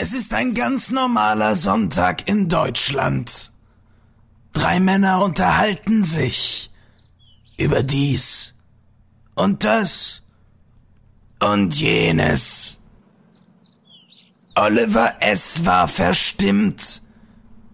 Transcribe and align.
Es 0.00 0.12
ist 0.12 0.32
ein 0.32 0.54
ganz 0.54 0.92
normaler 0.92 1.56
Sonntag 1.56 2.28
in 2.28 2.48
Deutschland. 2.48 3.50
Drei 4.52 4.78
Männer 4.78 5.24
unterhalten 5.24 6.04
sich 6.04 6.70
über 7.56 7.82
dies 7.82 8.54
und 9.34 9.64
das 9.64 10.22
und 11.40 11.74
jenes. 11.74 12.78
Oliver 14.54 15.16
S. 15.18 15.66
war 15.66 15.88
verstimmt. 15.88 17.02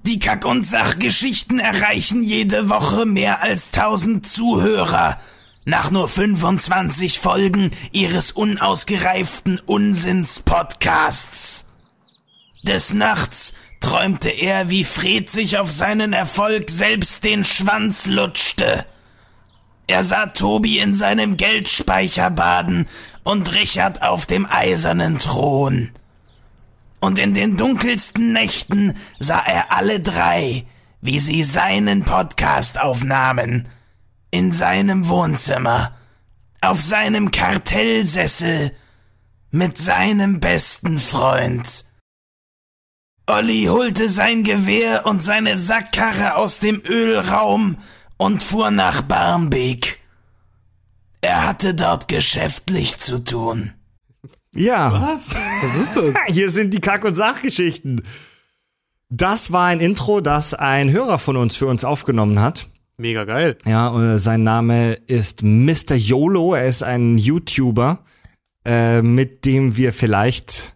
Die 0.06 0.18
Kack- 0.18 0.46
und 0.46 0.64
Sachgeschichten 0.64 1.58
erreichen 1.58 2.22
jede 2.22 2.70
Woche 2.70 3.04
mehr 3.04 3.42
als 3.42 3.70
tausend 3.70 4.26
Zuhörer. 4.26 5.20
Nach 5.66 5.90
nur 5.90 6.08
25 6.08 7.18
Folgen 7.18 7.72
ihres 7.92 8.32
unausgereiften 8.32 9.58
Unsinns-Podcasts. 9.58 11.66
Des 12.64 12.94
Nachts 12.94 13.52
träumte 13.80 14.30
er, 14.30 14.70
wie 14.70 14.84
Fred 14.84 15.28
sich 15.28 15.58
auf 15.58 15.70
seinen 15.70 16.14
Erfolg 16.14 16.70
selbst 16.70 17.22
den 17.22 17.44
Schwanz 17.44 18.06
lutschte. 18.06 18.86
Er 19.86 20.02
sah 20.02 20.26
Tobi 20.26 20.78
in 20.78 20.94
seinem 20.94 21.36
Geldspeicher 21.36 22.30
baden 22.30 22.88
und 23.22 23.52
Richard 23.52 24.00
auf 24.02 24.24
dem 24.24 24.46
eisernen 24.46 25.18
Thron. 25.18 25.90
Und 27.00 27.18
in 27.18 27.34
den 27.34 27.58
dunkelsten 27.58 28.32
Nächten 28.32 28.96
sah 29.18 29.44
er 29.44 29.70
alle 29.70 30.00
drei, 30.00 30.64
wie 31.02 31.18
sie 31.18 31.42
seinen 31.42 32.06
Podcast 32.06 32.80
aufnahmen. 32.80 33.68
In 34.30 34.52
seinem 34.52 35.08
Wohnzimmer, 35.08 35.94
auf 36.62 36.80
seinem 36.80 37.30
Kartellsessel, 37.30 38.70
mit 39.50 39.76
seinem 39.76 40.40
besten 40.40 40.98
Freund. 40.98 41.83
Olli 43.26 43.64
holte 43.70 44.10
sein 44.10 44.44
Gewehr 44.44 45.06
und 45.06 45.22
seine 45.22 45.56
Sackkarre 45.56 46.36
aus 46.36 46.58
dem 46.58 46.82
Ölraum 46.86 47.78
und 48.18 48.42
fuhr 48.42 48.70
nach 48.70 49.00
Barmbek. 49.00 49.98
Er 51.22 51.46
hatte 51.46 51.74
dort 51.74 52.08
geschäftlich 52.08 52.98
zu 52.98 53.24
tun. 53.24 53.72
Ja. 54.54 54.92
Was? 54.92 55.30
Was 55.62 55.74
ist 55.74 55.96
das? 55.96 56.14
Hier 56.26 56.50
sind 56.50 56.74
die 56.74 56.80
Kack- 56.80 57.04
und 57.04 57.14
Sachgeschichten. 57.14 58.02
Das 59.08 59.52
war 59.52 59.66
ein 59.66 59.80
Intro, 59.80 60.20
das 60.20 60.52
ein 60.52 60.90
Hörer 60.90 61.18
von 61.18 61.38
uns 61.38 61.56
für 61.56 61.66
uns 61.66 61.84
aufgenommen 61.84 62.40
hat. 62.40 62.68
Mega 62.98 63.24
geil. 63.24 63.56
Ja, 63.64 63.88
und 63.88 64.18
sein 64.18 64.44
Name 64.44 64.94
ist 64.94 65.42
Mr. 65.42 65.94
YOLO. 65.94 66.54
Er 66.54 66.66
ist 66.66 66.82
ein 66.82 67.16
YouTuber, 67.16 68.00
äh, 68.66 69.00
mit 69.00 69.46
dem 69.46 69.76
wir 69.78 69.94
vielleicht 69.94 70.73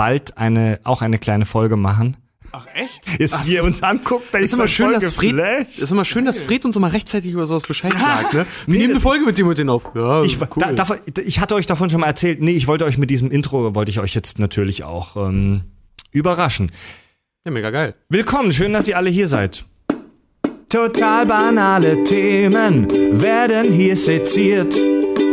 bald 0.00 0.38
eine, 0.38 0.80
auch 0.84 1.02
eine 1.02 1.18
kleine 1.18 1.44
Folge 1.44 1.76
machen. 1.76 2.16
Ach, 2.52 2.64
echt? 2.74 3.20
Ist, 3.20 3.46
wie 3.46 3.56
er 3.56 3.64
uns 3.64 3.82
anguckt, 3.82 4.28
da 4.32 4.38
Ist 4.38 4.54
immer 4.54 4.66
schön, 4.66 4.94
dass 4.94 5.12
Fred, 5.12 5.68
ist 5.76 5.92
immer 5.92 6.06
schön, 6.06 6.24
dass 6.24 6.40
Fred 6.40 6.64
uns 6.64 6.74
immer 6.74 6.90
rechtzeitig 6.90 7.30
über 7.32 7.46
sowas 7.46 7.64
Bescheid 7.64 7.92
sagt, 7.92 8.32
ne? 8.32 8.46
Wir 8.66 8.78
nehmen 8.78 8.92
eine 8.92 9.00
Folge 9.00 9.26
mit 9.26 9.36
dem 9.36 9.46
und 9.46 9.58
den 9.58 9.68
auf. 9.68 9.82
Ja, 9.94 10.22
Ich, 10.22 10.40
cool. 10.40 10.48
da, 10.56 10.72
davon, 10.72 10.96
ich 11.22 11.40
hatte 11.40 11.54
euch 11.54 11.66
davon 11.66 11.90
schon 11.90 12.00
mal 12.00 12.06
erzählt. 12.06 12.40
Nee, 12.40 12.52
ich 12.52 12.66
wollte 12.66 12.86
euch 12.86 12.96
mit 12.96 13.10
diesem 13.10 13.30
Intro, 13.30 13.74
wollte 13.74 13.90
ich 13.90 14.00
euch 14.00 14.14
jetzt 14.14 14.38
natürlich 14.38 14.84
auch 14.84 15.16
ähm, 15.16 15.64
überraschen. 16.12 16.72
ja, 17.44 17.50
mega 17.52 17.68
geil. 17.68 17.94
Willkommen, 18.08 18.54
schön, 18.54 18.72
dass 18.72 18.88
ihr 18.88 18.96
alle 18.96 19.10
hier 19.10 19.28
seid. 19.28 19.66
Total 20.70 21.26
banale 21.26 22.04
Themen 22.04 22.88
werden 23.20 23.70
hier 23.70 23.96
seziert. 23.98 24.74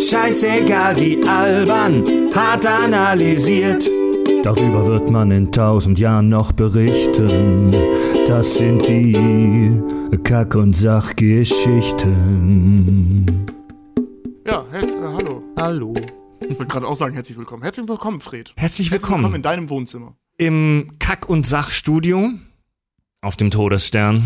Scheißegal 0.01 0.99
wie 0.99 1.25
albern, 1.25 2.03
hart 2.35 2.65
analysiert. 2.65 3.89
Darüber 4.43 4.85
wird 4.85 5.09
man 5.09 5.31
in 5.31 5.51
tausend 5.51 5.97
Jahren 5.99 6.29
noch 6.29 6.51
berichten. 6.51 7.71
Das 8.27 8.55
sind 8.55 8.87
die 8.87 9.81
Kack- 10.23 10.55
und 10.55 10.73
Sachgeschichten. 10.73 13.25
Ja, 14.45 14.65
herz, 14.71 14.93
äh, 14.93 14.97
hallo. 15.01 15.43
Hallo. 15.57 15.93
Ich 16.41 16.49
wollte 16.57 16.67
gerade 16.67 16.87
auch 16.87 16.95
sagen, 16.95 17.13
herzlich 17.15 17.37
willkommen. 17.37 17.63
Herzlich 17.63 17.87
willkommen, 17.87 18.21
Fred. 18.21 18.49
Herzlich 18.55 18.61
Herzlich 18.61 18.91
willkommen 18.91 19.17
willkommen 19.23 19.35
in 19.35 19.41
deinem 19.41 19.69
Wohnzimmer. 19.69 20.15
im 20.37 20.91
Kack- 20.99 21.27
und 21.29 21.45
Sachstudio 21.47 22.29
auf 23.21 23.35
dem 23.35 23.51
Todesstern. 23.51 24.23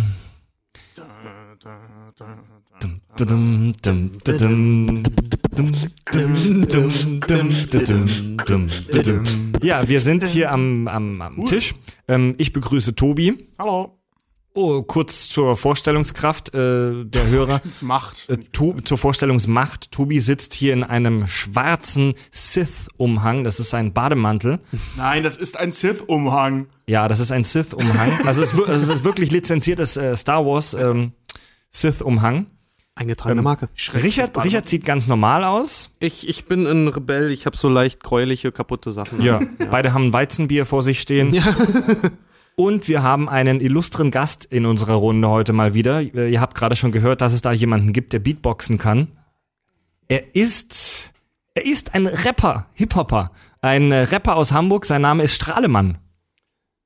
Dum, 3.18 3.74
dum, 3.84 4.12
dum, 4.24 5.04
Ja, 9.62 9.88
wir 9.88 10.00
sind 10.00 10.28
hier 10.28 10.52
am, 10.52 10.88
am, 10.88 11.22
am 11.22 11.46
Tisch. 11.46 11.76
Ähm, 12.08 12.34
ich 12.38 12.54
begrüße 12.54 12.96
Tobi. 12.96 13.48
Hallo. 13.60 13.98
Oh, 14.54 14.82
kurz 14.84 15.30
zur 15.30 15.56
Vorstellungskraft 15.56 16.54
äh, 16.54 17.06
der 17.06 17.28
Hörer. 17.28 17.62
Macht. 17.82 18.30
Äh, 18.30 18.38
to 18.52 18.76
zur 18.84 18.98
Vorstellungsmacht. 18.98 19.92
Tobi 19.92 20.20
sitzt 20.20 20.54
hier 20.54 20.74
in 20.74 20.84
einem 20.84 21.26
schwarzen 21.28 22.16
Sith-Umhang. 22.32 23.44
Das 23.46 23.60
ist 23.62 23.70
sein 23.70 23.94
Bademantel. 23.94 24.60
Nein, 24.98 25.24
das 25.24 25.38
ist 25.38 25.58
ein 25.58 25.72
Sith-Umhang. 25.72 26.68
Ja, 26.88 27.08
das 27.08 27.20
ist 27.22 27.32
ein 27.32 27.46
Sith-Umhang. 27.46 28.26
Also 28.26 28.44
es, 28.44 28.52
ist 28.52 28.58
wir- 28.58 28.68
also 28.68 28.84
es 28.92 29.00
ist 29.00 29.06
wirklich 29.06 29.32
lizenziertes 29.32 29.96
äh, 29.96 30.16
Star 30.18 30.46
Wars 30.46 30.74
ähm, 30.74 31.14
Sith-Umhang. 31.70 32.48
Eingetragene 33.02 33.42
Marke. 33.42 33.70
Richard, 33.94 34.44
Richard 34.44 34.70
sieht 34.70 34.86
ganz 34.86 35.08
normal 35.08 35.44
aus. 35.44 35.90
Ich, 36.00 36.30
ich 36.30 36.46
bin 36.46 36.68
ein 36.68 36.88
Rebell, 36.88 37.32
ich 37.32 37.48
habe 37.48 37.58
so 37.58 37.68
leicht 37.68 38.04
gräuliche, 38.04 38.52
kaputte 38.52 38.92
Sachen. 38.92 39.22
Ja, 39.22 39.40
beide 39.72 39.94
haben 39.94 40.08
ein 40.08 40.14
Weizenbier 40.14 40.66
vor 40.66 40.84
sich 40.84 41.02
stehen. 41.02 41.34
Ja. 41.34 41.44
Und 42.56 42.88
wir 42.88 43.02
haben 43.02 43.28
einen 43.28 43.60
illustren 43.60 44.12
Gast 44.12 44.46
in 44.46 44.68
unserer 44.68 44.94
Runde 44.94 45.28
heute 45.30 45.52
mal 45.52 45.74
wieder. 45.74 46.02
Äh, 46.02 46.32
Ihr 46.32 46.42
habt 46.42 46.54
gerade 46.54 46.76
schon 46.76 46.92
gehört, 46.92 47.22
dass 47.22 47.34
es 47.34 47.42
da 47.42 47.52
jemanden 47.52 47.92
gibt, 47.92 48.14
der 48.14 48.20
Beatboxen 48.20 48.78
kann. 48.78 49.08
Er 50.08 50.36
ist, 50.36 51.12
er 51.56 51.66
ist 51.66 51.96
ein 51.96 52.06
Rapper, 52.06 52.68
Hip-Hopper. 52.74 53.32
Ein 53.62 53.92
äh, 53.92 54.02
Rapper 54.02 54.36
aus 54.36 54.52
Hamburg. 54.52 54.86
Sein 54.86 55.02
Name 55.02 55.24
ist 55.24 55.34
Strahlemann. 55.34 55.98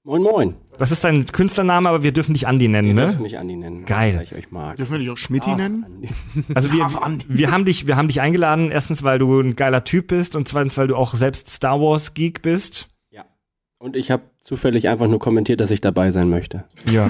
Moin 0.08 0.22
Moin. 0.22 0.56
Das 0.78 0.92
ist 0.92 1.04
dein 1.04 1.26
Künstlername, 1.26 1.90
aber 1.90 2.04
wir 2.04 2.12
dürfen 2.12 2.36
dich 2.36 2.48
Andi 2.48 2.68
nennen, 2.68 2.90
Ihr 2.90 2.94
dürft 2.94 3.18
ne? 3.18 3.24
mich 3.24 3.40
Andi 3.40 3.56
nennen. 3.56 3.86
Geil. 3.86 4.18
Weil 4.18 4.24
ich 4.24 4.36
euch 4.36 4.52
mag. 4.52 4.76
Dürfen 4.76 4.92
wir 4.92 5.00
dich 5.00 5.10
auch 5.10 5.18
Schmidti 5.18 5.50
Ach, 5.52 5.58
nennen? 5.58 5.84
Andi. 5.84 6.10
Also 6.54 6.72
wir, 6.72 6.86
wir 7.28 7.52
haben 7.52 7.66
dich, 7.66 7.88
wir 7.88 7.98
haben 7.98 8.08
dich 8.08 8.22
eingeladen. 8.22 8.70
Erstens, 8.70 9.02
weil 9.02 9.18
du 9.18 9.40
ein 9.40 9.56
geiler 9.56 9.84
Typ 9.84 10.10
bist 10.10 10.36
und 10.36 10.48
zweitens, 10.48 10.78
weil 10.78 10.86
du 10.86 10.96
auch 10.96 11.16
selbst 11.16 11.50
Star 11.50 11.82
Wars 11.82 12.14
Geek 12.14 12.44
bist. 12.44 12.88
Ja. 13.10 13.26
Und 13.80 13.96
ich 13.96 14.12
habe 14.12 14.22
zufällig 14.40 14.90
einfach 14.90 15.08
nur 15.08 15.18
kommentiert, 15.18 15.60
dass 15.60 15.72
ich 15.72 15.82
dabei 15.82 16.12
sein 16.12 16.30
möchte. 16.30 16.66
Ja. 16.86 17.10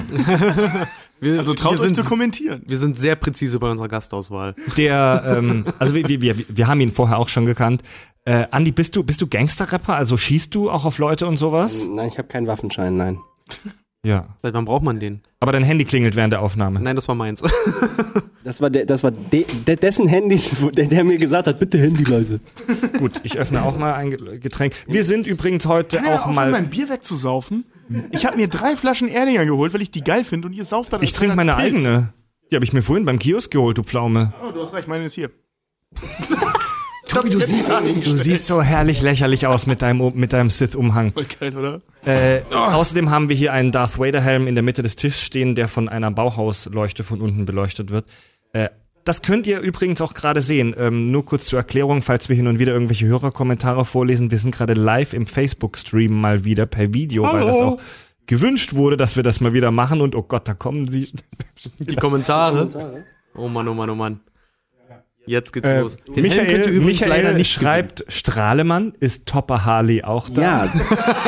Wir, 1.20 1.38
Also 1.38 1.54
traut 1.54 1.72
wir 1.72 1.78
euch 1.80 1.84
sind, 1.86 1.94
zu 1.96 2.04
kommentieren. 2.04 2.62
wir 2.66 2.76
sind 2.76 2.98
sehr 2.98 3.16
präzise 3.16 3.58
bei 3.58 3.70
unserer 3.70 3.88
Gastauswahl. 3.88 4.54
Der, 4.76 5.22
ähm, 5.38 5.64
also 5.78 5.94
wir, 5.94 6.08
wir, 6.08 6.20
wir, 6.22 6.36
wir 6.48 6.66
haben 6.68 6.80
ihn 6.80 6.92
vorher 6.92 7.18
auch 7.18 7.28
schon 7.28 7.46
gekannt. 7.46 7.82
Äh, 8.24 8.46
Andi, 8.50 8.72
bist 8.72 8.96
du, 8.96 9.02
bist 9.04 9.20
du 9.22 9.26
Gangster-Rapper? 9.26 9.94
Also 9.94 10.16
schießt 10.16 10.54
du 10.54 10.70
auch 10.70 10.84
auf 10.84 10.98
Leute 10.98 11.26
und 11.26 11.36
sowas? 11.36 11.86
Nein, 11.88 12.08
ich 12.08 12.18
habe 12.18 12.28
keinen 12.28 12.46
Waffenschein, 12.46 12.96
nein. 12.96 13.18
Ja. 14.04 14.36
Seit 14.42 14.54
wann 14.54 14.64
braucht 14.66 14.82
man 14.84 15.00
den? 15.00 15.22
Aber 15.40 15.52
dein 15.52 15.64
Handy 15.64 15.84
klingelt 15.84 16.16
während 16.16 16.32
der 16.32 16.42
Aufnahme. 16.42 16.80
Nein, 16.80 16.96
das 16.96 17.08
war 17.08 17.14
meins. 17.14 17.42
Das 18.44 18.60
war, 18.60 18.70
der, 18.70 18.86
das 18.86 19.02
war 19.02 19.10
de, 19.10 19.44
de, 19.66 19.74
dessen 19.74 20.06
Handy, 20.06 20.40
der, 20.76 20.86
der 20.86 21.02
mir 21.02 21.18
gesagt 21.18 21.48
hat, 21.48 21.58
bitte 21.58 21.78
Handy 21.78 22.04
leise. 22.04 22.38
Gut, 22.96 23.14
ich 23.24 23.38
öffne 23.38 23.64
auch 23.64 23.76
mal 23.76 23.94
ein 23.94 24.10
Ge- 24.12 24.38
Getränk. 24.38 24.72
Wir 24.86 25.02
sind 25.02 25.26
übrigens 25.26 25.66
heute 25.66 25.96
Kann 25.96 26.06
auch 26.06 26.12
aufhören, 26.20 26.34
mal. 26.36 26.50
mein 26.52 26.70
Bier 26.70 26.88
wegzusaufen? 26.88 27.64
Ich 28.10 28.26
habe 28.26 28.36
mir 28.36 28.48
drei 28.48 28.76
Flaschen 28.76 29.08
Erdinger 29.08 29.44
geholt, 29.44 29.72
weil 29.74 29.82
ich 29.82 29.90
die 29.90 30.02
geil 30.02 30.24
finde 30.24 30.48
und 30.48 30.54
ihr 30.54 30.64
sauft 30.64 30.92
dann 30.92 31.02
Ich 31.02 31.12
trinke 31.12 31.36
meine 31.36 31.56
eigene. 31.56 32.12
Die 32.50 32.56
habe 32.56 32.64
ich 32.64 32.72
mir 32.72 32.82
vorhin 32.82 33.04
beim 33.04 33.18
Kiosk 33.18 33.50
geholt, 33.50 33.78
du 33.78 33.82
Pflaume. 33.82 34.32
Oh, 34.42 34.52
du 34.52 34.60
hast 34.60 34.72
recht, 34.72 34.88
meine 34.88 35.04
ist 35.04 35.14
hier. 35.14 35.30
Tobi, 37.08 37.30
du 37.30 37.40
siehst, 37.40 37.70
du 37.70 38.14
siehst 38.14 38.46
so 38.46 38.62
herrlich 38.62 39.00
lächerlich 39.00 39.46
aus 39.46 39.66
mit 39.66 39.80
deinem, 39.80 40.12
mit 40.14 40.32
deinem 40.32 40.50
Sith-Umhang. 40.50 41.12
Voll 41.12 41.26
geil, 41.40 41.56
oder? 41.56 41.80
Äh, 42.04 42.42
Außerdem 42.52 43.10
haben 43.10 43.28
wir 43.28 43.36
hier 43.36 43.52
einen 43.52 43.72
Darth 43.72 43.98
Vader-Helm 43.98 44.46
in 44.46 44.54
der 44.54 44.64
Mitte 44.64 44.82
des 44.82 44.96
Tisches 44.96 45.22
stehen, 45.22 45.54
der 45.54 45.68
von 45.68 45.88
einer 45.88 46.10
Bauhausleuchte 46.10 47.04
von 47.04 47.20
unten 47.20 47.46
beleuchtet 47.46 47.90
wird. 47.90 48.06
Äh, 48.52 48.68
das 49.06 49.22
könnt 49.22 49.46
ihr 49.46 49.60
übrigens 49.60 50.00
auch 50.02 50.14
gerade 50.14 50.40
sehen. 50.40 50.74
Ähm, 50.76 51.06
nur 51.06 51.24
kurz 51.24 51.46
zur 51.46 51.60
Erklärung, 51.60 52.02
falls 52.02 52.28
wir 52.28 52.34
hin 52.34 52.48
und 52.48 52.58
wieder 52.58 52.72
irgendwelche 52.72 53.06
Hörerkommentare 53.06 53.84
vorlesen. 53.84 54.32
Wir 54.32 54.38
sind 54.38 54.54
gerade 54.54 54.74
live 54.74 55.14
im 55.14 55.26
Facebook-Stream 55.26 56.12
mal 56.12 56.44
wieder 56.44 56.66
per 56.66 56.92
Video, 56.92 57.22
weil 57.22 57.46
das 57.46 57.56
auch 57.56 57.78
gewünscht 58.26 58.74
wurde, 58.74 58.96
dass 58.96 59.14
wir 59.14 59.22
das 59.22 59.40
mal 59.40 59.52
wieder 59.52 59.70
machen. 59.70 60.00
Und 60.00 60.16
oh 60.16 60.24
Gott, 60.24 60.48
da 60.48 60.54
kommen 60.54 60.88
sie. 60.88 61.12
Die 61.78 61.96
Kommentare. 61.96 63.04
Oh 63.38 63.48
Mann, 63.48 63.68
oh 63.68 63.74
Mann, 63.74 63.90
oh 63.90 63.94
Mann. 63.94 64.20
Jetzt 65.26 65.52
geht's 65.52 65.66
Äh, 65.68 65.80
los. 65.80 65.96
Den 66.14 66.22
Michael, 66.22 66.68
übrigens 66.68 67.00
leider 67.00 67.14
Michael 67.16 67.34
nicht 67.34 67.52
schreibt, 67.52 68.04
Strahlemann, 68.08 68.94
ist 69.00 69.26
Topper 69.26 69.64
Harley 69.64 70.02
auch 70.04 70.28
da? 70.28 70.64
Ja, 70.66 70.72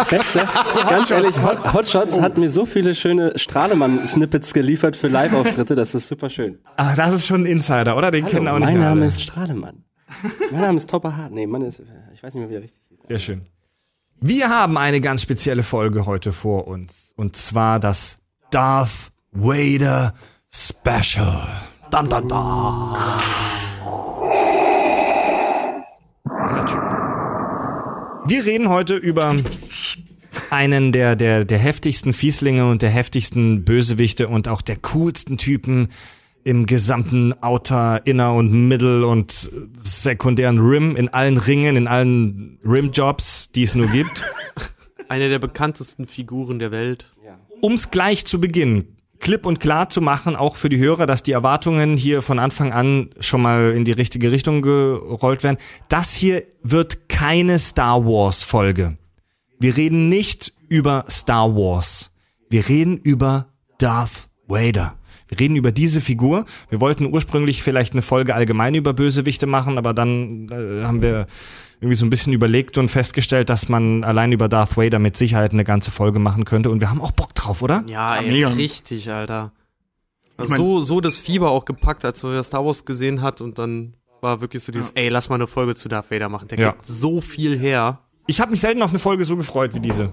beste. 0.08 0.46
Ganz 0.88 1.10
ehrlich, 1.10 1.42
Hot, 1.42 1.72
Hotshots 1.72 2.20
hat 2.20 2.38
mir 2.38 2.48
so 2.48 2.64
viele 2.64 2.94
schöne 2.94 3.32
Strahlemann-Snippets 3.36 4.54
geliefert 4.54 4.96
für 4.96 5.08
Live-Auftritte, 5.08 5.74
das 5.74 5.94
ist 5.94 6.08
super 6.08 6.30
schön. 6.30 6.58
Ach, 6.76 6.94
das 6.96 7.12
ist 7.12 7.26
schon 7.26 7.42
ein 7.42 7.46
Insider, 7.46 7.96
oder? 7.96 8.10
Den 8.10 8.26
kennen 8.26 8.46
auch 8.48 8.58
nicht 8.58 8.68
mein 8.68 8.80
Name 8.80 9.00
alle. 9.00 9.06
ist 9.06 9.20
Strahlemann. 9.22 9.84
Mein 10.50 10.60
Name 10.62 10.76
ist 10.76 10.88
Topper 10.88 11.16
Hart. 11.16 11.32
Nee, 11.32 11.46
Mann 11.46 11.62
ist, 11.62 11.82
ich 12.14 12.22
weiß 12.22 12.34
nicht 12.34 12.40
mehr, 12.42 12.50
wie 12.50 12.54
er 12.54 12.62
richtig 12.62 12.80
hieß. 12.88 12.98
Sehr 13.08 13.18
schön. 13.18 13.42
Wir 14.20 14.48
haben 14.48 14.76
eine 14.78 15.00
ganz 15.00 15.22
spezielle 15.22 15.62
Folge 15.62 16.06
heute 16.06 16.32
vor 16.32 16.66
uns. 16.66 17.12
Und 17.16 17.36
zwar 17.36 17.78
das 17.78 18.18
Darth 18.50 19.10
Vader 19.32 20.14
Special. 20.50 21.46
Dam, 21.90 22.08
dam, 22.08 22.26
dam. 22.26 22.96
Wir 28.28 28.44
reden 28.44 28.68
heute 28.68 28.94
über 28.94 29.34
einen 30.50 30.92
der, 30.92 31.16
der, 31.16 31.46
der 31.46 31.58
heftigsten 31.58 32.12
Fieslinge 32.12 32.68
und 32.68 32.82
der 32.82 32.90
heftigsten 32.90 33.64
Bösewichte 33.64 34.28
und 34.28 34.48
auch 34.48 34.60
der 34.60 34.76
coolsten 34.76 35.38
Typen 35.38 35.88
im 36.44 36.66
gesamten 36.66 37.32
Outer, 37.42 38.06
Inner 38.06 38.34
und 38.34 38.52
Middle 38.52 39.06
und 39.06 39.50
sekundären 39.78 40.58
Rim, 40.58 40.94
in 40.94 41.08
allen 41.08 41.38
Ringen, 41.38 41.76
in 41.76 41.86
allen 41.86 42.58
Rim-Jobs, 42.66 43.50
die 43.52 43.62
es 43.62 43.74
nur 43.74 43.86
gibt. 43.86 44.22
Eine 45.08 45.30
der 45.30 45.38
bekanntesten 45.38 46.06
Figuren 46.06 46.58
der 46.58 46.70
Welt. 46.70 47.10
Um's 47.62 47.90
gleich 47.90 48.26
zu 48.26 48.40
Beginn 48.40 48.97
klipp 49.20 49.46
und 49.46 49.60
klar 49.60 49.88
zu 49.88 50.00
machen, 50.00 50.36
auch 50.36 50.56
für 50.56 50.68
die 50.68 50.78
Hörer, 50.78 51.06
dass 51.06 51.22
die 51.22 51.32
Erwartungen 51.32 51.96
hier 51.96 52.22
von 52.22 52.38
Anfang 52.38 52.72
an 52.72 53.10
schon 53.20 53.42
mal 53.42 53.72
in 53.72 53.84
die 53.84 53.92
richtige 53.92 54.30
Richtung 54.30 54.62
gerollt 54.62 55.42
werden. 55.42 55.58
Das 55.88 56.14
hier 56.14 56.44
wird 56.62 57.08
keine 57.08 57.58
Star 57.58 58.04
Wars 58.04 58.42
Folge. 58.42 58.96
Wir 59.58 59.76
reden 59.76 60.08
nicht 60.08 60.52
über 60.68 61.04
Star 61.08 61.54
Wars. 61.54 62.10
Wir 62.48 62.68
reden 62.68 62.98
über 62.98 63.48
Darth 63.78 64.28
Vader. 64.46 64.94
Wir 65.28 65.40
reden 65.40 65.56
über 65.56 65.72
diese 65.72 66.00
Figur. 66.00 66.46
Wir 66.70 66.80
wollten 66.80 67.12
ursprünglich 67.12 67.62
vielleicht 67.62 67.92
eine 67.92 68.02
Folge 68.02 68.34
allgemein 68.34 68.74
über 68.74 68.94
Bösewichte 68.94 69.46
machen, 69.46 69.76
aber 69.76 69.92
dann 69.92 70.48
äh, 70.48 70.84
haben 70.84 71.02
wir 71.02 71.26
irgendwie 71.80 71.94
so 71.96 72.04
ein 72.04 72.10
bisschen 72.10 72.32
überlegt 72.32 72.76
und 72.78 72.88
festgestellt, 72.88 73.50
dass 73.50 73.68
man 73.68 74.04
allein 74.04 74.32
über 74.32 74.48
Darth 74.48 74.76
Vader 74.76 74.98
mit 74.98 75.16
Sicherheit 75.16 75.52
eine 75.52 75.64
ganze 75.64 75.90
Folge 75.90 76.18
machen 76.18 76.44
könnte. 76.44 76.70
Und 76.70 76.80
wir 76.80 76.90
haben 76.90 77.00
auch 77.00 77.12
Bock 77.12 77.34
drauf, 77.34 77.62
oder? 77.62 77.84
Ja, 77.88 78.16
ey, 78.16 78.44
richtig, 78.44 79.10
Alter. 79.10 79.52
Also 80.36 80.50
mein- 80.50 80.56
so, 80.58 80.80
so 80.80 81.00
das 81.00 81.18
Fieber 81.18 81.50
auch 81.50 81.64
gepackt, 81.64 82.04
als 82.04 82.22
wir 82.24 82.42
Star 82.42 82.64
Wars 82.64 82.84
gesehen 82.84 83.22
hat 83.22 83.40
und 83.40 83.58
dann 83.58 83.94
war 84.20 84.40
wirklich 84.40 84.64
so 84.64 84.72
dieses, 84.72 84.90
ey, 84.96 85.08
lass 85.08 85.28
mal 85.28 85.36
eine 85.36 85.46
Folge 85.46 85.76
zu 85.76 85.88
Darth 85.88 86.10
Vader 86.10 86.28
machen. 86.28 86.48
Der 86.48 86.58
Ja. 86.58 86.70
gibt 86.72 86.86
so 86.86 87.20
viel 87.20 87.56
her. 87.58 88.00
Ich 88.26 88.40
habe 88.40 88.50
mich 88.50 88.60
selten 88.60 88.82
auf 88.82 88.90
eine 88.90 88.98
Folge 88.98 89.24
so 89.24 89.36
gefreut 89.36 89.74
wie 89.74 89.80
diese. 89.80 90.12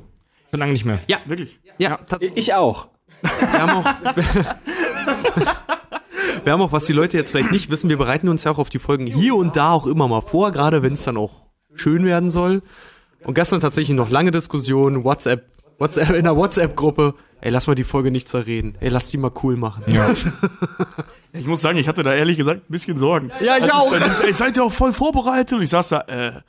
Schon 0.52 0.60
lange 0.60 0.72
nicht 0.74 0.86
mehr. 0.86 1.00
Ja, 1.08 1.18
Wirklich. 1.26 1.60
ja, 1.80 1.98
tatsächlich. 1.98 2.38
Ich 2.38 2.54
auch. 2.54 2.88
Wir 3.22 3.62
haben 3.62 3.72
auch, 3.72 3.86
wir 6.44 6.52
haben 6.54 6.62
auch, 6.62 6.72
was 6.72 6.86
die 6.86 6.94
Leute 6.94 7.18
jetzt 7.18 7.32
vielleicht 7.32 7.52
nicht 7.52 7.72
wissen, 7.72 7.90
wir 7.90 7.98
bereiten 7.98 8.30
uns 8.30 8.44
ja 8.44 8.52
auch 8.52 8.60
auf 8.60 8.70
die 8.70 8.78
Folgen 8.80 9.08
hier 9.08 9.36
und 9.36 9.56
da 9.56 9.72
auch 9.72 9.88
immer 9.88 10.08
mal 10.08 10.22
vor, 10.22 10.52
gerade 10.52 10.84
wenn 10.84 10.94
es 10.94 11.04
dann 11.04 11.18
auch 11.18 11.45
schön 11.76 12.06
werden 12.06 12.30
soll. 12.30 12.62
Und 13.24 13.34
gestern 13.34 13.60
tatsächlich 13.60 13.96
noch 13.96 14.10
lange 14.10 14.32
Diskussion, 14.32 15.04
WhatsApp, 15.04 15.46
WhatsApp 15.80 16.12
in 16.12 16.24
der 16.24 16.36
WhatsApp-Gruppe. 16.36 17.16
Ey, 17.42 17.52
lass 17.52 17.68
mal 17.68 17.76
die 17.76 17.84
Folge 17.84 18.12
nicht 18.12 18.30
zerreden. 18.30 18.76
Ey, 18.80 18.90
lass 18.90 19.10
die 19.10 19.18
mal 19.18 19.32
cool 19.44 19.56
machen. 19.56 19.84
Ja. 19.88 20.14
Ich 21.38 21.48
muss 21.48 21.60
sagen, 21.60 21.78
ich 21.78 21.90
hatte 21.90 22.02
da 22.02 22.14
ehrlich 22.14 22.38
gesagt 22.38 22.70
ein 22.70 22.72
bisschen 22.72 22.96
Sorgen. 22.96 23.30
Ja, 23.42 23.58
ich 23.58 23.64
Als 23.64 23.74
auch. 23.74 23.92
Dann, 23.92 24.10
ey, 24.10 24.32
seid 24.32 24.56
ihr 24.56 24.64
auch 24.64 24.72
voll 24.72 24.94
vorbereitet? 24.94 25.58
Und 25.58 25.64
ich 25.64 25.70
saß 25.70 25.90
da, 25.90 26.00
äh, 26.04 26.42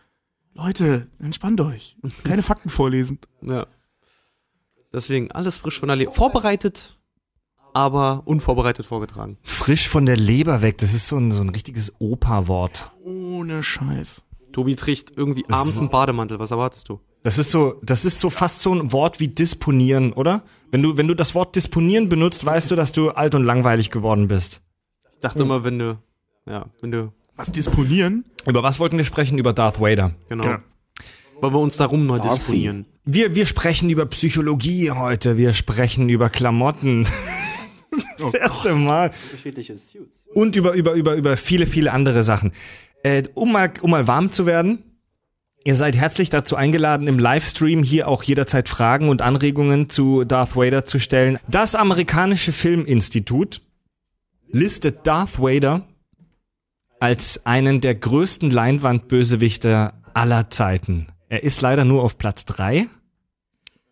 Leute, 0.55 1.08
entspannt 1.19 1.61
euch. 1.61 1.96
Keine 2.22 2.43
Fakten 2.43 2.70
vorlesen. 2.70 3.19
Ja. 3.43 3.67
Deswegen 4.93 5.32
alles 5.32 5.58
frisch 5.58 5.81
von 5.81 5.88
der 5.88 5.96
Leber. 5.96 6.12
Vorbereitet, 6.12 6.96
aber 7.75 8.22
unvorbereitet 8.25 8.87
vorgetragen. 8.87 9.38
Frisch 9.43 9.88
von 9.88 10.06
der 10.06 10.17
Leber 10.17 10.62
weg, 10.62 10.79
das 10.79 10.94
ist 10.94 11.08
so 11.08 11.19
ein, 11.19 11.32
so 11.32 11.43
ein 11.43 11.50
richtiges 11.50 11.93
Opa-Wort. 11.99 12.93
Ohne 13.02 13.62
Scheiß. 13.62 14.25
Tobi 14.56 14.75
trägt 14.75 15.12
irgendwie 15.14 15.44
abends 15.50 15.79
einen 15.79 15.91
Bademantel. 15.91 16.38
Was 16.38 16.50
erwartest 16.50 16.88
du? 16.88 16.99
Das 17.23 17.37
ist 17.37 17.50
so, 17.50 17.79
das 17.82 18.06
ist 18.06 18.20
so 18.20 18.31
fast 18.31 18.61
so 18.61 18.75
ein 18.75 18.91
Wort 18.91 19.20
wie 19.20 19.29
disponieren, 19.29 20.14
oder? 20.14 20.44
Wenn 20.70 20.82
du, 20.82 20.97
wenn 20.97 21.06
du 21.06 21.12
das 21.12 21.35
Wort 21.35 21.56
disponieren 21.56 22.08
benutzt, 22.08 22.47
weißt 22.47 22.70
du, 22.70 22.75
dass 22.75 22.91
du 22.91 23.11
alt 23.11 23.35
und 23.35 23.44
langweilig 23.44 23.91
geworden 23.91 24.29
bist. 24.29 24.62
Ich 25.12 25.20
dachte 25.20 25.43
immer, 25.43 25.62
wenn 25.62 25.79
du, 25.79 25.99
ja, 26.47 26.70
wenn 26.81 26.91
du, 26.91 27.12
Was 27.37 27.53
disponieren? 27.53 28.25
Über 28.47 28.62
was 28.62 28.81
wollten 28.81 28.97
wir 28.97 29.05
sprechen? 29.05 29.37
Über 29.37 29.53
Darth 29.53 29.79
Vader. 29.79 30.14
genau. 30.31 30.44
Genau. 30.44 30.58
Weil 31.43 31.53
wir 31.53 31.58
uns 31.61 31.76
darum 31.76 32.06
mal 32.06 32.19
disponieren. 32.19 32.87
Wir, 33.05 33.35
wir 33.35 33.44
sprechen 33.44 33.91
über 33.91 34.06
Psychologie 34.06 34.91
heute. 34.91 35.37
Wir 35.37 35.53
sprechen 35.53 36.08
über 36.08 36.31
Klamotten. 36.31 37.06
Das 38.19 38.35
erste 38.35 38.75
Mal. 38.75 39.11
Unterschiedliche 39.25 39.75
Suits. 39.75 40.26
Und 40.35 40.55
über, 40.56 40.73
über, 40.73 40.93
über, 40.93 41.14
über 41.14 41.37
viele, 41.37 41.67
viele 41.67 41.93
andere 41.93 42.23
Sachen. 42.25 42.53
Äh, 43.06 43.23
um, 43.35 43.53
mal, 43.53 43.70
um 43.82 43.91
mal 43.93 44.08
warm 44.08 44.32
zu 44.32 44.47
werden, 44.47 44.82
ihr 45.64 45.76
seid 45.76 45.97
herzlich 45.97 46.29
dazu 46.29 46.56
eingeladen, 46.56 47.06
im 47.06 47.20
Livestream 47.20 47.85
hier 47.85 48.08
auch 48.08 48.25
jederzeit 48.25 48.69
Fragen 48.69 49.08
und 49.08 49.23
Anregungen 49.23 49.88
zu 49.88 50.25
Darth 50.25 50.56
Vader 50.56 50.85
zu 50.85 50.99
stellen. 50.99 51.38
Das 51.47 51.76
amerikanische 51.76 52.50
Filminstitut 52.50 53.61
listet 54.50 55.06
Darth 55.06 55.38
Vader 55.41 55.87
als 56.99 57.47
einen 57.47 57.81
der 57.81 57.94
größten 57.94 58.50
Leinwandbösewichte 58.50 59.93
aller 60.12 60.50
Zeiten. 60.50 61.06
Er 61.29 61.44
ist 61.44 61.61
leider 61.61 61.85
nur 61.85 62.03
auf 62.03 62.19
Platz 62.19 62.44
drei. 62.44 62.88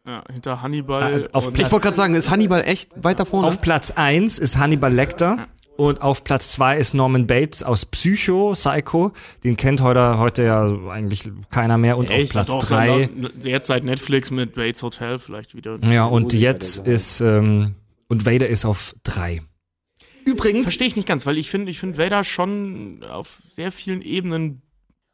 Ja, 0.04 0.24
hinter 0.32 0.60
Hannibal. 0.60 1.24
Ah, 1.32 1.38
auf 1.38 1.46
und- 1.48 1.58
Ich 1.60 1.70
wollte 1.70 1.84
gerade 1.84 1.96
sagen, 1.96 2.14
ist 2.16 2.30
Hannibal 2.30 2.62
echt 2.62 2.90
weiter 2.96 3.26
vorne? 3.26 3.46
Auf 3.46 3.60
Platz 3.60 3.92
1 3.92 4.40
ist 4.40 4.58
Hannibal 4.58 4.92
Lecter 4.92 5.46
und 5.76 6.02
auf 6.02 6.22
Platz 6.24 6.50
2 6.50 6.78
ist 6.78 6.94
Norman 6.94 7.26
Bates 7.26 7.62
aus 7.62 7.84
Psycho, 7.86 8.52
Psycho. 8.52 9.12
Den 9.42 9.56
kennt 9.56 9.80
heute, 9.82 10.18
heute 10.18 10.44
ja 10.44 10.66
eigentlich 10.90 11.30
keiner 11.50 11.78
mehr. 11.78 11.96
Und 11.98 12.10
Echt? 12.10 12.36
auf 12.36 12.46
Platz 12.46 12.66
3, 12.68 13.08
seit- 13.20 13.44
Jetzt 13.44 13.66
seit 13.66 13.84
Netflix 13.84 14.30
mit 14.30 14.54
Bates 14.54 14.82
Hotel 14.82 15.18
vielleicht 15.18 15.54
wieder. 15.54 15.78
ja, 15.90 16.04
und 16.04 16.24
Musiker, 16.24 16.42
jetzt 16.42 16.86
ist, 16.86 17.20
ähm, 17.20 17.74
und 18.08 18.26
Vader 18.26 18.48
ist 18.48 18.64
auf 18.64 18.94
3. 19.04 19.42
Übrigens, 20.24 20.62
Verstehe 20.62 20.86
ich 20.88 20.96
nicht 20.96 21.06
ganz, 21.08 21.26
weil 21.26 21.36
ich 21.36 21.50
finde, 21.50 21.70
ich 21.70 21.78
finde 21.78 21.98
Vader 21.98 22.24
schon 22.24 23.02
auf 23.10 23.42
sehr 23.54 23.70
vielen 23.72 24.00
Ebenen 24.00 24.62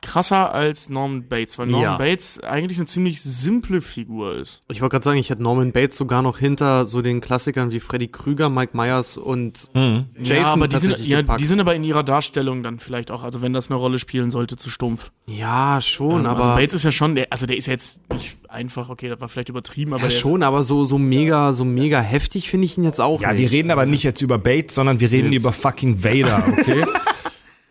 krasser 0.03 0.55
als 0.55 0.89
Norman 0.89 1.29
Bates, 1.29 1.59
weil 1.59 1.67
Norman 1.67 1.83
Ja. 1.93 1.97
Bates 1.99 2.39
eigentlich 2.41 2.79
eine 2.79 2.87
ziemlich 2.87 3.21
simple 3.23 3.83
Figur 3.83 4.35
ist. 4.37 4.63
Ich 4.69 4.81
wollte 4.81 4.93
gerade 4.95 5.05
sagen, 5.05 5.19
ich 5.19 5.29
hätte 5.29 5.43
Norman 5.43 5.73
Bates 5.73 5.97
sogar 5.97 6.23
noch 6.23 6.39
hinter 6.39 6.87
so 6.87 7.03
den 7.03 7.21
Klassikern 7.21 7.71
wie 7.71 7.81
Freddy 7.81 8.09
Krüger, 8.09 8.49
Mike 8.49 8.77
Myers 8.77 9.17
und 9.19 9.69
Mhm. 9.75 10.07
Jason 10.19 10.37
ja, 10.37 10.45
aber 10.53 10.69
die 10.69 10.77
sind, 10.79 10.99
ja, 11.01 11.23
die 11.23 11.47
sind 11.47 11.61
aber 11.61 11.75
in 11.75 11.85
ihrer 11.85 12.03
Darstellung 12.03 12.63
dann 12.63 12.79
vielleicht 12.79 13.11
auch, 13.11 13.23
also 13.23 13.43
wenn 13.43 13.53
das 13.53 13.71
eine 13.71 13.79
Rolle 13.79 13.99
spielen 13.99 14.31
sollte, 14.31 14.57
zu 14.57 14.71
stumpf. 14.71 15.11
Ja, 15.27 15.81
schon, 15.83 16.21
Ähm, 16.21 16.27
aber 16.27 16.45
also 16.45 16.57
Bates 16.57 16.75
ist 16.75 16.85
ja 16.85 16.93
schon, 16.93 17.15
der, 17.15 17.27
also 17.31 17.47
der 17.47 17.57
ist 17.59 17.67
jetzt 17.67 18.01
nicht 18.13 18.39
einfach, 18.49 18.89
okay, 18.89 19.09
das 19.11 19.21
war 19.21 19.29
vielleicht 19.29 19.51
übertrieben, 19.51 19.93
aber 19.93 20.05
ja, 20.05 20.09
der 20.09 20.17
schon, 20.17 20.43
aber 20.43 20.63
so 20.63 20.85
so 20.85 20.99
mega 20.99 21.53
so 21.53 21.65
mega 21.65 22.01
heftig 22.01 22.49
finde 22.51 22.65
ich 22.65 22.79
ihn 22.79 22.85
jetzt 22.85 23.01
auch 23.01 23.21
ja, 23.21 23.33
nicht. 23.33 23.43
wir 23.43 23.51
reden 23.51 23.71
aber 23.71 23.85
nicht 23.87 24.03
jetzt 24.03 24.23
über 24.23 24.39
Bates, 24.39 24.75
sondern 24.75 24.99
wir 25.01 25.11
reden 25.11 25.29
Nee. 25.31 25.37
über 25.37 25.53
fucking 25.53 26.03
Vader, 26.03 26.43
okay? 26.49 26.85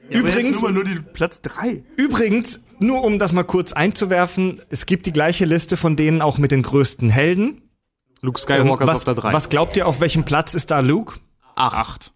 ist, 0.10 0.20
Übrigens, 0.20 0.62
nur, 0.62 0.72
nur 0.72 0.84
die 0.84 1.00
Platz 1.00 1.42
drei. 1.42 1.84
übrigens, 1.98 2.62
nur 2.80 3.04
um 3.04 3.20
das 3.20 3.34
mal 3.34 3.44
kurz 3.44 3.74
einzuwerfen, 3.74 4.62
es 4.70 4.86
gibt 4.86 5.06
die 5.06 5.14
gleiche 5.14 5.46
Liste 5.46 5.78
von 5.78 5.96
denen 5.96 6.22
auch 6.22 6.38
mit 6.38 6.52
den 6.52 6.64
größten 6.64 7.10
Helden. 7.10 7.62
Luke 8.22 8.40
Skywalker 8.40 8.84
ist 8.84 8.90
was, 8.90 8.98
auf 9.00 9.04
der 9.06 9.14
3. 9.16 9.34
was 9.34 9.50
glaubt 9.50 9.78
ihr, 9.78 9.88
auf 9.88 10.02
welchem 10.02 10.26
Platz 10.26 10.54
ist 10.54 10.72
da 10.72 10.80
Luke? 10.80 11.20
Acht. 11.56 12.14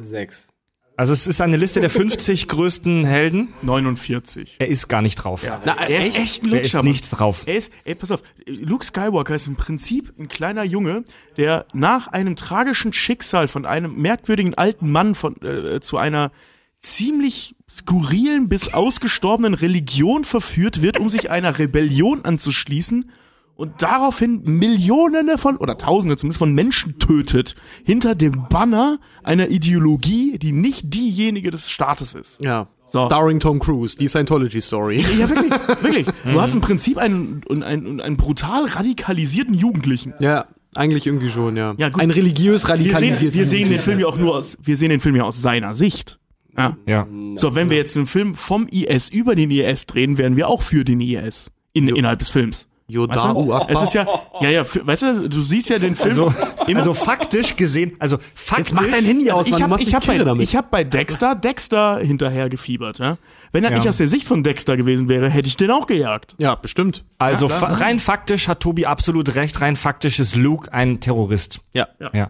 Sechs. 0.00 0.48
Also 0.96 1.14
es 1.14 1.26
ist 1.26 1.40
eine 1.40 1.56
Liste 1.56 1.80
der 1.80 1.88
50 1.88 2.46
größten 2.48 3.06
Helden. 3.06 3.54
49. 3.62 4.56
Er 4.58 4.68
ist 4.68 4.88
gar 4.88 5.00
nicht 5.00 5.16
drauf. 5.16 5.48
Na, 5.64 5.74
er 5.88 6.00
ist 6.00 6.18
echt 6.18 6.44
ein 6.44 6.52
Er 6.52 6.60
ist 6.60 6.82
nicht 6.82 7.08
drauf. 7.08 7.44
Er 7.46 7.54
ist, 7.56 7.72
ey, 7.84 7.94
pass 7.94 8.10
auf, 8.10 8.22
Luke 8.44 8.84
Skywalker 8.84 9.34
ist 9.34 9.46
im 9.46 9.56
Prinzip 9.56 10.12
ein 10.18 10.28
kleiner 10.28 10.62
Junge, 10.62 11.04
der 11.38 11.64
nach 11.72 12.08
einem 12.08 12.36
tragischen 12.36 12.92
Schicksal 12.92 13.48
von 13.48 13.64
einem 13.64 13.94
merkwürdigen 13.96 14.54
alten 14.56 14.90
Mann 14.90 15.14
von, 15.14 15.40
äh, 15.40 15.80
zu 15.80 15.96
einer 15.96 16.32
ziemlich 16.80 17.54
skurrilen 17.70 18.48
bis 18.48 18.72
ausgestorbenen 18.72 19.54
Religion 19.54 20.24
verführt 20.24 20.82
wird, 20.82 20.98
um 20.98 21.08
sich 21.10 21.30
einer 21.30 21.58
Rebellion 21.58 22.24
anzuschließen 22.24 23.10
und 23.54 23.82
daraufhin 23.82 24.42
Millionen 24.44 25.36
von, 25.36 25.58
oder 25.58 25.76
Tausende 25.76 26.16
zumindest 26.16 26.38
von 26.38 26.54
Menschen 26.54 26.98
tötet, 26.98 27.54
hinter 27.84 28.14
dem 28.14 28.46
Banner 28.48 28.98
einer 29.22 29.48
Ideologie, 29.48 30.38
die 30.38 30.52
nicht 30.52 30.94
diejenige 30.94 31.50
des 31.50 31.68
Staates 31.70 32.14
ist. 32.14 32.40
ja. 32.42 32.68
So. 32.86 33.06
Starring 33.06 33.38
Tom 33.38 33.60
Cruise, 33.60 33.96
die 33.96 34.08
Scientology 34.08 34.60
Story. 34.60 35.04
Ja, 35.16 35.28
wirklich, 35.30 35.52
wirklich. 35.80 36.06
Du 36.24 36.40
hast 36.40 36.54
im 36.54 36.60
Prinzip 36.60 36.98
einen, 36.98 37.40
einen, 37.48 38.00
einen 38.00 38.16
brutal 38.16 38.64
radikalisierten 38.66 39.54
Jugendlichen. 39.54 40.12
Ja, 40.18 40.46
eigentlich 40.74 41.06
irgendwie 41.06 41.30
schon, 41.30 41.56
ja. 41.56 41.74
Ja, 41.78 41.88
gut. 41.90 42.02
Ein 42.02 42.10
religiös 42.10 42.64
Wir 42.64 42.70
radikalisierter. 42.70 43.16
sehen, 43.16 43.34
wir 43.34 43.46
sehen 43.46 43.70
den 43.70 43.80
Film 43.80 44.00
ja 44.00 44.06
auch 44.08 44.16
nur 44.16 44.34
aus, 44.34 44.58
wir 44.64 44.76
sehen 44.76 44.90
den 44.90 44.98
Film 44.98 45.14
ja 45.14 45.22
aus 45.22 45.40
seiner 45.40 45.76
Sicht. 45.76 46.18
Ja. 46.60 46.76
Ja. 46.86 47.06
So, 47.36 47.54
wenn 47.54 47.70
wir 47.70 47.76
jetzt 47.76 47.96
einen 47.96 48.06
Film 48.06 48.34
vom 48.34 48.66
IS 48.68 49.08
über 49.08 49.34
den 49.34 49.50
IS 49.50 49.86
drehen, 49.86 50.18
wären 50.18 50.36
wir 50.36 50.48
auch 50.48 50.62
für 50.62 50.84
den 50.84 51.00
IS. 51.00 51.50
In, 51.72 51.88
innerhalb 51.88 52.18
des 52.18 52.30
Films. 52.30 52.66
Weißt 52.88 52.96
Yoda. 52.96 53.32
du? 53.34 53.52
Es 53.68 53.82
ist 53.82 53.94
ja, 53.94 54.04
ja, 54.40 54.50
ja, 54.50 54.64
weißt 54.66 55.02
du, 55.02 55.28
du 55.28 55.40
siehst 55.42 55.68
ja 55.68 55.78
den 55.78 55.94
Film 55.94 56.08
Also, 56.10 56.34
immer. 56.66 56.80
also 56.80 56.92
faktisch 56.92 57.54
gesehen, 57.54 57.92
also 58.00 58.18
faktisch. 58.34 58.72
mach 58.72 58.84
dein 58.88 59.04
Handy 59.04 59.30
aus, 59.30 59.46
also 59.46 59.56
ich 59.56 59.62
habe 59.62 59.80
ich 59.80 59.94
hab 59.94 60.02
Kirre 60.02 60.24
bei, 60.34 60.42
ich 60.42 60.56
hab 60.56 60.72
bei 60.72 60.82
Dexter, 60.82 61.36
Dexter 61.36 61.98
hinterher 62.00 62.48
gefiebert, 62.48 62.98
ja. 62.98 63.16
wenn 63.52 63.62
er 63.62 63.70
Ja. 63.70 63.76
nicht 63.78 63.88
aus 63.88 63.98
der 63.98 64.08
Sicht 64.08 64.26
von 64.26 64.42
Dexter 64.42 64.76
gewesen 64.76 65.08
wäre, 65.08 65.30
hätte 65.30 65.46
ich 65.46 65.56
den 65.56 65.70
auch 65.70 65.86
gejagt. 65.86 66.34
Ja, 66.38 66.56
bestimmt. 66.56 67.04
Also 67.18 67.46
Ja, 67.46 67.54
fa 67.54 67.66
rein 67.74 68.00
faktisch 68.00 68.48
hat 68.48 68.58
Tobi 68.58 68.86
absolut 68.86 69.36
recht. 69.36 69.60
Rein 69.60 69.76
faktisch 69.76 70.18
ist 70.18 70.34
Luke 70.34 70.72
ein 70.72 70.98
Terrorist. 70.98 71.60
Ja. 71.72 71.86
Ja. 72.12 72.28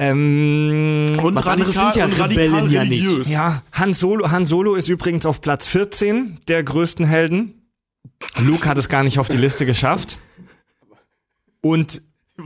Ähm, 0.00 1.16
Und 1.22 1.34
Was 1.34 1.46
anderes 1.46 1.74
sind 1.74 1.94
ja 1.94 2.06
und 2.06 2.18
Rebellen 2.20 2.70
ja 2.70 2.84
nicht. 2.84 3.04
religiös. 3.04 3.28
ja, 3.30 3.62
Han 3.72 3.92
Solo, 3.92 4.30
Han 4.30 4.44
Solo 4.44 4.74
ist 4.74 4.88
übrigens 4.88 5.26
auf 5.26 5.40
Platz 5.40 5.66
14 5.68 6.38
der 6.48 6.62
größten 6.62 7.04
Helden. 7.06 7.54
Luke 8.38 8.68
hat 8.68 8.78
es 8.78 8.88
gar 8.88 9.02
nicht 9.02 9.18
auf 9.18 9.28
die 9.28 9.36
Liste 9.36 9.66
geschafft. 9.66 10.18
Und 11.60 12.02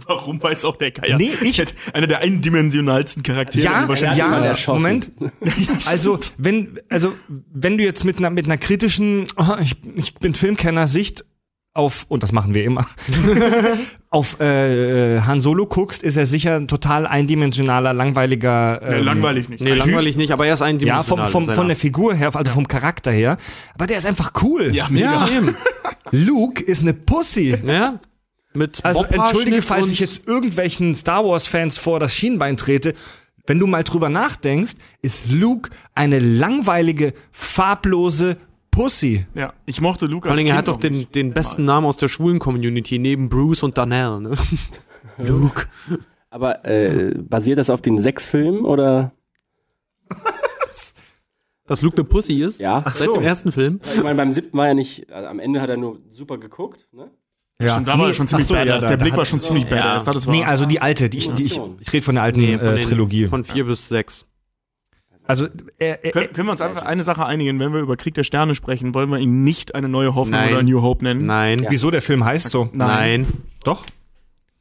Warum 0.06 0.42
weiß 0.42 0.64
auch 0.64 0.74
der 0.76 0.90
Kaya? 0.90 1.16
Nee, 1.16 1.30
ich- 1.42 1.64
Einer 1.92 2.08
der 2.08 2.18
eindimensionalsten 2.18 3.22
Charaktere. 3.22 3.62
ja, 3.64 3.86
wahrscheinlich 3.88 4.18
ja. 4.18 4.56
Moment. 4.66 5.12
Also, 5.86 6.18
wenn, 6.36 6.80
also, 6.90 7.12
wenn 7.28 7.78
du 7.78 7.84
jetzt 7.84 8.04
mit 8.04 8.18
einer, 8.18 8.30
mit 8.30 8.46
einer 8.46 8.58
kritischen, 8.58 9.26
oh, 9.36 9.54
ich, 9.62 9.76
ich 9.94 10.14
bin 10.14 10.34
Filmkenner 10.34 10.88
Sicht 10.88 11.24
auf, 11.74 12.06
und 12.08 12.22
das 12.22 12.30
machen 12.30 12.54
wir 12.54 12.64
immer, 12.64 12.86
auf 14.10 14.40
äh, 14.40 15.20
Han 15.22 15.40
Solo 15.40 15.66
guckst, 15.66 16.04
ist 16.04 16.16
er 16.16 16.24
sicher 16.24 16.54
ein 16.54 16.68
total 16.68 17.04
eindimensionaler, 17.06 17.92
langweiliger. 17.92 18.80
Nee, 18.80 18.94
ähm, 18.96 19.04
langweilig 19.04 19.48
nicht. 19.48 19.62
Nee, 19.62 19.70
Typ. 19.70 19.86
langweilig 19.86 20.16
nicht, 20.16 20.30
aber 20.32 20.46
er 20.46 20.54
ist 20.54 20.62
ein 20.62 20.78
Ja, 20.78 21.02
vom, 21.02 21.26
vom, 21.26 21.52
von 21.52 21.66
der 21.66 21.76
Figur 21.76 22.14
her, 22.14 22.34
also 22.34 22.52
vom 22.52 22.68
Charakter 22.68 23.10
her. 23.10 23.36
Aber 23.74 23.88
der 23.88 23.98
ist 23.98 24.06
einfach 24.06 24.32
cool. 24.42 24.72
Ja, 24.74 24.88
mega. 24.88 25.28
Ja. 25.28 25.42
Luke 26.12 26.62
ist 26.62 26.82
eine 26.82 26.94
Pussy. 26.94 27.56
Ja. 27.66 27.98
Mit 28.52 28.84
Also 28.84 29.02
entschuldige, 29.04 29.60
falls 29.60 29.90
ich 29.90 29.98
jetzt 29.98 30.28
irgendwelchen 30.28 30.94
Star 30.94 31.24
Wars 31.26 31.48
Fans 31.48 31.76
vor 31.76 31.98
das 31.98 32.14
Schienbein 32.14 32.56
trete. 32.56 32.94
Wenn 33.46 33.58
du 33.58 33.66
mal 33.66 33.82
drüber 33.82 34.08
nachdenkst, 34.08 34.74
ist 35.02 35.28
Luke 35.28 35.70
eine 35.94 36.20
langweilige, 36.20 37.12
farblose 37.32 38.36
Pussy. 38.74 39.26
Ja, 39.34 39.52
ich 39.66 39.80
mochte 39.80 40.06
Luke 40.06 40.26
Vor 40.26 40.30
allen 40.32 40.38
Dingen, 40.38 40.50
er 40.50 40.56
hat 40.56 40.68
doch 40.68 40.78
den, 40.78 41.10
den 41.12 41.32
besten 41.32 41.64
Namen 41.64 41.86
aus 41.86 41.96
der 41.96 42.08
schwulen 42.08 42.38
Community, 42.38 42.98
neben 42.98 43.28
Bruce 43.28 43.62
und 43.62 43.78
Darnell, 43.78 44.20
ne? 44.20 44.32
Luke. 45.18 45.66
Aber 46.30 46.64
äh, 46.64 47.14
basiert 47.16 47.58
das 47.58 47.70
auf 47.70 47.80
den 47.80 47.98
sechs 47.98 48.26
Filmen 48.26 48.64
oder? 48.64 49.12
Dass 51.66 51.80
Luke 51.80 51.96
eine 51.96 52.04
Pussy 52.04 52.42
ist? 52.42 52.58
Ja. 52.60 52.84
Seit 52.90 53.08
dem 53.08 53.22
ersten 53.22 53.50
Film? 53.52 53.80
Ich 53.94 54.02
meine, 54.02 54.16
beim 54.16 54.32
siebten 54.32 54.56
war 54.58 54.66
ja 54.66 54.74
nicht, 54.74 55.10
also 55.10 55.28
am 55.28 55.38
Ende 55.38 55.60
hat 55.62 55.70
er 55.70 55.76
nur 55.78 56.00
super 56.10 56.36
geguckt, 56.38 56.88
ne? 56.92 57.10
Ja, 57.60 57.70
Stimmt, 57.70 57.86
da 57.88 57.98
war 57.98 58.08
er 58.08 58.14
schon 58.14 58.26
ziemlich 58.26 58.46
ach 58.46 58.48
so, 58.48 58.54
ja, 58.56 58.64
badass. 58.64 58.82
da- 58.82 58.88
der 58.88 58.96
da 58.98 59.04
Blick 59.04 59.16
war 59.16 59.24
schon 59.24 59.40
ziemlich 59.40 59.66
badass. 59.66 60.04
Das 60.06 60.26
war 60.26 60.34
Nee, 60.34 60.44
also 60.44 60.66
die 60.66 60.82
alte, 60.82 61.08
die, 61.08 61.18
ich, 61.18 61.30
die, 61.34 61.44
ich, 61.44 61.60
ich 61.78 61.92
rede 61.92 62.04
von 62.04 62.16
der 62.16 62.24
alten 62.24 62.40
Nee, 62.40 62.58
von 62.58 62.66
äh, 62.66 62.74
den- 62.74 62.82
Trilogie. 62.82 63.26
Von 63.28 63.44
vier 63.44 63.64
bis 63.64 63.88
sechs. 63.88 64.26
Also 65.26 65.46
er, 65.78 66.04
er, 66.04 66.10
können, 66.12 66.32
können 66.32 66.48
wir 66.48 66.52
uns 66.52 66.60
einfach 66.60 66.82
eine 66.82 67.02
Sache 67.02 67.24
einigen, 67.24 67.58
wenn 67.60 67.72
wir 67.72 67.80
über 67.80 67.96
Krieg 67.96 68.14
der 68.14 68.24
Sterne 68.24 68.54
sprechen, 68.54 68.94
wollen 68.94 69.10
wir 69.10 69.18
ihn 69.18 69.42
nicht 69.44 69.74
eine 69.74 69.88
neue 69.88 70.14
Hoffnung 70.14 70.38
Nein. 70.40 70.52
oder 70.52 70.62
New 70.62 70.82
Hope 70.82 71.04
nennen? 71.04 71.24
Nein. 71.26 71.66
wieso 71.68 71.90
der 71.90 72.02
Film 72.02 72.24
heißt 72.24 72.50
so? 72.50 72.68
Nein. 72.74 73.26
Doch. 73.64 73.84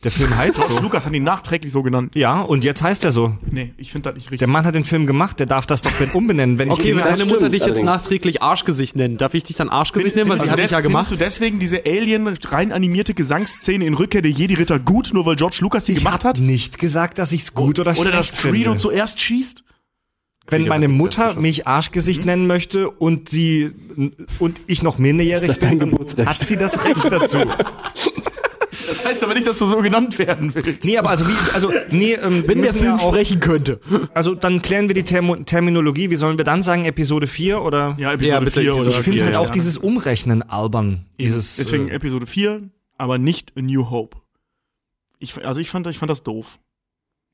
Der 0.03 0.11
Film 0.11 0.35
heißt 0.35 0.57
George 0.57 0.73
so. 0.73 0.81
Lucas 0.81 1.05
hat 1.05 1.13
ihn 1.13 1.23
nachträglich 1.23 1.71
so 1.71 1.81
genannt. 1.81 2.11
Ja, 2.15 2.41
und 2.41 2.65
jetzt 2.65 2.83
heißt 2.83 3.05
er 3.05 3.11
so. 3.11 3.37
Nee, 3.49 3.73
ich 3.77 3.93
finde 3.93 4.09
das 4.09 4.15
nicht 4.15 4.25
Der 4.27 4.31
richtig. 4.33 4.47
Mann 4.49 4.65
hat 4.65 4.75
den 4.75 4.83
Film 4.83 5.05
gemacht, 5.07 5.39
der 5.39 5.45
darf 5.45 5.65
das 5.65 5.81
doch 5.81 5.97
wenn 5.97 6.09
umbenennen, 6.11 6.57
wenn 6.57 6.71
Okay, 6.71 6.89
ich 6.89 6.95
wenn 6.97 7.03
deine 7.03 7.15
stimmt 7.15 7.31
Mutter 7.31 7.47
dich 7.49 7.59
jetzt 7.59 7.67
allerdings. 7.67 7.85
nachträglich 7.85 8.41
Arschgesicht 8.41 8.97
nennt, 8.97 9.21
darf 9.21 9.33
ich 9.33 9.45
dich 9.45 9.55
dann 9.55 9.69
Arschgesicht 9.69 10.17
nennen, 10.17 10.29
weil 10.29 10.41
sie 10.41 10.49
hat 10.51 10.59
dich 10.59 10.71
ja 10.71 10.81
gemacht? 10.81 11.05
Findest 11.07 11.21
du 11.21 11.25
deswegen 11.39 11.59
diese 11.59 11.85
Alien 11.85 12.27
rein 12.27 12.73
animierte 12.73 13.13
Gesangsszene 13.13 13.85
in 13.85 13.93
Rückkehr 13.93 14.21
der 14.21 14.31
Jedi-Ritter 14.31 14.77
gut, 14.79 15.11
nur 15.13 15.25
weil 15.25 15.37
George 15.37 15.59
Lucas 15.61 15.85
die 15.85 15.93
ich 15.93 15.99
gemacht 15.99 16.25
hab 16.25 16.35
hat? 16.35 16.39
nicht 16.39 16.79
gesagt, 16.79 17.17
dass 17.17 17.31
ich's 17.31 17.53
gut 17.53 17.79
oder, 17.79 17.97
Oder 17.97 18.11
dass 18.11 18.27
schlecht 18.27 18.41
Credo 18.41 18.71
finde. 18.71 18.77
zuerst 18.79 19.21
schießt? 19.21 19.63
Wenn 20.47 20.67
meine 20.67 20.87
Mutter 20.87 21.35
mich 21.35 21.67
Arschgesicht 21.67 22.25
nennen 22.25 22.47
möchte 22.47 22.89
und 22.89 23.29
sie 23.29 23.71
und 24.39 24.61
ich 24.67 24.83
noch 24.83 24.97
minderjährig 24.97 25.49
Ist 25.49 25.49
das 25.49 25.59
dein 25.59 25.79
bin, 25.79 25.91
Geburtsrecht? 25.91 26.27
hat 26.29 26.47
sie 26.47 26.57
das 26.57 26.83
Recht 26.85 27.05
dazu. 27.11 27.39
Das 28.87 29.05
heißt 29.05 29.23
aber 29.23 29.33
nicht, 29.33 29.47
dass 29.47 29.57
du 29.57 29.65
so 29.65 29.77
genannt 29.77 30.19
werden 30.19 30.53
willst. 30.53 30.83
Nee, 30.83 30.97
aber 30.97 31.09
also 31.09 31.27
wie, 31.27 31.33
also 31.53 31.71
nee, 31.89 32.13
ähm, 32.13 32.43
Wenn 32.45 32.57
wir 32.61 32.71
der 32.71 32.73
Film 32.73 32.83
ja 32.85 32.95
auch, 32.97 33.13
sprechen 33.13 33.39
könnte. 33.39 33.79
also 34.13 34.35
dann 34.35 34.61
klären 34.61 34.87
wir 34.87 34.93
die 34.93 35.03
Termo 35.03 35.35
Terminologie. 35.37 36.09
Wie 36.09 36.15
sollen 36.15 36.37
wir 36.37 36.45
dann 36.45 36.61
sagen, 36.61 36.85
Episode 36.85 37.25
4 37.27 37.61
oder? 37.61 37.95
ja, 37.97 38.13
Episode 38.13 38.27
Ja, 38.27 38.39
bitte, 38.39 38.61
4 38.61 38.75
oder 38.75 38.89
ich 38.89 38.95
finde 38.97 39.23
halt 39.23 39.33
ja. 39.33 39.39
auch 39.39 39.49
dieses 39.49 39.77
Umrechnen 39.77 40.43
albern. 40.43 41.05
Dieses 41.19 41.55
Deswegen 41.55 41.87
äh, 41.89 41.93
Episode 41.95 42.25
4, 42.25 42.69
aber 42.97 43.17
nicht 43.17 43.53
A 43.57 43.61
New 43.61 43.89
Hope. 43.89 44.17
Ich, 45.19 45.43
also 45.43 45.59
ich 45.61 45.69
fand, 45.69 45.87
ich 45.87 45.97
fand 45.97 46.09
das 46.11 46.21
doof. 46.23 46.59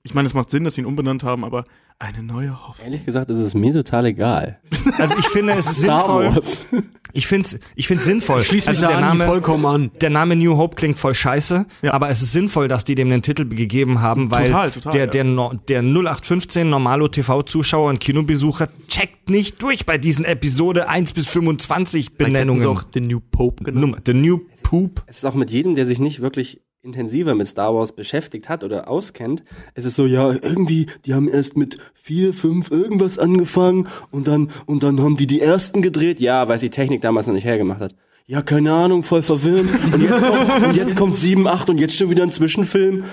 Ich 0.04 0.14
meine, 0.14 0.28
es 0.28 0.34
macht 0.34 0.50
Sinn, 0.50 0.64
dass 0.64 0.76
sie 0.76 0.82
ihn 0.82 0.88
umbenannt 0.88 1.24
haben, 1.24 1.44
aber 1.44 1.66
eine 2.02 2.24
neue 2.24 2.52
Hoffnung. 2.66 2.86
Ehrlich 2.86 3.06
gesagt 3.06 3.30
ist 3.30 3.40
es 3.40 3.54
mir 3.54 3.74
total 3.74 4.06
egal. 4.06 4.60
also 4.98 5.16
ich 5.18 5.28
finde 5.28 5.54
es 5.54 5.66
Star 5.66 6.00
sinnvoll. 6.06 6.26
Wars. 6.34 6.68
Ich 7.12 7.28
finde 7.28 7.50
ich 7.76 7.88
finde 7.88 8.04
sinnvoll. 8.04 8.44
Schließ 8.44 8.66
mich 8.68 8.70
also 8.70 8.82
da 8.84 8.88
der 8.90 8.98
an, 9.00 9.04
Name 9.18 9.26
vollkommen 9.26 9.66
an. 9.66 9.92
der 10.00 10.10
Name 10.10 10.36
New 10.38 10.56
Hope 10.56 10.76
klingt 10.78 10.98
voll 10.98 11.14
scheiße, 11.14 11.66
Ja. 11.82 11.94
aber 11.94 12.10
es 12.10 12.22
ist 12.22 12.32
sinnvoll, 12.32 12.68
dass 12.70 12.86
die 12.86 12.96
dem 12.96 13.10
den 13.10 13.22
Titel 13.22 13.46
gegeben 13.50 14.00
haben, 14.02 14.32
weil 14.32 14.46
Total, 14.48 14.72
total, 14.72 14.92
der, 14.94 15.02
ja. 15.02 15.08
der, 15.08 15.24
no- 15.26 15.54
der 15.68 15.82
0815 15.82 16.70
Normalo 16.70 17.08
TV-Zuschauer 17.10 17.90
und 17.90 18.00
Kinobesucher 18.00 18.70
checkt 18.88 19.30
nicht 19.30 19.62
durch 19.62 19.86
bei 19.86 19.98
diesen 19.98 20.24
Episode 20.24 20.88
1 20.88 21.12
bis 21.14 21.26
25 21.28 22.12
Vielleicht 22.16 22.20
hätten 22.20 22.32
Benennungen. 22.34 22.66
auch 22.68 22.84
den 22.84 23.08
New 23.08 23.20
Pope 23.20 23.64
genannt. 23.66 23.82
Nummer, 23.82 23.98
the 24.06 24.14
New 24.14 24.40
Poop. 24.64 25.02
Es 25.08 25.18
ist 25.18 25.26
auch 25.26 25.36
mit 25.36 25.50
jedem, 25.52 25.76
der 25.76 25.86
sich 25.86 26.00
nicht 26.00 26.22
wirklich 26.22 26.62
intensiver 26.82 27.36
mit 27.36 27.48
Star 27.48 27.76
Wars 27.76 27.94
beschäftigt 27.94 28.48
hat 28.50 28.64
oder 28.64 28.88
auskennt, 28.88 29.44
es 29.74 29.86
ist 29.86 29.96
so, 29.96 30.06
ja, 30.06 30.32
irgendwie, 30.32 30.86
die 31.06 31.14
haben 31.14 31.28
erst 31.28 31.58
mit 31.58 31.78
vier, 31.94 32.34
fünf 32.34 32.72
irgendwas 32.72 33.20
angefangen 33.20 33.88
und 34.12 34.28
dann, 34.28 34.50
und 34.66 34.84
dann 34.84 35.02
haben 35.02 35.18
die 35.18 35.28
die 35.28 35.42
ersten 35.42 35.82
gedreht. 35.82 36.20
Ja, 36.20 36.48
weil 36.48 36.56
es 36.56 36.62
die 36.62 36.70
Technik 36.70 37.02
damals 37.02 37.28
noch 37.28 37.34
nicht 37.34 37.46
hergemacht 37.46 37.82
hat. 37.82 37.96
Ja, 38.28 38.42
keine 38.44 38.72
Ahnung, 38.74 39.04
voll 39.04 39.24
verwirrend. 39.24 39.72
Und 39.94 40.02
jetzt 40.02 40.22
kommt, 40.24 40.64
und 40.64 40.76
jetzt 40.76 40.96
kommt 40.96 41.16
sieben, 41.18 41.48
acht 41.48 41.70
und 41.70 41.80
jetzt 41.80 41.96
schon 41.98 42.10
wieder 42.12 42.24
ein 42.24 42.32
Zwischenfilm. 42.32 43.04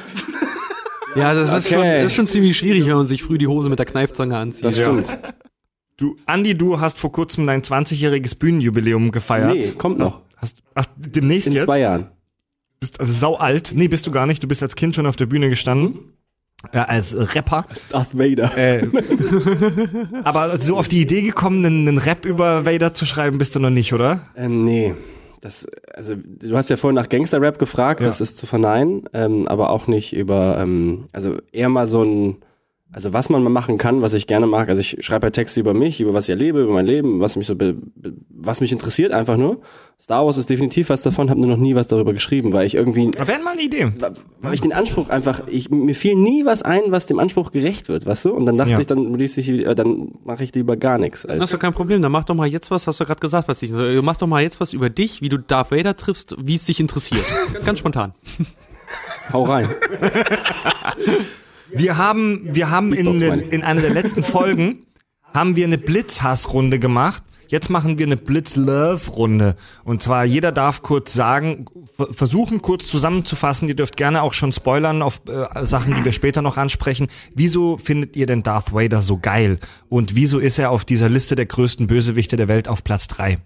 Ja, 1.16 1.32
das 1.32 1.48
ist, 1.50 1.66
Okay. 1.66 1.74
schon, 1.74 1.82
das 1.84 2.04
ist 2.04 2.12
schon 2.14 2.28
ziemlich 2.28 2.56
schwierig, 2.58 2.86
wenn 2.86 2.94
man 2.96 3.06
sich 3.06 3.22
früh 3.22 3.38
die 3.38 3.46
Hose 3.46 3.70
mit 3.70 3.78
der 3.78 3.86
Kneifzange 3.86 4.36
anzieht. 4.36 4.64
Das 4.64 4.76
stimmt. 4.76 5.10
Du, 5.96 6.16
Andi, 6.26 6.52
du 6.52 6.78
hast 6.80 6.98
vor 6.98 7.10
kurzem 7.10 7.46
dein 7.46 7.62
20-jähriges 7.62 8.38
Bühnenjubiläum 8.38 9.10
gefeiert. 9.12 9.54
Nee, 9.54 9.72
kommt 9.78 9.98
noch. 9.98 10.20
Hast, 10.36 10.58
ach, 10.74 10.84
demnächst 10.96 11.46
In 11.48 11.54
jetzt? 11.54 11.64
zwei 11.64 11.80
Jahren. 11.80 12.10
Bist 12.80 13.00
also 13.00 13.12
sau 13.12 13.34
alt. 13.36 13.72
Nee, 13.74 13.88
bist 13.88 14.06
du 14.06 14.10
gar 14.10 14.26
nicht. 14.26 14.42
Du 14.42 14.48
bist 14.48 14.62
als 14.62 14.76
Kind 14.76 14.94
schon 14.94 15.06
auf 15.06 15.16
der 15.16 15.26
Bühne 15.26 15.48
gestanden. 15.48 15.98
Ja, 16.72 16.84
als 16.84 17.14
äh, 17.14 17.22
Rapper. 17.22 17.66
Darth 17.90 18.16
Vader. 18.18 18.56
Äh, 18.56 18.86
aber 20.24 20.60
so 20.60 20.76
auf 20.76 20.88
die 20.88 21.00
Idee 21.00 21.22
gekommen, 21.22 21.64
einen, 21.64 21.88
einen 21.88 21.98
Rap 21.98 22.24
über 22.24 22.64
Vader 22.66 22.94
zu 22.94 23.06
schreiben, 23.06 23.38
bist 23.38 23.54
du 23.54 23.60
noch 23.60 23.70
nicht, 23.70 23.92
oder? 23.92 24.22
Ähm, 24.36 24.64
nee. 24.64 24.94
Das, 25.40 25.66
also, 25.94 26.14
du 26.16 26.56
hast 26.56 26.70
ja 26.70 26.76
vorhin 26.76 26.94
nach 26.96 27.08
Gangster-Rap 27.08 27.58
gefragt, 27.58 28.00
Ja. 28.00 28.06
das 28.06 28.20
ist 28.20 28.38
zu 28.38 28.46
verneinen, 28.46 29.04
ähm, 29.12 29.46
aber 29.46 29.70
auch 29.70 29.86
nicht 29.86 30.14
über, 30.16 30.58
ähm, 30.58 31.06
also 31.12 31.36
eher 31.52 31.68
mal 31.68 31.86
so 31.86 32.02
ein, 32.02 32.36
also 32.92 33.12
was 33.12 33.28
man 33.28 33.42
mal 33.42 33.50
machen 33.50 33.78
kann, 33.78 34.00
was 34.00 34.14
ich 34.14 34.26
gerne 34.26 34.46
mag. 34.46 34.68
Also 34.68 34.80
ich 34.80 34.96
schreibe 35.04 35.26
ja 35.26 35.30
Texte 35.30 35.60
über 35.60 35.74
mich, 35.74 36.00
über 36.00 36.14
was 36.14 36.24
ich 36.24 36.30
erlebe, 36.30 36.62
über 36.62 36.72
mein 36.72 36.86
Leben, 36.86 37.20
was 37.20 37.36
mich 37.36 37.46
so, 37.46 37.54
be, 37.56 37.74
be, 37.74 38.14
was 38.30 38.60
mich 38.60 38.72
interessiert 38.72 39.12
einfach 39.12 39.36
nur. 39.36 39.60
Star 40.00 40.24
Wars 40.24 40.36
ist 40.38 40.48
definitiv 40.48 40.88
was 40.88 41.02
davon, 41.02 41.28
habe 41.28 41.40
nur 41.40 41.48
noch 41.48 41.56
nie 41.56 41.74
was 41.74 41.88
darüber 41.88 42.12
geschrieben, 42.12 42.52
weil 42.52 42.64
ich 42.66 42.74
irgendwie, 42.74 43.10
Wäre 43.14 43.42
mal 43.42 43.52
eine 43.52 43.62
Idee. 43.62 43.88
weil 44.40 44.54
ich 44.54 44.60
den 44.60 44.72
Anspruch 44.72 45.08
einfach, 45.08 45.42
ich, 45.48 45.68
mir 45.70 45.94
fiel 45.94 46.14
nie 46.14 46.44
was 46.46 46.62
ein, 46.62 46.82
was 46.86 47.06
dem 47.06 47.18
Anspruch 47.18 47.50
gerecht 47.50 47.88
wird, 47.88 48.06
weißt 48.06 48.26
du? 48.26 48.32
Und 48.32 48.46
dann 48.46 48.56
dachte 48.56 48.72
Ja. 48.72 48.78
ich, 48.78 48.86
dann 48.86 49.14
liest 49.14 49.36
ich, 49.38 49.48
äh, 49.50 49.74
dann 49.74 50.12
mache 50.24 50.44
ich 50.44 50.54
lieber 50.54 50.76
gar 50.76 50.98
nichts. 50.98 51.22
Das 51.22 51.32
Als, 51.32 51.40
ist 51.50 51.54
doch 51.54 51.58
kein 51.60 51.74
Problem. 51.74 52.02
Dann 52.02 52.12
mach 52.12 52.24
doch 52.24 52.34
mal 52.34 52.46
jetzt 52.46 52.70
was, 52.70 52.86
hast 52.86 53.00
du 53.00 53.04
gerade 53.04 53.20
gesagt, 53.20 53.48
was 53.48 53.60
dich, 53.60 53.72
mach 54.02 54.16
doch 54.16 54.26
mal 54.26 54.42
jetzt 54.42 54.60
was 54.60 54.72
über 54.72 54.90
dich, 54.90 55.20
wie 55.22 55.28
du 55.28 55.38
Darth 55.38 55.70
Vader 55.70 55.96
triffst, 55.96 56.36
wie 56.40 56.54
es 56.54 56.64
dich 56.66 56.78
interessiert. 56.80 57.24
Ganz 57.64 57.80
spontan. 57.80 58.14
hau 59.32 59.42
rein. 59.44 59.68
Wir 61.78 61.96
haben, 61.96 62.48
wir 62.52 62.70
haben 62.70 62.92
in, 62.92 63.20
in 63.20 63.62
einer 63.62 63.80
der 63.80 63.90
letzten 63.90 64.22
Folgen 64.22 64.86
haben 65.34 65.56
wir 65.56 65.66
eine 65.66 65.78
Blitzhassrunde 65.78 66.78
gemacht. 66.78 67.22
Jetzt 67.48 67.68
machen 67.70 67.98
wir 67.98 68.06
eine 68.06 68.16
Blitz-Love-Runde. 68.16 69.54
Und 69.84 70.02
zwar 70.02 70.24
jeder 70.24 70.50
darf 70.50 70.82
kurz 70.82 71.12
sagen, 71.12 71.66
versuchen 72.10 72.60
kurz 72.60 72.86
zusammenzufassen. 72.88 73.68
Ihr 73.68 73.76
dürft 73.76 73.96
gerne 73.96 74.22
auch 74.22 74.32
schon 74.32 74.52
spoilern 74.52 75.02
auf 75.02 75.20
äh, 75.28 75.64
Sachen, 75.64 75.94
die 75.94 76.04
wir 76.04 76.12
später 76.12 76.42
noch 76.42 76.56
ansprechen. 76.56 77.06
Wieso 77.34 77.78
findet 77.78 78.16
ihr 78.16 78.26
denn 78.26 78.42
Darth 78.42 78.72
Vader 78.72 79.02
so 79.02 79.18
geil? 79.18 79.60
Und 79.88 80.16
wieso 80.16 80.38
ist 80.38 80.58
er 80.58 80.70
auf 80.70 80.84
dieser 80.84 81.08
Liste 81.08 81.36
der 81.36 81.46
größten 81.46 81.86
Bösewichte 81.86 82.36
der 82.36 82.48
Welt 82.48 82.68
auf 82.68 82.82
Platz 82.82 83.06
drei? 83.06 83.38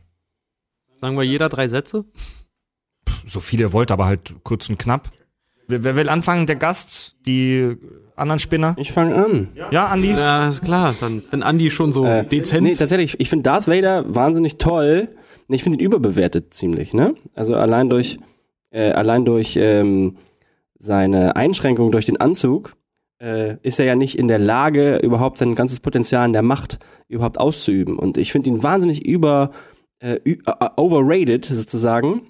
Sagen 0.97 1.17
wir 1.17 1.25
jeder 1.25 1.49
drei 1.49 1.69
Sätze? 1.69 2.05
So 3.27 3.41
viel 3.41 3.61
ihr 3.61 3.73
wollt, 3.73 3.91
aber 3.91 4.07
halt 4.07 4.35
kurz 4.45 4.69
und 4.71 4.79
knapp. 4.79 5.11
Wer, 5.71 5.85
wer 5.85 5.97
will 5.97 6.09
anfangen? 6.09 6.47
Der 6.47 6.57
Gast? 6.57 7.17
Die 7.27 7.77
anderen 8.17 8.39
Spinner? 8.39 8.75
Ich 8.79 8.93
fange 8.93 9.15
an. 9.15 9.49
Ja, 9.71 9.87
Andi? 9.87 10.11
Ja, 10.11 10.49
ist 10.49 10.63
klar. 10.63 10.95
Dann, 11.01 11.23
wenn 11.31 11.43
Andi 11.43 11.71
schon 11.71 11.93
so 11.93 12.05
Äh, 12.05 12.25
dezent. 12.27 12.63
Nee, 12.63 12.75
tatsächlich, 12.75 13.19
ich 13.19 13.29
finde 13.31 13.45
Darth 13.45 13.67
Vader 13.69 14.05
wahnsinnig 14.15 14.59
toll. 14.59 15.09
Ich 15.49 15.63
finde 15.63 15.79
ihn 15.79 15.85
überbewertet 15.85 16.53
ziemlich, 16.55 16.93
ne? 16.95 17.15
Also 17.35 17.57
allein 17.57 17.89
durch, 17.89 18.19
äh, 18.71 18.91
allein 18.93 19.25
durch 19.25 19.57
ähm, 19.57 20.17
seine 20.79 21.35
Einschränkung 21.37 21.91
durch 21.91 22.07
den 22.07 22.19
Anzug 22.19 22.77
äh, 23.21 23.57
ist 23.63 23.79
er 23.81 23.85
ja 23.87 23.97
nicht 23.97 24.17
in 24.19 24.29
der 24.29 24.39
Lage, 24.39 24.97
überhaupt 24.99 25.39
sein 25.39 25.55
ganzes 25.55 25.81
Potenzial 25.81 26.25
in 26.27 26.33
der 26.33 26.43
Macht 26.43 26.79
überhaupt 27.09 27.39
auszuüben. 27.41 27.99
Und 27.99 28.17
ich 28.17 28.33
finde 28.33 28.49
ihn 28.51 28.63
wahnsinnig 28.63 29.05
über 29.05 29.51
äh, 29.99 30.19
äh, 30.25 30.39
overrated 30.77 31.45
sozusagen. 31.47 32.23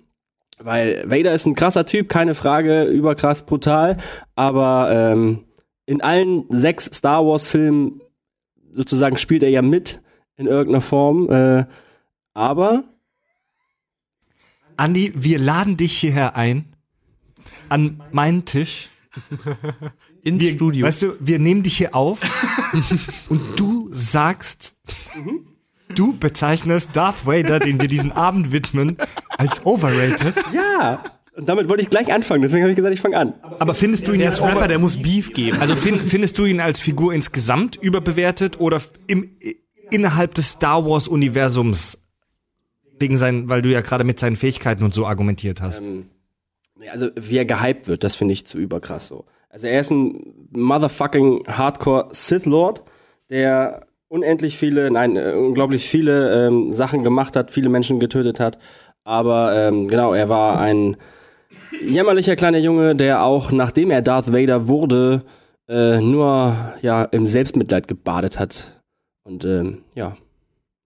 Weil 0.62 1.04
Vader 1.06 1.32
ist 1.32 1.46
ein 1.46 1.54
krasser 1.54 1.86
Typ, 1.86 2.08
keine 2.08 2.34
Frage, 2.34 2.84
überkrass 2.84 3.46
brutal, 3.46 3.96
aber 4.34 4.90
ähm, 4.92 5.44
in 5.86 6.02
allen 6.02 6.44
sechs 6.50 6.84
Star 6.86 7.24
Wars 7.26 7.46
Filmen 7.46 8.00
sozusagen 8.72 9.16
spielt 9.16 9.42
er 9.42 9.50
ja 9.50 9.62
mit 9.62 10.00
in 10.36 10.46
irgendeiner 10.46 10.82
Form, 10.82 11.30
äh, 11.30 11.64
aber 12.34 12.84
Andi, 14.76 15.12
wir 15.14 15.38
laden 15.38 15.76
dich 15.76 15.98
hierher 15.98 16.36
ein. 16.36 16.64
An 17.68 18.02
meinen 18.12 18.46
Tisch. 18.46 18.88
Ins 20.22 20.42
Wir, 20.42 20.54
Studio. 20.54 20.86
Weißt 20.86 21.02
du, 21.02 21.16
wir 21.20 21.38
nehmen 21.38 21.62
dich 21.62 21.76
hier 21.76 21.94
auf 21.94 22.18
und 23.28 23.40
du 23.60 23.88
sagst, 23.92 24.78
du 25.94 26.16
bezeichnest 26.16 26.90
Darth 26.94 27.26
Vader, 27.26 27.58
den 27.58 27.80
wir 27.80 27.88
diesen 27.88 28.12
Abend 28.12 28.52
widmen, 28.52 28.96
als 29.36 29.64
overrated. 29.64 30.34
ja, 30.52 31.02
und 31.36 31.48
damit 31.48 31.68
wollte 31.68 31.82
ich 31.82 31.90
gleich 31.90 32.12
anfangen, 32.12 32.42
deswegen 32.42 32.62
habe 32.62 32.70
ich 32.72 32.76
gesagt, 32.76 32.92
ich 32.92 33.00
fange 33.00 33.16
an. 33.16 33.34
Aber 33.58 33.74
findest 33.74 34.06
du 34.06 34.12
ihn 34.12 34.20
jetzt 34.20 34.40
ist 34.40 34.42
Rapper, 34.42 34.68
der 34.68 34.78
muss 34.78 35.00
Beef 35.00 35.32
geben. 35.32 35.58
Also 35.60 35.76
find, 35.76 36.00
findest 36.02 36.38
du 36.38 36.44
ihn 36.44 36.60
als 36.60 36.80
Figur 36.80 37.14
insgesamt 37.14 37.76
überbewertet 37.76 38.60
oder 38.60 38.80
im, 39.06 39.36
innerhalb 39.90 40.34
des 40.34 40.50
Star 40.50 40.84
Wars 40.84 41.08
Universums 41.08 41.98
wegen 42.98 43.16
seinen, 43.16 43.48
weil 43.48 43.62
du 43.62 43.70
ja 43.70 43.80
gerade 43.80 44.04
mit 44.04 44.20
seinen 44.20 44.36
Fähigkeiten 44.36 44.84
und 44.84 44.92
so 44.92 45.06
argumentiert 45.06 45.62
hast? 45.62 45.86
Nee, 45.86 46.88
Also, 46.90 47.10
wie 47.16 47.38
er 47.38 47.44
gehypt 47.44 47.88
wird, 47.88 48.04
das 48.04 48.16
finde 48.16 48.34
ich 48.34 48.44
zu 48.44 48.58
überkrass 48.58 49.08
so. 49.08 49.24
Also, 49.48 49.66
er 49.66 49.80
ist 49.80 49.90
ein 49.90 50.48
motherfucking 50.50 51.44
Hardcore 51.46 52.08
Sith 52.10 52.44
Lord, 52.44 52.82
der 53.30 53.86
unendlich 54.10 54.58
viele, 54.58 54.90
nein, 54.90 55.16
äh, 55.16 55.32
unglaublich 55.32 55.88
viele 55.88 56.46
ähm, 56.46 56.72
Sachen 56.72 57.04
gemacht 57.04 57.36
hat, 57.36 57.50
viele 57.50 57.68
Menschen 57.68 58.00
getötet 58.00 58.40
hat. 58.40 58.58
Aber 59.04 59.54
ähm, 59.56 59.88
genau, 59.88 60.12
er 60.12 60.28
war 60.28 60.60
ein 60.60 60.96
jämmerlicher 61.80 62.36
kleiner 62.36 62.58
Junge, 62.58 62.94
der 62.96 63.24
auch, 63.24 63.52
nachdem 63.52 63.90
er 63.90 64.02
Darth 64.02 64.32
Vader 64.32 64.68
wurde, 64.68 65.22
äh, 65.68 66.00
nur 66.00 66.56
ja 66.82 67.04
im 67.04 67.24
Selbstmitleid 67.24 67.88
gebadet 67.88 68.38
hat. 68.38 68.82
Und 69.22 69.44
ähm, 69.44 69.84
ja, 69.94 70.16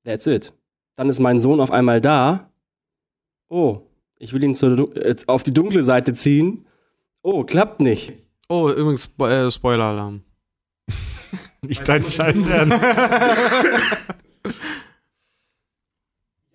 that's 0.05 0.27
it. 0.27 0.53
Dann 0.97 1.09
ist 1.09 1.19
mein 1.19 1.41
Sohn 1.41 1.61
auf 1.61 1.71
einmal 1.71 2.01
da. 2.01 2.51
Oh, 3.49 3.81
ich 4.19 4.33
will 4.35 4.45
ihn 4.45 4.55
zur, 4.55 4.95
äh, 4.97 5.17
auf 5.27 5.43
die 5.43 5.55
dunkle 5.55 5.83
Seite 5.83 6.13
ziehen. 6.13 6.67
Oh, 7.23 7.43
klappt 7.43 7.81
nicht. 7.81 8.13
oh, 8.49 8.69
übrigens, 8.69 9.05
Spo 9.05 9.27
äh, 9.27 9.51
Spoiler-Alarm. 9.51 10.23
Nicht 11.69 11.89
dein 11.89 12.05
Scheiß 12.05 12.47
Ernst. 12.47 12.79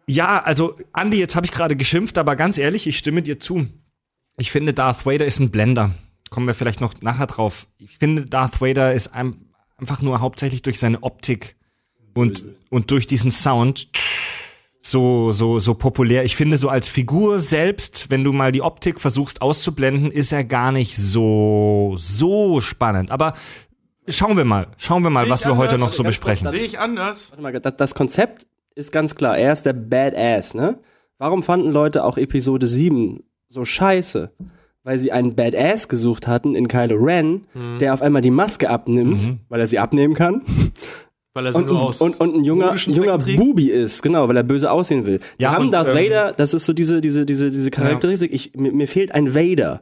ja, 0.08 0.42
also 0.42 0.75
Andi, 0.94 1.18
jetzt 1.18 1.36
habe 1.36 1.46
ich 1.46 1.51
gerade 1.51 1.75
geschimpft, 1.75 2.18
aber 2.18 2.36
ganz 2.36 2.58
ehrlich, 2.58 2.88
ich 2.88 2.98
stimme 2.98 3.22
dir 3.22 3.39
zu. 3.39 3.68
Ich 4.38 4.51
finde, 4.51 4.74
Darth 4.74 5.06
Vader 5.06 5.25
ist 5.25 5.39
ein 5.39 5.51
Blender. 5.51 5.94
Kommen 6.30 6.48
wir 6.48 6.54
vielleicht 6.54 6.82
noch 6.82 6.94
nachher 7.01 7.28
drauf. 7.28 7.68
Ich 7.78 7.98
finde, 7.98 8.25
Darth 8.25 8.62
Vader 8.62 8.94
ist 8.94 9.13
ein, 9.13 9.50
einfach 9.78 10.01
nur 10.01 10.22
hauptsächlich 10.22 10.62
durch 10.62 10.80
seine 10.80 11.04
Optik 11.04 11.56
und, 12.13 12.46
und 12.70 12.92
durch 12.92 13.08
diesen 13.08 13.32
Sound 13.32 13.89
so, 14.82 15.32
so, 15.32 15.60
so 15.60 15.74
populär. 15.74 16.24
Ich 16.24 16.36
finde, 16.36 16.58
so 16.58 16.70
als 16.70 16.89
Figur 16.89 17.39
selbst, 17.39 18.10
wenn 18.10 18.24
du 18.24 18.32
mal 18.32 18.51
die 18.51 18.62
Optik 18.62 19.01
versuchst 19.01 19.42
auszublenden, 19.42 20.12
ist 20.12 20.32
er 20.32 20.44
gar 20.44 20.72
nicht 20.72 20.96
so, 20.96 21.96
so 21.98 22.62
spannend. 22.62 23.12
Aber 23.12 23.34
schauen 24.12 24.38
wir 24.38 24.46
mal, 24.46 24.68
schauen 24.78 25.04
wir 25.04 25.10
mal, 25.10 25.24
Sehe 25.25 25.32
was 25.32 25.46
wir 25.46 25.58
heute 25.58 25.75
anders. 25.75 25.89
noch 25.89 25.94
so 25.94 26.04
Ganz 26.04 26.16
besprechen. 26.16 26.50
Sehe 26.51 26.62
ich 26.62 26.80
anders. 26.80 27.32
Warte 27.32 27.42
mal, 27.44 27.51
das, 27.54 27.75
das 27.78 27.96
Konzept 27.96 28.48
ist 28.75 28.92
ganz 28.92 29.16
klar. 29.16 29.38
Er 29.38 29.54
ist 29.54 29.66
der 29.66 29.74
Badass, 29.74 30.54
ne? 30.54 30.78
Warum 31.18 31.44
fanden 31.44 31.72
Leute 31.72 32.04
auch 32.04 32.18
Episode 32.18 32.66
7 32.68 33.24
so 33.48 33.66
scheiße? 33.66 34.32
Weil 34.84 34.98
sie 35.00 35.12
einen 35.12 35.36
Badass 35.36 35.89
gesucht 35.89 36.28
hatten 36.28 36.56
in 36.56 36.68
Kylo 36.68 36.96
Ren, 36.96 37.46
der 37.80 37.94
auf 37.94 38.01
einmal 38.01 38.22
die 38.22 38.32
Maske 38.32 38.69
abnimmt, 38.69 39.38
weil 39.50 39.60
er 39.60 39.67
sie 39.67 39.80
abnehmen 39.80 40.13
kann. 40.13 40.41
Weil 41.36 41.45
er 41.45 41.54
so 41.54 41.60
Und, 41.60 41.65
nur 41.67 41.76
und, 41.76 41.82
aus 41.88 42.02
und, 42.02 42.19
und 42.19 42.36
ein 42.38 42.43
junger, 42.43 42.76
junger. 42.76 43.17
Bubi 43.19 43.69
ist, 43.69 44.02
genau, 44.02 44.28
weil 44.28 44.36
er 44.36 44.41
böse 44.43 44.72
aussehen 44.72 45.06
will. 45.06 45.19
Wir 45.38 45.43
Ja, 45.45 45.52
haben 45.52 45.65
und, 45.65 45.72
Darth 45.72 45.89
ähm, 45.89 45.95
Vader, 45.95 46.34
das 46.34 46.56
ist 46.56 46.65
so 46.65 46.74
diese, 46.74 47.02
diese, 47.02 47.24
diese, 47.28 47.52
diese 47.52 47.69
Charakteristik, 47.69 48.34
ich, 48.34 48.54
mir, 48.56 48.72
mir 48.74 48.88
fehlt 48.88 49.12
ein 49.13 49.36
Vader. 49.36 49.82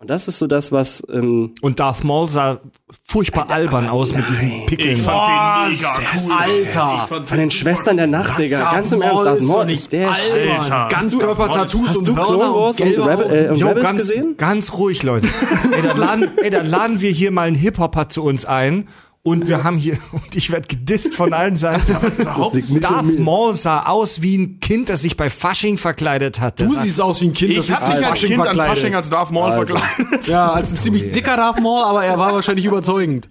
Und 0.00 0.08
das 0.10 0.28
ist 0.28 0.38
so 0.38 0.46
das, 0.46 0.70
was, 0.70 1.02
ähm, 1.12 1.54
Und 1.60 1.80
Darth 1.80 2.04
Maul 2.04 2.28
sah 2.28 2.60
furchtbar 3.04 3.50
albern 3.50 3.88
aus 3.88 4.14
mit 4.14 4.30
diesen 4.30 4.64
Pickeln. 4.66 4.94
den 4.94 5.04
mega 5.04 5.96
cool. 6.14 6.32
Alter! 6.38 7.08
von 7.24 7.38
den 7.38 7.50
Schwestern 7.50 7.96
der 7.96 8.06
Nacht, 8.06 8.38
Digga. 8.38 8.70
Ganz 8.70 8.92
im 8.92 9.02
Ernst, 9.02 9.24
Darth 9.24 9.40
Maul 9.40 9.68
ist 9.70 9.90
der 9.90 10.14
Shit. 10.14 10.50
Alter. 10.50 10.88
Ganzkörper-Tattoos 10.88 11.88
Hast 11.88 11.96
und 11.98 12.06
du 12.08 12.14
Clone 12.14 12.38
Wars 12.38 12.80
und 12.80 12.86
Rebel, 12.86 13.46
äh, 13.46 13.48
und 13.48 13.56
Jo, 13.56 13.68
Rebels 13.68 13.84
ganz, 13.84 13.98
gesehen? 13.98 14.36
ganz 14.36 14.72
ruhig, 14.74 15.02
Leute. 15.02 15.26
ey, 15.76 15.82
dann 15.82 15.98
laden, 15.98 16.30
ey, 16.44 16.50
dann 16.50 16.66
laden 16.66 17.00
wir 17.00 17.10
hier 17.10 17.32
mal 17.32 17.48
einen 17.48 17.56
Hip-Hopper 17.56 18.08
zu 18.08 18.22
uns 18.22 18.44
ein. 18.44 18.86
Und 19.28 19.48
wir 19.48 19.64
haben 19.64 19.76
hier, 19.76 19.98
und 20.12 20.34
ich 20.34 20.50
werde 20.50 20.66
gedisst 20.68 21.14
von 21.14 21.32
allen 21.32 21.56
Seiten. 21.56 21.96
Darth 22.80 23.18
Maul 23.18 23.54
sah 23.54 23.82
aus 23.82 24.22
wie 24.22 24.36
ein 24.38 24.60
Kind, 24.60 24.88
das 24.88 25.02
sich 25.02 25.16
bei 25.16 25.30
Fasching 25.30 25.78
verkleidet 25.78 26.40
hatte. 26.40 26.66
Du 26.66 26.74
siehst 26.74 27.00
aus 27.00 27.20
wie 27.20 27.26
ein 27.26 27.32
Kind, 27.32 27.50
Ich 27.52 27.56
das 27.58 27.70
habe 27.70 27.84
sich 27.84 27.94
mich 27.94 27.98
als 27.98 28.08
Fasching 28.08 28.28
Kind 28.28 28.40
an 28.40 28.44
verkleidet. 28.46 28.78
Fasching 28.78 28.94
als 28.94 29.10
Darth 29.10 29.30
Maul 29.30 29.52
Also. 29.52 29.76
verkleidet. 29.76 30.28
Ja, 30.28 30.52
als 30.52 30.70
ein 30.70 30.76
ziemlich 30.76 31.10
dicker 31.10 31.36
Darth 31.36 31.60
Maul, 31.60 31.82
aber 31.82 32.04
er 32.04 32.18
war 32.18 32.32
wahrscheinlich 32.32 32.64
überzeugend. 32.64 33.28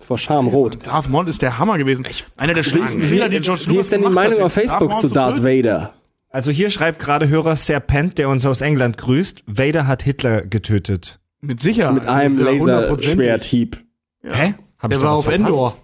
Vor 0.00 0.18
Scham 0.18 0.46
rot. 0.46 0.86
Darth 0.86 1.08
Maul 1.08 1.28
ist 1.28 1.42
der 1.42 1.58
Hammer 1.58 1.78
gewesen. 1.78 2.06
Einer 2.36 2.54
der 2.54 2.62
schlimmsten 2.62 3.02
Wie, 3.02 3.06
Fehler, 3.06 3.28
die 3.28 3.40
George 3.40 3.62
wie 3.66 3.70
Lucas 3.70 3.86
ist 3.86 3.92
denn 3.92 4.02
die 4.02 4.08
Meinung 4.08 4.40
auf 4.40 4.54
den 4.54 4.68
Facebook 4.68 4.98
zu 4.98 5.08
Darth? 5.08 5.42
Vader? 5.42 5.94
Also 6.30 6.50
hier 6.50 6.70
schreibt 6.70 6.98
gerade 6.98 7.28
Hörer 7.28 7.56
Serpent, 7.56 8.18
der 8.18 8.28
uns 8.28 8.44
aus 8.46 8.60
England 8.60 8.98
grüßt, 8.98 9.42
Vader 9.46 9.86
hat 9.86 10.02
Hitler 10.02 10.42
getötet. 10.42 11.18
Mit 11.40 11.60
Sicherheit. 11.60 11.94
Mit 11.94 12.06
einem 12.06 12.38
ja. 12.38 12.44
Laserschwerthieb. 12.44 13.84
Hä? 14.22 14.54
Hab 14.78 14.90
Der 14.90 15.02
war 15.02 15.12
auf 15.12 15.24
verpasst? 15.24 15.46
Endor. 15.48 15.76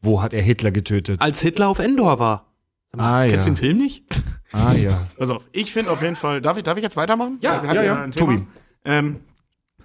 Wo 0.00 0.22
hat 0.22 0.32
er 0.34 0.42
Hitler 0.42 0.70
getötet? 0.70 1.20
Als 1.20 1.40
Hitler 1.40 1.68
auf 1.68 1.78
Endor 1.78 2.18
war. 2.18 2.46
ah, 2.92 3.24
ja. 3.24 3.30
Kennst 3.30 3.46
du 3.46 3.50
den 3.52 3.56
Film 3.56 3.78
nicht? 3.78 4.04
Ah, 4.56 4.72
ja. 4.72 5.08
Auf, 5.18 5.48
ich 5.50 5.72
finde 5.72 5.90
auf 5.90 6.00
jeden 6.00 6.14
Fall, 6.14 6.40
darf 6.40 6.56
ich, 6.56 6.62
darf 6.62 6.76
ich 6.76 6.84
jetzt 6.84 6.96
weitermachen? 6.96 7.38
Ja, 7.40 7.54
hatten 7.60 7.74
ja, 7.74 7.82
ja. 7.82 8.06
Tobi. 8.06 8.46
Ähm, 8.84 9.16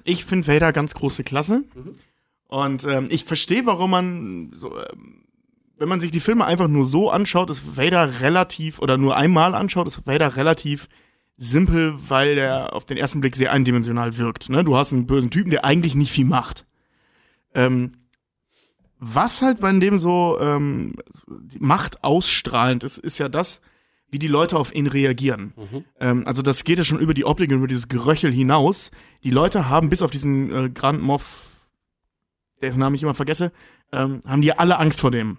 ich 0.03 0.25
finde 0.25 0.47
Vader 0.47 0.71
ganz 0.73 0.93
große 0.93 1.23
Klasse. 1.23 1.63
Und 2.47 2.85
ähm, 2.85 3.07
ich 3.09 3.25
verstehe, 3.25 3.65
warum 3.65 3.89
man 3.89 4.51
so, 4.53 4.77
ähm, 4.77 5.23
wenn 5.79 5.89
man 5.89 5.99
sich 5.99 6.11
die 6.11 6.19
Filme 6.19 6.45
einfach 6.45 6.67
nur 6.67 6.85
so 6.85 7.09
anschaut, 7.09 7.49
ist 7.49 7.77
Vader 7.77 8.21
relativ, 8.21 8.77
oder 8.77 8.97
nur 8.97 9.17
einmal 9.17 9.55
anschaut, 9.55 9.87
ist 9.87 10.05
Vader 10.05 10.35
relativ 10.35 10.87
simpel, 11.35 11.95
weil 12.07 12.35
der 12.35 12.73
auf 12.73 12.85
den 12.85 12.97
ersten 12.97 13.21
Blick 13.21 13.35
sehr 13.35 13.51
eindimensional 13.51 14.17
wirkt. 14.17 14.49
Ne? 14.49 14.63
Du 14.63 14.75
hast 14.75 14.93
einen 14.93 15.07
bösen 15.07 15.31
Typen, 15.31 15.49
der 15.49 15.65
eigentlich 15.65 15.95
nicht 15.95 16.11
viel 16.11 16.25
macht. 16.25 16.67
Ähm, 17.55 17.93
was 18.99 19.41
halt 19.41 19.61
bei 19.61 19.71
dem 19.71 19.97
so 19.97 20.37
ähm, 20.39 20.95
Macht 21.57 22.03
ausstrahlend 22.03 22.83
ist, 22.83 22.97
ist 22.97 23.17
ja 23.17 23.29
das, 23.29 23.61
wie 24.11 24.19
die 24.19 24.27
Leute 24.27 24.57
auf 24.57 24.73
ihn 24.73 24.87
reagieren. 24.87 25.53
Ähm, 25.99 26.23
also 26.25 26.41
das 26.41 26.63
geht 26.63 26.77
ja 26.77 26.83
schon 26.83 26.99
über 26.99 27.13
die 27.13 27.25
Optik 27.25 27.49
und 27.51 27.57
über 27.57 27.67
dieses 27.67 27.87
Geröchel 27.87 28.31
hinaus. 28.31 28.91
Die 29.23 29.31
Leute 29.31 29.69
haben 29.69 29.89
bis 29.89 30.01
auf 30.01 30.11
diesen 30.11 30.51
äh, 30.53 30.69
Grand 30.69 31.01
Moff, 31.01 31.67
dessen 32.61 32.79
Namen 32.79 32.95
ich 32.95 33.03
immer 33.03 33.15
vergesse, 33.15 33.51
ähm, 33.91 34.21
haben 34.25 34.41
die 34.41 34.57
alle 34.57 34.79
Angst 34.79 34.99
vor 34.99 35.11
dem. 35.11 35.37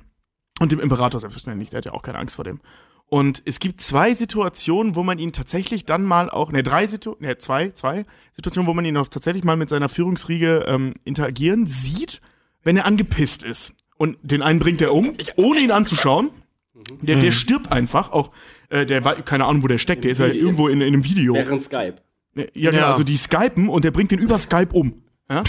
Und 0.60 0.72
dem 0.72 0.80
Imperator 0.80 1.20
selbstverständlich, 1.20 1.70
der 1.70 1.78
hat 1.78 1.84
ja 1.86 1.92
auch 1.92 2.02
keine 2.02 2.18
Angst 2.18 2.36
vor 2.36 2.44
dem. 2.44 2.60
Und 3.06 3.42
es 3.44 3.58
gibt 3.58 3.80
zwei 3.80 4.14
Situationen, 4.14 4.94
wo 4.94 5.02
man 5.02 5.18
ihn 5.18 5.32
tatsächlich 5.32 5.84
dann 5.84 6.04
mal 6.04 6.30
auch, 6.30 6.52
ne, 6.52 6.62
drei 6.62 6.86
Situationen, 6.86 7.28
ne, 7.28 7.38
zwei, 7.38 7.70
zwei 7.70 8.06
Situationen, 8.32 8.68
wo 8.68 8.74
man 8.74 8.84
ihn 8.84 8.96
auch 8.96 9.08
tatsächlich 9.08 9.42
mal 9.42 9.56
mit 9.56 9.68
seiner 9.68 9.88
Führungsriege 9.88 10.64
ähm, 10.68 10.94
interagieren 11.04 11.66
sieht, 11.66 12.20
wenn 12.64 12.76
er 12.76 12.86
angepisst 12.86 13.42
ist. 13.42 13.74
Und 13.96 14.16
den 14.22 14.42
einen 14.42 14.58
bringt 14.60 14.80
er 14.80 14.94
um, 14.94 15.14
ohne 15.36 15.60
ihn 15.60 15.70
anzuschauen. 15.70 16.30
Der, 17.02 17.16
der 17.16 17.30
stirbt 17.30 17.70
einfach, 17.70 18.10
auch, 18.12 18.30
äh, 18.70 18.86
der 18.86 19.04
war, 19.04 19.16
keine 19.16 19.44
Ahnung, 19.44 19.62
wo 19.62 19.66
der 19.66 19.78
steckt, 19.78 20.04
der 20.04 20.12
ist 20.12 20.18
ja 20.18 20.26
irgendwo 20.26 20.68
in, 20.68 20.80
in 20.80 20.88
einem 20.88 21.04
Video. 21.04 21.34
Während 21.34 21.62
Skype. 21.62 21.96
Ja, 22.34 22.70
genau, 22.70 22.78
Ja. 22.78 22.90
also 22.90 23.02
die 23.02 23.16
skypen 23.18 23.68
und 23.68 23.84
der 23.84 23.90
bringt 23.90 24.10
den 24.12 24.18
über 24.18 24.38
Skype 24.38 24.68
um. 24.72 25.02
Ja? 25.28 25.42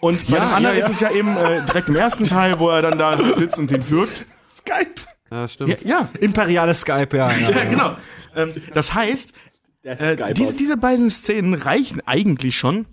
Und 0.00 0.26
bei 0.28 0.36
Ja, 0.36 0.44
dem 0.44 0.54
anderen 0.54 0.76
ja, 0.76 0.80
ja. 0.82 0.86
ist 0.86 0.92
es 0.92 1.00
ja 1.00 1.10
eben 1.12 1.36
äh, 1.36 1.64
direkt 1.66 1.88
im 1.88 1.96
ersten 1.96 2.26
Teil, 2.26 2.58
wo 2.58 2.68
er 2.68 2.82
dann 2.82 2.98
da 2.98 3.16
sitzt 3.36 3.58
und 3.58 3.70
den 3.70 3.88
wirkt. 3.90 4.26
Skype. 4.56 4.94
Ja, 5.30 5.48
stimmt. 5.48 5.82
Ja, 5.82 5.88
ja, 5.88 6.08
Imperiales 6.20 6.80
Skype, 6.80 7.16
ja. 7.16 7.30
ja. 7.32 7.50
ja 7.56 7.64
genau. 7.64 7.96
Ähm, 8.34 8.52
das 8.74 8.92
heißt, 8.92 9.32
äh, 9.82 10.34
diese, 10.34 10.56
diese 10.56 10.76
beiden 10.76 11.10
Szenen 11.10 11.54
reichen 11.54 12.02
eigentlich 12.06 12.58
schon 12.58 12.86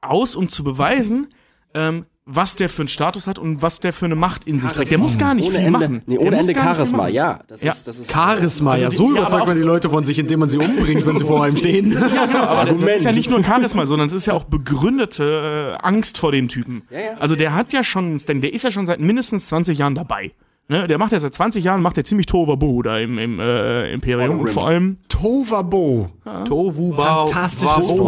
aus, 0.00 0.34
um 0.34 0.48
zu 0.48 0.64
beweisen, 0.64 1.28
ähm, 1.74 2.06
was 2.28 2.56
der 2.56 2.68
für 2.68 2.82
einen 2.82 2.88
Status 2.88 3.28
hat 3.28 3.38
und 3.38 3.62
was 3.62 3.78
der 3.78 3.92
für 3.92 4.04
eine 4.06 4.16
Macht 4.16 4.48
in 4.48 4.58
sich 4.60 4.72
trägt. 4.72 4.90
Der 4.90 4.98
muss 4.98 5.16
gar 5.16 5.32
nicht 5.34 5.44
ohne 5.46 5.54
viel 5.58 5.66
Ende, 5.66 5.78
machen. 5.78 6.02
nee, 6.06 6.18
ohne 6.18 6.32
muss 6.32 6.40
Ende 6.40 6.54
gar 6.54 6.62
nicht 6.64 6.76
viel 6.76 6.86
Charisma, 6.86 7.06
ja. 7.08 7.38
Das 7.46 7.62
Ja. 7.62 7.70
ist, 7.72 7.86
das 7.86 8.00
ist 8.00 8.10
Charisma, 8.10 8.72
Also 8.72 8.84
ja, 8.84 8.90
so 8.90 9.06
ja, 9.14 9.20
überzeugt 9.20 9.46
man 9.46 9.56
die 9.56 9.62
Leute 9.62 9.88
von 9.90 10.04
sich, 10.04 10.18
indem 10.18 10.40
man 10.40 10.48
sie 10.50 10.58
umbringt, 10.58 11.06
wenn 11.06 11.18
sie 11.18 11.24
vor 11.24 11.44
einem 11.44 11.56
stehen. 11.56 11.96
Aber 11.96 12.02
das 12.04 12.24
ist 12.24 12.34
ja 12.34 12.40
Argument. 12.50 13.14
nicht 13.14 13.30
nur 13.30 13.44
Charisma, 13.44 13.86
sondern 13.86 14.08
es 14.08 14.12
ist 14.12 14.26
ja 14.26 14.32
auch 14.34 14.42
begründete 14.44 15.76
äh, 15.80 15.86
Angst 15.86 16.18
vor 16.18 16.32
dem 16.32 16.48
Typen. 16.48 16.82
Ja, 16.90 16.98
ja. 16.98 17.04
Also 17.20 17.36
der 17.36 17.54
hat 17.54 17.72
ja 17.72 17.84
schon, 17.84 18.18
Stand- 18.18 18.42
der 18.42 18.52
ist 18.52 18.62
ja 18.64 18.70
schon 18.72 18.86
seit 18.86 18.98
mindestens 19.00 19.46
20 19.46 19.78
Jahren 19.78 19.94
dabei. 19.94 20.32
Ne? 20.68 20.88
Der 20.88 20.98
macht 20.98 21.12
ja 21.12 21.20
seit 21.20 21.32
20 21.32 21.62
Jahren, 21.62 21.80
macht 21.80 21.96
der 21.96 22.04
ziemlich 22.04 22.26
Tohuwabohu 22.26 22.82
da 22.82 22.98
im, 22.98 23.18
im 23.18 23.38
äh, 23.38 23.92
Imperium 23.92 24.40
und 24.40 24.50
vor 24.50 24.66
allem 24.66 24.96
Tovabo. 25.08 26.08
Tohu, 26.44 26.92
Fantastisches 26.94 27.88
Wa- 27.90 27.98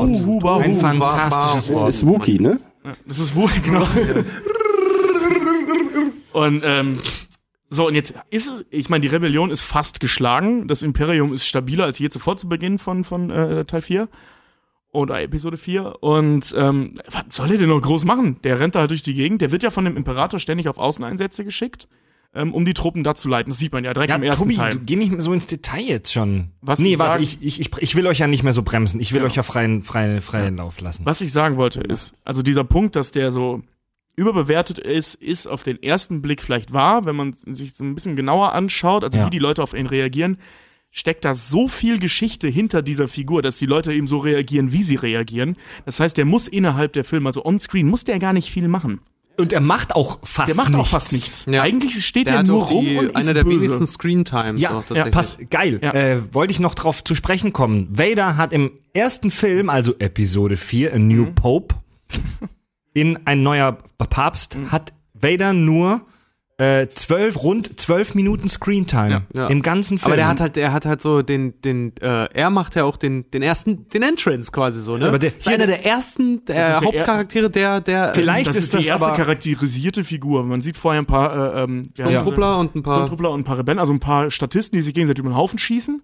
Wort. 0.43 0.63
Ein 0.65 0.75
fantastisches 0.75 1.73
Wort. 1.73 1.89
ist 1.89 2.05
Wookie, 2.05 2.41
ne? 2.41 2.59
Das 3.07 3.19
ist 3.19 3.35
wohl, 3.35 3.51
genau. 3.65 3.87
und 6.33 6.63
ähm, 6.65 6.99
so, 7.71 7.87
und 7.87 7.95
jetzt 7.95 8.15
ist 8.31 8.51
ich 8.71 8.89
meine, 8.89 9.03
die 9.03 9.09
Rebellion 9.09 9.51
ist 9.51 9.63
fast 9.63 10.01
geschlagen. 10.01 10.69
Das 10.69 10.83
Imperium 10.83 11.33
ist 11.33 11.47
stabiler 11.47 11.85
als 11.85 11.99
je 11.99 12.09
zuvor 12.09 12.37
zu 12.37 12.49
Beginn 12.49 12.79
von, 12.79 13.05
von 13.05 13.31
äh, 13.31 13.65
Teil 13.67 13.83
4 13.83 14.09
oder 14.91 15.21
Episode 15.21 15.59
4. 15.59 16.03
Und 16.03 16.55
ähm, 16.57 16.95
was 17.11 17.25
soll 17.31 17.51
er 17.51 17.59
denn 17.59 17.69
noch 17.69 17.81
groß 17.81 18.05
machen? 18.05 18.41
Der 18.43 18.59
rennt 18.59 18.75
da 18.75 18.81
halt 18.81 18.91
durch 18.91 19.03
die 19.03 19.15
Gegend. 19.15 19.43
Der 19.43 19.53
wird 19.53 19.63
ja 19.63 19.71
von 19.71 19.85
dem 19.85 19.97
Imperator 19.97 20.41
ständig 20.41 20.69
auf 20.69 20.79
Außeneinsätze 20.79 21.45
geschickt, 21.45 21.89
ähm, 22.35 22.53
um 22.55 22.65
die 22.65 22.75
Truppen 22.75 23.03
da 23.05 23.15
zu 23.15 23.29
leiten. 23.29 23.51
Das 23.51 23.59
sieht 23.59 23.73
man 23.73 23.85
ja 23.85 23.95
direkt 23.95 24.11
Ja, 24.11 24.17
im 24.17 24.23
ersten 24.23 24.43
Tobi, 24.45 24.57
Teil. 24.57 24.71
du 24.73 24.81
geh 24.81 24.97
nicht 24.97 25.11
mehr 25.13 25.21
so 25.23 25.33
ins 25.33 25.47
Detail 25.47 25.81
jetzt 25.83 26.13
schon. 26.13 26.49
Was 26.61 26.79
nee, 26.79 26.93
ich 26.93 26.99
warte, 26.99 27.23
ich, 27.23 27.39
ich, 27.43 27.61
ich, 27.61 27.71
ich 27.79 27.95
will 27.95 28.07
euch 28.07 28.19
ja 28.19 28.27
nicht 28.27 28.43
mehr 28.43 28.53
so 28.53 28.63
bremsen. 28.63 29.01
Ich 29.01 29.13
will 29.13 29.21
Ja. 29.21 29.27
euch 29.27 29.35
ja 29.37 29.43
freien, 29.43 29.83
freien, 29.83 30.21
freien 30.21 30.57
Lauf 30.57 30.81
lassen. 30.81 31.05
Was 31.07 31.21
ich 31.21 31.33
sagen 31.33 31.57
wollte 31.57 31.81
ist, 31.81 32.15
also 32.25 32.43
dieser 32.43 32.65
Punkt, 32.65 32.97
dass 32.97 33.11
der 33.11 33.31
so 33.31 33.63
überbewertet 34.17 34.79
ist, 34.79 35.15
ist 35.15 35.47
auf 35.47 35.63
den 35.63 35.83
ersten 35.83 36.23
Blick 36.23 36.43
vielleicht 36.43 36.73
wahr, 36.73 37.05
wenn 37.05 37.15
man 37.17 37.35
sich 37.35 37.75
so 37.75 37.85
ein 37.85 37.95
bisschen 37.95 38.17
genauer 38.17 38.53
anschaut, 38.53 39.05
also 39.05 39.19
Ja. 39.19 39.27
wie 39.27 39.31
die 39.31 39.39
Leute 39.39 39.63
auf 39.63 39.75
ihn 39.75 39.87
reagieren, 39.87 40.39
steckt 40.91 41.25
da 41.25 41.35
so 41.35 41.69
viel 41.69 41.99
Geschichte 42.01 42.49
hinter 42.49 42.83
dieser 42.83 43.07
Figur, 43.09 43.43
dass 43.43 43.59
die 43.59 43.67
Leute 43.67 43.93
eben 43.93 44.07
so 44.07 44.19
reagieren, 44.19 44.73
wie 44.73 44.83
sie 44.83 44.97
reagieren. 44.97 45.57
Das 45.85 46.01
heißt, 46.01 46.17
der 46.17 46.25
muss 46.25 46.49
innerhalb 46.49 46.95
der 46.95 47.05
Filme, 47.05 47.29
also 47.29 47.45
on-screen, 47.45 47.87
muss 47.87 48.05
der 48.05 48.19
gar 48.19 48.33
nicht 48.33 48.51
viel 48.51 48.67
machen. 48.69 49.01
Und 49.39 49.53
er 49.53 49.61
macht 49.61 49.95
auch 49.95 50.19
fast 50.25 50.49
Der 50.49 50.57
macht 50.57 50.71
nichts. 50.71 50.81
auch 50.81 50.89
fast 50.89 51.13
nichts. 51.13 51.47
Ja. 51.49 51.63
Eigentlich 51.63 52.05
steht 52.05 52.27
Der 52.29 52.37
er 52.39 52.43
nur 52.43 52.65
rum 52.65 52.85
die, 52.85 52.97
und 52.99 53.07
ist 53.07 53.17
einer 53.17 53.35
der 53.35 53.45
böse. 53.45 53.61
wenigsten 53.63 53.87
Screen-Times 53.87 54.61
Ja, 54.61 54.83
ja, 54.93 55.07
passt, 55.11 55.39
geil. 55.51 55.79
Ja. 55.81 55.93
Äh, 55.93 56.35
wollte 56.35 56.51
ich 56.53 56.59
noch 56.61 56.75
drauf 56.75 57.05
zu 57.05 57.15
sprechen 57.15 57.53
kommen. 57.53 57.89
Vader 57.91 58.37
hat 58.37 58.53
im 58.53 58.73
ersten 58.95 59.31
Film, 59.31 59.71
also 59.71 59.95
Episode 59.99 60.57
4, 60.57 60.95
A 60.95 60.99
New 60.99 61.27
Mhm. 61.27 61.35
Pope, 61.37 61.77
in 62.95 63.19
ein 63.27 63.43
neuer 63.43 63.79
Papst, 63.99 64.57
Mhm. 64.59 64.73
hat 64.73 64.93
Vader 65.15 65.53
nur 65.53 66.03
äh, 66.61 66.89
zwölf, 66.93 67.41
rund 67.43 67.79
zwölf 67.79 68.15
Minuten 68.17 68.49
Screentime 68.49 69.23
Ja. 69.33 69.47
im 69.47 69.63
ganzen 69.63 69.97
Film. 69.99 70.07
Aber 70.11 70.17
der 70.17 70.27
hat 70.27 70.41
halt, 70.41 70.57
er 70.57 70.73
hat 70.73 70.87
halt 70.87 71.01
so 71.01 71.23
den, 71.23 71.55
den, 71.63 71.97
äh, 72.01 72.25
er 72.35 72.51
macht 72.51 72.75
ja 72.75 72.83
auch 72.85 72.97
den, 72.97 73.31
den 73.31 73.43
ersten, 73.43 73.89
den 73.91 74.03
Entrance 74.03 74.51
quasi 74.51 74.81
so, 74.81 74.97
ne? 74.97 75.07
Aber 75.07 75.21
der- 75.21 75.37
ist 75.39 75.47
einer 75.47 75.67
der 75.67 75.87
ersten 75.87 76.45
der 76.47 76.81
der 76.81 76.81
Hauptcharaktere, 76.81 77.49
der, 77.49 77.81
der, 77.81 78.13
Vielleicht 78.13 78.49
das 78.49 78.57
ist 78.57 78.65
ist, 78.65 78.73
die 78.73 78.77
das 78.79 78.87
erste 78.87 79.07
aber- 79.07 79.17
charakterisierte 79.17 80.03
Figur. 80.03 80.43
Man 80.43 80.61
sieht 80.61 80.77
vorher 80.77 81.01
ein 81.01 81.07
paar 81.07 81.55
äh, 81.55 81.63
ähm, 81.63 81.85
Ja. 81.97 82.23
Truppler 82.23 82.59
und 82.59 82.75
ein 82.75 82.83
paar. 82.83 82.97
Sturmtruppler 82.97 83.31
und 83.31 83.41
ein 83.41 83.45
paar 83.45 83.59
Rebellen, 83.59 83.79
also 83.79 83.93
ein 83.93 84.01
paar 84.01 84.31
Statisten, 84.33 84.77
die 84.77 84.83
sich 84.83 84.95
gegenseitig 84.95 85.21
über 85.21 85.31
den 85.31 85.37
Haufen 85.37 85.61
schießen. 85.61 86.03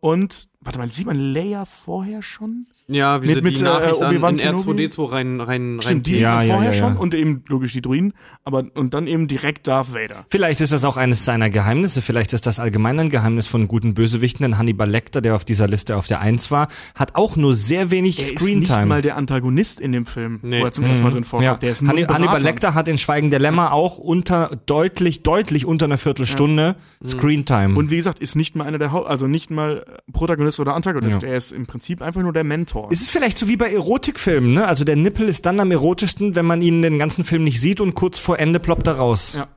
Und, 0.00 0.48
warte 0.66 0.78
mal, 0.78 0.90
sieht 0.92 1.06
man 1.06 1.16
Leia 1.16 1.64
vorher 1.64 2.22
schon? 2.22 2.66
Ja, 2.88 3.20
wie 3.22 3.26
Mit- 3.26 3.36
sie 3.36 3.42
mit, 3.42 3.56
die 3.56 3.60
äh, 3.60 3.64
Nachricht 3.64 4.02
an, 4.02 4.10
Obi-Wan 4.14 4.38
in 4.38 4.44
Kenobi? 4.58 4.86
R2D2 4.86 5.10
rein, 5.10 5.40
rein, 5.40 5.46
rein 5.46 5.82
Stimmt, 5.82 6.06
die 6.06 6.18
Ja, 6.18 6.38
sind 6.40 6.48
ja, 6.48 6.54
vorher 6.54 6.72
ja, 6.72 6.76
ja. 6.78 6.82
schon 6.88 6.96
und 6.96 7.14
eben 7.14 7.42
logisch 7.48 7.72
die 7.72 7.80
Druiden, 7.82 8.12
aber 8.44 8.64
und 8.74 8.94
dann 8.94 9.06
eben 9.08 9.26
direkt 9.26 9.66
Darth 9.66 9.92
Vader. 9.92 10.24
Vielleicht 10.30 10.60
ist 10.60 10.72
das 10.72 10.84
auch 10.84 10.96
eines 10.96 11.24
seiner 11.24 11.50
Geheimnisse. 11.50 12.00
Vielleicht 12.02 12.32
ist 12.32 12.46
das 12.46 12.60
allgemein 12.60 13.00
ein 13.00 13.08
Geheimnis 13.10 13.46
von 13.48 13.66
guten 13.66 13.94
Bösewichten. 13.94 14.44
Denn 14.44 14.58
Hannibal 14.58 14.88
Lecter, 14.88 15.20
der 15.20 15.34
auf 15.34 15.44
dieser 15.44 15.66
Liste 15.66 15.96
auf 15.96 16.06
der 16.06 16.20
Eins 16.20 16.50
war, 16.50 16.68
hat 16.94 17.14
auch 17.16 17.34
nur 17.36 17.54
sehr 17.54 17.90
wenig 17.90 18.18
Er 18.18 18.24
ist 18.24 18.30
nicht 18.32 18.40
Screentime. 18.66 18.86
mal 18.86 19.02
der 19.02 19.16
Antagonist 19.16 19.80
in 19.80 19.90
dem 19.92 20.06
Film, 20.06 20.38
Nee. 20.42 20.60
wo 20.60 20.64
er 20.66 20.72
zum 20.72 20.84
ersten 20.84 21.02
Mal 21.04 21.10
drin 21.10 21.24
vorkommt. 21.24 21.44
Ja. 21.44 21.54
Der 21.56 21.70
ist 21.72 21.82
nur 21.82 21.90
Hannibal. 21.90 22.40
Lecter 22.42 22.74
hat 22.74 22.86
in 22.88 22.98
Schweigen 22.98 23.30
der 23.30 23.40
Lämmer 23.40 23.72
auch 23.72 23.98
unter 23.98 24.50
deutlich, 24.66 25.22
deutlich 25.24 25.66
unter 25.66 25.86
einer 25.86 25.98
Viertelstunde 25.98 26.76
Screentime. 27.04 27.76
Und 27.76 27.90
wie 27.90 27.96
gesagt, 27.96 28.20
ist 28.20 28.36
nicht 28.36 28.54
mal 28.56 28.64
einer 28.64 28.78
der 28.78 28.92
Haupt, 28.92 29.08
also 29.08 29.26
nicht 29.26 29.50
mal 29.50 29.84
Protagonist 30.12 30.55
oder 30.60 30.74
Antagonist. 30.74 31.22
Ja. 31.22 31.28
Er 31.28 31.36
ist 31.36 31.52
im 31.52 31.66
Prinzip 31.66 32.02
einfach 32.02 32.22
nur 32.22 32.32
der 32.32 32.44
Mentor. 32.44 32.88
es 32.90 33.00
ist 33.00 33.10
vielleicht 33.10 33.38
so 33.38 33.48
wie 33.48 33.56
bei 33.56 33.72
Erotikfilmen, 33.72 34.54
ne? 34.54 34.66
Also 34.66 34.84
der 34.84 34.96
Nippel 34.96 35.28
ist 35.28 35.46
dann 35.46 35.60
am 35.60 35.70
erotischsten, 35.70 36.34
wenn 36.34 36.44
man 36.46 36.60
ihn 36.60 36.82
den 36.82 36.98
ganzen 36.98 37.24
Film 37.24 37.44
nicht 37.44 37.60
sieht 37.60 37.80
und 37.80 37.94
kurz 37.94 38.18
vor 38.18 38.38
Ende 38.38 38.60
ploppt 38.60 38.86
er 38.86 38.94
raus. 38.94 39.34
Ja. 39.36 39.48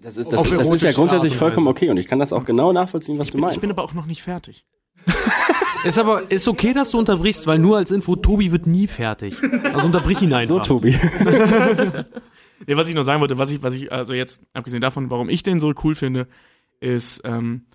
Das 0.00 0.16
ist, 0.16 0.32
das, 0.32 0.42
ist, 0.42 0.52
das 0.52 0.70
ist 0.70 0.82
ja 0.82 0.92
grundsätzlich 0.92 1.36
vollkommen 1.36 1.66
okay 1.66 1.90
und 1.90 1.96
ich 1.96 2.06
kann 2.06 2.20
das 2.20 2.32
auch 2.32 2.44
genau 2.44 2.72
nachvollziehen, 2.72 3.18
was 3.18 3.30
du 3.30 3.38
ich 3.38 3.42
meinst. 3.42 3.60
bin 3.60 3.70
aber 3.70 3.82
auch 3.82 3.94
noch 3.94 4.06
nicht 4.06 4.22
fertig. 4.22 4.64
Ist 5.84 5.96
aber, 5.96 6.28
ist 6.28 6.48
okay, 6.48 6.72
dass 6.72 6.90
du 6.90 6.98
unterbrichst, 6.98 7.46
weil 7.46 7.60
nur 7.60 7.76
als 7.76 7.92
Info, 7.92 8.16
Tobi 8.16 8.50
wird 8.50 8.66
nie 8.66 8.88
fertig. 8.88 9.36
Also 9.72 9.86
unterbrich 9.86 10.20
ihn 10.20 10.32
einfach. 10.32 10.48
So, 10.48 10.58
Tobi. 10.58 10.98
Nee, 12.66 12.76
was 12.76 12.88
ich 12.88 12.94
noch 12.94 13.02
sagen 13.02 13.20
wollte, 13.20 13.38
was 13.38 13.50
ich, 13.50 13.62
was 13.62 13.74
ich, 13.74 13.92
also 13.92 14.14
jetzt, 14.14 14.40
abgesehen 14.52 14.80
davon, 14.80 15.10
warum 15.10 15.28
ich 15.28 15.42
den 15.42 15.60
so 15.60 15.72
cool 15.84 15.94
finde, 15.94 16.26
ist, 16.80 17.22
ähm, 17.24 17.66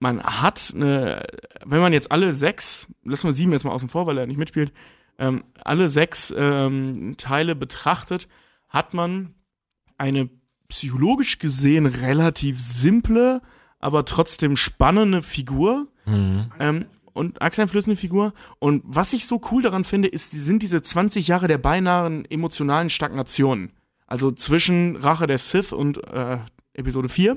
man 0.00 0.22
hat 0.22 0.72
eine, 0.74 1.24
wenn 1.64 1.80
man 1.80 1.92
jetzt 1.92 2.10
alle 2.10 2.34
sechs, 2.34 2.88
lassen 3.04 3.28
wir 3.28 3.32
sieben 3.32 3.52
jetzt 3.52 3.64
mal 3.64 3.72
außen 3.72 3.88
vor, 3.88 4.06
weil 4.06 4.18
er 4.18 4.26
nicht 4.26 4.38
mitspielt, 4.38 4.72
ähm, 5.18 5.42
alle 5.62 5.88
sechs 5.88 6.34
ähm, 6.36 7.14
Teile 7.18 7.54
betrachtet, 7.54 8.26
hat 8.68 8.94
man 8.94 9.34
eine 9.98 10.30
psychologisch 10.68 11.38
gesehen 11.38 11.86
relativ 11.86 12.58
simple, 12.58 13.42
aber 13.78 14.04
trotzdem 14.06 14.56
spannende 14.56 15.22
Figur 15.22 15.88
ähm, 16.58 16.86
und 17.12 17.42
achseinflößende 17.42 17.96
Figur. 17.96 18.32
Und 18.58 18.82
was 18.86 19.12
ich 19.12 19.26
so 19.26 19.40
cool 19.50 19.62
daran 19.62 19.84
finde, 19.84 20.08
ist, 20.08 20.30
sind 20.30 20.62
diese 20.62 20.80
20 20.80 21.28
Jahre 21.28 21.48
der 21.48 21.58
beinahen 21.58 22.24
emotionalen 22.24 22.88
Stagnation. 22.88 23.72
Also 24.06 24.30
zwischen 24.30 24.96
Rache 24.96 25.26
der 25.26 25.38
Sith 25.38 25.72
und 25.72 26.02
äh, 26.04 26.38
Episode 26.72 27.08
4, 27.08 27.36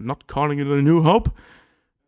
Not 0.00 0.28
Calling 0.28 0.58
it 0.58 0.66
a 0.66 0.82
New 0.82 1.04
Hope, 1.04 1.32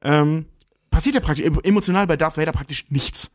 ähm, 0.07 0.47
passiert 0.91 1.15
ja 1.17 1.21
praktisch 1.21 1.45
emotional 1.65 2.07
bei 2.07 2.17
Darth 2.17 2.39
Vader 2.39 2.53
praktisch 2.53 2.87
nichts. 2.89 3.33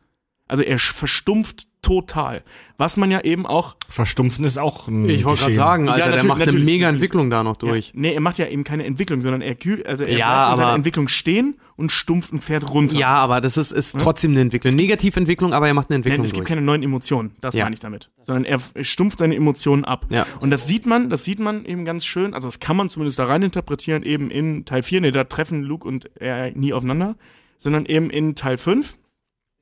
Also 0.48 0.62
er 0.62 0.78
verstumpft 0.78 1.68
total. 1.82 2.42
Was 2.78 2.96
man 2.96 3.10
ja 3.10 3.20
eben 3.22 3.44
auch 3.44 3.76
Verstumpfen 3.88 4.44
ist 4.44 4.56
auch 4.58 4.88
ein 4.88 5.08
Ich 5.08 5.24
wollte 5.24 5.42
gerade 5.42 5.54
sagen, 5.54 5.88
Alter, 5.88 6.04
der 6.04 6.10
natürlich, 6.12 6.28
macht 6.28 6.42
eine 6.42 6.52
mega 6.52 6.62
natürlich. 6.62 6.88
Entwicklung 6.94 7.30
da 7.30 7.42
noch 7.44 7.56
durch. 7.56 7.88
Ja, 7.88 7.92
nee, 7.96 8.12
er 8.14 8.20
macht 8.20 8.38
ja 8.38 8.46
eben 8.46 8.64
keine 8.64 8.84
Entwicklung, 8.86 9.20
sondern 9.20 9.40
er 9.42 9.54
kühlt, 9.56 9.86
also 9.86 10.04
er 10.04 10.16
Ja, 10.16 10.26
bleibt 10.46 10.50
in 10.52 10.56
seiner 10.64 10.74
Entwicklung 10.76 11.08
stehen 11.08 11.56
und 11.76 11.90
stumpft 11.90 12.32
und 12.32 12.42
fährt 12.42 12.70
runter. 12.72 12.96
Ja, 12.96 13.08
aber 13.16 13.40
das 13.40 13.56
ist, 13.56 13.72
ist 13.72 13.98
trotzdem 13.98 14.30
eine 14.30 14.40
Entwicklung. 14.42 14.74
Negativentwicklung, 14.74 15.52
aber 15.52 15.66
er 15.66 15.74
macht 15.74 15.90
eine 15.90 15.96
Nein, 15.98 16.04
Entwicklung 16.04 16.24
es 16.24 16.30
gibt 16.32 16.40
durch. 16.42 16.48
keine 16.48 16.62
neuen 16.62 16.82
Emotionen, 16.82 17.32
das 17.40 17.54
Ja. 17.54 17.64
meine 17.64 17.74
ich 17.74 17.80
damit. 17.80 18.10
Sondern 18.20 18.44
er 18.44 18.60
stumpft 18.84 19.18
seine 19.18 19.34
Emotionen 19.34 19.84
ab. 19.84 20.06
Ja. 20.12 20.26
Und 20.40 20.50
das 20.50 20.66
sieht 20.66 20.86
man, 20.86 21.10
das 21.10 21.24
sieht 21.24 21.40
man 21.40 21.64
eben 21.64 21.84
ganz 21.84 22.04
schön, 22.04 22.32
also 22.32 22.46
das 22.48 22.60
kann 22.60 22.76
man 22.76 22.88
zumindest 22.88 23.18
da 23.18 23.24
rein 23.26 23.42
interpretieren, 23.42 24.02
eben 24.04 24.30
in 24.30 24.64
Teil 24.64 24.82
4, 24.84 25.00
ne, 25.00 25.12
da 25.12 25.24
treffen 25.24 25.62
Luke 25.62 25.86
und 25.86 26.08
er 26.20 26.52
nie 26.52 26.72
aufeinander, 26.72 27.16
sondern 27.58 27.86
eben 27.86 28.08
in 28.10 28.34
Teil 28.36 28.56
5, 28.56 28.96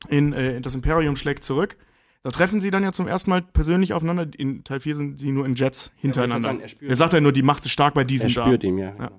in 0.09 0.33
äh, 0.33 0.61
das 0.61 0.74
Imperium 0.74 1.16
schlägt 1.16 1.44
zurück. 1.44 1.76
Da 2.22 2.30
treffen 2.30 2.61
sie 2.61 2.70
dann 2.70 2.83
ja 2.83 2.92
zum 2.92 3.06
ersten 3.09 3.30
Mal 3.30 3.40
persönlich 3.42 3.94
aufeinander. 3.94 4.26
In 4.37 4.62
Teil 4.64 4.80
4 4.80 4.94
sind 4.94 5.18
sie 5.18 5.33
nur 5.33 5.46
in 5.46 5.54
Jets 5.54 5.90
hintereinander. 5.96 6.48
sagen, 6.48 6.61
er 6.61 6.68
spürt- 6.68 6.90
er 6.90 6.96
sagt 6.96 7.12
ja 7.14 7.20
nur, 7.20 7.33
die 7.33 7.42
Macht 7.42 7.64
ist 7.64 7.72
stark 7.72 7.94
bei 7.94 8.04
diesen 8.04 8.28
Er 8.28 8.35
da. 8.35 8.44
spürt 8.44 8.62
ihn, 8.64 8.76
ja. 8.78 8.94
Ja. 8.98 9.11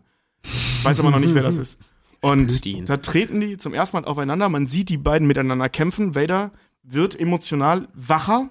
Weiß 0.83 0.99
aber 0.99 1.09
noch 1.11 1.19
nicht, 1.19 1.33
wer 1.33 1.43
das 1.43 1.57
ist. 1.57 1.79
Und 2.21 2.63
da 2.87 2.97
treten 2.97 3.41
die 3.41 3.57
zum 3.57 3.73
ersten 3.73 3.97
Mal 3.97 4.05
aufeinander. 4.05 4.47
Man 4.49 4.67
sieht 4.67 4.89
die 4.89 4.97
beiden 4.97 5.27
miteinander 5.27 5.69
kämpfen. 5.69 6.13
Vader 6.13 6.51
wird 6.83 7.19
emotional 7.19 7.87
wacher. 7.95 8.49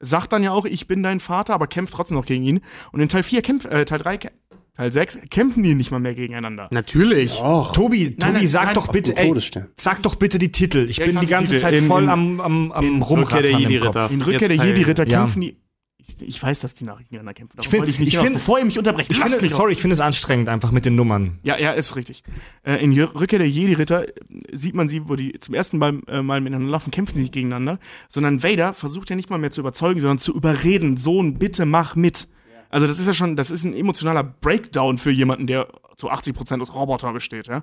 Sagt 0.00 0.32
dann 0.32 0.42
ja 0.42 0.50
auch, 0.50 0.64
ich 0.64 0.88
bin 0.88 1.04
dein 1.04 1.20
Vater, 1.20 1.54
aber 1.54 1.68
kämpft 1.68 1.94
trotzdem 1.94 2.16
noch 2.16 2.26
gegen 2.26 2.42
ihn. 2.42 2.60
Und 2.90 2.98
in 3.00 3.08
Teil 3.08 3.22
4 3.22 3.40
kämpft, 3.42 3.66
äh, 3.66 3.84
Teil 3.84 4.00
3, 4.00 4.16
kä- 4.16 4.30
Teil 4.76 4.90
6 4.90 5.18
kämpfen 5.30 5.62
die 5.62 5.74
nicht 5.74 5.90
mal 5.90 6.00
mehr 6.00 6.14
gegeneinander. 6.14 6.68
Natürlich. 6.70 7.38
Och, 7.38 7.72
Tobi, 7.72 8.16
Tobi, 8.16 8.32
nein, 8.32 8.48
sag 8.48 8.64
nein, 8.66 8.74
doch 8.74 8.88
bitte, 8.88 9.14
ey, 9.16 9.32
sag 9.76 10.02
doch 10.02 10.14
bitte 10.14 10.38
die 10.38 10.50
Titel. 10.50 10.86
Ich 10.88 10.96
Ja, 10.96 11.04
bin 11.06 11.14
die 11.16 11.20
die 11.20 11.26
ganze 11.26 11.52
Titel. 11.52 11.60
Zeit 11.62 11.74
In- 11.74 11.86
voll 11.86 12.04
in- 12.04 12.08
am, 12.08 12.40
am, 12.40 12.72
am 12.72 12.84
in 12.84 13.02
Rückkehr 13.02 13.42
der 13.42 13.50
im 13.50 13.58
Jedi-Ritter. 13.60 14.02
Kopf. 14.04 14.12
In 14.12 14.22
Rückkehr 14.22 14.48
Jetzt 14.48 14.58
der 14.60 14.66
Jedi-Ritter 14.66 15.06
ja. 15.06 15.18
kämpfen 15.20 15.40
die. 15.42 15.56
Ich, 15.98 16.20
ich 16.26 16.42
weiß, 16.42 16.60
dass 16.60 16.74
die 16.74 16.84
nach 16.84 16.98
gegeneinander 16.98 17.34
kämpfen. 17.34 17.58
Ich 17.60 17.68
find- 17.68 17.80
wollte 17.82 17.90
ich 17.90 17.98
nicht 18.00 18.14
ich 18.14 18.18
find- 18.18 18.32
bevor 18.32 18.58
ihr 18.58 18.64
mich 18.64 18.78
unterbrecht. 18.78 19.10
Ich 19.10 19.18
finde, 19.18 19.40
mich 19.42 19.50
doch. 19.52 19.58
sorry, 19.58 19.72
ich 19.72 19.80
finde 19.82 19.92
es 19.94 20.00
anstrengend 20.00 20.48
einfach 20.48 20.72
mit 20.72 20.86
den 20.86 20.94
Nummern. 20.94 21.38
Ja, 21.42 21.58
ja, 21.58 21.72
ist 21.72 21.94
richtig. 21.94 22.22
Äh, 22.64 22.82
in 22.82 22.98
Rückkehr 22.98 23.38
der 23.40 23.48
Jedi-Ritter 23.50 24.08
äh, 24.08 24.12
sieht 24.52 24.74
man 24.74 24.88
sie, 24.88 25.06
wo 25.06 25.16
die 25.16 25.38
zum 25.40 25.54
ersten 25.54 25.76
Mal, 25.76 26.00
äh, 26.08 26.22
mal 26.22 26.40
miteinander 26.40 26.70
laufen, 26.70 26.90
kämpfen 26.90 27.16
sie 27.16 27.20
nicht 27.22 27.34
gegeneinander, 27.34 27.78
sondern 28.08 28.42
Vader 28.42 28.72
versucht 28.72 29.10
ja 29.10 29.16
nicht 29.16 29.28
mal 29.28 29.38
mehr 29.38 29.50
zu 29.50 29.60
überzeugen, 29.60 30.00
sondern 30.00 30.18
zu 30.18 30.34
überreden. 30.34 30.96
Sohn, 30.96 31.38
bitte 31.38 31.66
mach 31.66 31.94
mit. 31.94 32.26
Also 32.72 32.86
das 32.86 32.98
ist 32.98 33.06
ja 33.06 33.12
schon, 33.12 33.36
das 33.36 33.50
ist 33.50 33.64
ein 33.64 33.74
emotionaler 33.74 34.24
Breakdown 34.24 34.96
für 34.96 35.10
jemanden, 35.10 35.46
der 35.46 35.68
zu 35.98 36.10
80 36.10 36.34
Prozent 36.34 36.62
aus 36.62 36.74
Roboter 36.74 37.12
besteht, 37.12 37.46
ja. 37.46 37.62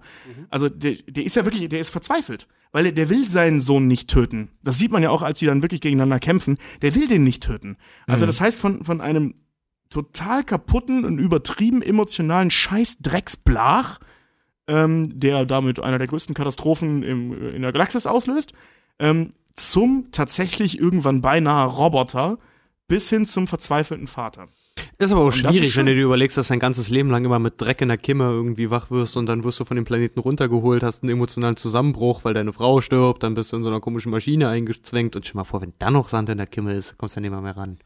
Also 0.51 0.69
der, 0.69 0.93
der 1.07 1.23
ist 1.23 1.35
ja 1.35 1.45
wirklich, 1.45 1.67
der 1.67 1.79
ist 1.79 1.89
verzweifelt, 1.89 2.47
weil 2.71 2.85
er, 2.85 2.91
der 2.91 3.09
will 3.09 3.27
seinen 3.27 3.59
Sohn 3.59 3.87
nicht 3.87 4.07
töten. 4.07 4.49
Das 4.63 4.77
sieht 4.77 4.91
man 4.91 5.01
ja 5.01 5.09
auch, 5.09 5.23
als 5.23 5.39
sie 5.39 5.47
dann 5.47 5.63
wirklich 5.63 5.81
gegeneinander 5.81 6.19
kämpfen. 6.19 6.59
Der 6.83 6.93
will 6.93 7.07
den 7.07 7.23
nicht 7.23 7.41
töten. 7.41 7.77
Also 8.05 8.27
das 8.27 8.39
heißt, 8.39 8.59
von, 8.59 8.83
von 8.83 9.01
einem 9.01 9.33
total 9.89 10.43
kaputten 10.43 11.03
und 11.05 11.17
übertrieben 11.17 11.81
emotionalen 11.81 12.51
Scheiß-Drecksblach, 12.51 13.99
ähm, 14.67 15.19
der 15.19 15.47
damit 15.47 15.79
einer 15.79 15.97
der 15.97 16.07
größten 16.07 16.35
Katastrophen 16.35 17.01
im, 17.01 17.55
in 17.55 17.63
der 17.63 17.71
Galaxis 17.71 18.05
auslöst, 18.05 18.53
ähm, 18.99 19.31
zum 19.55 20.09
tatsächlich 20.11 20.79
irgendwann 20.79 21.21
beinahe 21.21 21.65
Roboter 21.65 22.37
bis 22.87 23.09
hin 23.09 23.25
zum 23.25 23.47
verzweifelten 23.47 24.07
Vater. 24.07 24.49
Ist 25.01 25.13
aber 25.13 25.21
auch 25.21 25.29
ist 25.29 25.37
schwierig, 25.37 25.77
wenn 25.77 25.85
du 25.85 25.95
dir 25.95 26.03
überlegst, 26.03 26.35
dass 26.35 26.49
dein 26.49 26.59
ganzes 26.59 26.89
Leben 26.89 27.09
lang 27.09 27.23
immer 27.23 27.39
mit 27.39 27.53
Dreck 27.61 27.79
in 27.81 27.87
der 27.87 27.97
Kimme 27.97 28.25
irgendwie 28.25 28.69
wach 28.69 28.91
wirst 28.91 29.15
und 29.15 29.27
dann 29.27 29.45
wirst 29.45 29.57
du 29.61 29.63
von 29.63 29.75
dem 29.77 29.85
Planeten 29.85 30.19
runtergeholt, 30.19 30.83
hast 30.83 31.03
einen 31.03 31.11
emotionalen 31.13 31.55
Zusammenbruch, 31.55 32.25
weil 32.25 32.33
deine 32.33 32.51
Frau 32.51 32.81
stirbt, 32.81 33.23
dann 33.23 33.33
bist 33.33 33.53
du 33.53 33.55
in 33.55 33.63
so 33.63 33.69
einer 33.69 33.79
komischen 33.79 34.11
Maschine 34.11 34.49
eingezwängt 34.49 35.15
und 35.15 35.25
stell 35.25 35.37
mal 35.37 35.45
vor, 35.45 35.61
wenn 35.61 35.71
da 35.79 35.89
noch 35.89 36.09
Sand 36.09 36.27
in 36.27 36.37
der 36.37 36.47
Kimme 36.47 36.73
ist, 36.73 36.97
kommst 36.97 37.15
du 37.15 37.21
ja 37.21 37.29
nicht 37.29 37.41
mehr 37.41 37.55
ran. 37.55 37.79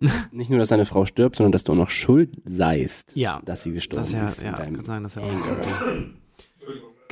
Nicht 0.32 0.50
nur, 0.50 0.58
dass 0.58 0.70
deine 0.70 0.84
Frau 0.84 1.06
stirbt, 1.06 1.36
sondern 1.36 1.52
dass 1.52 1.62
du 1.62 1.72
auch 1.72 1.76
noch 1.76 1.90
schuld 1.90 2.30
seist, 2.44 3.14
Ja. 3.14 3.40
dass 3.44 3.62
sie 3.62 3.72
gestorben 3.72 4.02
Das 4.10 4.32
ist 4.38 4.42
ja, 4.42 4.50
ja, 4.50 4.64
kann 4.64 4.84
sein, 4.84 5.04
das 5.04 5.14
ist 5.14 5.22
ja 5.22 5.28
auch. 5.28 6.21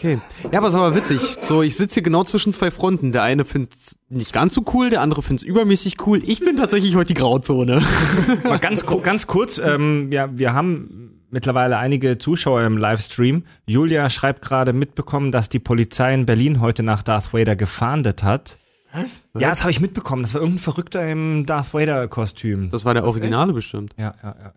Okay. 0.01 0.19
Ja, 0.51 0.61
aber 0.61 0.69
es 0.69 0.73
ist 0.73 0.81
aber 0.81 0.95
witzig. 0.95 1.37
So, 1.45 1.63
ich 1.63 1.77
sitze 1.77 1.95
hier 1.95 2.03
genau 2.03 2.25
zwischen 2.25 2.55
zwei 2.55 2.71
Fronten. 2.71 3.13
Der 3.13 3.23
eine 3.23 3.45
find's 3.45 3.99
nicht 4.09 4.33
ganz 4.33 4.55
so 4.55 4.65
cool, 4.73 4.89
der 4.89 5.03
andere 5.03 5.23
find's 5.23 5.43
übermäßig 5.43 6.07
cool. 6.07 6.23
Ich 6.25 6.41
bin 6.41 6.57
tatsächlich 6.57 6.97
heute 6.97 7.09
die 7.09 7.21
Grauzone. 7.21 7.83
Mal 8.45 8.59
ganz, 8.59 8.87
ganz 9.03 9.27
kurz, 9.27 9.59
ähm, 9.59 10.09
ja, 10.11 10.31
wir 10.33 10.55
haben 10.55 11.21
mittlerweile 11.29 11.77
einige 11.77 12.17
Zuschauer 12.17 12.63
im 12.63 12.79
Livestream. 12.79 13.45
Julia 13.67 14.09
schreibt 14.09 14.41
gerade 14.41 14.73
mitbekommen, 14.73 15.33
dass 15.33 15.51
die 15.51 15.59
Polizei 15.59 16.15
in 16.15 16.25
Berlin 16.25 16.63
heute 16.63 16.83
nach 16.83 17.03
Darth 17.03 17.35
Vader 17.35 17.55
gefahndet 17.55 18.23
hat. 18.23 18.57
Was? 18.95 19.25
Ja, 19.39 19.51
das 19.51 19.61
habe 19.61 19.71
ich 19.71 19.81
mitbekommen. 19.81 20.23
Das 20.23 20.33
war 20.33 20.41
irgendein 20.41 20.63
Verrückter 20.63 21.07
im 21.07 21.45
Darth 21.45 21.75
Vader-Kostüm. 21.75 22.71
Das 22.71 22.87
war 22.87 22.95
der 22.95 23.05
Originale 23.05 23.53
bestimmt. 23.53 23.95
Ja, 23.99 24.15
ja, 24.23 24.35
ja. 24.43 24.53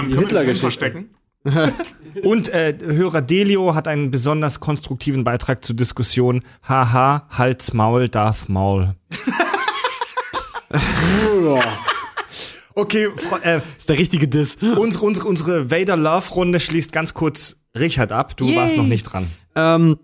Ähm, 0.00 0.12
können 0.12 0.30
wir 0.30 0.44
den 0.44 0.54
verstecken? 0.56 1.08
Und 2.22 2.48
äh, 2.48 2.76
Hörer 2.80 3.22
Delio 3.22 3.74
hat 3.74 3.88
einen 3.88 4.10
besonders 4.10 4.60
konstruktiven 4.60 5.24
Beitrag 5.24 5.64
zur 5.64 5.76
Diskussion. 5.76 6.42
Haha, 6.62 7.26
Hals, 7.30 7.72
Maul, 7.72 8.08
Darth 8.08 8.48
Maul. 8.48 8.94
okay, 12.74 13.08
äh, 13.42 13.60
ist 13.78 13.88
der 13.88 13.98
richtige 13.98 14.28
Diss. 14.28 14.56
unsere, 14.56 15.06
unsere, 15.06 15.28
unsere 15.28 15.70
Vader-Love-Runde 15.70 16.60
schließt 16.60 16.92
ganz 16.92 17.14
kurz 17.14 17.56
Richard 17.78 18.12
ab. 18.12 18.36
Du 18.36 18.46
Yay. 18.46 18.56
warst 18.56 18.76
noch 18.76 18.84
nicht 18.84 19.04
dran. 19.04 19.28
Ähm, 19.54 19.98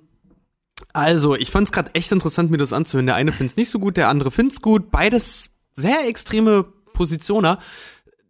also, 0.92 1.35
ich 1.35 1.51
fand's 1.51 1.73
gerade 1.73 1.94
echt 1.94 2.12
interessant, 2.12 2.51
mir 2.51 2.59
das 2.59 2.73
anzuhören. 2.73 3.07
Der 3.07 3.16
eine 3.16 3.33
find's 3.33 3.57
nicht 3.57 3.70
so 3.70 3.79
gut, 3.79 3.97
der 3.97 4.09
andere 4.09 4.31
find's 4.31 4.61
gut. 4.61 4.90
Beides 4.90 5.51
sehr 5.75 6.07
extreme 6.07 6.64
Positioner. 6.92 7.59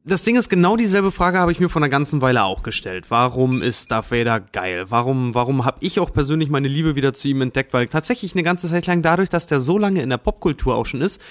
Das 0.06 0.22
Ding 0.22 0.36
ist, 0.36 0.50
genau 0.50 0.76
dieselbe 0.76 1.10
Frage 1.10 1.38
habe 1.38 1.50
ich 1.50 1.60
mir 1.60 1.70
vor 1.70 1.80
einer 1.80 1.88
ganzen 1.88 2.20
Weile 2.20 2.44
auch 2.44 2.62
gestellt. 2.62 3.06
Warum 3.08 3.62
ist 3.62 3.90
Darth 3.90 4.10
Vader 4.10 4.38
geil? 4.38 4.84
Warum, 4.90 5.34
warum 5.34 5.64
habe 5.64 5.78
ich 5.80 5.98
auch 5.98 6.12
persönlich 6.12 6.50
meine 6.50 6.68
Liebe 6.68 6.94
wieder 6.94 7.14
zu 7.14 7.26
ihm 7.28 7.40
entdeckt? 7.40 7.72
Weil 7.72 7.88
tatsächlich 7.88 8.34
eine 8.34 8.42
ganze 8.42 8.68
Zeit 8.68 8.86
lang, 8.86 9.00
dadurch, 9.00 9.30
dass 9.30 9.46
der 9.46 9.60
so 9.60 9.78
lange 9.78 10.02
in 10.02 10.10
der 10.10 10.18
Popkultur 10.18 10.74
auch 10.74 10.84
schon 10.84 11.00
ist, 11.00 11.22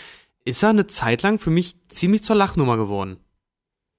ist 0.43 0.63
er 0.63 0.69
eine 0.69 0.87
Zeit 0.87 1.21
lang 1.21 1.37
für 1.37 1.51
mich 1.51 1.75
ziemlich 1.87 2.23
zur 2.23 2.35
Lachnummer 2.35 2.75
geworden. 2.75 3.17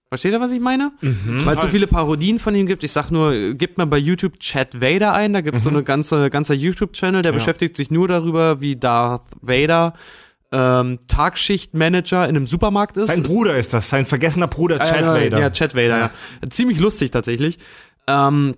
Versteht 0.09 0.33
ihr, 0.33 0.41
was 0.41 0.53
ich 0.53 0.61
meine? 0.61 0.93
Weil 1.01 1.57
es 1.57 1.63
so 1.63 1.69
viele 1.69 1.87
Parodien 1.87 2.41
von 2.41 2.55
ihm 2.55 2.67
gibt. 2.67 2.83
Ich 2.85 2.93
sag 2.93 3.11
nur, 3.11 3.33
äh, 3.33 3.55
gibt 3.55 3.79
mal 3.79 3.87
bei 3.87 3.99
YouTube 3.99 4.41
Chad 4.41 4.81
Vader 4.81 5.13
ein. 5.13 5.33
Da 5.33 5.41
gibt 5.41 5.57
es 5.57 5.65
so 5.65 5.71
eine 5.71 5.85
ganze, 5.85 6.31
ganzer 6.31 6.55
YouTube-Channel, 6.55 7.23
der 7.23 7.33
beschäftigt 7.33 7.77
sich 7.77 7.91
nur 7.91 8.09
darüber, 8.09 8.61
wie 8.61 8.77
Darth 8.77 9.23
Vader 9.41 9.95
ähm, 10.55 11.01
Tagschichtmanager 11.09 12.29
in 12.29 12.37
einem 12.37 12.47
Supermarkt 12.47 12.97
ist. 12.97 13.09
Sein 13.09 13.25
Bruder 13.25 13.59
ist 13.59 13.75
das, 13.75 13.91
sein 13.91 14.07
vergessener 14.07 14.47
Bruder 14.47 14.79
Chad 14.79 15.01
ja, 15.01 15.15
Vader. 15.15 15.41
Ja, 15.41 15.51
Chad 15.51 15.75
Vader, 15.75 15.99
ja. 15.99 16.11
Ziemlich 16.49 16.79
lustig 16.79 17.11
tatsächlich. 17.11 17.59
Ähm, 18.07 18.55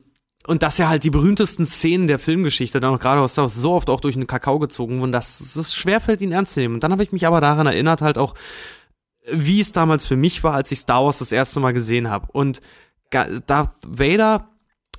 und 0.46 0.62
dass 0.62 0.78
ja 0.78 0.88
halt 0.88 1.04
die 1.04 1.10
berühmtesten 1.10 1.64
Szenen 1.64 2.06
der 2.06 2.18
Filmgeschichte 2.18 2.80
dann 2.80 2.94
auch 2.94 3.00
gerade 3.00 3.20
aus 3.20 3.32
Star 3.32 3.44
Wars 3.44 3.54
so 3.54 3.72
oft 3.72 3.88
auch 3.88 4.00
durch 4.00 4.14
den 4.14 4.26
Kakao 4.26 4.58
gezogen 4.58 5.00
wurden, 5.00 5.10
dass 5.10 5.56
es 5.56 5.74
schwerfällt, 5.74 6.20
ihn 6.20 6.32
ernst 6.32 6.52
zu 6.52 6.60
nehmen. 6.60 6.74
Und 6.74 6.84
dann 6.84 6.92
habe 6.92 7.02
ich 7.02 7.12
mich 7.12 7.26
aber 7.26 7.40
daran 7.40 7.66
erinnert, 7.66 8.02
halt 8.02 8.18
auch, 8.18 8.34
wie 9.32 9.58
es 9.58 9.72
damals 9.72 10.06
für 10.06 10.16
mich 10.16 10.44
war, 10.44 10.54
als 10.54 10.70
ich 10.70 10.78
Star 10.78 11.02
Wars 11.02 11.18
das 11.18 11.32
erste 11.32 11.58
Mal 11.60 11.72
gesehen 11.72 12.10
habe. 12.10 12.28
Und 12.30 12.60
Darth 13.10 13.74
Vader, 13.86 14.50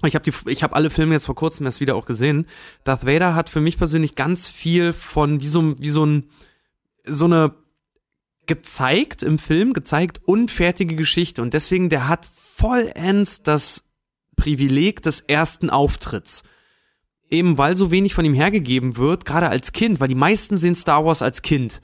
ich 0.04 0.16
habe 0.16 0.30
die, 0.30 0.34
ich 0.52 0.64
habe 0.64 0.76
alle 0.76 0.90
Filme 0.90 1.14
jetzt 1.14 1.28
vor 1.28 1.36
kurzem 1.36 1.66
erst 1.66 1.80
wieder 1.80 1.96
auch 1.96 2.08
gesehen. 2.08 2.48
Darth 2.84 3.06
Vader 3.06 3.36
hat 3.36 3.50
für 3.50 3.62
mich 3.62 3.78
persönlich 3.78 4.16
ganz 4.16 4.50
viel 4.50 4.92
von 4.92 5.40
wie 5.40 5.48
so, 5.48 5.80
wie 5.80 5.92
so 5.92 6.06
ein, 6.06 6.30
so 7.08 7.26
eine 7.26 7.56
gezeigt 8.46 9.24
im 9.24 9.38
Film, 9.38 9.74
gezeigt 9.74 10.22
unfertige 10.26 10.96
Geschichte 10.96 11.42
und 11.42 11.54
deswegen 11.54 11.90
der 11.90 12.08
hat 12.08 12.26
vollends 12.26 13.44
das 13.44 13.84
Privileg 14.36 15.02
des 15.02 15.20
ersten 15.20 15.70
Auftritts. 15.70 16.44
Eben 17.30 17.58
weil 17.58 17.76
so 17.76 17.92
wenig 17.92 18.14
von 18.14 18.24
ihm 18.24 18.34
hergegeben 18.34 18.96
wird, 18.96 19.26
gerade 19.26 19.50
als 19.50 19.74
Kind, 19.74 20.00
weil 20.00 20.08
die 20.08 20.16
meisten 20.16 20.58
sehen 20.58 20.76
Star 20.76 21.04
Wars 21.04 21.22
als 21.22 21.42
Kind. 21.42 21.82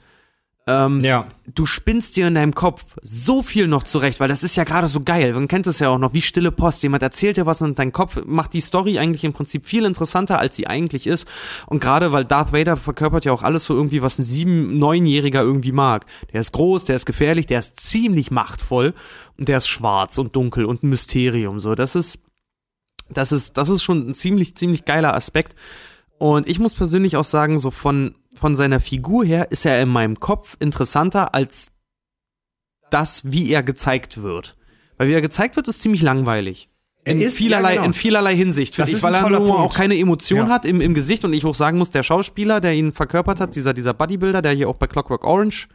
Ähm, 0.66 1.04
Ja. 1.04 1.26
du 1.46 1.66
spinnst 1.66 2.16
dir 2.16 2.26
in 2.26 2.34
deinem 2.36 2.54
Kopf 2.54 2.84
so 3.02 3.42
viel 3.42 3.66
noch 3.66 3.82
zurecht, 3.82 4.18
weil 4.18 4.28
das 4.28 4.42
ist 4.42 4.56
ja 4.56 4.64
gerade 4.64 4.88
so 4.88 5.00
geil. 5.02 5.34
Man 5.34 5.46
kennt 5.46 5.66
es 5.66 5.78
ja 5.78 5.90
auch 5.90 5.98
noch, 5.98 6.14
wie 6.14 6.22
stille 6.22 6.50
Post. 6.50 6.82
Jemand 6.82 7.02
erzählt 7.02 7.36
dir 7.36 7.44
was 7.44 7.60
und 7.60 7.78
dein 7.78 7.92
Kopf 7.92 8.24
macht 8.24 8.54
die 8.54 8.62
Story 8.62 8.98
eigentlich 8.98 9.24
im 9.24 9.34
Prinzip 9.34 9.66
viel 9.66 9.84
interessanter, 9.84 10.38
als 10.38 10.56
sie 10.56 10.66
eigentlich 10.66 11.06
ist. 11.06 11.28
Und 11.66 11.80
gerade 11.80 12.12
weil 12.12 12.24
Darth 12.24 12.54
Vader 12.54 12.78
verkörpert 12.78 13.26
ja 13.26 13.32
auch 13.32 13.42
alles 13.42 13.66
so 13.66 13.74
irgendwie, 13.74 14.00
was 14.00 14.18
ein 14.18 14.24
sieben-, 14.24 14.78
neunjähriger 14.78 15.42
irgendwie 15.42 15.72
mag. 15.72 16.06
Der 16.32 16.40
ist 16.40 16.52
groß, 16.52 16.86
der 16.86 16.96
ist 16.96 17.04
gefährlich, 17.04 17.46
der 17.46 17.58
ist 17.58 17.78
ziemlich 17.80 18.30
machtvoll 18.30 18.94
und 19.36 19.48
der 19.48 19.58
ist 19.58 19.68
schwarz 19.68 20.16
und 20.16 20.34
dunkel 20.34 20.64
und 20.64 20.82
ein 20.82 20.88
Mysterium. 20.88 21.60
So, 21.60 21.74
das 21.74 21.94
ist, 21.94 22.20
das 23.10 23.32
ist, 23.32 23.58
das 23.58 23.68
ist 23.68 23.82
schon 23.82 24.08
ein 24.08 24.14
ziemlich, 24.14 24.56
ziemlich 24.56 24.86
geiler 24.86 25.14
Aspekt. 25.14 25.54
Und 26.16 26.48
ich 26.48 26.58
muss 26.58 26.72
persönlich 26.72 27.18
auch 27.18 27.24
sagen, 27.24 27.58
so 27.58 27.70
von, 27.70 28.14
von 28.34 28.54
seiner 28.54 28.80
Figur 28.80 29.24
her 29.24 29.50
ist 29.50 29.64
er 29.64 29.80
in 29.80 29.88
meinem 29.88 30.18
Kopf 30.20 30.56
interessanter 30.60 31.34
als 31.34 31.70
das, 32.90 33.22
wie 33.24 33.50
er 33.50 33.62
gezeigt 33.62 34.22
wird. 34.22 34.56
Weil 34.98 35.08
wie 35.08 35.12
er 35.12 35.20
gezeigt 35.22 35.56
wird, 35.56 35.68
ist 35.68 35.82
ziemlich 35.82 36.02
langweilig. 36.02 36.68
In 37.06 37.20
ist- 37.20 37.36
vielerlei, 37.36 37.70
ja, 37.70 37.74
genau. 37.76 37.86
in 37.86 37.92
vielerlei 37.92 38.34
Hinsicht. 38.36 38.78
Das 38.78 38.88
ich, 38.88 39.02
weil 39.02 39.14
er 39.14 39.28
nur 39.28 39.38
Punkt. 39.40 39.52
auch 39.58 39.74
keine 39.74 39.98
Emotion 39.98 40.46
Ja. 40.46 40.48
hat 40.48 40.64
im, 40.64 40.80
im 40.80 40.94
Gesicht 40.94 41.24
und 41.24 41.32
ich 41.34 41.44
auch 41.44 41.54
sagen 41.54 41.76
muss, 41.78 41.90
der 41.90 42.02
Schauspieler, 42.02 42.60
der 42.60 42.72
ihn 42.72 42.92
verkörpert 42.92 43.40
hat, 43.40 43.56
dieser, 43.56 43.74
dieser 43.74 43.92
Bodybuilder, 43.92 44.40
der 44.40 44.52
hier 44.52 44.68
auch 44.68 44.76
bei 44.76 44.86
Clockwork 44.86 45.24
Orange 45.24 45.68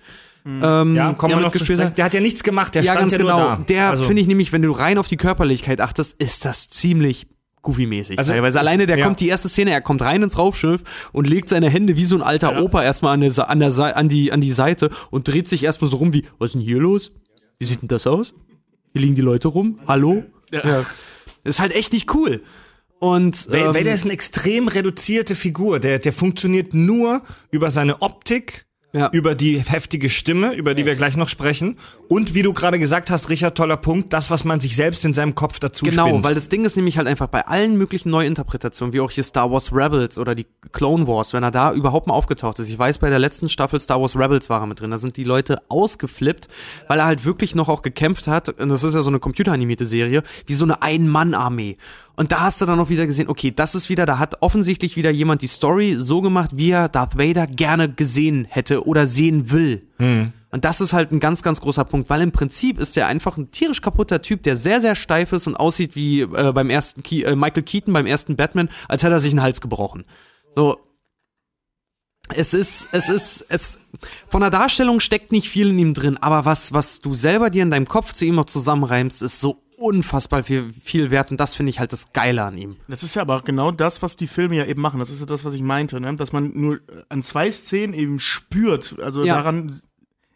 ähm, 0.45 0.95
Ja, 0.95 1.13
kommen 1.13 1.31
wir 1.33 1.35
der 1.37 1.45
noch 1.45 1.51
zu 1.51 1.65
sprechen. 1.65 1.83
hat. 1.83 1.97
Der 1.97 2.05
hat 2.05 2.13
ja 2.15 2.21
nichts 2.21 2.43
gemacht, 2.43 2.73
der 2.73 2.81
ja, 2.83 2.93
stand 2.93 3.01
ganz 3.03 3.11
ja 3.11 3.17
genau. 3.19 3.37
nur 3.39 3.47
da. 3.57 3.63
Der 3.67 3.89
Also- 3.89 4.05
finde 4.07 4.21
ich 4.21 4.27
nämlich, 4.27 4.51
wenn 4.53 4.61
du 4.63 4.71
rein 4.71 4.97
auf 4.97 5.07
die 5.07 5.17
Körperlichkeit 5.17 5.81
achtest, 5.81 6.19
ist 6.19 6.45
das 6.45 6.69
ziemlich 6.69 7.27
Goofy-mäßig. 7.61 8.17
Also- 8.17 8.33
teilweise 8.33 8.59
alleine, 8.59 8.85
der 8.85 8.97
ja. 8.97 9.05
kommt 9.05 9.19
die 9.19 9.27
erste 9.27 9.49
Szene, 9.49 9.71
er 9.71 9.81
kommt 9.81 10.01
rein 10.01 10.23
ins 10.23 10.37
Raumschiff 10.37 10.81
und 11.11 11.27
legt 11.27 11.49
seine 11.49 11.69
Hände 11.69 11.95
wie 11.95 12.05
so 12.05 12.15
ein 12.15 12.21
alter 12.21 12.61
Opa 12.61 12.83
erstmal 12.83 13.13
an, 13.13 13.21
der, 13.21 13.49
an, 13.49 13.59
der, 13.59 13.97
an, 13.97 14.09
die, 14.09 14.31
an 14.31 14.41
die 14.41 14.51
Seite 14.51 14.89
und 15.11 15.27
dreht 15.27 15.47
sich 15.47 15.63
erstmal 15.63 15.89
so 15.89 15.97
rum 15.97 16.13
wie, 16.13 16.25
was 16.37 16.49
ist 16.49 16.53
denn 16.53 16.61
hier 16.61 16.79
los? 16.79 17.11
Wie 17.57 17.65
sieht 17.65 17.81
denn 17.81 17.89
das 17.89 18.07
aus? 18.07 18.33
Hier 18.93 19.01
liegen 19.01 19.15
die 19.15 19.21
Leute 19.21 19.49
rum. 19.49 19.79
Hallo? 19.87 20.23
Ja. 20.51 20.85
Ist 21.43 21.59
halt 21.59 21.75
echt 21.75 21.93
nicht 21.93 22.13
cool. 22.13 22.41
Und 22.99 23.47
ähm, 23.51 23.73
Vader 23.73 23.93
ist 23.93 24.03
eine 24.03 24.13
extrem 24.13 24.67
reduzierte 24.67 25.35
Figur. 25.35 25.79
Der, 25.79 25.99
der 25.99 26.11
funktioniert 26.11 26.73
nur 26.73 27.21
über 27.49 27.71
seine 27.71 28.01
Optik, 28.01 28.65
Ja. 28.91 29.09
über 29.11 29.35
die 29.35 29.59
heftige 29.59 30.09
Stimme, 30.09 30.53
über 30.55 30.73
die 30.73 30.83
wir 30.83 30.95
gleich 30.95 31.15
noch 31.15 31.29
sprechen. 31.29 31.77
Und 32.07 32.33
wie 32.33 32.41
du 32.41 32.53
gerade 32.53 32.79
gesagt 32.79 33.11
hast, 33.11 33.29
Richard, 33.29 33.55
toller 33.55 33.77
Punkt, 33.77 34.13
das, 34.13 34.31
was 34.31 34.45
man 34.45 34.59
sich 34.61 34.75
selbst 34.75 35.05
in 35.05 35.13
seinem 35.13 35.35
Kopf 35.35 35.59
dazu 35.59 35.85
Genau, 35.85 36.07
spinnt. 36.07 36.25
weil 36.25 36.33
das 36.33 36.49
Ding 36.49 36.65
ist 36.65 36.75
nämlich 36.75 36.97
halt 36.97 37.07
einfach 37.07 37.27
bei 37.27 37.45
allen 37.45 37.77
möglichen 37.77 38.09
Neuinterpretationen, 38.09 38.91
wie 38.91 38.99
auch 38.99 39.11
hier 39.11 39.23
Star 39.23 39.51
Wars 39.51 39.71
Rebels 39.71 40.17
oder 40.17 40.33
die 40.33 40.47
Clone 40.71 41.05
Wars, 41.05 41.33
wenn 41.33 41.43
er 41.43 41.51
da 41.51 41.71
überhaupt 41.71 42.07
mal 42.07 42.15
aufgetaucht 42.15 42.57
ist. 42.57 42.67
Ich 42.69 42.79
weiß, 42.79 42.97
bei 42.97 43.11
der 43.11 43.19
letzten 43.19 43.47
Staffel 43.47 43.79
Star 43.79 44.01
Wars 44.01 44.15
Rebels 44.15 44.49
war 44.49 44.61
er 44.61 44.65
mit 44.65 44.79
drin. 44.81 44.89
Da 44.89 44.97
sind 44.97 45.17
die 45.17 45.23
Leute 45.23 45.61
ausgeflippt, 45.69 46.47
weil 46.87 46.97
er 46.97 47.05
halt 47.05 47.25
wirklich 47.25 47.53
noch 47.53 47.69
auch 47.69 47.83
gekämpft 47.83 48.25
hat. 48.25 48.49
Und 48.59 48.69
das 48.69 48.83
ist 48.83 48.95
ja 48.95 49.01
so 49.03 49.11
eine 49.11 49.19
computeranimierte 49.19 49.85
Serie, 49.85 50.23
wie 50.47 50.53
so 50.55 50.65
eine 50.65 50.81
Ein-Mann-Armee. 50.81 51.77
Und 52.19 52.33
da 52.33 52.41
hast 52.41 52.59
du 52.59 52.65
dann 52.65 52.81
auch 52.81 52.89
wieder 52.89 53.07
gesehen, 53.07 53.29
okay, 53.29 53.49
das 53.49 53.75
ist 53.75 53.87
wieder, 53.87 54.05
da 54.05 54.19
hat 54.19 54.41
offensichtlich 54.41 54.97
wieder 54.97 55.09
jemand 55.09 55.41
die 55.41 55.47
Story 55.47 55.95
so 55.97 56.19
gemacht, 56.19 56.49
wie 56.53 56.71
er 56.71 56.89
Darth 56.89 57.17
Vader 57.17 57.47
gerne 57.47 57.87
gesehen 57.87 58.43
hätte 58.43 58.85
oder 58.85 59.07
sehen 59.07 59.51
will. 59.51 59.87
Und 60.51 60.65
das 60.65 60.81
ist 60.81 60.91
halt 60.91 61.13
ein 61.13 61.21
ganz, 61.21 61.43
ganz 61.43 61.61
großer 61.61 61.85
Punkt, 61.85 62.09
weil 62.09 62.21
im 62.21 62.33
Prinzip 62.33 62.77
ist 62.77 62.97
er 62.97 63.07
einfach 63.07 63.37
ein 63.37 63.51
tierisch 63.51 63.81
kaputter 63.81 64.21
Typ, 64.21 64.43
der 64.43 64.57
sehr, 64.57 64.81
sehr 64.81 64.95
steif 64.95 65.31
ist 65.31 65.47
und 65.47 65.55
aussieht 65.55 65.95
wie 65.95 66.23
äh, 66.23 66.51
beim 66.51 66.69
ersten 66.69 67.03
Ke 67.03 67.23
äh, 67.23 67.37
Michael 67.37 67.63
Keaton 67.63 67.93
beim 67.93 68.05
ersten 68.05 68.35
Batman, 68.35 68.67
als 68.89 69.01
hätte 69.03 69.13
er 69.13 69.21
sich 69.21 69.31
einen 69.31 69.41
Hals 69.41 69.61
gebrochen. 69.61 70.03
So. 70.57 70.77
Es 72.35 72.53
ist, 72.53 72.89
es 72.91 73.07
ist, 73.07 73.45
es, 73.47 73.79
von 74.27 74.41
der 74.41 74.49
Darstellung 74.49 74.99
steckt 74.99 75.31
nicht 75.31 75.47
viel 75.47 75.69
in 75.69 75.79
ihm 75.79 75.93
drin, 75.93 76.17
aber 76.17 76.43
was, 76.43 76.73
was 76.73 76.99
du 76.99 77.13
selber 77.13 77.49
dir 77.49 77.63
in 77.63 77.71
deinem 77.71 77.87
Kopf 77.87 78.11
zu 78.11 78.25
ihm 78.25 78.35
noch 78.35 78.45
zusammenreimst, 78.45 79.21
ist 79.21 79.39
so 79.39 79.61
unfassbar 79.79 80.43
viel, 80.43 80.71
viel 80.73 81.09
wert 81.11 81.31
und 81.31 81.39
das 81.39 81.55
finde 81.55 81.69
ich 81.69 81.79
halt 81.79 81.93
das 81.93 82.11
Geile 82.13 82.43
an 82.43 82.57
ihm. 82.57 82.75
Das 82.87 83.01
ist 83.03 83.15
ja 83.15 83.21
aber 83.21 83.41
genau 83.41 83.71
das, 83.71 84.01
was 84.01 84.15
die 84.15 84.27
Filme 84.27 84.55
ja 84.57 84.65
eben 84.65 84.81
machen. 84.81 84.99
Das 84.99 85.09
ist 85.09 85.19
ja 85.19 85.25
das, 85.25 85.45
was 85.45 85.53
ich 85.53 85.61
meinte, 85.61 85.99
ne? 86.01 86.13
dass 86.15 86.33
man 86.33 86.51
nur 86.53 86.79
an 87.09 87.23
zwei 87.23 87.49
Szenen 87.51 87.93
eben 87.93 88.19
spürt, 88.19 88.97
also 89.01 89.23
Ja. 89.23 89.35
daran 89.35 89.71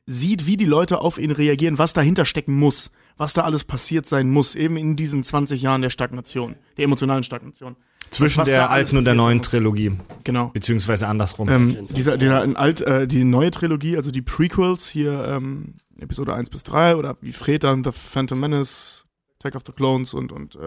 sieht, 0.06 0.48
wie 0.48 0.58
die 0.58 0.66
Leute 0.66 1.00
auf 1.00 1.18
ihn 1.18 1.32
reagieren, 1.32 1.78
was 1.78 1.94
dahinter 1.94 2.26
stecken 2.26 2.54
muss, 2.58 2.92
was 3.18 3.34
da 3.34 3.44
alles 3.44 3.64
passiert 3.64 4.06
sein 4.06 4.30
muss, 4.30 4.56
eben 4.56 4.76
in 4.78 4.96
diesen 4.96 5.24
20 5.24 5.62
Jahren 5.62 5.82
der 5.82 5.90
Stagnation, 5.90 6.56
der 6.78 6.86
emotionalen 6.86 7.24
Stagnation. 7.24 7.76
Zwischen 8.12 8.46
der 8.46 8.70
alten 8.70 8.98
und 8.98 9.06
der 9.06 9.16
neuen. 9.16 9.42
Trilogie, 9.42 9.94
Genau. 10.24 10.50
beziehungsweise 10.50 11.08
andersrum. 11.08 11.50
Ähm, 11.50 11.88
dieser, 11.88 12.22
in 12.44 12.56
alt, 12.56 12.82
äh, 12.82 13.08
die 13.08 13.24
neue 13.24 13.50
Trilogie, 13.50 13.98
also 13.98 14.12
die 14.12 14.22
Prequels 14.22 14.88
hier, 14.88 15.26
ähm, 15.26 15.76
Episode 16.00 16.34
1 16.34 16.50
bis 16.50 16.64
3 16.64 16.96
oder 16.98 17.16
wie 17.22 17.32
Fred 17.32 17.64
dann 17.64 17.84
The 17.84 17.92
Phantom 17.92 18.40
Menace, 18.40 19.03
Attack 19.44 19.56
of 19.56 19.64
the 19.66 19.74
Clones 19.74 20.14
und, 20.14 20.32
und 20.32 20.56
äh, 20.56 20.60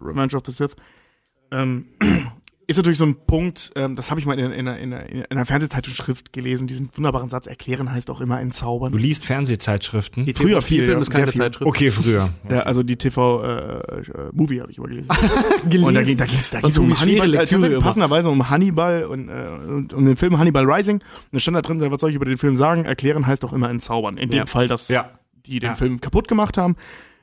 Revenge 0.00 0.34
of 0.34 0.42
the 0.46 0.52
Sith, 0.52 0.74
ähm, 1.50 1.86
ist 2.66 2.76
natürlich 2.76 2.98
so 2.98 3.04
ein 3.06 3.14
Punkt, 3.26 3.70
ähm, 3.76 3.96
das 3.96 4.10
habe 4.10 4.20
ich 4.20 4.26
mal 4.26 4.38
in, 4.38 4.50
in, 4.52 4.68
einer- 4.68 4.78
in, 4.78 4.92
in 4.92 5.24
einer 5.30 5.46
Fernsehzeitschrift 5.46 6.34
gelesen, 6.34 6.66
diesen 6.66 6.90
wunderbaren 6.94 7.30
Satz, 7.30 7.46
erklären 7.46 7.90
heißt 7.90 8.10
auch 8.10 8.20
immer 8.20 8.40
entzaubern. 8.40 8.92
Du 8.92 8.98
liest 8.98 9.24
Fernsehzeitschriften? 9.24 10.26
Die 10.26 10.34
Früher 10.34 10.60
viel, 10.60 10.84
Film 10.84 11.00
ist 11.00 11.10
keine. 11.10 11.32
Zeitschrift. 11.32 11.66
Okay, 11.66 11.90
früher. 11.90 12.28
Ja, 12.50 12.60
also 12.60 12.82
die 12.82 12.96
TV-Movie 12.96 14.60
habe 14.60 14.70
ich 14.70 14.78
immer 14.78 14.88
gelesen. 14.88 15.10
Und 15.84 15.94
da 15.94 16.02
ging 16.02 16.16
da 16.18 16.24
da 16.26 16.30
ging's 16.30 16.52
war 16.52 16.82
um 16.82 16.98
Hannibal, 17.00 17.34
äh, 17.34 17.38
Lektüre 17.38 17.78
passenderweise 17.78 18.28
um 18.30 18.48
Hannibal 18.50 19.04
und, 19.04 19.28
äh, 19.28 19.32
und 19.32 19.92
um 19.94 20.04
den 20.04 20.16
Film 20.16 20.38
Hannibal 20.38 20.70
Rising. 20.70 20.96
Und 20.96 21.04
da 21.32 21.40
stand 21.40 21.56
da 21.56 21.62
drin, 21.62 21.80
was 21.80 22.00
soll 22.00 22.10
ich 22.10 22.16
über 22.16 22.24
den 22.26 22.38
Film 22.38 22.56
sagen? 22.56 22.84
Erklären 22.84 23.26
heißt 23.26 23.44
auch 23.44 23.52
immer 23.52 23.70
entzaubern. 23.70 24.16
In 24.18 24.30
dem 24.30 24.38
Ja. 24.40 24.46
Fall, 24.46 24.68
dass 24.68 24.88
Ja. 24.88 25.10
die 25.46 25.58
den 25.60 25.70
Ja. 25.70 25.74
Film 25.74 26.00
kaputt 26.00 26.28
gemacht 26.28 26.56
haben. 26.58 26.76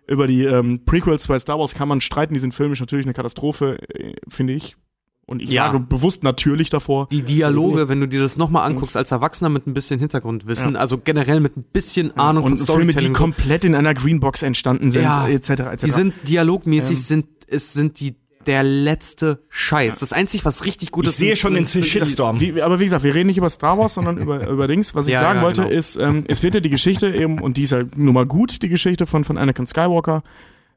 Über 0.07 0.27
die 0.27 0.43
ähm, 0.43 0.81
Prequels 0.85 1.27
bei 1.27 1.39
Star 1.39 1.57
Wars 1.59 1.73
kann 1.73 1.87
man 1.87 1.99
streiten, 2.01 2.33
die 2.33 2.39
sind 2.39 2.53
filmisch 2.53 2.79
natürlich 2.79 3.05
eine 3.05 3.13
Katastrophe, 3.13 3.77
äh, 3.89 4.13
finde 4.27 4.53
ich. 4.53 4.75
Und 5.27 5.41
ich 5.41 5.49
Ja. 5.49 5.65
sage 5.71 5.79
bewusst 5.79 6.23
natürlich 6.23 6.69
davor. 6.69 7.07
Die 7.11 7.23
Dialoge, 7.23 7.89
wenn 7.89 7.99
du 7.99 8.07
dir 8.07 8.21
das 8.21 8.37
nochmal 8.37 8.69
anguckst, 8.69 8.95
als 8.95 9.11
Erwachsener 9.11 9.49
mit 9.49 9.65
ein 9.65 9.73
bisschen 9.73 9.99
Hintergrundwissen, 9.99 10.75
Ja. 10.75 10.79
also 10.79 10.99
generell 10.99 11.39
mit 11.39 11.57
ein 11.57 11.63
bisschen 11.63 12.15
Ahnung 12.15 12.43
und 12.43 12.57
von 12.59 12.75
Filme, 12.77 12.93
die 12.93 13.11
komplett 13.11 13.65
in 13.65 13.73
einer 13.73 13.95
Greenbox 13.95 14.43
entstanden 14.43 14.91
sind, 14.91 15.01
Ja. 15.01 15.27
etc. 15.27 15.49
etc. 15.71 15.85
die 15.85 15.89
sind 15.91 16.13
dialogmäßig, 16.27 16.97
Ähm. 16.97 17.03
sind, 17.03 17.25
es 17.47 17.73
sind 17.73 17.99
die 17.99 18.15
der 18.47 18.63
letzte 18.63 19.39
Scheiß. 19.49 19.99
Das 19.99 20.13
einzige, 20.13 20.45
was 20.45 20.65
richtig 20.65 20.91
gut 20.91 21.05
Ich 21.05 21.11
ist. 21.11 21.17
sehe 21.17 21.29
sind- 21.35 21.37
schon 21.39 21.53
den 21.55 21.65
Shitstorm. 21.65 22.39
Wie, 22.39 22.61
aber 22.61 22.79
wie 22.79 22.85
gesagt, 22.85 23.03
wir 23.03 23.13
reden 23.15 23.27
nicht 23.27 23.37
über 23.37 23.49
Star 23.49 23.77
Wars, 23.77 23.93
sondern 23.95 24.17
über, 24.17 24.47
über 24.49 24.67
Dings. 24.67 24.95
Was 24.95 25.07
ich 25.07 25.13
Ja, 25.13 25.21
sagen 25.21 25.39
ja, 25.39 25.43
wollte, 25.45 25.63
genau. 25.63 25.73
ist, 25.75 25.95
ähm, 25.95 26.25
es 26.27 26.43
wird 26.43 26.53
ja 26.55 26.59
die 26.59 26.69
Geschichte 26.69 27.13
eben, 27.13 27.39
und 27.41 27.57
die 27.57 27.63
ist 27.63 27.71
ja 27.71 27.83
nun 27.95 28.13
mal 28.13 28.25
gut, 28.25 28.61
die 28.61 28.69
Geschichte 28.69 29.05
von, 29.05 29.23
von 29.23 29.37
Anakin 29.37 29.67
Skywalker, 29.67 30.23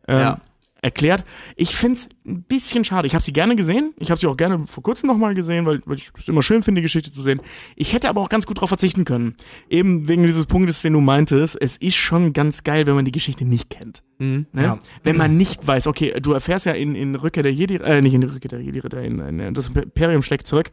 ähm, 0.07 0.19
Ja. 0.19 0.39
Erklärt. 0.81 1.25
Ich 1.57 1.75
find's 1.75 2.09
ein 2.27 2.43
bisschen 2.43 2.85
schade. 2.85 3.07
Ich 3.07 3.15
habe 3.15 3.25
sie 3.25 3.33
gerne 3.33 3.57
gesehen. 3.57 3.95
Ich 3.99 4.11
habe 4.11 4.19
sie 4.19 4.27
auch 4.27 4.37
gerne 4.37 4.67
vor 4.67 4.83
kurzem 4.83 5.09
nochmal 5.09 5.35
gesehen, 5.35 5.67
weil, 5.67 5.81
weil 5.87 5.97
ich 5.97 6.11
es 6.17 6.29
immer 6.29 6.43
schön 6.43 6.63
finde, 6.63 6.81
die 6.81 6.85
Geschichte 6.85 7.11
zu 7.11 7.21
sehen. 7.21 7.41
Ich 7.77 7.93
hätte 7.93 8.09
aber 8.09 8.21
auch 8.21 8.29
ganz 8.29 8.47
gut 8.47 8.59
darauf 8.59 8.69
verzichten 8.71 9.05
können. 9.05 9.35
Eben 9.69 10.09
wegen 10.09 10.25
dieses 10.25 10.47
Punktes, 10.47 10.83
den 10.83 10.93
du 10.93 11.01
meintest. 11.01 11.61
Es 11.61 11.77
ist 11.77 11.97
schon 11.97 12.33
ganz 12.33 12.65
geil, 12.65 12.87
wenn 12.87 12.95
man 12.95 13.05
die 13.05 13.13
Geschichte 13.13 13.45
nicht 13.45 13.71
kennt. 13.71 14.03
Mhm. 14.19 14.47
Ne? 14.53 14.63
Ja. 14.63 14.79
Wenn 15.03 15.17
man 15.17 15.37
nicht 15.37 15.67
weiß, 15.67 15.87
okay, 15.87 16.15
du 16.21 16.33
erfährst 16.33 16.67
ja 16.67 16.73
in, 16.73 16.95
in 16.95 17.15
Rückkehr 17.15 17.43
der 17.43 17.53
Jedi, 17.53 17.77
äh, 17.77 18.01
nicht 18.01 18.15
in 18.15 18.23
Rückkehr 18.23 18.51
der 18.51 18.61
Jedi, 18.61 18.79
Ritter, 18.79 19.03
in, 19.03 19.41
in 19.41 19.55
das 19.55 19.69
Imperium 19.69 20.23
schlägt 20.23 20.47
zurück, 20.47 20.71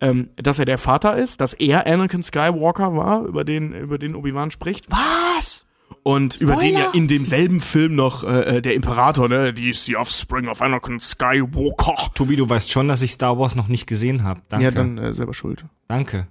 ähm, 0.00 0.30
dass 0.36 0.58
er 0.58 0.64
der 0.64 0.78
Vater 0.78 1.16
ist, 1.16 1.40
dass 1.40 1.52
er 1.54 1.86
Anakin 1.86 2.22
Skywalker 2.22 2.94
war, 2.94 3.24
über 3.24 3.44
den, 3.44 3.72
über 3.72 3.98
den 3.98 4.14
Obi-Wan 4.14 4.50
spricht. 4.50 4.86
Was? 4.90 5.66
Und 6.02 6.40
über 6.40 6.56
den 6.56 6.76
ja 6.76 6.90
in 6.92 7.08
demselben 7.08 7.60
Film 7.60 7.94
noch 7.94 8.24
äh, 8.24 8.56
äh, 8.56 8.62
der 8.62 8.74
Imperator, 8.74 9.28
ne, 9.28 9.52
die 9.52 9.70
ist 9.70 9.86
die 9.86 9.96
Offspring 9.96 10.48
of 10.48 10.62
Anakin 10.62 10.98
Skywalker. 10.98 12.10
Tobi, 12.14 12.36
du 12.36 12.48
weißt 12.48 12.70
schon, 12.70 12.88
dass 12.88 13.02
ich 13.02 13.12
Star 13.12 13.38
Wars 13.38 13.54
noch 13.54 13.68
nicht 13.68 13.86
gesehen 13.86 14.24
habe. 14.24 14.40
Danke. 14.48 14.64
Ja, 14.64 14.70
dann 14.70 14.98
äh, 14.98 15.12
selber 15.12 15.34
schuld. 15.34 15.64
Danke. 15.88 16.28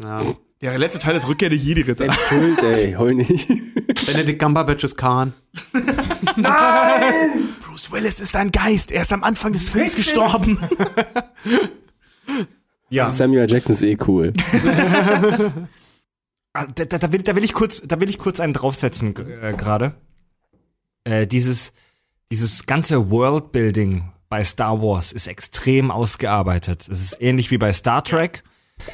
Ja. 0.00 0.22
Ja, 0.62 0.70
der 0.70 0.78
letzte 0.78 0.98
Teil 0.98 1.14
ist 1.14 1.28
Rückkehr 1.28 1.50
der 1.50 1.58
Jedi-Ritter. 1.58 2.10
Schuld, 2.14 2.62
ey, 2.62 2.94
heul 2.94 3.14
nicht. 3.14 3.46
Benedict 4.06 4.40
Cumberbatch 4.40 4.84
ist 4.84 4.96
Khan. 4.96 5.34
Bruce 7.60 7.92
Willis 7.92 8.20
ist 8.20 8.34
ein 8.36 8.52
Geist. 8.52 8.90
Er 8.90 9.02
ist 9.02 9.12
am 9.12 9.22
Anfang 9.22 9.52
des 9.52 9.68
Films 9.68 9.94
gestorben. 9.94 10.58
Ja, 12.88 13.10
Samuel 13.10 13.50
Jackson 13.50 13.74
ist 13.74 13.82
eh 13.82 13.98
cool. 14.06 14.32
Ah, 16.56 16.66
da, 16.74 16.84
da, 16.86 16.98
da, 16.98 17.12
will, 17.12 17.22
da 17.22 17.36
will 17.36 17.44
ich 17.44 17.52
kurz, 17.52 17.82
da 17.82 18.00
will 18.00 18.08
ich 18.08 18.18
kurz 18.18 18.40
einen 18.40 18.54
draufsetzen 18.54 19.14
äh, 19.42 19.52
gerade. 19.54 19.94
Äh, 21.04 21.26
dieses, 21.26 21.74
dieses 22.32 22.64
ganze 22.66 23.10
Worldbuilding 23.10 24.10
bei 24.28 24.42
Star 24.42 24.80
Wars 24.80 25.12
ist 25.12 25.26
extrem 25.26 25.90
ausgearbeitet. 25.90 26.88
Es 26.88 27.02
ist 27.02 27.20
ähnlich 27.20 27.50
wie 27.50 27.58
bei 27.58 27.72
Star 27.72 28.02
Trek. 28.02 28.42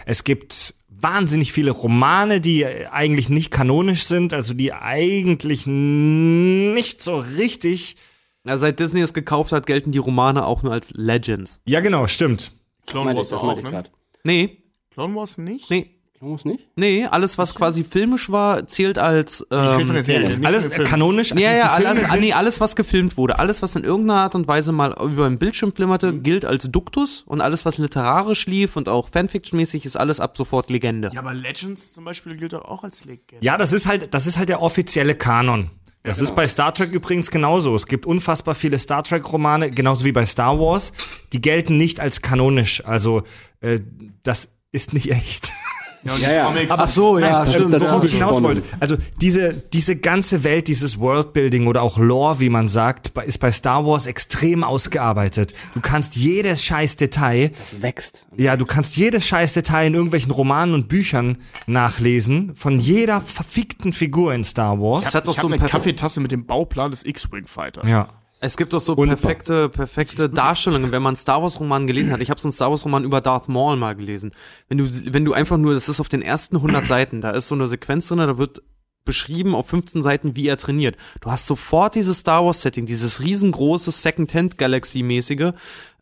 Es 0.07 0.25
gibt 0.25 0.75
wahnsinnig 0.89 1.53
viele 1.53 1.71
Romane, 1.71 2.41
die 2.41 2.63
äh, 2.63 2.87
eigentlich 2.87 3.29
nicht 3.29 3.51
kanonisch 3.51 4.05
sind, 4.05 4.33
also 4.33 4.55
die 4.55 4.73
eigentlich 4.73 5.67
nicht 5.67 7.03
so 7.03 7.17
richtig. 7.17 7.97
Ja, 8.45 8.57
seit 8.57 8.81
Disney 8.81 9.01
es 9.01 9.15
gekauft 9.15 9.53
hat, 9.53 9.67
gelten 9.67 9.93
die 9.93 9.99
Romane 9.99 10.45
auch 10.45 10.65
nur 10.65 10.73
als 10.73 10.91
Legends. 10.95 11.61
Ja, 11.65 11.79
genau, 11.79 12.09
stimmt. 12.09 12.51
Clone 12.87 13.17
Wars 13.17 13.33
auch, 13.33 13.63
ne? 13.63 13.85
Nee, 14.25 14.59
Clone 14.91 15.15
Wars 15.15 15.39
nicht? 15.39 15.71
nee, 15.71 15.92
Muss 16.23 16.45
nicht? 16.45 16.69
nee, 16.77 17.05
alles, 17.05 17.37
was 17.37 17.55
quasi 17.55 17.83
filmisch 17.85 18.31
war, 18.31 18.67
zählt 18.69 18.97
als. 18.97 19.45
Von 19.49 19.59
der 19.59 19.79
Ähm, 19.81 20.03
Serie. 20.03 20.41
Alles 20.45 20.69
äh, 20.69 20.85
kanonisch. 20.85 21.31
ja, 21.31 21.37
die, 21.37 21.43
ja, 21.43 21.69
alles, 21.71 22.13
nee, 22.21 22.33
alles, 22.33 22.61
was 22.61 22.77
gefilmt 22.77 23.17
wurde, 23.17 23.39
alles, 23.39 23.61
was 23.61 23.75
in 23.75 23.83
irgendeiner 23.85 24.21
Art 24.21 24.35
und 24.35 24.47
Weise 24.47 24.71
mal 24.73 24.97
über 25.03 25.29
den 25.29 25.39
Bildschirm 25.39 25.73
flimmerte, 25.73 26.13
gilt 26.15 26.45
als 26.45 26.71
Duktus 26.71 27.23
und 27.27 27.41
alles, 27.41 27.65
was 27.65 27.79
literarisch 27.79 28.47
lief 28.47 28.77
und 28.77 28.89
auch 28.89 29.09
Fanfiction-mäßig, 29.11 29.85
ist 29.85 29.97
alles 29.97 30.21
ab 30.21 30.37
sofort 30.37 30.71
Legende. 30.71 31.11
Ja, 31.13 31.21
aber 31.21 31.35
Legends 31.35 31.93
zum 31.93 32.05
Beispiel 32.05 32.37
gilt 32.37 32.53
doch 32.53 32.65
auch 32.65 32.85
als 32.85 33.05
Legende. 33.05 33.45
Ja, 33.45 33.59
das 33.59 33.73
ist 33.73 33.87
halt, 33.87 34.15
das 34.15 34.27
ist 34.27 34.39
halt 34.39 34.49
der 34.49 34.63
offizielle 34.63 35.15
Kanon. 35.17 35.71
Das 36.05 36.19
ist 36.19 36.35
bei 36.35 36.49
Star 36.49 36.75
Trek 36.75 36.93
übrigens 36.93 37.31
genauso. 37.31 37.75
Es 37.77 37.87
gibt 37.87 38.07
unfassbar 38.07 38.57
viele 38.57 38.77
Star 38.79 39.05
Trek 39.05 39.33
Romane, 39.33 39.71
genauso 39.71 40.05
wie 40.05 40.11
bei 40.11 40.27
Star 40.27 40.59
Wars. 40.59 40.93
Die 41.33 41.41
gelten 41.41 41.77
nicht 41.77 42.01
als 42.01 42.23
kanonisch. 42.23 42.85
Also 42.85 43.23
äh, 43.61 43.79
das 44.25 44.49
ist 44.73 44.95
nicht 44.95 45.11
echt. 45.13 45.53
Ja, 46.05 46.15
und 46.15 46.21
Ja, 46.21 46.29
die 46.29 46.35
ja. 46.35 46.45
Comics. 46.47 46.75
Ach 46.77 46.89
so, 46.89 47.19
ja, 47.19 47.45
das 47.45 47.51
ist 47.51 47.55
stimmt. 47.63 47.81
Worauf 47.81 48.05
ich 48.05 48.15
hinaus 48.15 48.43
wollte. 48.43 48.63
Also 48.81 48.97
diese, 49.21 49.55
diese 49.73 49.97
ganze 49.97 50.45
Welt, 50.45 50.69
dieses 50.69 50.99
Worldbuilding 50.99 51.67
oder 51.67 51.83
auch 51.83 51.99
Lore, 51.99 52.41
wie 52.41 52.49
man 52.49 52.69
sagt, 52.69 53.17
ist 53.25 53.39
bei 53.39 53.53
Star 53.53 53.87
Wars 53.87 54.07
extrem 54.07 54.65
ausgearbeitet. 54.65 55.55
Du 55.75 55.81
kannst 55.81 56.17
jedes 56.17 56.65
scheiß 56.65 56.97
Detail 56.97 57.51
Das 57.59 57.83
wächst. 57.83 58.27
Ja, 58.37 58.57
du 58.57 58.67
kannst 58.67 58.97
jedes 58.97 59.27
scheiß 59.27 59.53
Detail 59.53 59.87
in 59.87 59.95
irgendwelchen 59.95 60.33
Romanen 60.33 60.75
und 60.75 60.89
Büchern 60.89 61.39
nachlesen, 61.67 62.55
von 62.55 62.79
jeder 62.79 63.21
verfickten 63.21 63.93
Figur 63.93 64.35
in 64.35 64.45
Star 64.45 64.81
Wars. 64.81 65.07
Es 65.07 65.15
hat 65.15 65.29
doch 65.29 65.39
so 65.39 65.47
eine 65.47 65.59
Kaffeetasse 65.59 66.21
mit 66.21 66.33
dem 66.33 66.47
Bauplan 66.47 66.91
des 66.91 67.05
X-Wing 67.05 67.47
Fighters. 67.47 67.89
Ja. 67.89 68.09
Es 68.45 68.57
gibt 68.57 68.73
doch 68.73 68.81
so 68.81 68.97
perfekte, 68.97 69.69
perfekte 69.69 70.29
Darstellungen, 70.29 70.91
wenn 70.91 71.03
man 71.03 71.15
Star 71.15 71.43
Wars 71.43 71.61
Roman 71.61 71.87
gelesen 71.87 72.13
hat. 72.13 72.21
Ich 72.21 72.29
habe 72.29 72.41
so 72.41 72.49
einen 72.49 72.53
Star 72.53 72.71
Wars 72.71 72.85
Roman 72.85 73.05
über 73.05 73.21
Darth 73.21 73.49
Maul 73.49 73.77
mal 73.77 73.95
gelesen. 73.95 74.33
Wenn 74.69 74.79
du, 74.79 74.89
wenn 75.13 75.25
du 75.25 75.33
einfach 75.33 75.59
nur, 75.59 75.75
das 75.75 75.89
ist 75.89 76.01
auf 76.01 76.09
den 76.09 76.23
ersten 76.23 76.57
100 76.57 76.85
Seiten, 76.87 77.21
da 77.21 77.31
ist 77.31 77.47
so 77.47 77.55
eine 77.55 77.69
Sequenz 77.69 78.09
drin, 78.09 78.19
da 78.19 78.39
wird 78.39 78.63
beschrieben 79.05 79.55
auf 79.55 79.69
15 79.69 80.03
Seiten, 80.03 80.35
wie 80.35 80.49
er 80.49 80.57
trainiert. 80.57 80.97
Du 81.21 81.31
hast 81.31 81.47
sofort 81.47 81.95
dieses 81.95 82.19
Star 82.19 82.45
Wars 82.45 82.63
Setting, 82.63 82.85
dieses 82.87 83.21
riesengroße 83.21 83.91
Second-Hand 83.93 84.59
Galaxy 84.59 85.03
mäßige, 85.05 85.53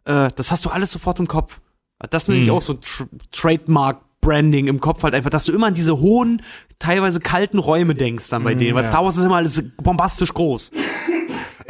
äh, 0.06 0.30
das 0.34 0.50
hast 0.50 0.64
du 0.64 0.70
alles 0.70 0.90
sofort 0.92 1.18
im 1.18 1.28
Kopf. 1.28 1.60
Das 2.08 2.28
nenne 2.28 2.40
ich 2.40 2.48
Mhm. 2.48 2.54
auch 2.54 2.62
so 2.62 2.74
Tr 2.74 3.06
Trademark 3.32 4.00
Branding 4.22 4.66
im 4.66 4.80
Kopf 4.80 5.02
halt 5.02 5.14
einfach, 5.14 5.30
dass 5.30 5.44
du 5.44 5.52
immer 5.52 5.66
an 5.68 5.74
diese 5.74 5.98
hohen, 5.98 6.42
teilweise 6.78 7.20
kalten 7.20 7.58
Räume 7.58 7.94
denkst 7.94 8.28
dann 8.30 8.44
bei 8.44 8.54
denen, 8.54 8.74
weil 8.74 8.84
Star 8.84 9.04
Wars 9.04 9.16
ist 9.18 9.24
immer 9.24 9.36
alles 9.36 9.62
bombastisch 9.78 10.32
groß. 10.34 10.70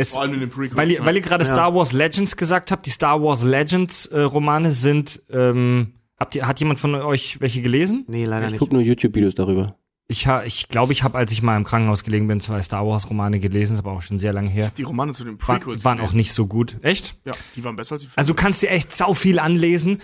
Es, 0.00 0.10
Vor 0.10 0.22
allem 0.22 0.34
in 0.34 0.40
den 0.40 0.50
Prequels. 0.50 0.76
weil, 0.76 0.90
ihr- 0.90 1.04
weil 1.04 1.14
ihr 1.16 1.22
gerade 1.22 1.44
Ja. 1.44 1.52
Star 1.52 1.74
Wars 1.74 1.92
Legends 1.92 2.36
gesagt 2.36 2.70
habt, 2.70 2.86
die 2.86 2.90
Star 2.90 3.22
Wars 3.22 3.42
Legends 3.42 4.06
äh, 4.06 4.20
Romane 4.20 4.72
sind, 4.72 5.22
ähm, 5.30 5.94
habt 6.18 6.34
ihr, 6.34 6.46
hat 6.46 6.58
jemand 6.60 6.80
von 6.80 6.94
euch 6.94 7.40
welche 7.40 7.62
gelesen? 7.62 8.04
Nee, 8.08 8.24
leider 8.24 8.46
Ich 8.46 8.52
nicht. 8.52 8.58
gucke 8.60 8.72
nur 8.74 8.82
YouTube-Videos 8.82 9.34
darüber. 9.34 9.76
Ich 10.08 10.26
ha, 10.26 10.42
ich 10.42 10.66
glaube, 10.68 10.92
ich 10.92 11.04
habe, 11.04 11.16
als 11.16 11.30
ich 11.30 11.40
mal 11.40 11.56
im 11.56 11.62
Krankenhaus 11.62 12.02
gelegen 12.02 12.26
bin, 12.26 12.40
zwei 12.40 12.60
Star 12.62 12.84
Wars 12.84 13.08
Romane 13.08 13.38
gelesen, 13.38 13.74
ist 13.74 13.78
aber 13.78 13.92
auch 13.92 14.02
schon 14.02 14.18
sehr 14.18 14.32
lange 14.32 14.48
her. 14.50 14.72
die 14.76 14.82
Romane 14.82 15.12
zu 15.12 15.22
den 15.24 15.34
War, 15.46 15.58
Prequels. 15.58 15.84
waren 15.84 16.00
auch 16.00 16.12
nicht 16.12 16.32
so 16.32 16.46
gut. 16.48 16.78
Echt? 16.82 17.14
Ja, 17.24 17.32
die 17.54 17.62
waren 17.62 17.76
besser 17.76 17.92
als 17.92 18.02
die 18.02 18.08
Filme. 18.08 18.18
Also 18.18 18.32
du 18.32 18.34
kannst 18.34 18.60
dir 18.60 18.70
echt 18.70 18.96
sau 18.96 19.14
viel 19.14 19.38
anlesen. 19.38 19.98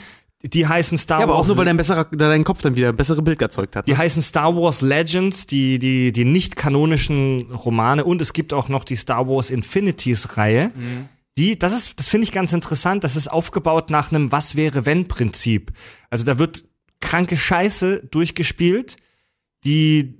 Die 0.52 0.66
heißen 0.66 0.96
Star 0.98 1.18
Ja, 1.20 1.24
aber 1.24 1.34
auch 1.34 1.38
Wars. 1.38 1.48
nur, 1.48 1.56
weil 1.56 1.64
dein, 1.64 1.76
besserer, 1.76 2.04
dein 2.04 2.44
Kopf 2.44 2.62
dann 2.62 2.76
wieder 2.76 2.88
ein 2.90 2.96
bessere 2.96 3.22
Bild 3.22 3.40
erzeugt 3.42 3.74
hat. 3.76 3.86
Die 3.86 3.92
Ne? 3.92 3.98
heißen 3.98 4.22
Star 4.22 4.54
Wars 4.56 4.80
Legends, 4.80 5.46
die, 5.46 5.78
die, 5.78 6.12
die 6.12 6.24
nicht 6.24 6.56
kanonischen 6.56 7.50
Romane 7.52 8.04
und 8.04 8.20
es 8.22 8.32
gibt 8.32 8.52
auch 8.52 8.68
noch 8.68 8.84
die 8.84 8.96
Star 8.96 9.26
Wars 9.28 9.50
Infinities 9.50 10.36
Reihe. 10.36 10.72
Die, 11.38 11.58
das 11.58 11.72
ist, 11.72 11.98
das 11.98 12.08
finde 12.08 12.24
ich 12.24 12.32
ganz 12.32 12.52
interessant. 12.52 13.04
Das 13.04 13.16
ist 13.16 13.28
aufgebaut 13.28 13.90
nach 13.90 14.10
einem 14.12 14.32
Was 14.32 14.56
wäre 14.56 14.86
wenn 14.86 15.08
Prinzip. 15.08 15.72
Also 16.10 16.24
da 16.24 16.38
wird 16.38 16.64
kranke 17.00 17.36
Scheiße 17.36 18.06
durchgespielt, 18.10 18.96
die 19.64 20.14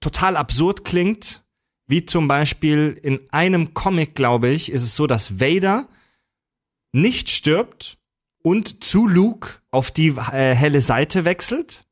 total 0.00 0.36
absurd 0.36 0.84
klingt, 0.84 1.42
wie 1.86 2.04
zum 2.04 2.28
Beispiel 2.28 2.98
in 3.02 3.20
einem 3.30 3.74
Comic, 3.74 4.14
glaube 4.14 4.48
ich, 4.48 4.70
ist 4.70 4.82
es 4.82 4.94
so, 4.94 5.06
dass 5.08 5.40
Vader 5.40 5.88
nicht 6.92 7.30
stirbt 7.30 7.98
und 8.42 8.82
zu 8.84 9.06
Luke 9.06 9.58
auf 9.70 9.90
die 9.90 10.08
äh, 10.32 10.54
helle 10.54 10.80
Seite 10.80 11.24
wechselt 11.24 11.84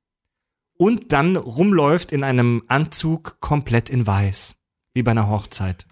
und 0.77 1.13
dann 1.13 1.37
rumläuft 1.37 2.13
in 2.13 2.25
einem 2.25 2.63
Anzug 2.69 3.37
komplett 3.41 3.91
in 3.91 4.07
weiß, 4.07 4.55
wie 4.95 5.03
bei 5.03 5.11
einer 5.11 5.29
Hochzeit. 5.29 5.87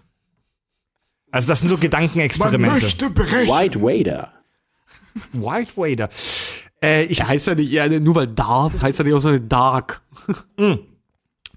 Also 1.31 1.47
das 1.47 1.59
sind 1.59 1.67
so 1.67 1.77
Gedankenexperimente. 1.77 3.09
brechen. 3.09 3.49
White 3.49 3.81
Wader. 3.81 4.31
White 5.33 5.71
Vader. 5.75 6.09
Äh, 6.81 7.05
ich, 7.05 7.19
Er 7.19 7.27
heißt 7.27 7.47
ja 7.47 7.55
nicht, 7.55 7.71
ja, 7.71 7.87
nur 7.87 8.15
weil 8.15 8.27
Darth, 8.27 8.81
heißt 8.81 8.99
er 8.99 9.05
nicht 9.05 9.13
auch 9.13 9.19
so 9.19 9.35
Dark. 9.37 10.01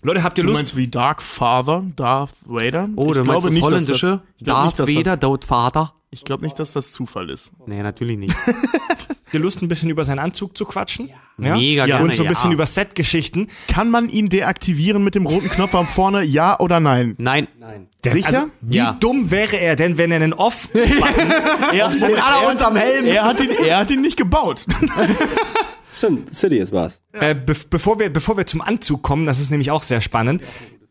Leute, 0.02 0.22
habt 0.22 0.38
ihr 0.38 0.44
Du 0.44 0.48
Lust? 0.50 0.60
meinst 0.60 0.76
wie 0.76 0.88
Dark 0.88 1.20
Father, 1.22 1.84
Darth 1.94 2.32
Vader? 2.46 2.88
Oh, 2.96 3.12
du 3.12 3.20
ich 3.20 3.26
meinst 3.26 3.46
das 3.46 3.52
nicht, 3.52 3.62
dass 3.64 3.72
Holländische? 3.72 4.06
Das, 4.08 4.20
ich 4.38 4.44
glaube 4.44 4.64
nicht, 4.66 4.78
Darth 4.78 4.78
dass 4.80 4.88
Vader, 4.96 5.16
das, 5.16 5.20
Darth 5.20 5.44
Vater? 5.44 5.94
Ich 6.10 6.24
glaub 6.24 6.42
nicht, 6.42 6.58
dass 6.58 6.72
das 6.72 6.92
Zufall 6.92 7.30
ist. 7.30 7.52
Nee, 7.66 7.82
natürlich 7.82 8.18
nicht. 8.18 8.34
Habt 8.46 9.08
ihr 9.32 9.40
Lust, 9.40 9.62
ein 9.62 9.68
bisschen 9.68 9.90
über 9.90 10.02
seinen 10.04 10.18
Anzug 10.18 10.56
zu 10.58 10.64
quatschen? 10.64 11.08
Ja. 11.38 11.54
Mega 11.56 11.86
Ja. 11.86 11.96
gerne, 11.98 12.04
Und 12.04 12.16
so 12.16 12.24
ein 12.24 12.28
bisschen 12.28 12.50
ja. 12.50 12.54
über 12.54 12.66
Set-Geschichten. 12.66 13.46
Kann 13.68 13.90
man 13.90 14.08
ihn 14.08 14.28
deaktivieren 14.28 15.04
mit 15.04 15.14
dem 15.14 15.26
roten 15.26 15.48
Knopf 15.48 15.74
am 15.74 15.86
vorne, 15.86 16.22
ja 16.24 16.58
oder 16.58 16.80
nein? 16.80 17.14
Nein. 17.18 17.46
Nein. 17.58 17.86
Der, 18.02 18.12
Sicher? 18.12 18.26
Also, 18.28 18.50
wie 18.60 18.76
Ja. 18.78 18.92
dumm 18.98 19.30
wäre 19.30 19.56
er 19.56 19.76
denn, 19.76 19.98
wenn 19.98 20.10
er 20.10 20.16
einen 20.16 20.32
Off 20.32 20.68
Er, 21.72 21.86
auf 21.86 21.94
seinem 21.94 22.16
er, 22.16 22.48
unterm 22.50 22.74
Helm. 22.76 23.04
er, 23.06 23.24
hat 23.24 23.40
ihn, 23.40 23.50
er 23.50 23.78
hat 23.78 23.90
ihn 23.92 24.00
nicht 24.00 24.16
gebaut. 24.16 24.66
Stimmt, 25.96 26.34
Sidious 26.34 26.72
war's. 26.72 27.02
Äh, 27.12 27.34
be 27.34 27.54
bevor, 27.68 27.98
wir, 28.00 28.10
bevor 28.10 28.36
wir 28.36 28.46
zum 28.46 28.62
Anzug 28.62 29.02
kommen, 29.02 29.26
das 29.26 29.38
ist 29.38 29.50
nämlich 29.50 29.70
auch 29.70 29.82
sehr 29.82 30.00
spannend. 30.00 30.42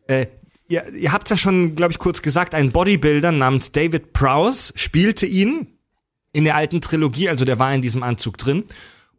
Äh, 0.06 0.26
ihr, 0.70 0.88
ihr 0.94 1.12
habt 1.12 1.28
ja 1.28 1.36
schon, 1.36 1.74
glaube 1.74 1.92
ich, 1.92 1.98
kurz 1.98 2.22
gesagt, 2.22 2.54
ein 2.54 2.72
Bodybuilder 2.72 3.32
namens 3.32 3.72
David 3.72 4.12
Prowse 4.12 4.72
spielte 4.76 5.26
ihn 5.26 5.66
in 6.32 6.44
der 6.44 6.54
alten 6.54 6.80
Trilogie, 6.80 7.28
also 7.28 7.44
der 7.44 7.58
war 7.58 7.74
in 7.74 7.82
diesem 7.82 8.02
Anzug 8.02 8.38
drin. 8.38 8.64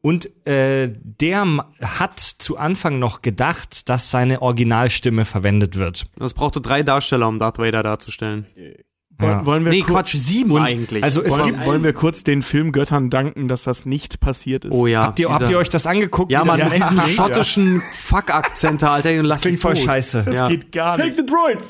Und 0.01 0.47
äh, 0.47 0.91
der 1.03 1.45
hat 1.81 2.19
zu 2.19 2.57
Anfang 2.57 2.97
noch 2.97 3.21
gedacht, 3.21 3.87
dass 3.87 4.09
seine 4.09 4.41
Originalstimme 4.41 5.25
verwendet 5.25 5.77
wird. 5.77 6.07
Das 6.15 6.33
brauchte 6.33 6.59
drei 6.59 6.81
Darsteller, 6.81 7.27
um 7.27 7.37
Darth 7.37 7.59
Vader 7.59 7.83
darzustellen. 7.83 8.47
Ja. 9.21 9.45
Wollen 9.45 9.63
wir 9.65 9.71
Nee, 9.71 9.81
Quatsch, 9.81 10.15
sieben 10.15 10.57
eigentlich. 10.57 11.03
Also 11.03 11.21
es 11.23 11.31
wollen, 11.31 11.43
gibt, 11.45 11.65
wollen 11.65 11.83
wir 11.83 11.93
kurz 11.93 12.23
den 12.23 12.41
Filmgöttern 12.41 13.09
danken, 13.09 13.47
dass 13.47 13.63
das 13.63 13.85
nicht 13.85 14.19
passiert 14.19 14.65
ist? 14.65 14.71
oh 14.73 14.87
ja. 14.87 15.03
habt, 15.03 15.19
ihr, 15.19 15.29
habt 15.29 15.49
ihr 15.49 15.57
euch 15.57 15.69
das 15.69 15.85
angeguckt? 15.87 16.31
Ja, 16.31 16.43
das 16.43 16.63
mit 16.63 16.75
diesem 16.77 16.97
Ja. 16.97 17.07
schottischen 17.07 17.81
Fuck-Akzent, 17.99 18.83
Alter. 18.83 19.11
und 19.19 19.25
lass 19.25 19.37
Das 19.37 19.41
klingt 19.43 19.59
voll 19.59 19.73
tot. 19.75 19.83
scheiße. 19.83 20.23
Das 20.25 20.35
Ja. 20.35 20.47
geht 20.47 20.71
gar 20.71 20.97
nicht. 20.97 21.17
the 21.17 21.25
droids! 21.25 21.67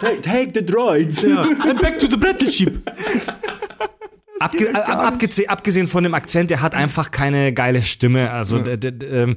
take, 0.00 0.20
take 0.22 0.52
the 0.54 0.64
droids! 0.64 1.24
And 1.24 1.80
back 1.80 1.98
to 1.98 2.06
the 2.10 2.16
Battleship. 2.16 2.90
Abge 4.40 4.74
ab 4.74 5.02
abgesehen, 5.04 5.50
abgesehen 5.50 5.86
von 5.86 6.02
dem 6.02 6.14
Akzent, 6.14 6.48
der 6.50 6.62
hat 6.62 6.74
einfach 6.74 7.10
keine 7.10 7.52
geile 7.52 7.82
Stimme. 7.82 8.30
Also 8.30 8.56
ähm, 8.58 9.36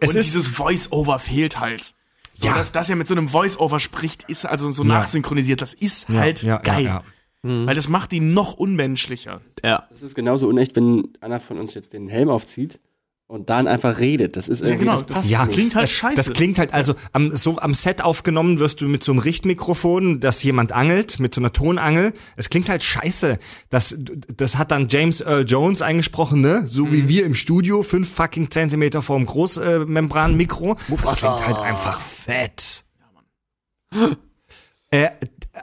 es 0.00 0.10
Und 0.10 0.16
ist 0.16 0.26
dieses 0.26 0.46
Voice-Over 0.48 1.18
fehlt 1.18 1.58
halt. 1.58 1.93
So, 2.34 2.48
Ja. 2.48 2.54
dass, 2.54 2.72
dass 2.72 2.90
er 2.90 2.96
mit 2.96 3.06
so 3.06 3.14
einem 3.14 3.28
Voice-Over 3.28 3.80
spricht, 3.80 4.24
ist 4.24 4.44
also 4.44 4.70
so 4.70 4.82
Ja. 4.82 4.88
nachsynchronisiert. 4.88 5.62
Das 5.62 5.72
ist 5.74 6.08
ja, 6.08 6.16
halt 6.20 6.42
ja, 6.42 6.58
geil. 6.58 6.84
Ja, 6.84 7.02
ja. 7.46 7.66
Weil 7.66 7.74
das 7.74 7.88
macht 7.88 8.12
ihn 8.14 8.32
noch 8.32 8.54
unmenschlicher. 8.54 9.40
Ja. 9.62 9.86
Das 9.90 10.02
ist 10.02 10.14
genauso 10.14 10.48
unecht, 10.48 10.74
wenn 10.76 11.08
einer 11.20 11.40
von 11.40 11.58
uns 11.58 11.74
jetzt 11.74 11.92
den 11.92 12.08
Helm 12.08 12.28
aufzieht 12.30 12.80
und 13.34 13.50
dann 13.50 13.66
einfach 13.66 13.98
redet. 13.98 14.36
Das 14.36 14.46
ist 14.48 14.60
irgendwie, 14.62 14.78
genau, 14.84 14.92
das 14.92 15.06
das- 15.06 15.16
passt 15.16 15.28
Ja, 15.30 15.44
nicht. 15.44 15.54
Klingt 15.54 15.74
halt 15.74 15.82
das, 15.82 15.90
scheiße. 15.90 16.16
Das 16.16 16.32
klingt 16.32 16.58
halt, 16.58 16.72
also 16.72 16.94
am, 17.12 17.34
so 17.34 17.58
am 17.58 17.74
Set 17.74 18.00
aufgenommen 18.00 18.60
wirst 18.60 18.80
du 18.80 18.86
mit 18.88 19.02
so 19.02 19.10
einem 19.10 19.18
Richtmikrofon, 19.18 20.20
dass 20.20 20.42
jemand 20.44 20.70
angelt, 20.70 21.18
mit 21.18 21.34
so 21.34 21.40
einer 21.40 21.52
Tonangel. 21.52 22.12
Es 22.36 22.48
klingt 22.48 22.68
halt 22.68 22.82
scheiße. 22.84 23.38
Das, 23.70 23.96
das 24.36 24.56
hat 24.56 24.70
dann 24.70 24.86
James 24.88 25.20
Earl 25.20 25.44
Jones 25.46 25.82
eingesprochen, 25.82 26.40
ne? 26.40 26.62
So 26.66 26.84
Mhm. 26.86 26.92
wie 26.92 27.08
wir 27.08 27.26
im 27.26 27.34
Studio, 27.34 27.82
fünf 27.82 28.08
fucking 28.14 28.50
Zentimeter 28.52 29.02
vorm 29.02 29.26
Großmembranmikro. 29.26 30.76
Das 31.02 31.18
klingt 31.20 31.46
halt 31.46 31.58
einfach 31.58 32.00
fett. 32.00 32.84
Äh, 34.90 35.10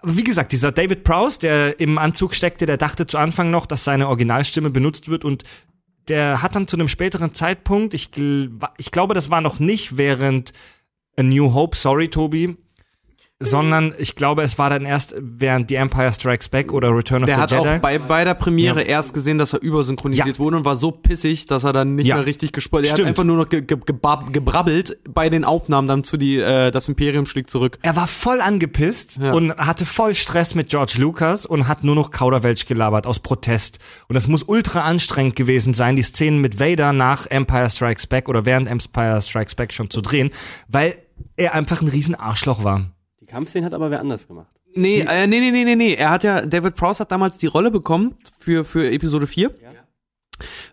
wie 0.04 0.24
gesagt, 0.24 0.52
dieser 0.52 0.72
David 0.72 1.04
Prowse, 1.04 1.40
der 1.40 1.80
im 1.80 1.98
Anzug 1.98 2.34
steckte, 2.36 2.66
der 2.66 2.78
dachte 2.78 3.06
zu 3.08 3.18
Anfang 3.18 3.50
noch, 3.52 3.66
dass 3.66 3.84
seine 3.84 4.08
Originalstimme 4.08 4.70
benutzt 4.70 5.10
wird 5.10 5.26
und 5.26 5.44
der 6.12 6.42
hat 6.42 6.58
dann 6.58 6.68
zu 6.68 6.76
einem 6.76 6.90
späteren 6.90 7.34
Zeitpunkt, 7.34 7.94
ich, 7.94 8.10
ich 8.78 8.92
glaube, 8.92 9.14
das 9.14 9.30
war 9.30 9.40
noch 9.40 9.60
nicht 9.60 9.96
während 9.98 10.52
A 11.16 11.24
New 11.24 11.54
Hope, 11.54 11.78
sorry 11.78 12.10
Tobi, 12.10 12.58
sondern 13.42 13.94
ich 13.98 14.16
glaube, 14.16 14.44
es 14.44 14.58
war 14.58 14.70
dann 14.70 14.86
erst 14.86 15.16
während 15.20 15.70
The 15.70 15.76
Empire 15.76 16.12
Strikes 16.14 16.48
Back 16.50 16.72
oder 16.72 16.96
Return 16.96 17.24
of 17.24 17.28
Der 17.28 17.36
the 17.36 17.42
hat 17.42 17.52
Jedi. 17.52 17.70
auch 17.70 17.80
bei, 17.80 17.98
bei 18.00 18.24
der 18.24 18.36
Premiere 18.36 18.82
Ja. 18.82 18.86
erst 18.88 19.14
gesehen, 19.14 19.38
dass 19.38 19.54
er 19.54 19.62
übersynchronisiert 19.62 20.38
Ja. 20.38 20.40
wurde 20.40 20.58
und 20.58 20.66
war 20.66 20.76
so 20.76 20.92
pissig, 20.92 21.48
dass 21.48 21.64
er 21.64 21.74
dann 21.74 21.96
nicht 21.96 22.08
Ja. 22.08 22.16
mehr 22.16 22.26
richtig 22.26 22.54
gesprochen 22.54 22.84
hat. 22.90 23.00
Er 23.00 23.04
hat 23.04 23.08
einfach 23.10 23.24
nur 23.24 23.38
noch 23.38 23.50
ge 23.50 23.62
ge 23.62 23.78
gebrabbelt 24.32 24.98
bei 25.10 25.30
den 25.30 25.44
Aufnahmen 25.44 25.88
dann 25.88 26.04
zu 26.04 26.18
die, 26.18 26.38
äh, 26.38 26.72
das 26.72 26.88
Imperium 26.88 27.26
schlägt 27.26 27.50
zurück. 27.50 27.80
er 27.82 27.96
war 27.96 28.08
voll 28.08 28.42
angepisst 28.42 29.20
und 29.24 29.56
hatte 29.58 29.86
voll 29.86 30.16
Stress 30.16 30.56
mit 30.56 30.70
George 30.70 30.94
Lucas 30.98 31.46
und 31.46 31.68
hat 31.68 31.84
nur 31.84 31.96
noch 31.96 32.12
Kauderwelsch 32.12 32.66
gelabert 32.66 33.08
aus 33.08 33.20
Protest. 33.20 33.80
Und 34.08 34.14
das 34.16 34.28
muss 34.28 34.44
ultra 34.44 34.82
anstrengend 34.82 35.36
gewesen 35.36 35.74
sein, 35.74 35.96
die 35.96 36.02
Szenen 36.04 36.40
mit 36.42 36.60
Vader 36.60 36.94
nach 36.94 37.26
Empire 37.28 37.70
Strikes 37.70 38.08
Back 38.08 38.30
oder 38.30 38.46
während 38.46 38.68
Empire 38.68 39.20
Strikes 39.22 39.56
Back 39.56 39.74
schon 39.74 39.90
zu 39.90 40.02
drehen, 40.02 40.30
weil 40.68 40.98
er 41.38 41.54
einfach 41.54 41.82
ein 41.82 41.88
riesen 41.88 42.16
Arschloch 42.16 42.64
war. 42.64 42.92
Die 43.32 43.36
Kampfszenen 43.36 43.66
hat 43.66 43.74
aber 43.74 43.90
wer 43.90 44.02
anders 44.02 44.28
gemacht. 44.28 44.50
Nee, 44.76 45.06
äh, 45.08 45.26
nee, 45.26 45.40
nee, 45.40 45.52
nee, 45.52 45.64
nee, 45.64 45.76
nee. 45.76 45.94
Er 45.94 46.10
hat 46.10 46.24
ja, 46.26 46.46
David 46.46 46.76
Prowse 46.76 47.00
hat 47.00 47.14
damals 47.14 47.38
die 47.38 47.48
Rolle 47.48 47.72
bekommen 47.72 48.16
für, 48.40 48.66
für 48.66 48.92
Episode 48.92 49.26
4. 49.26 49.56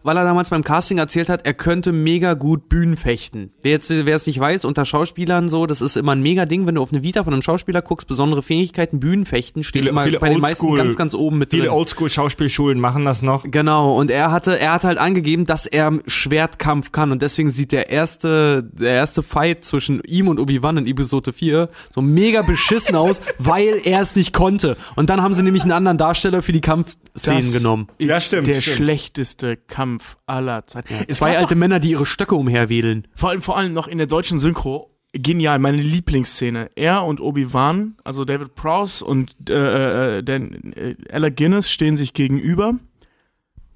Weil 0.03 0.17
er 0.17 0.25
damals 0.25 0.51
beim 0.51 0.65
Casting 0.65 0.99
erzählt 0.99 1.29
hat, 1.29 1.45
er 1.47 1.55
könnte 1.55 1.93
mega 1.93 2.35
gut 2.35 2.69
Bühnen 2.69 2.97
fechten. 2.97 3.51
Wer 3.63 3.73
jetzt, 3.73 3.91
wer 3.91 4.17
es 4.17 4.27
nicht 4.27 4.39
weiß, 4.39 4.65
unter 4.65 4.85
Schauspielern 4.85 5.49
so, 5.49 5.67
das 5.67 5.81
ist 5.81 5.97
immer 5.97 6.13
ein 6.13 6.23
mega 6.23 6.47
Ding, 6.47 6.67
wenn 6.67 6.77
du 6.77 6.83
auf 6.83 6.93
eine 6.93 7.03
Vita 7.03 7.25
von 7.25 7.33
einem 7.33 7.43
Schauspieler 7.43 7.83
guckst, 7.83 8.07
besondere 8.07 8.43
Fähigkeiten, 8.43 9.01
Bühnenfechten, 9.01 9.65
steht 9.65 9.85
immer 9.87 10.07
bei 10.19 10.29
den 10.29 10.41
meisten 10.41 10.75
ganz, 10.77 10.97
ganz 10.97 11.15
oben 11.15 11.39
mit 11.39 11.51
Viele 11.51 11.65
drin. 11.65 11.73
Oldschool-Schauspielschulen 11.73 12.79
machen 12.81 13.05
das 13.05 13.23
noch. 13.23 13.45
Genau, 13.51 13.97
und 13.99 14.11
er 14.11 14.31
hatte, 14.31 14.59
er 14.59 14.73
hat 14.73 14.85
halt 14.85 14.99
angegeben, 14.99 15.45
dass 15.45 15.67
er 15.67 15.93
Schwertkampf 16.07 16.93
kann 16.93 17.13
und 17.13 17.23
deswegen 17.23 17.51
sieht 17.51 17.73
der 17.73 17.91
erste, 17.91 18.63
der 18.63 18.93
erste 18.95 19.23
Fight 19.23 19.65
zwischen 19.65 20.01
ihm 20.05 20.29
und 20.29 20.39
Obi-Wan 20.39 20.77
in 20.79 20.87
Episode 20.87 21.33
4 21.33 21.69
so 21.91 22.03
mega 22.03 22.43
beschissen 22.43 22.95
aus, 22.95 23.21
weil 23.39 23.81
er 23.85 24.01
es 24.01 24.15
nicht 24.15 24.33
konnte. 24.33 24.77
Und 24.97 25.11
dann 25.11 25.23
haben 25.23 25.35
sie 25.35 25.43
nämlich 25.43 25.63
einen 25.63 25.73
anderen 25.73 25.99
Darsteller 25.99 26.43
für 26.43 26.53
die 26.53 26.61
Kampfszenen 26.61 27.43
Das 27.43 27.53
genommen. 27.53 27.89
Ist 27.99 28.09
Ja, 28.11 28.21
stimmt, 28.21 28.47
Der 28.47 28.61
stimmt. 28.61 28.77
schlechteste 28.77 29.57
Kampf 29.57 29.88
aller 30.27 30.67
Zeiten. 30.67 30.95
Es 31.09 31.19
Zwei 31.19 31.39
alte 31.39 31.55
Männer, 31.55 31.81
die 31.81 31.91
ihre 31.91 32.07
Stöcke 32.07 32.35
umherwedeln. 32.35 33.09
Vor 33.15 33.31
allem, 33.31 33.43
vor 33.43 33.57
allem 33.57 33.73
noch 33.73 33.89
in 33.89 33.99
der 33.99 34.07
deutschen 34.07 34.39
Synchro. 34.39 34.95
Genial, 35.13 35.59
meine 35.59 35.79
Lieblingsszene. 35.79 36.71
Er 36.77 37.05
und 37.05 37.21
Obi-Wan, 37.21 37.97
also 38.05 38.25
David 38.27 38.55
Prowse 38.55 39.05
und 39.05 39.35
äh, 39.49 40.19
äh, 40.19 40.23
Dan, 40.23 40.73
äh, 40.75 40.97
Alec 41.11 41.37
Guinness 41.37 41.71
stehen 41.71 41.97
sich 41.97 42.13
gegenüber, 42.13 42.75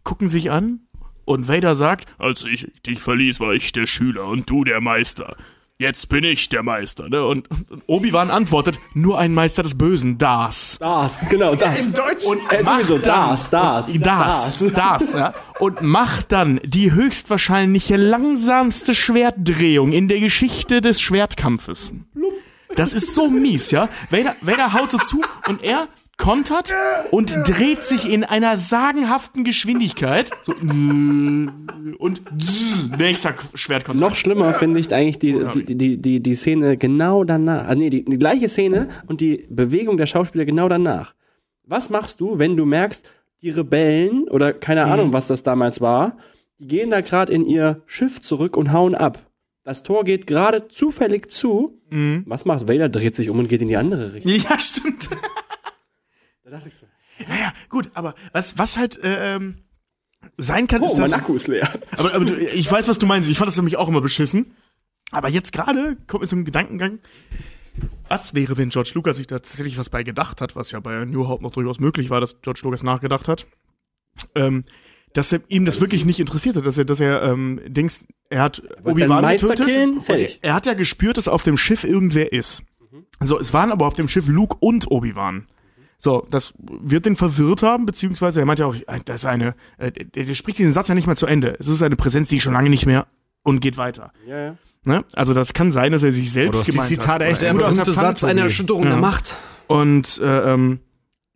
gucken 0.04 0.28
sich 0.28 0.50
an 0.50 0.80
und 1.24 1.48
Vader 1.48 1.74
sagt, 1.74 2.06
als 2.18 2.44
ich 2.44 2.70
dich 2.86 3.00
verließ, 3.00 3.40
war 3.40 3.54
ich 3.54 3.72
der 3.72 3.86
Schüler 3.86 4.26
und 4.26 4.48
du 4.50 4.64
der 4.64 4.80
Meister. 4.80 5.36
Jetzt 5.82 6.08
bin 6.08 6.22
ich 6.22 6.48
der 6.48 6.62
Meister. 6.62 7.08
Ne? 7.08 7.24
Und, 7.26 7.50
und 7.50 7.82
Obi-Wan 7.88 8.30
antwortet, 8.30 8.78
nur 8.94 9.18
ein 9.18 9.34
Meister 9.34 9.64
des 9.64 9.76
Bösen, 9.76 10.16
das. 10.16 10.76
Das, 10.78 11.28
genau, 11.28 11.56
das. 11.56 11.86
Im 11.86 11.92
Deutsch. 11.94 12.24
Und 12.24 12.40
macht 12.44 12.64
sowieso, 12.84 12.98
dann- 12.98 13.30
das, 13.30 13.50
das, 13.50 13.92
Das, 14.00 14.58
das, 14.74 15.12
ja. 15.14 15.34
Und 15.58 15.82
macht 15.82 16.30
dann 16.30 16.60
die 16.64 16.92
höchstwahrscheinliche 16.92 17.96
langsamste 17.96 18.94
Schwertdrehung 18.94 19.90
in 19.92 20.06
der 20.06 20.20
Geschichte 20.20 20.80
des 20.80 21.00
Schwertkampfes. 21.00 21.92
Das 22.76 22.92
ist 22.92 23.14
so 23.14 23.28
mies, 23.28 23.70
ja. 23.72 23.88
Vader, 24.10 24.34
Vader 24.40 24.72
haut 24.72 24.90
so 24.92 24.98
zu 24.98 25.20
und 25.48 25.62
er 25.64 25.88
kontert 26.22 26.72
und 27.10 27.36
dreht 27.44 27.82
sich 27.82 28.10
in 28.10 28.22
einer 28.22 28.56
sagenhaften 28.56 29.42
Geschwindigkeit. 29.42 30.30
So, 30.44 30.52
und 30.52 32.22
nächster 32.96 33.34
Schwertkontakt. 33.54 34.00
Noch 34.00 34.14
schlimmer 34.16 34.54
finde 34.54 34.78
ich 34.78 34.94
eigentlich 34.94 35.18
die, 35.18 35.44
die, 35.52 35.76
die, 35.76 35.96
die, 35.98 36.22
die 36.22 36.34
Szene 36.34 36.76
genau 36.76 37.24
danach. 37.24 37.66
Ah, 37.66 37.74
nee, 37.74 37.90
die, 37.90 38.04
die 38.04 38.18
gleiche 38.18 38.48
Szene 38.48 38.88
und 39.06 39.20
die 39.20 39.46
Bewegung 39.50 39.96
der 39.96 40.06
Schauspieler 40.06 40.44
genau 40.44 40.68
danach. 40.68 41.14
Was 41.64 41.90
machst 41.90 42.20
du, 42.20 42.38
wenn 42.38 42.56
du 42.56 42.64
merkst, 42.66 43.04
die 43.42 43.50
Rebellen 43.50 44.28
oder 44.28 44.52
keine 44.52 44.84
Ahnung, 44.84 45.12
was 45.12 45.26
das 45.26 45.42
damals 45.42 45.80
war, 45.80 46.16
die 46.58 46.68
gehen 46.68 46.90
da 46.90 47.00
gerade 47.00 47.32
in 47.32 47.44
ihr 47.46 47.82
Schiff 47.86 48.20
zurück 48.20 48.56
und 48.56 48.72
hauen 48.72 48.94
ab. 48.94 49.26
Das 49.64 49.82
Tor 49.82 50.04
geht 50.04 50.28
gerade 50.28 50.68
zufällig 50.68 51.32
zu. 51.32 51.80
Was 52.26 52.44
macht 52.44 52.68
Vader? 52.68 52.88
Dreht 52.88 53.16
sich 53.16 53.28
um 53.28 53.40
und 53.40 53.48
geht 53.48 53.60
in 53.60 53.68
die 53.68 53.76
andere 53.76 54.12
Richtung. 54.14 54.32
Ja, 54.32 54.58
stimmt. 54.58 55.08
Da 56.52 56.58
dachte 56.58 56.68
ich 56.68 56.74
so, 56.74 56.86
Naja, 57.28 57.54
gut, 57.70 57.90
aber 57.94 58.14
was, 58.32 58.58
was 58.58 58.76
halt 58.76 59.02
äh, 59.02 59.36
ähm, 59.36 59.62
sein 60.36 60.66
kann, 60.66 60.82
oh, 60.82 60.84
ist 60.84 60.98
mein 60.98 61.10
das. 61.10 61.14
Akku 61.14 61.34
ist 61.34 61.46
leer. 61.46 61.66
Aber, 61.96 62.12
aber 62.12 62.26
du, 62.26 62.36
ich 62.36 62.70
weiß, 62.70 62.88
was 62.88 62.98
du 62.98 63.06
meinst. 63.06 63.30
Ich 63.30 63.38
fand 63.38 63.48
das 63.48 63.56
nämlich 63.56 63.78
auch 63.78 63.88
immer 63.88 64.02
beschissen. 64.02 64.54
Aber 65.12 65.30
jetzt 65.30 65.54
gerade 65.54 65.96
kommt 66.06 66.20
mir 66.20 66.26
so 66.26 66.36
ein 66.36 66.44
Gedankengang. 66.44 66.98
Was 68.06 68.34
wäre, 68.34 68.58
wenn 68.58 68.68
George 68.68 68.90
Lucas 68.92 69.16
sich 69.16 69.26
da 69.26 69.38
tatsächlich 69.38 69.78
was 69.78 69.88
bei 69.88 70.02
gedacht 70.02 70.42
hat, 70.42 70.54
was 70.54 70.72
ja 70.72 70.80
bei 70.80 71.06
New 71.06 71.26
Hope 71.26 71.42
noch 71.42 71.52
durchaus 71.52 71.80
möglich 71.80 72.10
war, 72.10 72.20
dass 72.20 72.38
George 72.42 72.60
Lucas 72.64 72.82
nachgedacht 72.82 73.28
hat, 73.28 73.46
ähm, 74.34 74.64
dass 75.14 75.32
er 75.32 75.40
ihm 75.48 75.64
das 75.64 75.80
wirklich 75.80 76.04
nicht 76.04 76.20
interessierte, 76.20 76.60
dass 76.60 76.76
er, 76.76 76.84
dass 76.84 77.00
er 77.00 77.22
ähm, 77.22 77.62
denkst, 77.66 78.00
er 78.28 78.42
hat 78.42 78.62
Obi-Wan 78.84 79.26
getötet. 79.26 79.64
killen, 79.64 80.02
fertig. 80.02 80.38
Er, 80.42 80.52
hat 80.52 80.66
ja 80.66 80.74
gespürt, 80.74 81.16
dass 81.16 81.28
auf 81.28 81.44
dem 81.44 81.56
Schiff 81.56 81.82
irgendwer 81.82 82.30
ist. 82.30 82.62
So, 83.20 83.40
es 83.40 83.54
waren 83.54 83.72
aber 83.72 83.86
auf 83.86 83.94
dem 83.94 84.06
Schiff 84.06 84.28
Luke 84.28 84.58
und 84.60 84.90
Obi-Wan. 84.90 85.46
So, 86.04 86.26
das 86.30 86.52
wird 86.58 87.06
den 87.06 87.14
verwirrt 87.14 87.62
haben, 87.62 87.86
beziehungsweise 87.86 88.40
er 88.40 88.46
meint 88.46 88.58
ja 88.58 88.66
auch, 88.66 88.74
das 89.04 89.20
ist 89.20 89.24
eine, 89.24 89.54
äh, 89.78 89.92
der, 89.92 90.24
der 90.24 90.34
spricht 90.34 90.58
diesen 90.58 90.72
Satz 90.72 90.88
ja 90.88 90.96
nicht 90.96 91.06
mal 91.06 91.16
zu 91.16 91.26
Ende. 91.26 91.56
Es 91.60 91.68
ist 91.68 91.80
eine 91.80 91.94
Präsenz, 91.94 92.26
die 92.26 92.38
ich 92.38 92.42
schon 92.42 92.54
lange 92.54 92.70
nicht 92.70 92.86
mehr 92.86 93.06
und 93.44 93.60
geht 93.60 93.76
weiter. 93.76 94.12
Ja, 94.26 94.38
ja. 94.46 94.56
Ne? 94.84 95.04
Also 95.12 95.32
das 95.32 95.52
kann 95.54 95.70
sein, 95.70 95.92
dass 95.92 96.02
er 96.02 96.10
sich 96.10 96.32
selbst 96.32 96.62
Oder 96.62 96.66
gemeint 96.72 96.88
Zitate 96.88 97.24
hat. 97.24 97.30
echt 97.30 97.40
Oder 97.42 97.46
er- 97.50 97.54
der 97.54 97.66
berühmte 97.68 97.92
Satz, 97.92 98.24
eine 98.24 98.32
Tobi. 98.40 98.42
Erschütterung 98.42 98.82
Ja. 98.82 98.88
der 98.90 98.98
Macht. 98.98 99.36
und 99.68 100.18
äh, 100.20 100.52
ähm, 100.54 100.80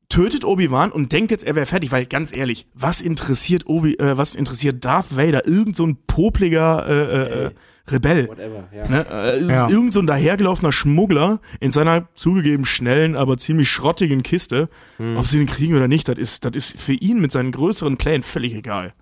tötet 0.09 0.45
Obi-Wan 0.45 0.91
und 0.91 1.13
denkt 1.13 1.31
jetzt, 1.31 1.45
er 1.45 1.55
wäre 1.55 1.67
fertig, 1.67 1.93
weil 1.93 2.07
ganz 2.07 2.35
ehrlich, 2.37 2.67
was 2.75 3.01
interessiert 3.01 3.67
Obi, 3.67 3.95
äh, 3.95 4.17
was 4.17 4.35
interessiert 4.35 4.85
Darth 4.85 5.17
Vader, 5.17 5.47
irgend 5.47 5.77
so 5.77 5.87
ein 5.87 5.97
popliger 6.09 6.87
äh, 6.89 6.93
äh, 6.93 7.45
äh, 7.47 7.51
Rebell, 7.89 8.29
Whatever, 8.29 8.69
ja. 8.75 8.89
ne? 8.89 9.07
äh, 9.11 9.45
Ja. 9.47 9.69
irgend 9.69 9.93
so 9.93 10.01
ein 10.01 10.07
dahergelaufener 10.07 10.73
Schmuggler 10.73 11.41
in 11.61 11.71
seiner 11.73 12.09
zugegeben 12.15 12.65
schnellen, 12.65 13.15
aber 13.17 13.37
ziemlich 13.39 13.69
schrottigen 13.71 14.23
Kiste, 14.23 14.69
ob 15.17 15.27
sie 15.27 15.39
den 15.39 15.47
kriegen 15.47 15.75
oder 15.77 15.87
nicht, 15.89 16.09
das 16.09 16.19
ist, 16.19 16.45
das 16.45 16.55
ist 16.55 16.81
für 16.81 16.93
ihn 16.95 17.21
mit 17.21 17.31
seinen 17.33 17.53
größeren 17.53 17.97
Plänen 17.97 18.23
völlig 18.25 18.55
egal. 18.55 18.93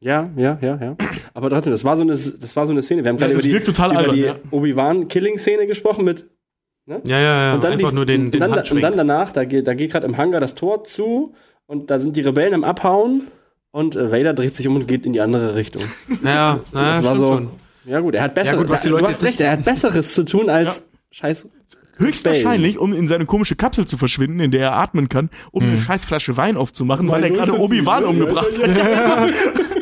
Ja, 0.00 0.28
ja, 0.36 0.58
ja, 0.60 0.76
ja. 0.82 0.96
Aber 1.32 1.48
trotzdem, 1.48 1.70
das 1.70 1.82
war 1.84 1.96
so 1.96 2.02
eine, 2.02 2.12
das 2.12 2.56
war 2.56 2.66
so 2.66 2.72
eine 2.72 2.82
Szene. 2.82 3.04
Wir 3.04 3.08
haben 3.10 3.16
Ja, 3.18 3.26
gerade 3.28 3.34
über 3.34 3.42
die, 3.42 3.70
über 3.70 3.80
albern, 3.96 4.14
die 4.14 4.20
ja. 4.22 4.34
Obi-Wan-Killing-Szene 4.50 5.66
gesprochen 5.66 6.04
mit 6.04 6.26
Ja, 6.86 6.98
ja, 7.06 7.18
ja. 7.20 7.54
und 7.54 7.64
dann 7.64 7.72
einfach 7.72 7.88
die, 7.90 7.94
nur 7.94 8.04
den, 8.06 8.26
und 8.26 8.34
den 8.34 8.40
dann, 8.40 8.52
und 8.52 8.80
dann 8.82 8.96
danach, 8.98 9.32
da 9.32 9.44
geht, 9.44 9.66
da 9.66 9.72
geht 9.74 9.92
gerade 9.92 10.06
im 10.06 10.16
Hangar 10.18 10.40
das 10.40 10.54
Tor 10.54 10.84
zu 10.84 11.34
und 11.66 11.90
da 11.90 11.98
sind 11.98 12.16
die 12.16 12.20
Rebellen 12.20 12.52
am 12.52 12.64
Abhauen 12.64 13.28
und 13.70 13.96
äh, 13.96 14.12
Vader 14.12 14.34
dreht 14.34 14.54
sich 14.56 14.68
um 14.68 14.76
und 14.76 14.86
geht 14.86 15.06
in 15.06 15.14
die 15.14 15.20
andere 15.22 15.54
Richtung. 15.54 15.82
Naja, 16.22 16.60
naja, 16.72 16.96
Das 16.96 17.04
war 17.04 17.16
so. 17.16 17.26
schon. 17.28 17.48
Ja 17.84 18.00
gut, 18.00 18.14
er 18.14 18.22
hat 18.22 18.34
besseres. 18.34 18.56
Ja, 18.56 18.62
gut, 18.62 18.70
was 18.70 18.82
die 18.82 18.88
du 18.88 18.94
Leute 18.94 19.08
hast 19.08 19.22
jetzt 19.22 19.24
recht, 19.24 19.40
er 19.40 19.52
hat 19.52 19.64
besseres 19.64 20.14
zu 20.14 20.24
tun 20.24 20.48
als 20.48 20.86
Scheiß. 21.10 21.48
Höchstwahrscheinlich, 21.96 22.78
um 22.78 22.92
in 22.92 23.06
seine 23.06 23.24
komische 23.24 23.54
Kapsel 23.54 23.86
zu 23.86 23.96
verschwinden, 23.96 24.40
in 24.40 24.50
der 24.50 24.62
er 24.62 24.72
atmen 24.76 25.08
kann, 25.08 25.30
um 25.52 25.62
eine 25.62 25.78
scheiß 25.78 26.04
Flasche 26.04 26.36
Wein 26.36 26.56
aufzumachen, 26.56 27.08
weil 27.08 27.22
er 27.22 27.30
gerade 27.30 27.58
Obi-Wan 27.58 28.04
umgebracht 28.04 28.48
hat. 28.62 29.30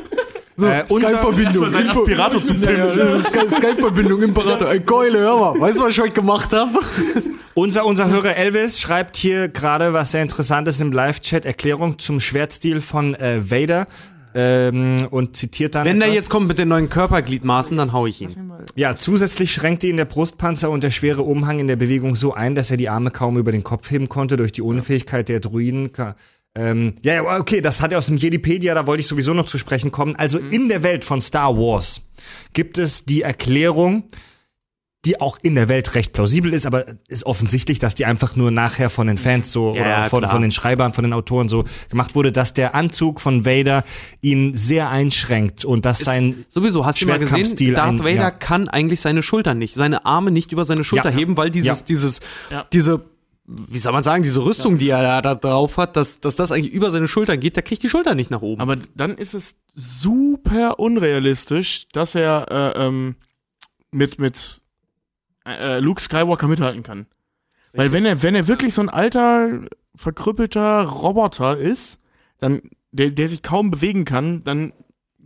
Äh, 0.61 0.85
unser, 0.91 1.13
Erstmal 1.13 1.71
sein 1.71 1.89
Aspirator 1.89 2.45
zu 2.45 2.55
filmen. 2.55 3.21
Skype-Verbindung, 3.21 4.23
Imperator. 4.23 4.71
Ey, 4.71 4.81
Keule, 4.81 5.19
hör 5.19 5.55
mal. 5.55 5.61
Weißt 5.61 5.79
du, 5.79 5.85
was 5.85 5.93
ich 5.93 6.01
heute 6.01 6.13
gemacht 6.13 6.53
habe? 6.53 6.79
unser, 7.55 7.87
unser 7.87 8.09
Hörer 8.09 8.37
Elvis 8.37 8.79
schreibt 8.79 9.17
hier 9.17 9.49
gerade 9.49 9.93
was 9.93 10.13
sehr 10.13 10.23
Interessantes 10.23 10.81
im 10.81 10.93
Live-Chat, 10.93 11.47
Erklärung 11.47 11.99
zum 11.99 12.21
Schwertstil 12.21 12.81
von 12.81 13.15
äh, 13.15 13.51
Vader. 13.51 13.87
Ähm, 14.35 15.09
und 15.11 15.37
zitiert 15.37 15.75
dann 15.75 15.85
Wenn 15.85 15.99
der 15.99 16.09
etwas. 16.09 16.17
jetzt 16.17 16.31
kommt 16.31 16.49
mit 16.49 16.59
den 16.59 16.69
neuen 16.69 16.89
Körpergliedmaßen, 16.89 17.77
dann 17.77 17.93
hau 17.93 18.07
ich 18.07 18.21
ihn. 18.23 18.53
Ja, 18.75 18.97
zusätzlich 18.97 19.53
schränkte 19.53 19.87
ihn 19.87 19.97
der 19.97 20.05
Brustpanzer 20.07 20.71
und 20.71 20.83
der 20.83 20.91
schwere 20.91 21.23
Umhang 21.23 21.59
in 21.59 21.69
der 21.69 21.77
Bewegung 21.77 22.17
so 22.17 22.33
ein, 22.33 22.55
dass 22.55 22.71
er 22.71 22.77
die 22.77 22.89
Arme 22.89 23.11
kaum 23.11 23.37
über 23.37 23.53
den 23.53 23.63
Kopf 23.63 23.91
heben 23.91 24.09
konnte 24.09 24.37
durch 24.37 24.53
die 24.53 24.63
Unfähigkeit 24.63 25.29
der 25.29 25.41
Druiden. 25.41 25.91
Ähm, 26.55 26.95
ja, 27.03 27.15
ja, 27.15 27.39
okay, 27.39 27.61
das 27.61 27.81
hat 27.81 27.93
er 27.93 27.99
aus 27.99 28.07
dem 28.07 28.17
Jedipedia, 28.17 28.75
da 28.75 28.87
wollte 28.87 29.01
ich 29.01 29.07
sowieso 29.09 29.33
noch 29.33 29.47
zu 29.47 29.59
sprechen 29.59 29.91
kommen. 29.91 30.17
Also 30.17 30.39
in 30.39 30.69
der 30.69 30.83
Welt 30.83 31.05
von 31.05 31.21
Star 31.21 31.57
Wars 31.57 32.03
gibt 32.53 32.79
es 32.79 33.05
die 33.05 33.23
Erklärung, 33.23 34.05
die 35.05 35.21
auch 35.21 35.37
in 35.43 35.57
der 35.57 35.69
Welt 35.69 35.97
recht 35.97 36.13
plausibel 36.13 36.53
ist, 36.55 36.65
aber 36.65 36.85
ist 37.09 37.27
offensichtlich, 37.27 37.81
dass 37.81 37.97
die 37.97 38.05
einfach 38.07 38.37
nur 38.37 38.53
nachher 38.53 38.89
von 38.89 39.09
den 39.09 39.19
Fans 39.19 39.51
so 39.53 39.75
Ja, 39.75 39.83
oder 39.83 40.05
von, 40.09 40.29
von 40.29 40.43
den 40.43 40.53
Schreibern, 40.53 40.93
von 40.93 41.03
den 41.03 41.13
Autoren 41.13 41.49
so 41.49 41.65
gemacht 41.91 42.15
wurde, 42.15 42.31
dass 42.31 42.55
der 42.55 42.77
Anzug 42.77 43.21
von 43.21 43.45
Vader 43.45 43.83
ihn 44.21 44.57
sehr 44.57 44.91
einschränkt 44.91 45.65
und 45.65 45.85
dass 45.85 45.99
sein 45.99 46.45
Sowieso, 46.51 46.87
hast 46.87 47.03
du 47.03 47.07
mal 47.07 47.19
gesehen, 47.19 47.75
Darth 47.75 47.89
ein- 47.95 47.99
Vader 47.99 48.15
ja. 48.15 48.31
kann 48.31 48.69
eigentlich 48.69 49.01
seine 49.01 49.25
Schultern 49.25 49.59
nicht, 49.59 49.75
seine 49.75 50.07
Arme 50.07 50.31
nicht 50.31 50.53
über 50.53 50.65
seine 50.65 50.85
Schulter 50.85 51.11
Ja. 51.11 51.17
heben, 51.17 51.37
weil 51.37 51.51
dieses, 51.51 51.81
Ja. 51.81 51.85
dieses, 51.89 52.21
Ja. 52.51 52.67
diese, 52.73 53.01
wie 53.45 53.79
soll 53.79 53.93
man 53.93 54.05
sagen, 54.05 54.23
diese 54.23 54.45
Rüstung, 54.45 54.79
die 54.79 54.89
er 54.91 55.03
da, 55.03 55.21
da 55.21 55.35
drauf 55.35 55.79
hat, 55.79 55.97
dass, 55.97 56.21
dass 56.21 56.37
das 56.37 56.53
eigentlich 56.53 56.73
über 56.73 56.93
seine 56.93 57.09
Schultern 57.09 57.41
geht, 57.41 57.57
der 57.57 57.65
kriegt 57.65 57.83
die 57.83 57.91
Schulter 57.91 58.15
nicht 58.15 58.31
nach 58.31 58.41
oben. 58.43 58.61
Aber 58.63 58.77
dann 58.95 59.17
ist 59.17 59.35
es 59.35 59.57
super 59.75 60.79
unrealistisch, 60.79 61.89
dass 61.93 62.15
er 62.15 62.47
äh, 62.77 62.87
ähm, 62.87 63.17
mit, 63.91 64.21
mit 64.21 64.61
äh, 65.47 65.79
Luke 65.81 66.01
Skywalker 66.01 66.49
mithalten 66.49 66.83
kann. 66.83 67.07
Weil 67.75 67.93
wenn 67.93 68.05
er, 68.05 68.23
wenn 68.23 68.35
er 68.35 68.49
wirklich 68.49 68.75
so 68.75 68.83
ein 68.83 68.89
alter, 68.91 69.61
verkrüppelter 69.95 70.83
Roboter 70.85 71.57
ist, 71.57 71.99
dann, 72.39 72.61
der, 72.91 73.11
der 73.11 73.29
sich 73.29 73.43
kaum 73.43 73.71
bewegen 73.71 74.05
kann, 74.05 74.43
dann 74.45 74.73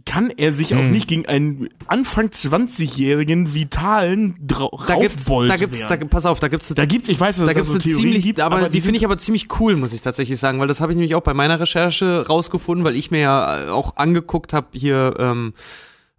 kann 0.05 0.31
er 0.31 0.53
sich 0.53 0.77
auch 0.77 0.83
Mhm. 0.83 0.91
nicht 0.93 1.09
gegen 1.09 1.27
einen 1.27 1.69
Anfang 1.89 2.27
20-jährigen 2.29 3.55
vitalen 3.55 4.37
Drau 4.47 4.71
da 4.87 4.95
gibt's, 4.95 5.25
da 5.25 5.57
gibt's, 5.57 5.85
da, 5.89 5.97
pass 5.97 6.27
auf, 6.27 6.39
da 6.39 6.47
gibt's, 6.47 6.69
Da 6.73 6.85
gibt's, 6.85 7.09
ich 7.09 7.19
weiß, 7.19 7.39
dass 7.39 7.47
da 7.47 7.51
es 7.51 7.55
gibt's 7.57 7.69
so 7.71 7.75
eine 7.75 7.83
Theorien 7.83 8.01
ziemlich, 8.03 8.23
gibt, 8.25 8.39
aber, 8.41 8.69
die 8.69 8.79
sind- 8.79 8.85
finde 8.87 8.99
ich 8.99 9.05
aber 9.05 9.19
ziemlich 9.19 9.49
cool, 9.59 9.75
muss 9.75 9.93
ich 9.93 10.03
tatsächlich 10.03 10.39
sagen, 10.39 10.61
weil 10.61 10.69
das 10.69 10.81
habe 10.81 10.93
ich 10.93 10.97
nämlich 10.97 11.17
auch 11.17 11.23
bei 11.23 11.35
meiner 11.35 11.59
Recherche 11.59 12.25
rausgefunden, 12.29 12.85
weil 12.85 12.95
ich 12.95 13.11
mir 13.11 13.19
ja 13.21 13.65
äh, 13.67 13.69
auch 13.71 13.97
angeguckt 13.97 14.53
habe 14.53 14.69
hier 14.73 15.17
ähm, 15.19 15.55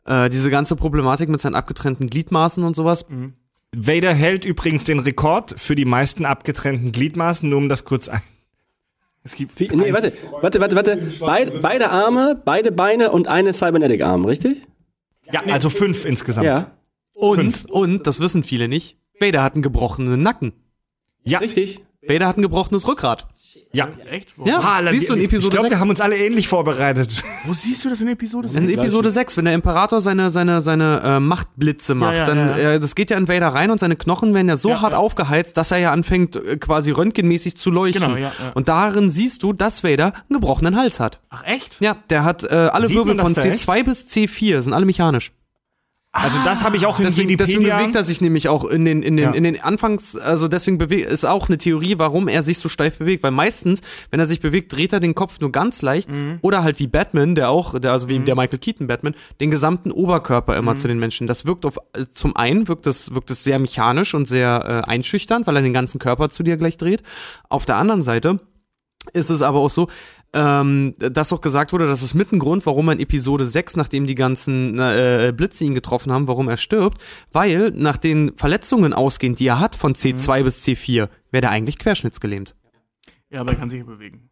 äh, 0.03 0.29
diese 0.29 0.49
ganze 0.49 0.75
Problematik 0.75 1.29
mit 1.29 1.39
seinen 1.39 1.55
abgetrennten 1.55 2.09
Gliedmaßen 2.09 2.65
und 2.65 2.75
sowas. 2.75 3.05
Vader 3.77 4.13
hält 4.13 4.45
übrigens 4.45 4.83
den 4.83 4.99
Rekord 4.99 5.53
für 5.57 5.75
die 5.75 5.85
meisten 5.85 6.25
abgetrennten 6.25 6.91
Gliedmaßen, 6.91 7.47
nur 7.47 7.59
um 7.59 7.69
das 7.69 7.85
kurz 7.85 8.09
ein. 8.09 8.21
Es 9.23 9.35
gibt 9.35 9.59
Wie, 9.59 9.67
nee, 9.67 9.91
warte, 9.91 10.13
warte, 10.41 10.59
warte, 10.59 10.75
warte. 10.75 11.09
Beid, 11.19 11.61
beide 11.61 11.89
Arme, 11.89 12.41
beide 12.45 12.71
Beine 12.71 13.11
und 13.11 13.27
eine 13.27 13.51
Cybernetic 13.53 14.01
Arm, 14.01 14.25
richtig? 14.25 14.63
Ja, 15.31 15.41
also 15.51 15.69
fünf 15.69 16.05
insgesamt. 16.05 16.45
Ja. 16.45 16.71
Und, 17.13 17.35
Fünf. 17.35 17.65
und, 17.65 18.07
das 18.07 18.19
wissen 18.19 18.43
viele 18.43 18.67
nicht, 18.67 18.97
Vader 19.19 19.43
hat 19.43 19.53
einen 19.53 19.63
gebrochenen 19.63 20.21
Nacken. 20.21 20.53
Ja, 21.23 21.39
Richtig. 21.39 21.81
Vader 22.01 22.27
hat 22.27 22.37
ein 22.37 22.43
gebrochenes 22.43 22.87
Rückgrat. 22.87 23.27
Ja. 23.71 23.87
echt? 24.09 24.33
Wo, 24.37 24.45
Ja, 24.45 24.59
Ah, 24.59 24.81
siehst 24.89 25.09
du 25.09 25.13
in 25.13 25.19
ich 25.19 25.25
Episode 25.25 25.49
glaube, 25.55 25.65
6? 25.69 25.75
wir 25.75 25.79
haben 25.79 25.89
uns 25.89 26.01
alle 26.01 26.17
ähnlich 26.17 26.47
vorbereitet. 26.47 27.23
wo 27.45 27.53
siehst 27.53 27.83
du 27.85 27.89
das 27.89 28.01
in 28.01 28.07
Episode 28.07 28.47
In 28.53 28.69
Episode 28.69 29.09
6, 29.11 29.37
wenn 29.37 29.45
der 29.45 29.53
Imperator 29.53 30.01
seine, 30.01 30.29
seine, 30.29 30.61
seine 30.61 31.01
äh, 31.03 31.19
Machtblitze 31.19 31.95
macht, 31.95 32.15
ja, 32.15 32.25
dann, 32.25 32.37
ja, 32.37 32.57
ja. 32.57 32.71
Äh, 32.73 32.79
das 32.79 32.95
geht 32.95 33.09
ja 33.09 33.17
in 33.17 33.27
Vader 33.27 33.49
rein 33.49 33.71
und 33.71 33.79
seine 33.79 33.95
Knochen 33.95 34.33
werden 34.33 34.47
ja 34.49 34.55
so 34.57 34.69
Ja, 34.69 34.81
hart 34.81 34.93
ja. 34.93 34.97
aufgeheizt, 34.99 35.57
dass 35.57 35.71
er 35.71 35.77
ja 35.77 35.91
anfängt, 35.91 36.35
äh, 36.35 36.57
quasi 36.57 36.91
röntgenmäßig 36.91 37.57
zu 37.57 37.71
leuchten. 37.71 38.01
Genau, 38.03 38.15
ja, 38.15 38.31
ja. 38.39 38.51
Und 38.53 38.67
darin 38.69 39.09
siehst 39.09 39.43
du, 39.43 39.53
dass 39.53 39.83
Vader 39.83 40.07
einen 40.29 40.39
gebrochenen 40.39 40.75
Hals 40.75 40.99
hat. 40.99 41.19
Ach 41.29 41.43
echt? 41.45 41.77
Ja, 41.79 41.97
der 42.09 42.23
hat 42.23 42.43
äh, 42.43 42.47
alle 42.55 42.87
Sieht 42.87 42.97
Wirbel 42.97 43.17
von 43.19 43.33
da 43.33 43.41
C2 43.41 43.83
bis 43.83 44.05
C4, 44.07 44.61
sind 44.61 44.73
alle 44.73 44.85
mechanisch. 44.85 45.31
Also 46.23 46.39
das 46.43 46.63
habe 46.63 46.77
ich 46.77 46.85
auch 46.85 46.99
in 46.99 47.05
Deswegen, 47.05 47.37
deswegen 47.37 47.59
Wikipedia. 47.59 47.77
bewegt 47.79 47.95
er 47.95 48.03
sich 48.03 48.21
nämlich 48.21 48.49
auch 48.49 48.65
in 48.65 48.85
den, 48.85 49.03
in 49.03 49.17
den, 49.17 49.23
Ja. 49.25 49.31
in 49.31 49.43
den 49.43 49.61
Anfangs, 49.61 50.15
also 50.17 50.47
deswegen 50.47 50.77
bewegt, 50.77 51.09
ist 51.11 51.25
auch 51.25 51.47
eine 51.47 51.57
Theorie, 51.57 51.95
warum 51.97 52.27
er 52.27 52.43
sich 52.43 52.57
so 52.57 52.69
steif 52.69 52.97
bewegt, 52.97 53.23
weil 53.23 53.31
meistens, 53.31 53.81
wenn 54.11 54.19
er 54.19 54.25
sich 54.25 54.39
bewegt, 54.39 54.73
dreht 54.73 54.93
er 54.93 54.99
den 54.99 55.15
Kopf 55.15 55.39
nur 55.39 55.51
ganz 55.51 55.81
leicht 55.81 56.09
oder 56.41 56.63
halt 56.63 56.79
wie 56.79 56.87
Batman, 56.87 57.35
der 57.35 57.49
auch, 57.49 57.79
der, 57.79 57.91
also 57.91 58.09
wie 58.09 58.19
der 58.19 58.35
Michael 58.35 58.59
Keaton 58.59 58.87
Batman, 58.87 59.15
den 59.39 59.51
gesamten 59.51 59.91
Oberkörper 59.91 60.57
immer 60.57 60.75
zu 60.75 60.87
den 60.87 60.99
Menschen. 60.99 61.27
Das 61.27 61.45
wirkt 61.45 61.65
auf, 61.65 61.77
äh, 61.93 62.05
zum 62.11 62.35
einen 62.35 62.67
wirkt 62.67 62.85
das, 62.85 63.13
wirkt 63.13 63.29
es 63.31 63.43
sehr 63.43 63.59
mechanisch 63.59 64.13
und 64.13 64.27
sehr 64.27 64.83
äh, 64.85 64.89
einschüchternd, 64.89 65.47
weil 65.47 65.55
er 65.55 65.61
den 65.61 65.73
ganzen 65.73 65.99
Körper 65.99 66.29
zu 66.29 66.43
dir 66.43 66.57
gleich 66.57 66.77
dreht. 66.77 67.03
Auf 67.49 67.65
der 67.65 67.75
anderen 67.77 68.01
Seite 68.01 68.39
ist 69.13 69.29
es 69.29 69.41
aber 69.41 69.59
auch 69.59 69.69
so, 69.69 69.87
ähm, 70.33 70.93
dass 70.99 71.31
auch 71.33 71.41
gesagt 71.41 71.73
wurde, 71.73 71.87
das 71.87 72.03
ist 72.03 72.13
mit 72.13 72.31
ein 72.31 72.39
Grund, 72.39 72.65
warum 72.65 72.89
er 72.89 72.93
in 72.93 72.99
Episode 72.99 73.45
6, 73.45 73.75
nachdem 73.75 74.05
die 74.05 74.15
ganzen 74.15 74.77
äh, 74.79 75.33
Blitze 75.35 75.63
ihn 75.63 75.73
getroffen 75.73 76.11
haben, 76.11 76.27
warum 76.27 76.49
er 76.49 76.57
stirbt, 76.57 77.01
weil 77.31 77.71
nach 77.71 77.97
den 77.97 78.33
Verletzungen 78.35 78.93
ausgehend, 78.93 79.39
die 79.39 79.47
er 79.47 79.59
hat, 79.59 79.75
von 79.75 79.93
C2 79.95 80.43
bis 80.43 80.63
C4, 80.65 81.09
wäre 81.31 81.45
er 81.45 81.51
eigentlich 81.51 81.79
querschnittsgelähmt. 81.79 82.55
Ja, 83.29 83.41
aber 83.41 83.51
er 83.51 83.57
kann 83.57 83.69
sich 83.69 83.79
ja 83.79 83.85
bewegen. 83.85 84.29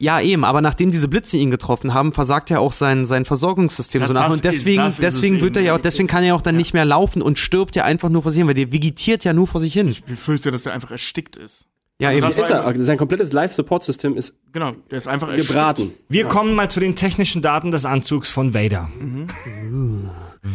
Ja, 0.00 0.20
eben, 0.20 0.44
aber 0.44 0.60
nachdem 0.60 0.92
diese 0.92 1.08
Blitze 1.08 1.36
ihn 1.38 1.50
getroffen 1.50 1.92
haben, 1.92 2.12
versagt 2.12 2.50
ja 2.50 2.60
auch 2.60 2.70
sein, 2.72 3.04
sein 3.04 3.24
Versorgungssystem 3.24 4.02
Ja, 4.02 4.06
so 4.06 4.12
nach. 4.14 4.30
Und 4.30 4.44
deswegen, 4.44 4.82
ist- 4.86 5.02
deswegen 5.02 5.40
wird 5.40 5.56
er 5.56 5.62
ja 5.64 5.74
auch, 5.74 5.80
deswegen 5.80 6.06
kann 6.06 6.22
er 6.22 6.28
ja 6.28 6.34
auch 6.34 6.40
dann 6.40 6.56
nicht 6.56 6.72
mehr 6.72 6.84
laufen 6.84 7.20
und 7.20 7.36
stirbt 7.38 7.74
ja 7.74 7.82
einfach 7.84 8.08
nur 8.08 8.22
vor 8.22 8.30
sich 8.30 8.38
hin, 8.38 8.46
weil 8.46 8.54
der 8.54 8.70
vegetiert 8.72 9.24
ja 9.24 9.32
nur 9.32 9.48
vor 9.48 9.60
sich 9.60 9.72
hin. 9.72 9.88
Ich 9.88 10.04
befürchte, 10.04 10.52
dass 10.52 10.66
er 10.66 10.72
einfach 10.72 10.92
erstickt 10.92 11.36
ist. 11.36 11.66
Ja, 12.00 12.08
Also 12.10 12.18
eben. 12.18 12.26
das 12.28 12.36
Ist 12.36 12.50
er. 12.50 12.74
Sein 12.84 12.96
komplettes 12.96 13.32
Live-Support-System 13.32 14.16
ist 14.16 14.36
Genau, 14.52 14.72
der 14.90 14.98
ist 14.98 15.08
einfach 15.08 15.34
gebraten. 15.34 15.92
Wir 16.08 16.26
kommen 16.26 16.54
mal 16.54 16.70
zu 16.70 16.78
den 16.80 16.94
technischen 16.94 17.42
Daten 17.42 17.70
des 17.70 17.84
Anzugs 17.84 18.30
von 18.30 18.54
Vader. 18.54 18.88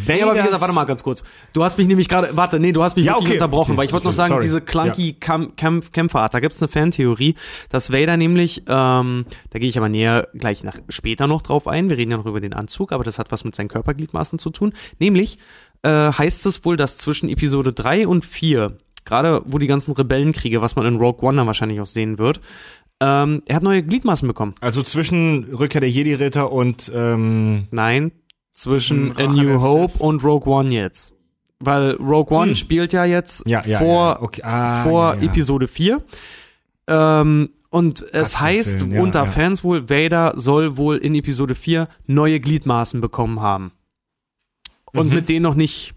Nee, 0.08 0.22
aber 0.24 0.34
wie 0.36 0.42
gesagt, 0.42 0.62
warte 0.62 0.74
mal 0.74 0.86
ganz 0.86 1.04
kurz. 1.04 1.24
Du 1.52 1.64
hast 1.64 1.78
mich 1.78 1.88
nämlich 1.88 2.08
gerade, 2.08 2.36
warte, 2.36 2.60
nee, 2.60 2.72
du 2.72 2.82
hast 2.82 2.96
mich 2.96 3.06
Ja, 3.06 3.14
wirklich 3.14 3.28
okay. 3.32 3.38
unterbrochen, 3.38 3.72
Okay, 3.72 3.78
weil 3.80 3.86
ich 3.86 3.94
wollte 3.94 4.06
noch 4.08 4.14
sagen, 4.14 4.30
sorry. 4.30 4.44
diese 4.44 4.62
clunky 4.62 5.14
Kam 5.14 5.56
Kämpf 5.58 5.92
Kämpferart, 5.92 6.34
da 6.34 6.40
gibt's 6.40 6.62
eine 6.62 6.70
Fantheorie, 6.70 7.36
dass 7.70 7.92
Vader 7.92 8.16
nämlich, 8.18 8.64
ähm, 8.68 9.26
da 9.50 9.60
gehe 9.60 9.68
ich 9.70 9.78
aber 9.78 9.90
näher 9.90 10.30
gleich 10.34 10.64
nach 10.64 10.80
später 10.90 11.28
noch 11.28 11.42
drauf 11.42 11.68
ein, 11.68 11.90
wir 11.90 11.98
reden 11.98 12.12
ja 12.12 12.18
noch 12.18 12.26
über 12.26 12.40
den 12.40 12.54
Anzug, 12.54 12.94
aber 12.94 13.04
das 13.04 13.20
hat 13.20 13.32
was 13.32 13.44
mit 13.44 13.54
seinen 13.56 13.68
Körpergliedmaßen 13.68 14.40
zu 14.40 14.50
tun, 14.50 14.74
nämlich 15.00 15.38
äh, 15.84 15.90
heißt 16.14 16.46
es 16.46 16.64
wohl, 16.66 16.78
dass 16.78 16.98
zwischen 16.98 17.28
Episode 17.30 17.74
3 17.74 18.08
und 18.08 18.24
4 18.26 18.78
gerade 19.06 19.42
wo 19.46 19.58
die 19.58 19.68
ganzen 19.68 19.92
Rebellenkriege, 19.94 20.62
was 20.62 20.76
man 20.76 20.86
in 20.86 20.98
Rogue 20.98 21.28
One 21.28 21.38
dann 21.38 21.48
wahrscheinlich 21.48 21.80
auch 21.82 21.86
sehen 21.88 22.18
wird, 22.18 22.40
ähm, 23.00 23.42
er 23.46 23.58
hat 23.58 23.64
neue 23.64 23.84
Gliedmaßen 23.84 24.28
bekommen. 24.28 24.56
Also 24.62 24.82
zwischen 24.84 25.46
Rückkehr 25.54 25.82
der 25.82 25.90
Jedi-Ritter 25.90 26.52
und 26.52 26.92
ähm, 26.94 27.68
Nein, 27.72 28.12
zwischen 28.54 29.18
Hm, 29.18 29.30
A 29.30 29.32
New 29.34 29.62
Hope 29.62 29.98
und 30.00 30.24
Rogue 30.24 30.52
One 30.54 30.70
jetzt. 30.74 31.14
Weil 31.60 31.92
Rogue 31.96 32.36
One 32.38 32.50
Hm. 32.52 32.56
spielt 32.56 32.94
ja 32.94 33.06
jetzt 33.06 33.44
ja, 33.48 33.62
ja, 33.66 33.80
vor, 33.80 34.10
ja, 34.16 34.22
okay. 34.22 34.42
ah, 34.44 34.84
vor. 34.84 35.16
Episode 35.22 35.68
4. 35.68 36.04
Ähm, 36.88 37.50
und 37.70 38.02
es 38.02 38.12
Gottes 38.12 38.40
heißt 38.40 38.84
unter. 38.84 39.26
Fans 39.28 39.64
wohl, 39.64 39.90
Vader 39.90 40.34
soll 40.36 40.78
wohl 40.78 40.98
in 40.98 41.16
Episode 41.16 41.56
4 41.56 41.88
neue 42.06 42.40
Gliedmaßen 42.40 43.02
bekommen 43.02 43.40
haben. 43.42 43.72
Und 44.94 45.08
Mhm. 45.08 45.14
mit 45.16 45.30
denen 45.30 45.42
noch 45.44 45.56
nicht 45.56 45.96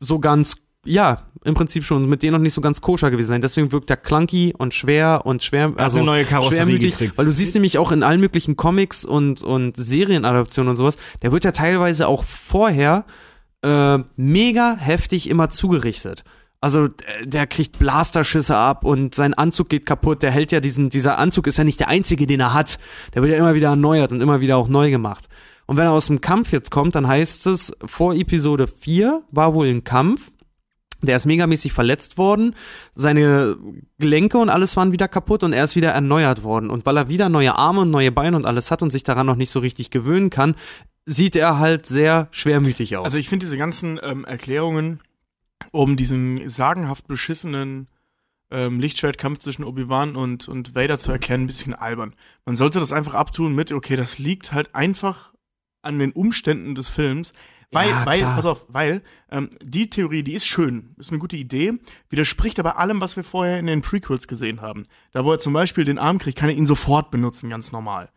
so 0.00 0.20
ganz, 0.20 0.56
ja, 0.84 1.26
im 1.44 1.54
Prinzip 1.54 1.84
schon, 1.84 2.08
mit 2.08 2.22
denen 2.22 2.32
noch 2.32 2.40
nicht 2.40 2.54
so 2.54 2.60
ganz 2.60 2.80
koscher 2.80 3.10
gewesen 3.10 3.28
sein. 3.28 3.40
Deswegen 3.40 3.72
wirkt 3.72 3.90
er 3.90 3.96
clunky 3.96 4.54
und 4.56 4.74
schwer 4.74 5.22
und 5.24 5.42
schwer, 5.42 5.72
also 5.76 5.98
eine 5.98 6.06
neue 6.06 6.24
Karosserie 6.24 6.56
schwermütig, 6.56 6.92
gekriegt. 6.92 7.18
weil 7.18 7.26
du 7.26 7.32
siehst 7.32 7.54
nämlich 7.54 7.78
auch 7.78 7.92
in 7.92 8.02
allen 8.02 8.20
möglichen 8.20 8.56
Comics 8.56 9.04
und, 9.04 9.42
und 9.42 9.76
Serienadaptionen 9.76 10.70
und 10.70 10.76
sowas, 10.76 10.96
der 11.22 11.32
wird 11.32 11.44
ja 11.44 11.52
teilweise 11.52 12.08
auch 12.08 12.24
vorher 12.24 13.04
äh, 13.62 13.98
mega 14.16 14.76
heftig 14.76 15.28
immer 15.28 15.50
zugerichtet. 15.50 16.24
Also 16.60 16.88
der 17.24 17.46
kriegt 17.46 17.78
Blasterschüsse 17.78 18.56
ab 18.56 18.84
und 18.84 19.14
sein 19.14 19.32
Anzug 19.34 19.68
geht 19.68 19.86
kaputt. 19.86 20.24
Der 20.24 20.32
hält 20.32 20.50
ja 20.50 20.58
diesen, 20.58 20.90
dieser 20.90 21.18
Anzug 21.18 21.46
ist 21.46 21.56
ja 21.56 21.62
nicht 21.62 21.78
der 21.78 21.88
einzige, 21.88 22.26
den 22.26 22.40
er 22.40 22.52
hat. 22.52 22.80
Der 23.14 23.22
wird 23.22 23.32
ja 23.32 23.38
immer 23.38 23.54
wieder 23.54 23.68
erneuert 23.68 24.10
und 24.10 24.20
immer 24.20 24.40
wieder 24.40 24.56
auch 24.56 24.66
neu 24.66 24.90
gemacht. 24.90 25.28
Und 25.66 25.76
wenn 25.76 25.84
er 25.84 25.92
aus 25.92 26.06
dem 26.06 26.20
Kampf 26.20 26.50
jetzt 26.50 26.70
kommt, 26.70 26.96
dann 26.96 27.06
heißt 27.06 27.46
es, 27.46 27.72
vor 27.84 28.14
Episode 28.14 28.66
4 28.66 29.22
war 29.30 29.54
wohl 29.54 29.68
ein 29.68 29.84
Kampf. 29.84 30.32
Der 31.02 31.16
ist 31.16 31.26
megamäßig 31.26 31.72
verletzt 31.72 32.18
worden. 32.18 32.54
Seine 32.92 33.56
Gelenke 33.98 34.38
und 34.38 34.48
alles 34.48 34.76
waren 34.76 34.92
wieder 34.92 35.08
kaputt 35.08 35.44
und 35.44 35.52
er 35.52 35.64
ist 35.64 35.76
wieder 35.76 35.90
erneuert 35.90 36.42
worden. 36.42 36.70
Und 36.70 36.86
weil 36.86 36.96
er 36.96 37.08
wieder 37.08 37.28
neue 37.28 37.54
Arme 37.54 37.82
und 37.82 37.90
neue 37.90 38.10
Beine 38.10 38.36
und 38.36 38.46
alles 38.46 38.70
hat 38.70 38.82
und 38.82 38.90
sich 38.90 39.04
daran 39.04 39.26
noch 39.26 39.36
nicht 39.36 39.50
so 39.50 39.60
richtig 39.60 39.90
gewöhnen 39.90 40.30
kann, 40.30 40.56
sieht 41.06 41.36
er 41.36 41.58
halt 41.58 41.86
sehr 41.86 42.28
schwermütig 42.32 42.96
aus. 42.96 43.04
Also 43.04 43.18
ich 43.18 43.28
finde 43.28 43.46
diese 43.46 43.56
ganzen 43.56 43.98
ähm, 44.02 44.24
Erklärungen 44.24 45.00
um 45.72 45.96
diesen 45.96 46.48
sagenhaft 46.48 47.06
beschissenen 47.06 47.88
ähm, 48.50 48.80
Lichtschwertkampf 48.80 49.38
zwischen 49.38 49.64
Obi-Wan 49.64 50.16
und, 50.16 50.48
und 50.48 50.74
Vader 50.74 50.98
zu 50.98 51.12
erklären, 51.12 51.42
ein 51.42 51.46
bisschen 51.46 51.74
albern. 51.74 52.14
Man 52.44 52.56
sollte 52.56 52.80
das 52.80 52.92
einfach 52.92 53.14
abtun 53.14 53.54
mit, 53.54 53.72
okay, 53.72 53.96
das 53.96 54.18
liegt 54.18 54.52
halt 54.52 54.74
einfach 54.74 55.32
an 55.82 55.98
den 55.98 56.12
Umständen 56.12 56.74
des 56.74 56.88
Films. 56.88 57.32
Weil, 57.70 57.90
Ja, 57.90 58.06
weil, 58.06 58.22
pass 58.22 58.46
auf, 58.46 58.64
weil 58.68 59.02
ähm, 59.30 59.50
die 59.62 59.90
Theorie, 59.90 60.22
die 60.22 60.32
ist 60.32 60.46
schön, 60.46 60.94
ist 60.96 61.10
eine 61.10 61.18
gute 61.18 61.36
Idee, 61.36 61.74
widerspricht 62.08 62.58
aber 62.58 62.78
allem, 62.78 63.00
was 63.00 63.16
wir 63.16 63.24
vorher 63.24 63.58
in 63.58 63.66
den 63.66 63.82
Prequels 63.82 64.26
gesehen 64.26 64.62
haben. 64.62 64.84
Da 65.12 65.24
wo 65.24 65.32
er 65.32 65.38
zum 65.38 65.52
Beispiel 65.52 65.84
den 65.84 65.98
Arm 65.98 66.18
kriegt, 66.18 66.38
kann 66.38 66.48
er 66.48 66.56
ihn 66.56 66.66
sofort 66.66 67.10
benutzen, 67.10 67.50
ganz 67.50 67.70
normal. 67.70 68.08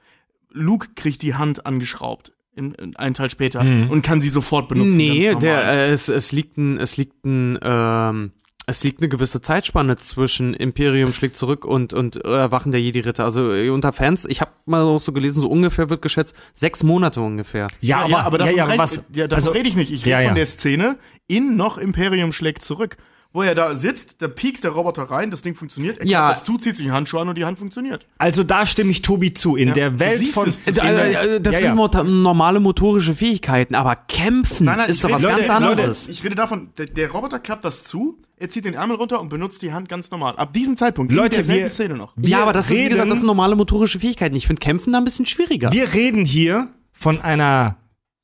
Luke 0.52 0.90
kriegt 0.96 1.22
die 1.22 1.36
Hand 1.36 1.66
angeschraubt, 1.66 2.32
in, 2.56 2.74
in 2.76 2.96
einen 2.96 3.14
Teil 3.14 3.30
später, 3.30 3.60
und 3.62 4.02
kann 4.04 4.22
sie 4.22 4.30
sofort 4.30 4.70
benutzen. 4.70 4.98
nee, 4.98 5.36
der, 5.36 5.64
äh, 5.64 5.92
es, 5.92 6.08
es 6.08 6.32
liegt 6.32 6.58
ein, 6.58 6.78
es 6.78 6.96
liegt 6.96 7.26
ein, 7.26 7.60
ähm, 7.62 8.32
es 8.68 8.84
liegt 8.84 9.00
eine 9.00 9.10
gewisse 9.10 9.42
Zeitspanne 9.42 9.98
zwischen 9.98 10.54
Imperium 10.54 11.14
schlägt 11.14 11.36
zurück 11.36 11.66
und 11.66 11.94
und 11.94 12.24
äh, 12.24 12.30
Erwachen 12.30 12.72
der 12.72 12.82
Jedi-Ritter. 12.82 13.24
Also 13.24 13.52
äh, 13.54 13.70
unter 13.70 13.92
Fans, 13.92 14.26
ich 14.26 14.40
habe 14.42 14.52
mal 14.66 14.82
auch 14.84 15.00
so 15.00 15.12
gelesen, 15.12 15.42
so 15.42 15.50
ungefähr 15.50 15.90
wird 15.90 16.02
geschätzt 16.02 16.36
sechs 16.54 16.84
Monate 16.84 17.22
ungefähr. 17.22 17.68
Ja, 17.82 18.00
aber, 18.02 18.10
ja, 18.10 18.18
aber 18.20 18.38
davon, 18.38 18.56
ja, 18.56 18.66
ja, 18.66 18.70
red- 18.72 18.80
was, 18.80 19.06
ja, 19.14 19.28
davon 19.28 19.36
also, 19.36 19.52
rede 19.52 19.68
ich 19.68 19.76
nicht. 19.76 19.92
Ich 19.92 20.02
rede 20.02 20.12
Ja, 20.12 20.22
ja. 20.22 20.28
von 20.30 20.36
der 20.36 20.46
Szene 20.46 20.98
in 21.28 21.56
noch 21.56 21.78
Imperium 21.78 22.32
schlägt 22.32 22.64
zurück. 22.64 22.98
Wo 23.34 23.44
er 23.44 23.56
da 23.56 23.74
sitzt, 23.76 24.22
da 24.22 24.28
piekst 24.28 24.66
der 24.66 24.72
Roboter 24.72 25.04
rein, 25.04 25.32
das 25.32 25.42
Ding 25.42 25.56
funktioniert, 25.56 26.00
er 26.00 26.06
Ja. 26.06 26.20
klappt 26.26 26.40
das 26.40 26.44
zu, 26.44 26.58
zieht 26.58 26.76
sich 26.76 26.86
den 26.86 26.94
Handschuh 26.94 27.18
an 27.20 27.30
und 27.30 27.38
die 27.38 27.46
Hand 27.46 27.60
funktioniert. 27.60 28.06
also 28.18 28.44
da 28.44 28.66
stimme 28.66 28.92
ich 28.92 29.02
Tobi 29.04 29.34
zu. 29.34 29.56
In 29.56 29.72
der 29.74 29.92
du 29.92 30.00
Welt 30.02 30.28
von 30.28 30.50
es, 30.50 30.64
das 30.66 30.78
Äh, 30.78 31.12
ja- 31.14 31.40
das 31.40 31.54
Ja, 31.62 31.74
sind 31.74 31.94
ja. 31.94 32.04
normale 32.04 32.60
motorische 32.60 33.16
Fähigkeiten, 33.16 33.74
aber 33.74 33.96
kämpfen 33.96 34.68
ist 34.68 34.98
ich 34.98 35.02
doch 35.02 35.08
rede- 35.10 35.14
was 35.16 35.22
Leute, 35.22 35.36
ganz 35.48 35.48
Leute, 35.48 35.54
anderes. 35.82 36.08
ich 36.10 36.24
rede 36.26 36.36
davon, 36.36 36.70
der, 36.78 36.88
der 36.88 37.10
Roboter 37.12 37.40
klappt 37.40 37.64
das 37.64 37.84
zu, 37.86 38.20
er 38.36 38.50
zieht 38.50 38.66
den 38.66 38.74
Ärmel 38.74 38.98
runter 38.98 39.22
und 39.22 39.30
benutzt 39.30 39.62
die 39.62 39.72
Hand 39.72 39.88
ganz 39.88 40.12
normal. 40.12 40.36
Ab 40.36 40.52
diesem 40.52 40.76
Zeitpunkt, 40.76 41.14
Leute, 41.14 41.38
in 41.38 41.48
derselben 41.48 41.62
wir- 41.64 41.70
Szene 41.70 41.96
noch. 41.96 42.12
wir 42.18 42.30
ja, 42.30 42.42
aber 42.44 42.52
das 42.52 42.66
ist, 42.66 42.72
wie 42.72 42.80
reden, 42.80 42.90
gesagt, 42.90 43.12
das 43.12 43.18
sind 43.20 43.28
normale 43.28 43.56
motorische 43.56 44.00
Fähigkeiten. 44.02 44.36
Ich 44.36 44.46
finde 44.48 44.60
Kämpfen 44.60 44.92
da 44.92 44.98
ein 44.98 45.06
bisschen 45.06 45.26
schwieriger. 45.26 45.72
Wir 45.72 45.94
reden 45.94 46.26
hier 46.26 46.68
von 46.92 47.22
einer 47.22 47.78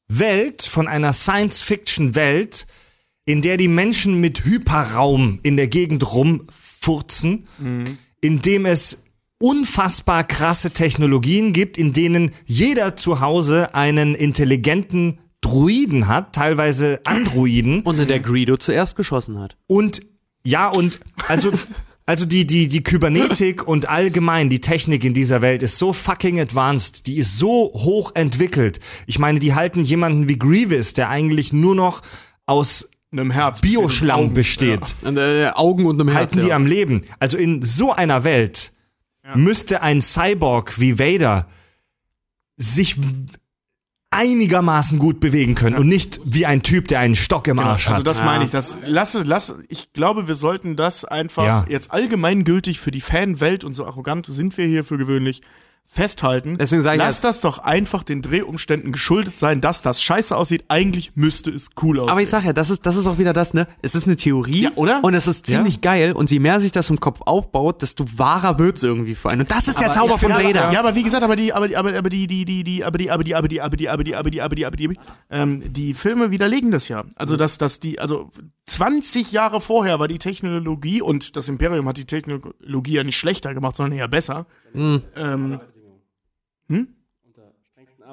Welt, 0.09 0.63
von 0.63 0.89
einer 0.89 1.13
Science-Fiction-Welt, 1.13 2.67
in 3.27 3.41
der 3.41 3.57
die 3.57 3.67
Menschen 3.67 4.19
mit 4.21 4.45
Hyperraum 4.45 5.39
in 5.43 5.57
der 5.57 5.67
Gegend 5.67 6.13
rumfurzen, 6.13 7.45
in 8.21 8.41
dem 8.41 8.65
es 8.65 9.03
unfassbar 9.37 10.23
krasse 10.23 10.71
Technologien 10.71 11.51
gibt, 11.51 11.77
in 11.77 11.91
denen 11.91 12.31
jeder 12.45 12.95
zu 12.95 13.19
Hause 13.19 13.75
einen 13.75 14.15
intelligenten 14.15 15.19
Druiden 15.41 16.07
hat, 16.07 16.33
teilweise 16.33 17.01
Androiden. 17.03 17.81
Und 17.81 17.99
in 17.99 18.07
der 18.07 18.21
Greedo 18.21 18.55
zuerst 18.55 18.95
geschossen 18.95 19.37
hat. 19.39 19.57
Und 19.67 20.01
ja, 20.43 20.69
und 20.69 20.99
also, 21.27 21.51
also 22.05 22.25
die, 22.25 22.47
die, 22.47 22.69
die 22.69 22.81
Kybernetik 22.81 23.67
und 23.67 23.89
allgemein 23.89 24.49
die 24.49 24.61
Technik 24.61 25.03
in 25.03 25.13
dieser 25.13 25.41
Welt 25.41 25.63
ist 25.63 25.77
so 25.77 25.91
fucking 25.91 26.39
advanced, 26.39 27.07
die 27.07 27.17
ist 27.17 27.37
so 27.37 27.73
hoch 27.73 28.13
entwickelt. 28.15 28.79
Ich 29.05 29.19
meine, 29.19 29.39
die 29.39 29.53
halten 29.53 29.83
jemanden 29.83 30.29
wie 30.29 30.39
Grievous, 30.39 30.93
der 30.93 31.09
eigentlich 31.09 31.51
nur 31.51 31.75
noch 31.75 32.01
aus 32.45 32.89
Einem 33.11 33.31
Herz. 33.31 33.61
Bioschlamm 33.61 34.19
Augen. 34.19 34.33
besteht, 34.33 34.95
Und, 35.01 35.17
äh, 35.17 35.49
Augen 35.55 35.85
und 35.85 35.99
einem 35.99 36.09
Herz. 36.09 36.31
halten 36.33 36.39
die 36.41 36.47
ja. 36.47 36.55
am 36.55 36.65
Leben. 36.65 37.01
Also 37.19 37.37
in 37.37 37.61
so 37.63 37.93
einer 37.93 38.23
Welt 38.23 38.73
müsste 39.35 39.81
ein 39.81 40.01
Cyborg 40.01 40.79
wie 40.79 40.99
Vader 40.99 41.47
sich 42.57 42.95
einigermaßen 44.09 44.99
gut 44.99 45.19
bewegen 45.19 45.53
können 45.53 45.77
und 45.77 45.87
nicht 45.87 46.19
wie 46.23 46.45
ein 46.45 46.63
Typ, 46.63 46.87
der 46.87 46.99
einen 46.99 47.15
Stock 47.15 47.47
im 47.47 47.57
Genau, 47.57 47.69
Arsch 47.71 47.87
also 47.87 47.99
hat. 47.99 48.07
das 48.07 48.19
Ja. 48.19 48.25
meine 48.25 48.45
ich. 48.45 48.51
Das, 48.51 48.77
lass, 48.85 49.13
lass, 49.25 49.55
ich 49.67 49.91
glaube, 49.91 50.27
wir 50.29 50.35
sollten 50.35 50.75
das 50.77 51.03
einfach 51.03 51.43
Ja. 51.45 51.65
jetzt 51.69 51.91
allgemeingültig 51.91 52.79
für 52.79 52.91
die 52.91 53.01
Fanwelt 53.01 53.63
und 53.65 53.73
so 53.73 53.85
arrogant 53.85 54.25
sind 54.25 54.57
wir 54.57 54.65
hier 54.65 54.83
für 54.85 54.97
gewöhnlich 54.97 55.41
festhalten. 55.87 56.57
Deswegen 56.57 56.81
sage 56.81 56.97
ich 56.97 57.01
Lass 57.01 57.21
das 57.21 57.41
doch 57.41 57.59
einfach 57.59 58.03
den 58.03 58.21
Drehumständen 58.21 58.91
geschuldet 58.91 59.37
sein, 59.37 59.61
dass 59.61 59.81
das 59.81 60.01
scheiße 60.03 60.35
aussieht. 60.35 60.65
Eigentlich 60.67 61.15
müsste 61.15 61.49
es 61.49 61.69
cool 61.81 61.99
aussehen. 61.99 62.11
Aber 62.11 62.21
ich 62.21 62.29
sag 62.29 62.43
ja, 62.43 62.53
das 62.53 62.69
ist, 62.69 62.85
das 62.85 62.95
ist 62.95 63.07
auch 63.07 63.17
wieder 63.17 63.33
das, 63.33 63.53
ne? 63.53 63.67
Es 63.81 63.95
ist 63.95 64.05
eine 64.05 64.15
Theorie. 64.15 64.63
Ja, 64.63 64.71
oder? 64.75 65.03
Und 65.03 65.13
es 65.13 65.27
ist 65.27 65.47
ziemlich 65.47 65.81
geil. 65.81 66.11
Und 66.11 66.29
je 66.29 66.39
mehr 66.39 66.59
sich 66.59 66.71
das 66.71 66.89
im 66.89 66.99
Kopf 66.99 67.21
aufbaut, 67.25 67.81
desto 67.81 68.05
wahrer 68.17 68.59
wird's 68.59 68.83
irgendwie 68.83 69.15
für 69.15 69.29
einen. 69.29 69.41
Und 69.41 69.51
das 69.51 69.67
ist 69.67 69.79
der 69.79 69.91
Zauber 69.91 70.17
von 70.17 70.31
Vader. 70.31 70.71
Ja, 70.71 70.79
aber 70.79 70.95
wie 70.95 71.03
gesagt, 71.03 71.23
aber 71.23 71.35
die, 71.35 71.53
aber 71.53 71.67
die, 71.67 71.77
aber, 71.77 71.97
aber 71.97 72.09
die, 72.09 72.27
die, 72.27 72.45
die, 72.45 72.63
die, 72.63 72.83
aber 72.83 72.97
die, 72.97 73.11
aber 73.11 73.23
die, 73.23 73.33
aber 73.33 73.47
die, 73.47 73.61
aber 73.61 73.77
die, 73.77 73.89
aber 73.89 74.03
die, 74.03 74.15
aber 74.15 74.29
die, 74.29 74.41
aber 74.41 74.55
die, 74.55 74.65
aber 74.65 74.77
die, 74.77 74.99
ähm, 75.31 75.63
die 75.73 75.93
Filme 75.93 76.31
widerlegen 76.31 76.71
das 76.71 76.87
ja. 76.89 77.05
Also 77.15 77.37
dass, 77.37 77.57
dass 77.57 77.79
die, 77.79 77.99
also 77.99 78.29
20 78.67 79.31
Jahre 79.31 79.61
vorher 79.61 79.99
war 79.99 80.07
die 80.07 80.19
Technologie 80.19 81.01
und 81.01 81.35
das 81.35 81.47
Imperium 81.47 81.87
hat 81.87 81.97
die 81.97 82.05
Technologie 82.05 82.93
ja 82.93 83.03
nicht 83.03 83.17
schlechter 83.17 83.53
gemacht, 83.53 83.77
sondern 83.77 83.97
eher 83.97 84.07
besser. 84.07 84.45
Ähm, 84.75 85.59
hm? 86.69 86.87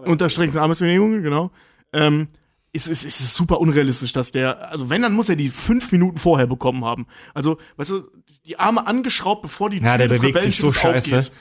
Unter 0.05 0.29
strengsten 0.29 0.61
Arbeitsbedingungen, 0.61 1.23
genau. 1.23 1.51
Ähm, 1.93 2.29
ist, 2.73 2.89
ist, 2.89 3.05
ist 3.05 3.35
super 3.35 3.61
unrealistisch, 3.61 4.13
dass 4.13 4.33
der, 4.33 4.71
also 4.71 4.91
wenn, 4.91 5.03
dann 5.03 5.13
muss 5.13 5.29
er 5.29 5.37
die 5.37 5.49
fünf 5.49 5.93
Minuten 5.93 6.19
vorher 6.19 6.49
bekommen 6.49 6.85
haben. 6.85 7.07
Also, 7.33 7.59
weißt 7.77 7.91
du, 7.91 8.11
die 8.47 8.59
Arme 8.59 8.87
angeschraubt, 8.87 9.43
bevor 9.43 9.71
die 9.71 9.79
Ja, 9.79 9.97
der 9.97 10.09
des 10.09 10.19
bewegt 10.19 10.43
sich 10.43 10.57
so 10.57 10.73
scheiße. 10.73 11.19
aufgeht. 11.19 11.33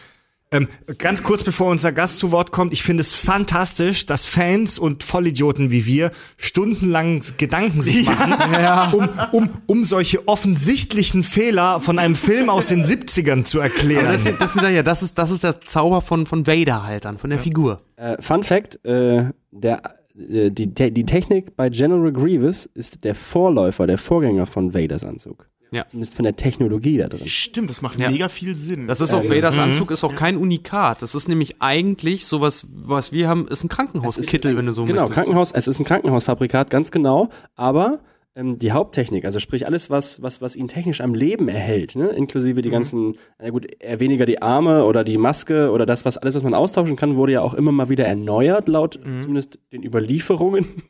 Ähm, 0.54 0.68
ganz 1.00 1.24
kurz 1.24 1.44
bevor 1.44 1.70
unser 1.72 1.92
Gast 1.92 2.20
zu 2.20 2.32
Wort 2.32 2.52
kommt, 2.52 2.72
ich 2.72 2.84
finde 2.84 3.02
es 3.02 3.14
fantastisch, 3.14 4.06
dass 4.06 4.26
Fans 4.26 4.80
und 4.80 5.04
Vollidioten 5.04 5.72
wie 5.72 5.86
wir 5.86 6.12
stundenlang 6.38 7.22
Gedanken 7.38 7.82
sich 7.82 8.06
machen, 8.06 8.94
um, 8.94 9.10
um, 9.32 9.50
um 9.68 9.84
solche 9.84 10.28
offensichtlichen 10.28 11.24
Fehler 11.24 11.80
von 11.80 11.98
einem 12.00 12.16
Film 12.16 12.50
aus 12.50 12.68
den 12.68 12.84
70ern 12.86 13.44
zu 13.44 13.60
erklären. 13.60 14.06
Das, 14.06 14.26
ist- 14.26 14.40
das, 14.40 14.56
ist 14.56 14.62
ja, 14.62 14.84
das, 14.84 15.02
ist, 15.04 15.18
das 15.18 15.32
ist 15.32 15.44
der 15.44 15.60
Zauber 15.62 16.02
von, 16.02 16.26
von 16.26 16.46
Vader 16.46 16.84
halt 16.84 17.06
dann, 17.06 17.18
von 17.18 17.30
der 17.32 17.40
Figur. 17.40 17.82
Äh, 17.96 18.22
Fun 18.22 18.44
Fact, 18.44 18.84
äh, 18.86 19.26
der, 19.52 19.82
äh, 20.18 20.52
die, 20.52 20.68
die 20.94 21.06
Technik 21.06 21.56
bei 21.56 21.70
General 21.70 22.12
Grievous 22.12 22.66
ist 22.68 23.04
der 23.04 23.16
Vorläufer, 23.16 23.88
der 23.88 23.98
Vorgänger 23.98 24.46
von 24.46 24.74
Vaders 24.74 25.04
Anzug. 25.04 25.48
Ja. 25.74 25.86
Zumindest 25.88 26.16
von 26.16 26.24
der 26.24 26.36
Technologie 26.36 26.98
da 26.98 27.08
drin. 27.10 27.28
Stimmt, 27.28 27.70
das 27.70 27.82
macht 27.82 28.00
Ja. 28.00 28.10
mega 28.12 28.30
viel 28.30 28.56
Sinn. 28.56 28.88
Das 28.88 29.02
ist 29.02 29.14
auch, 29.14 29.24
Ja, 29.24 29.30
Vaders 29.32 29.56
Mhm. 29.58 29.64
Anzug 29.64 29.92
ist 29.92 30.04
auch 30.04 30.16
kein 30.16 30.38
Unikat. 30.38 31.02
Das 31.02 31.16
ist 31.16 31.28
nämlich 31.28 31.56
eigentlich 31.62 32.26
sowas, 32.26 32.66
was 32.72 33.12
wir 33.12 33.28
haben, 33.28 33.48
ist 33.48 33.64
ein 33.64 33.70
Krankenhauskittel, 33.70 34.56
wenn 34.56 34.66
du 34.66 34.72
so 34.72 34.86
Genau, 34.86 35.02
möchtest. 35.02 35.16
Krankenhaus, 35.16 35.52
es 35.52 35.68
ist 35.68 35.80
ein 35.80 35.86
Krankenhausfabrikat, 35.86 36.70
ganz 36.70 36.92
genau, 36.92 37.30
aber 37.56 38.00
ähm, 38.36 38.58
die 38.58 38.72
Haupttechnik, 38.72 39.26
also 39.26 39.38
sprich 39.40 39.68
alles, 39.68 39.92
was, 39.92 40.22
was, 40.24 40.42
was 40.42 40.56
ihn 40.56 40.68
technisch 40.68 41.02
am 41.02 41.14
Leben 41.14 41.48
erhält, 41.50 41.96
ne? 41.96 42.08
inklusive 42.08 42.64
die 42.64 42.72
ganzen, 42.72 43.16
na 43.40 43.52
gut, 43.52 43.68
eher 43.80 44.00
weniger 44.00 44.26
die 44.26 44.42
Arme 44.42 44.86
oder 44.86 45.04
die 45.04 45.20
Maske 45.20 45.70
oder 45.70 45.86
das, 45.86 46.04
was 46.04 46.18
alles, 46.18 46.34
was 46.34 46.42
man 46.42 46.56
austauschen 46.56 46.96
kann, 46.96 47.16
wurde 47.16 47.34
ja 47.34 47.42
auch 47.42 47.54
immer 47.54 47.72
mal 47.72 47.90
wieder 47.90 48.06
erneuert, 48.08 48.68
laut 48.68 49.00
zumindest 49.22 49.60
den 49.72 49.84
Überlieferungen. 49.84 50.66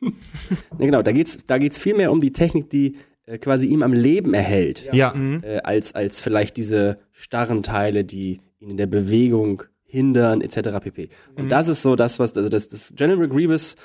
ja, 0.78 0.86
genau, 0.86 1.02
da 1.02 1.12
geht's, 1.12 1.44
da 1.44 1.58
geht's 1.58 1.78
viel 1.78 1.94
mehr 1.94 2.12
um 2.12 2.20
die 2.20 2.32
Technik, 2.32 2.70
die 2.70 2.96
äh, 3.26 3.38
quasi 3.38 3.66
ihm 3.66 3.82
am 3.82 3.92
Leben 3.92 4.34
erhält, 4.34 4.88
Ja. 4.92 5.14
äh, 5.14 5.60
als, 5.62 5.94
als 5.94 6.20
vielleicht 6.20 6.56
diese 6.56 6.98
starren 7.12 7.62
Teile, 7.62 8.04
die 8.04 8.40
ihn 8.60 8.70
in 8.70 8.76
der 8.76 8.86
Bewegung 8.86 9.62
hindern, 9.84 10.40
etc. 10.40 10.80
pp. 10.82 11.08
Und 11.36 11.50
das 11.50 11.68
ist 11.68 11.82
so 11.82 11.94
das, 11.96 12.18
was, 12.18 12.36
also 12.36 12.48
das, 12.48 12.68
das 12.68 12.92
General 12.96 13.28
Grievous, 13.28 13.76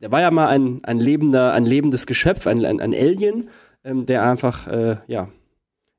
der 0.00 0.10
war 0.12 0.20
ja 0.20 0.30
mal 0.30 0.48
ein, 0.48 0.80
ein 0.84 0.98
lebender, 0.98 1.52
ein 1.52 1.66
lebendes 1.66 2.06
Geschöpf, 2.06 2.46
ein, 2.46 2.64
ein, 2.64 2.80
ein 2.80 2.94
Alien, 2.94 3.48
ähm, 3.84 4.06
der 4.06 4.22
einfach, 4.24 4.66
äh, 4.68 4.96
ja, 5.08 5.28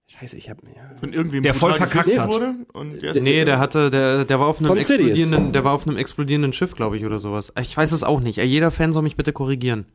scheiße, 0.07 0.38
ich 0.38 0.49
hab, 0.49 0.57
ja, 0.63 0.95
Von 0.99 1.13
irgendwem 1.13 1.43
Der 1.43 1.53
voll 1.53 1.73
verkackt 1.73 2.17
hat. 2.17 2.34
Wurde 2.34 2.55
und 2.73 3.01
jetzt, 3.01 3.23
Nee, 3.23 3.45
der 3.45 3.59
hatte, 3.59 3.91
der, 3.91 4.25
der 4.25 4.39
war 4.39 4.47
auf 4.47 4.59
einem 4.59 4.75
explodierenden, 4.77 5.51
der 5.53 5.63
war 5.63 5.73
auf 5.73 5.88
einem 5.88 5.97
explodierenden 5.97 6.53
Schiff, 6.53 6.73
glaube 6.73 6.97
ich, 6.97 7.05
oder 7.05 7.19
sowas. 7.19 7.51
Ich 7.59 7.75
weiß 7.75 7.91
es 7.91 8.03
auch 8.03 8.19
nicht. 8.21 8.38
Jeder 8.38 8.71
Fan 8.71 8.93
soll 8.93 9.03
mich 9.03 9.15
bitte 9.17 9.34
korrigieren. 9.34 9.86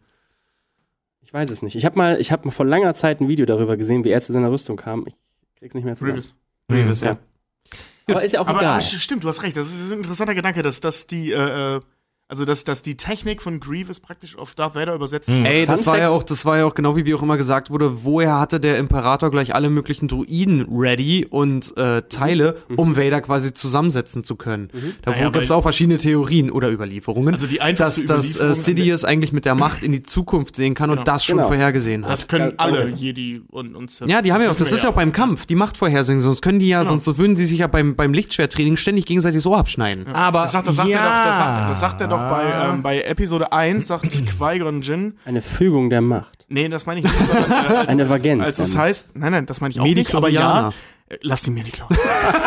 Ich 1.27 1.35
weiß 1.35 1.51
es 1.51 1.61
nicht. 1.61 1.75
Ich 1.75 1.85
habe 1.85 1.99
mal, 1.99 2.21
ich 2.21 2.31
habe 2.31 2.45
mal 2.47 2.53
vor 2.53 2.65
langer 2.65 2.95
Zeit 2.95 3.21
ein 3.21 3.27
Video 3.29 3.45
darüber 3.47 3.77
gesehen, 3.77 4.05
wie 4.05 4.11
er 4.11 4.21
zu 4.21 4.33
seiner 4.33 4.51
Rüstung 4.51 4.77
kam. 4.77 5.05
Ich 5.07 5.15
krieg's 5.59 5.75
nicht 5.75 5.85
mehr 5.85 5.97
zusammen. 5.97 6.23
Grievous. 6.23 6.35
Grievous, 6.69 7.01
Ja. 7.03 7.19
Aber 8.09 8.23
ist 8.23 8.31
ja 8.33 8.41
auch 8.41 8.47
Aber 8.47 8.61
egal. 8.61 8.79
st- 8.79 9.01
stimmt, 9.01 9.25
du 9.25 9.29
hast 9.29 9.43
recht. 9.43 9.57
Das 9.57 9.67
ist 9.69 9.91
ein 9.91 9.99
interessanter 9.99 10.37
Gedanke, 10.37 10.63
dass, 10.63 10.79
dass 10.81 11.09
die, 11.09 11.33
äh, 11.33 11.77
äh, 11.77 11.81
also 12.29 12.45
dass, 12.45 12.65
dass 12.65 12.83
die 12.83 12.97
Technik 12.97 13.41
von 13.41 13.61
Grievous 13.61 14.01
praktisch 14.01 14.37
auf 14.37 14.55
Darth 14.55 14.75
Vader 14.75 14.95
übersetzt 14.95 15.29
Mhm. 15.29 15.45
Ey, 15.45 15.65
Fun 15.65 15.75
das 15.75 15.87
war 15.87 15.97
ja 15.99 16.09
auch, 16.11 16.23
das 16.25 16.45
war 16.45 16.57
ja 16.59 16.65
auch 16.65 16.75
genau 16.75 16.97
wie, 16.97 17.05
wie 17.07 17.15
auch 17.15 17.23
immer 17.23 17.37
gesagt 17.37 17.71
wurde, 17.71 18.05
woher 18.05 18.41
hatte 18.41 18.59
der 18.59 18.79
Imperator 18.79 19.31
gleich 19.31 19.55
alle 19.55 19.71
möglichen 19.71 20.09
Druiden 20.09 20.67
ready 20.71 21.25
und 21.29 21.77
äh, 21.77 22.03
Teile, 22.09 22.57
um 22.77 22.97
Vader 22.97 23.21
quasi 23.21 23.55
zusammensetzen 23.55 24.25
zu 24.25 24.35
können. 24.37 24.71
Da 25.03 25.13
Naja, 25.13 25.31
gibt 25.31 25.45
es 25.45 25.51
auch 25.53 25.63
verschiedene 25.63 25.99
Theorien 25.99 26.51
oder 26.51 26.71
Überlieferungen, 26.71 27.35
Also 27.35 27.47
die 27.47 27.57
dass, 27.59 27.65
einfachste 27.65 28.05
dass 28.07 28.25
äh, 28.37 28.39
Überlieferung- 28.41 28.55
Sidious 28.55 29.05
eigentlich 29.05 29.33
mit 29.33 29.45
der 29.45 29.55
Macht 29.55 29.83
in 29.85 29.93
die 29.93 30.03
Zukunft 30.03 30.57
sehen 30.57 30.75
kann 30.75 30.91
Genau. 30.91 31.01
und 31.03 31.09
das 31.09 31.25
schon 31.25 31.37
Genau. 31.37 31.49
vorhergesehen 31.49 32.03
hat. 32.05 32.11
Das 32.11 32.27
können 32.29 32.51
Ja, 32.51 32.55
alle. 32.59 32.89
Jedi 32.89 33.43
und, 33.51 33.77
und 33.77 33.91
Sith. 33.91 34.09
Ja, 34.11 34.21
die 34.23 34.33
haben 34.33 34.43
ja 34.43 34.51
auch, 34.51 34.55
das 34.57 34.73
ist 34.73 34.83
ja 34.83 34.91
auch 34.91 34.95
beim 34.95 35.13
Kampf, 35.13 35.47
die 35.47 35.55
Macht 35.55 35.77
vorhersehen, 35.77 36.19
sonst 36.21 36.43
können 36.43 36.59
die 36.59 36.69
ja, 36.69 36.81
Genau. 36.81 36.91
sonst 36.91 37.05
so 37.05 37.19
würden 37.19 37.37
sie 37.37 37.45
sich 37.47 37.61
ja 37.61 37.67
beim, 37.69 37.95
beim 37.95 38.13
Lichtschwerttraining 38.13 38.77
ständig 38.77 39.05
gegenseitig 39.07 39.43
so 39.43 39.55
abschneiden. 39.55 40.09
Aber 40.09 40.43
Das 40.43 40.53
sagt, 40.53 40.67
das 40.69 40.77
sagt, 40.77 40.89
ja. 40.89 40.99
er, 40.99 41.05
doch, 41.05 41.27
das 41.27 41.39
sagt, 41.39 41.71
das 41.71 41.81
sagt 41.81 42.01
er 42.01 42.09
doch 42.09 42.16
bei, 42.23 42.71
ähm, 42.71 42.83
bei 42.83 43.03
Episode 43.03 43.53
1, 43.53 43.87
sagt 43.87 44.11
Qui-Gon 44.11 44.83
Jinn. 44.83 45.15
Eine 45.25 45.43
Fügung 45.43 45.91
der 45.91 46.01
Macht. 46.01 46.45
Nee, 46.49 46.69
das 46.69 46.87
meine 46.87 47.01
ich 47.01 47.05
nicht. 47.07 47.31
sondern, 47.31 47.51
äh, 47.51 47.77
als, 47.77 47.89
Eine 47.89 48.09
Vagenz 48.09 48.45
Als 48.45 48.59
es 48.59 48.77
heißt, 48.77 49.17
nein, 49.17 49.33
nein, 49.33 49.47
das 49.47 49.61
meine 49.61 49.73
ich 49.73 49.81
auch 49.81 49.85
nicht, 49.85 50.15
aber 50.15 50.29
ja. 50.29 50.41
Midi-Chlorianer. 50.41 50.75
Äh, 51.09 51.19
Lass 51.23 51.43
die 51.43 51.51
mir 51.51 51.63
nicht 51.63 51.75
klauen. 51.77 51.97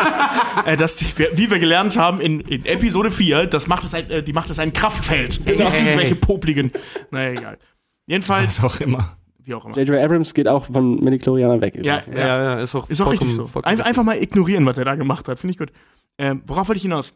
äh, 0.66 0.76
dass 0.76 0.96
die, 0.96 1.06
wie 1.34 1.50
wir 1.50 1.58
gelernt 1.58 1.96
haben 1.96 2.20
in, 2.20 2.40
in 2.40 2.66
Episode 2.66 3.10
4, 3.10 3.46
das 3.46 3.66
macht 3.68 3.84
es 3.84 3.94
ein, 3.94 4.10
äh, 4.10 4.22
die 4.22 4.32
macht 4.32 4.50
es 4.50 4.58
ein 4.58 4.72
Kraftfeld. 4.72 5.46
Nicht 5.46 5.58
irgendwelche 5.58 6.14
popligen. 6.14 6.70
Naja, 7.10 7.30
egal. 7.30 7.58
Jedenfalls, 8.06 8.62
Was 8.62 8.74
auch 8.74 8.80
immer. 8.80 9.16
wie 9.38 9.54
auch 9.54 9.64
immer. 9.64 9.76
J.J. 9.76 9.96
Abrams 10.04 10.34
geht 10.34 10.48
auch 10.48 10.66
von 10.66 11.02
Midichlorianern 11.02 11.60
weg. 11.60 11.76
Ja, 11.76 12.02
ja, 12.12 12.18
Ja, 12.18 12.26
ja, 12.26 12.60
ist 12.60 12.74
auch, 12.74 12.88
Ist 12.90 13.00
auch 13.00 13.12
richtig 13.12 13.32
so. 13.32 13.48
Einfach, 13.62 13.86
einfach 13.86 14.02
mal 14.02 14.16
ignorieren, 14.20 14.66
was 14.66 14.76
er 14.76 14.84
da 14.84 14.94
gemacht 14.94 15.28
hat. 15.28 15.38
Finde 15.38 15.52
ich 15.52 15.58
gut. 15.58 15.72
Ähm, 16.18 16.42
worauf 16.46 16.68
wollte 16.68 16.76
ich 16.78 16.82
hinaus? 16.82 17.14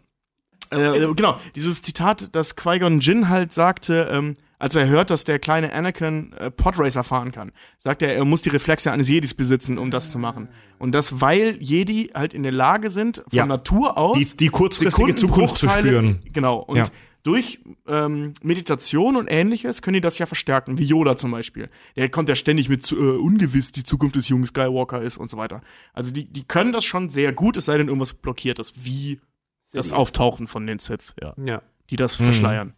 Äh, 0.76 1.14
genau, 1.14 1.38
dieses 1.54 1.82
Zitat, 1.82 2.30
das 2.34 2.56
Qui-Gon 2.56 3.00
Jinn 3.00 3.28
halt 3.28 3.52
sagte, 3.52 4.08
ähm, 4.10 4.34
als 4.58 4.74
er 4.76 4.86
hört, 4.88 5.10
dass 5.10 5.24
der 5.24 5.38
kleine 5.38 5.72
Anakin 5.72 6.32
äh, 6.34 6.50
Podracer 6.50 7.04
fahren 7.04 7.32
kann, 7.32 7.52
sagt 7.80 8.00
er, 8.02 8.14
er 8.14 8.24
muss 8.24 8.40
die 8.42 8.48
Reflexe 8.48 8.92
eines 8.92 9.08
Jedis 9.08 9.34
besitzen, 9.34 9.76
um 9.78 9.90
das 9.90 10.10
zu 10.10 10.18
machen. 10.18 10.48
Und 10.78 10.92
das, 10.92 11.20
weil 11.20 11.56
Jedi 11.60 12.10
halt 12.14 12.32
in 12.34 12.42
der 12.44 12.52
Lage 12.52 12.88
sind, 12.88 13.16
von 13.18 13.24
Ja. 13.32 13.46
Natur 13.46 13.98
aus 13.98 14.16
Die, 14.16 14.36
die 14.36 14.48
kurzfristige 14.48 15.14
Zukunft 15.16 15.58
zu 15.58 15.68
spüren. 15.68 16.20
Genau. 16.32 16.58
Und 16.60 16.76
Ja. 16.78 16.84
durch 17.24 17.58
ähm, 17.88 18.32
Meditation 18.42 19.16
und 19.16 19.26
ähnliches 19.28 19.82
können 19.82 19.94
die 19.94 20.00
das 20.00 20.18
ja 20.18 20.24
verstärken, 20.26 20.78
wie 20.78 20.84
Yoda 20.84 21.16
zum 21.16 21.30
Beispiel. 21.32 21.68
Der 21.96 22.08
kommt 22.08 22.28
ja 22.30 22.34
ständig 22.36 22.68
mit 22.70 22.86
zu, 22.86 22.96
äh, 22.96 23.18
ungewiss, 23.18 23.72
die 23.72 23.82
Zukunft 23.82 24.16
des 24.16 24.28
jungen 24.28 24.46
Skywalker 24.46 25.02
ist 25.02 25.18
und 25.18 25.30
so 25.30 25.36
weiter. 25.36 25.60
Also 25.92 26.10
die, 26.10 26.24
die 26.24 26.44
können 26.44 26.72
das 26.72 26.84
schon 26.84 27.10
sehr 27.10 27.32
gut, 27.32 27.56
es 27.58 27.66
sei 27.66 27.76
denn, 27.76 27.88
irgendwas 27.88 28.14
blockiert 28.14 28.58
ist, 28.60 28.84
wie 28.86 29.20
das 29.74 29.92
Auftauchen 29.92 30.46
von 30.46 30.66
den 30.66 30.78
Sith, 30.78 31.14
ja, 31.20 31.34
Ja. 31.44 31.62
die 31.90 31.96
das 31.96 32.16
verschleiern. 32.16 32.74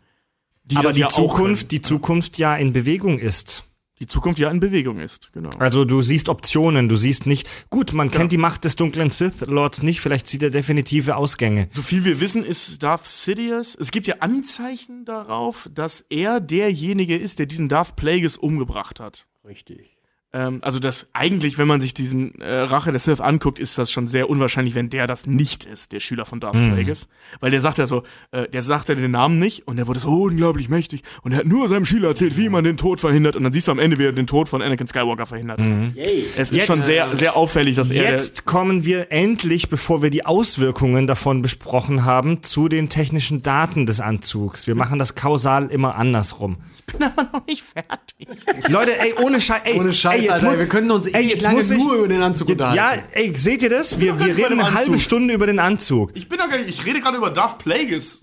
Die 0.64 0.74
Mhm. 0.74 0.78
Aber 0.80 0.88
das 0.88 0.97
die 0.97 1.03
ja 1.03 1.09
Zukunft, 1.11 1.70
die 1.70 1.80
Zukunft 1.82 2.38
ja 2.38 2.57
in 2.57 2.72
Bewegung 2.72 3.18
ist. 3.18 3.62
die 3.99 4.07
Zukunft 4.07 4.38
ja 4.38 4.51
in 4.51 4.61
Bewegung 4.61 4.99
ist, 5.01 5.32
genau. 5.32 5.49
Also 5.59 5.86
du 5.86 6.03
siehst 6.03 6.28
Optionen, 6.28 6.86
du 6.90 6.97
siehst 6.97 7.24
nicht, 7.24 7.49
gut, 7.70 7.94
man 7.94 8.11
kennt 8.11 8.30
die 8.30 8.36
Macht 8.36 8.64
des 8.64 8.76
dunklen 8.76 9.09
Sith 9.09 9.40
Lords 9.47 9.82
nicht, 9.82 10.03
vielleicht 10.03 10.28
sieht 10.28 10.42
er 10.42 10.51
definitive 10.51 11.16
Ausgänge. 11.16 11.68
So 11.70 11.80
viel 11.80 12.05
wir 12.05 12.20
wissen, 12.20 12.44
ist 12.44 12.82
Darth 12.82 13.07
Sidious. 13.07 13.74
Es 13.74 13.90
gibt 13.92 14.07
ja 14.07 14.16
Anzeichen 14.20 15.07
darauf, 15.07 15.70
dass 15.72 16.03
er 16.11 16.40
derjenige 16.40 17.16
ist, 17.16 17.38
der 17.38 17.47
diesen 17.47 17.70
Darth 17.70 17.97
Plagueis 17.97 18.36
umgebracht 18.36 19.01
hat. 19.01 19.26
Richtig. 19.47 19.95
Ähm, 20.33 20.59
also 20.62 20.81
das 20.81 21.09
eigentlich, 21.12 21.57
wenn 21.57 21.68
man 21.68 21.81
sich 21.81 21.95
diesen 21.95 22.41
äh, 22.41 22.53
Rache 22.59 22.91
der 22.91 22.99
Sith 22.99 23.20
anguckt, 23.20 23.59
ist 23.61 23.79
das 23.79 23.93
schon 23.93 24.09
sehr 24.09 24.29
unwahrscheinlich, 24.29 24.74
wenn 24.74 24.91
der 24.91 25.07
das 25.07 25.27
nicht 25.27 25.64
ist, 25.64 25.93
der 25.93 26.01
Schüler 26.01 26.27
von 26.27 26.41
Darth 26.41 26.55
Plagueis. 26.57 27.09
Weil 27.41 27.53
der 27.53 27.61
sagt 27.61 27.79
ja 27.79 27.87
so, 27.87 28.03
äh, 28.33 28.49
der 28.49 28.61
sagt 28.62 28.89
ja 28.89 28.97
den 28.97 29.12
Namen 29.12 29.39
nicht 29.39 29.68
und 29.68 29.77
der 29.77 29.87
wurde 29.87 30.01
so 30.01 30.24
unglaublich 30.24 30.68
mächtig 30.68 31.03
und 31.22 31.31
er 31.33 31.39
hat 31.39 31.47
nur 31.47 31.68
seinem 31.68 31.85
Schüler 31.85 32.09
erzählt, 32.09 32.37
wie 32.37 32.49
man 32.49 32.64
den 32.64 32.77
Tod 32.77 32.99
verhindert 32.99 33.37
und 33.37 33.45
dann 33.45 33.53
siehst 33.53 33.68
du 33.68 33.72
am 33.72 33.79
Ende, 33.79 33.99
wie 34.01 34.05
er 34.05 34.12
den 34.12 34.27
Tod 34.27 34.49
von 34.49 34.62
Anakin 34.62 34.89
Skywalker 34.89 35.27
verhindert. 35.27 35.61
Yay. 35.61 36.24
Es 36.37 36.51
ist 36.51 36.57
Jetzt- 36.57 36.66
schon 36.66 36.83
sehr, 36.83 37.07
sehr 37.16 37.37
auffällig, 37.37 37.77
dass 37.77 37.91
er 37.91 38.11
Jetzt 38.11 38.45
kommen 38.47 38.85
wir 38.85 39.12
endlich, 39.12 39.68
bevor 39.68 40.03
wir 40.03 40.11
die 40.11 40.27
Auswirkungen 40.27 41.07
davon 41.07 41.41
besprochen 41.41 42.05
haben, 42.05 42.43
zu 42.43 42.68
den 42.68 42.89
technischen 42.89 43.43
Daten 43.45 43.87
des 43.87 44.01
Anzugs. 44.01 44.66
Wir 44.66 44.74
machen 44.74 44.99
das 44.99 45.14
kausal 45.14 45.68
immer 45.70 45.95
andersrum. 45.95 46.57
noch 47.01 47.47
nicht 47.47 47.62
fertig. 47.62 48.27
Leute, 48.68 48.99
ey, 48.99 49.14
ohne 49.22 49.41
Scheiß, 49.41 49.62
ey, 49.64 49.79
Ohne 49.79 49.93
Scheiß, 49.93 50.16
ey, 50.17 50.23
jetzt 50.25 50.45
Alter, 50.45 50.59
wir 50.59 50.67
können 50.67 50.91
uns 50.91 51.07
ey, 51.07 51.25
jetzt 51.29 51.43
lange 51.45 51.57
muss 51.57 51.71
ich- 51.71 51.79
nur 51.79 51.95
über 51.97 52.09
den 52.09 52.23
Anzug 52.23 52.49
unterhalten. 52.51 52.77
Ja, 52.77 52.93
ey, 53.12 53.35
seht 53.37 53.62
ihr 53.62 53.71
das? 53.71 53.99
Wir, 54.01 54.19
wir 54.19 54.37
reden 54.37 54.61
eine 54.61 54.75
halbe. 54.75 54.99
Stunde 54.99 55.35
über 55.35 55.47
den 55.47 55.59
Anzug. 55.59 56.11
Ich 56.14 56.29
bin 56.29 56.39
doch 56.39 56.49
gar 56.51 56.59
nicht, 56.59 56.69
ich 56.69 56.85
rede 56.85 57.01
gerade 57.01 57.17
über 57.17 57.31
Darth 57.31 57.59
Plagueis. 57.59 58.21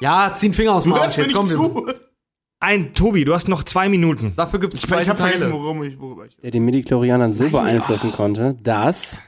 Ja, 0.00 0.32
zieh 0.34 0.48
den 0.48 0.54
Finger 0.54 0.74
aus 0.74 0.82
dem 0.84 0.92
Du 0.92 0.98
Arsch, 0.98 1.16
jetzt 1.16 1.34
wir. 1.34 1.44
zu. 1.44 1.86
Ein, 2.58 2.94
Tobi, 2.94 3.24
du 3.24 3.34
hast 3.34 3.48
noch 3.48 3.62
zwei 3.64 3.88
Minuten. 3.88 4.32
Dafür 4.34 4.58
gibt 4.58 4.74
es 4.74 4.82
Ich, 4.82 4.88
zwei 4.88 5.02
ich 5.02 5.08
habe 5.08 5.18
vergessen, 5.18 5.50
Teile. 5.50 5.52
worum 5.62 5.82
ich, 5.84 5.98
worüber 6.00 6.24
ich. 6.26 6.36
Der 6.38 6.50
den 6.50 6.64
Midichlorianern 6.64 7.30
so 7.30 7.48
beeinflussen 7.48 8.12
konnte, 8.12 8.56
dass 8.62 9.20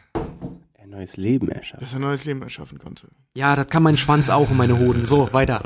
er 0.75 0.87
neues 0.87 1.17
Leben 1.19 1.49
erschafft. 1.51 1.83
Dass 1.83 1.93
er 1.93 1.99
neues 2.01 2.25
Leben 2.25 2.41
erschaffen 2.43 2.79
konnte. 2.79 3.09
Ja, 3.35 3.55
das 3.55 3.69
kann 3.69 3.83
mein 3.83 3.97
Schwanz 3.99 4.31
auch 4.31 4.49
und 4.51 4.57
meine 4.57 4.79
Hoden. 4.79 5.05
So, 5.05 5.29
weiter. 5.33 5.63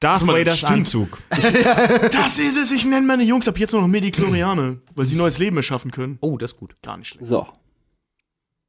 Darth 0.00 0.26
Vaders. 0.26 0.64
Anzug. 0.64 1.22
Das 2.10 2.38
ist 2.38 2.56
es, 2.56 2.72
ich 2.72 2.84
nenne 2.86 3.06
meine 3.06 3.22
Jungs 3.22 3.46
ab 3.46 3.58
jetzt 3.58 3.72
nur 3.72 3.82
noch 3.82 3.88
Medichlorianer, 3.88 4.78
weil 4.94 5.06
sie 5.06 5.14
neues 5.14 5.38
Leben 5.38 5.56
erschaffen 5.56 5.90
können. 5.90 6.18
Oh, 6.20 6.38
das 6.38 6.52
ist 6.52 6.58
gut. 6.58 6.74
Gar 6.82 6.96
nicht 6.96 7.08
schlecht. 7.08 7.26
So. 7.26 7.46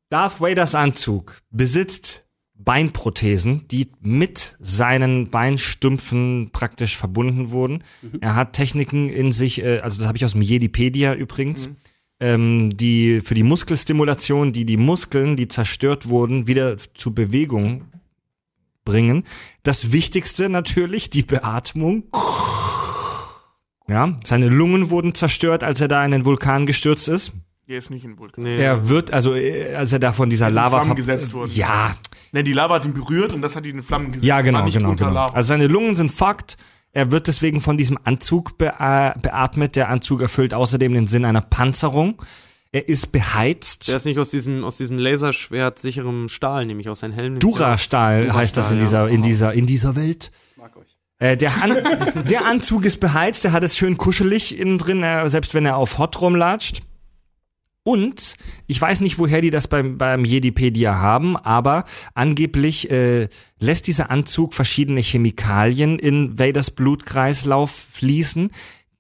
Darth 0.10 0.42
Vaders 0.42 0.76
Anzug 0.76 1.42
besitzt 1.50 2.28
Beinprothesen, 2.54 3.68
die 3.70 3.92
mit 4.02 4.58
seinen 4.60 5.30
Beinstümpfen 5.30 6.50
praktisch 6.52 6.98
verbunden 6.98 7.52
wurden. 7.52 7.84
Er 8.20 8.36
hat 8.36 8.54
Techniken 8.54 9.10
in 9.10 9.32
sich, 9.32 9.64
äh, 9.64 9.80
also 9.80 9.98
das 9.98 10.08
habe 10.08 10.18
ich 10.18 10.26
aus 10.26 10.34
dem 10.34 10.42
Jedipedia 10.42 11.14
übrigens, 11.14 11.70
ähm, 12.20 12.76
die 12.76 13.22
für 13.22 13.34
die 13.34 13.44
Muskelstimulation, 13.44 14.52
die 14.52 14.66
die 14.66 14.78
Muskeln, 14.78 15.38
die 15.38 15.48
zerstört 15.48 16.10
wurden, 16.10 16.46
wieder 16.46 16.78
zu 16.78 17.16
Bewegung 17.16 17.86
bringen. 18.86 19.24
Das 19.64 19.92
Wichtigste 19.92 20.50
natürlich, 20.50 21.10
die 21.10 21.24
Beatmung. 21.24 22.04
Ja, 23.88 24.16
seine 24.24 24.48
Lungen 24.48 24.90
wurden 24.90 25.14
zerstört, 25.16 25.64
als 25.64 25.82
er 25.82 25.88
da 25.88 26.04
in 26.06 26.12
den 26.12 26.26
Vulkan 26.26 26.66
gestürzt 26.66 27.10
ist. 27.10 27.34
Der 27.68 27.78
ist 27.78 27.90
nicht 27.90 28.06
in 28.06 28.18
Vulkan. 28.18 28.44
Nee. 28.44 28.58
Er 28.62 28.90
wird, 28.90 29.12
also 29.12 29.34
äh, 29.34 29.76
als 29.76 29.94
er 29.94 30.00
da 30.00 30.12
von 30.14 30.30
dieser 30.30 30.50
Lava 30.50 30.80
Flammen 30.82 30.96
gesetzt 30.96 31.34
worden. 31.34 31.52
Ja, 31.54 31.92
Ne, 32.34 32.44
die 32.46 32.54
Lava 32.54 32.76
hat 32.76 32.86
ihn 32.86 32.94
berührt 32.94 33.34
und 33.34 33.42
das 33.42 33.58
hat 33.58 33.66
ihn 33.66 33.76
in 33.76 33.82
Flammen 33.82 34.08
gesetzt. 34.14 34.26
ja, 34.26 34.40
genau, 34.40 34.64
nicht 34.64 34.78
genau, 34.78 34.96
genau. 34.96 35.26
Also 35.26 35.50
seine 35.50 35.68
Lungen 35.68 35.98
sind 35.98 36.12
fucked. 36.14 36.56
Er 36.94 37.12
wird 37.12 37.28
deswegen 37.28 37.60
von 37.60 37.78
diesem 37.78 37.98
Anzug 38.06 38.58
be 38.58 38.74
äh, 38.80 39.12
beatmet. 39.20 39.76
Der 39.76 39.90
Anzug 39.90 40.22
erfüllt 40.22 40.54
außerdem 40.54 40.94
den 40.94 41.08
Sinn 41.08 41.26
einer 41.26 41.42
Panzerung. 41.42 42.22
Er 42.74 42.88
ist 42.88 43.12
beheizt. 43.12 43.90
Der 43.90 43.98
ist 43.98 44.06
nicht 44.06 44.18
aus 44.18 44.30
diesem, 44.30 44.64
aus 44.64 44.78
diesem 44.78 44.98
Laserschwert 44.98 45.78
sicherem 45.80 46.30
Stahl, 46.30 46.66
nämlich 46.66 46.88
aus 46.88 47.02
seinem 47.02 47.14
Helm. 47.14 47.40
Durastahl 47.40 48.34
heißt 48.34 48.56
das 48.56 48.72
in 48.72 48.80
dieser, 48.80 49.10
in 49.10 49.22
dieser, 49.22 49.54
in 49.54 49.66
dieser 49.66 49.96
Welt. 49.98 50.32
Äh, 51.20 51.36
der, 51.36 51.62
An 51.62 51.78
der 52.30 52.46
Anzug 52.46 52.86
ist 52.86 53.00
beheizt, 53.02 53.44
der 53.44 53.52
hat 53.52 53.64
es 53.64 53.78
schön 53.78 53.98
kuschelig 53.98 54.58
innen 54.58 54.78
drin, 54.78 55.04
äh, 55.04 55.28
selbst 55.28 55.54
wenn 55.54 55.66
er 55.66 55.76
auf 55.76 55.98
Hot 55.98 56.22
rumlatscht. 56.22 56.82
Und 57.84 58.38
ich 58.68 58.80
weiß 58.80 59.02
nicht, 59.02 59.20
woher 59.20 59.42
die 59.42 59.50
das 59.50 59.68
beim, 59.68 59.98
beim 59.98 60.24
Jedipedia 60.24 60.98
haben, 61.00 61.36
aber 61.36 61.84
angeblich 62.14 62.90
äh, 62.90 63.28
lässt 63.60 63.88
dieser 63.88 64.10
Anzug 64.12 64.54
verschiedene 64.54 65.02
Chemikalien 65.02 66.00
in 66.00 66.40
Vaders 66.40 66.72
Blutkreislauf 66.72 67.72
fließen, 67.72 68.52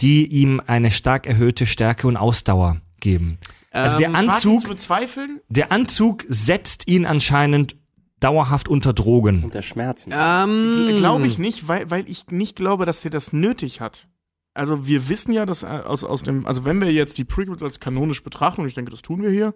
die 0.01 0.25
ihm 0.25 0.61
eine 0.65 0.91
stark 0.91 1.25
erhöhte 1.25 1.67
Stärke 1.67 2.07
und 2.07 2.17
Ausdauer 2.17 2.81
geben. 3.01 3.37
Also 3.71 3.97
der 3.97 4.09
Ähm, 4.09 4.15
Anzug, 4.15 4.61
zu 4.61 4.67
bezweifeln? 4.69 5.41
der 5.49 5.71
Anzug 5.71 6.23
setzt 6.27 6.87
ihn 6.87 7.05
anscheinend 7.05 7.75
dauerhaft 8.21 8.67
unter 8.69 8.93
Drogen. 8.93 9.43
Unter 9.43 9.61
Schmerzen. 9.61 10.13
Ähm, 10.15 10.95
Glaube 10.97 11.27
ich 11.27 11.37
nicht, 11.39 11.67
weil, 11.67 11.89
weil 11.89 12.07
ich 12.07 12.27
nicht 12.29 12.55
glaube, 12.55 12.85
dass 12.85 13.03
er 13.03 13.11
das 13.11 13.33
nötig 13.33 13.81
hat. 13.81 14.07
also 14.53 14.85
wir 14.85 15.09
wissen 15.09 15.33
ja, 15.33 15.45
dass 15.45 15.63
äh, 15.63 15.67
aus, 15.67 16.03
aus 16.03 16.23
dem, 16.23 16.45
also 16.45 16.63
wenn 16.65 16.79
wir 16.81 16.91
jetzt 16.91 17.17
die 17.17 17.23
Prequels 17.23 17.63
als 17.63 17.79
kanonisch 17.79 18.21
betrachten, 18.23 18.61
und 18.61 18.67
ich 18.67 18.73
denke, 18.75 18.91
das 18.91 19.01
tun 19.01 19.21
wir 19.23 19.29
hier, 19.31 19.53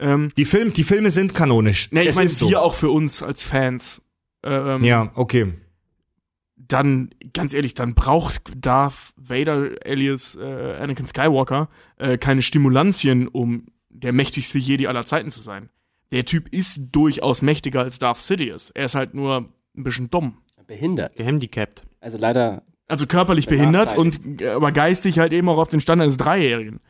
ähm, 0.00 0.32
Die, 0.36 0.44
Film, 0.44 0.72
die 0.72 0.84
Filme 0.84 1.10
sind 1.10 1.34
kanonisch. 1.34 1.90
ne, 1.92 2.02
ich 2.04 2.14
meine, 2.14 2.26
ist 2.26 2.38
so. 2.38 2.48
wir 2.48 2.60
auch 2.62 2.74
für 2.74 2.90
uns 2.90 3.22
als 3.22 3.42
Fans, 3.42 4.00
ähm, 4.44 4.82
Ja, 4.82 5.10
okay. 5.14 5.52
Dann, 6.68 7.10
ganz 7.32 7.54
ehrlich, 7.54 7.74
dann 7.74 7.94
braucht 7.94 8.52
Darth 8.56 9.12
Vader 9.16 9.70
alias 9.84 10.36
äh, 10.36 10.76
Anakin 10.80 11.06
Skywalker 11.06 11.68
äh, 11.96 12.18
keine 12.18 12.42
Stimulantien, 12.42 13.26
um 13.28 13.66
der 13.88 14.12
mächtigste 14.12 14.58
Jedi 14.58 14.86
aller 14.86 15.04
Zeiten 15.04 15.30
zu 15.30 15.40
sein. 15.40 15.70
Der 16.12 16.24
Typ 16.24 16.48
ist 16.54 16.88
durchaus 16.92 17.42
mächtiger 17.42 17.80
als 17.80 17.98
Darth 17.98 18.18
Sidious. 18.18 18.70
Er 18.70 18.84
ist 18.84 18.94
halt 18.94 19.14
nur 19.14 19.48
ein 19.76 19.84
bisschen 19.84 20.10
dumm. 20.10 20.38
Behindert. 20.66 21.16
Gehandicapt. 21.16 21.84
Also 22.00 22.18
leider 22.18 22.62
Also 22.88 23.06
körperlich 23.06 23.46
behindert 23.46 23.96
und 23.96 24.42
äh, 24.42 24.50
aber 24.50 24.70
geistig 24.70 25.18
halt 25.18 25.32
eben 25.32 25.48
auch 25.48 25.58
auf 25.58 25.68
den 25.68 25.80
Stand 25.80 26.02
eines 26.02 26.18
Dreijährigen. 26.18 26.80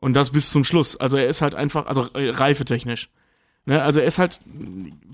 Und 0.00 0.12
das 0.12 0.30
bis 0.30 0.50
zum 0.50 0.64
Schluss. 0.64 0.96
Also 0.96 1.16
er 1.16 1.26
ist 1.26 1.40
halt 1.40 1.54
einfach, 1.54 1.86
also 1.86 2.08
äh, 2.12 2.28
reifetechnisch. 2.28 3.08
Ne? 3.66 3.82
Also 3.82 4.00
er 4.00 4.06
ist 4.06 4.18
halt 4.18 4.40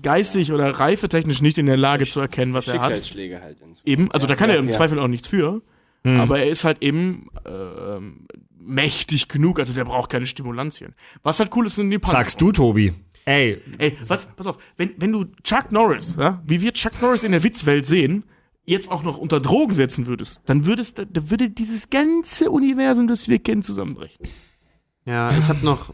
geistig 0.01 0.51
oder 0.51 0.69
reifetechnisch 0.71 1.41
nicht 1.41 1.57
in 1.57 1.65
der 1.67 1.77
Lage 1.77 2.05
zu 2.05 2.19
erkennen, 2.19 2.53
was 2.53 2.67
er 2.67 2.75
hat. 2.81 2.91
Schicksalsschläge 2.91 3.41
halt. 3.41 3.57
Eben, 3.85 4.11
also 4.11 4.25
Ja, 4.25 4.29
da 4.29 4.35
kann 4.35 4.49
ja, 4.49 4.55
er 4.55 4.59
im 4.59 4.67
ja. 4.67 4.75
Zweifel 4.75 4.99
auch 4.99 5.07
nichts 5.07 5.27
für. 5.27 5.61
Hm. 6.03 6.19
Aber 6.19 6.39
er 6.39 6.49
ist 6.49 6.63
halt 6.63 6.81
eben 6.81 7.27
ähm, 7.45 8.27
mächtig 8.57 9.27
genug, 9.27 9.59
also 9.59 9.73
der 9.73 9.85
braucht 9.85 10.11
keine 10.11 10.25
Stimulantien. 10.25 10.95
Was 11.23 11.39
halt 11.39 11.55
cool 11.55 11.67
ist, 11.67 11.75
sind 11.75 11.91
die 11.91 11.99
Panzer. 11.99 12.17
Sagst 12.19 12.41
du, 12.41 12.51
Tobi. 12.51 12.93
Ey, 13.25 13.61
Ey, 13.77 13.97
was, 14.07 14.25
pass 14.25 14.47
auf, 14.47 14.57
wenn, 14.77 14.93
wenn 14.97 15.11
du 15.11 15.25
Chuck 15.43 15.71
Norris, 15.71 16.15
ja, 16.19 16.41
wie 16.45 16.61
wir 16.61 16.73
Chuck 16.73 17.01
Norris 17.01 17.23
in 17.23 17.31
der 17.31 17.43
Witzwelt 17.43 17.85
sehen, 17.85 18.23
jetzt 18.65 18.91
auch 18.91 19.03
noch 19.03 19.17
unter 19.17 19.39
Drogen 19.39 19.75
setzen 19.75 20.07
würdest, 20.07 20.41
dann 20.47 20.65
würdest, 20.65 20.97
da, 20.97 21.05
da 21.05 21.29
würde 21.29 21.49
dieses 21.49 21.91
ganze 21.91 22.49
Universum, 22.49 23.07
das 23.07 23.27
wir 23.27 23.37
kennen, 23.37 23.61
zusammenbrechen. 23.61 24.27
Ja, 25.05 25.29
ich 25.37 25.47
habe 25.47 25.63
noch. 25.63 25.93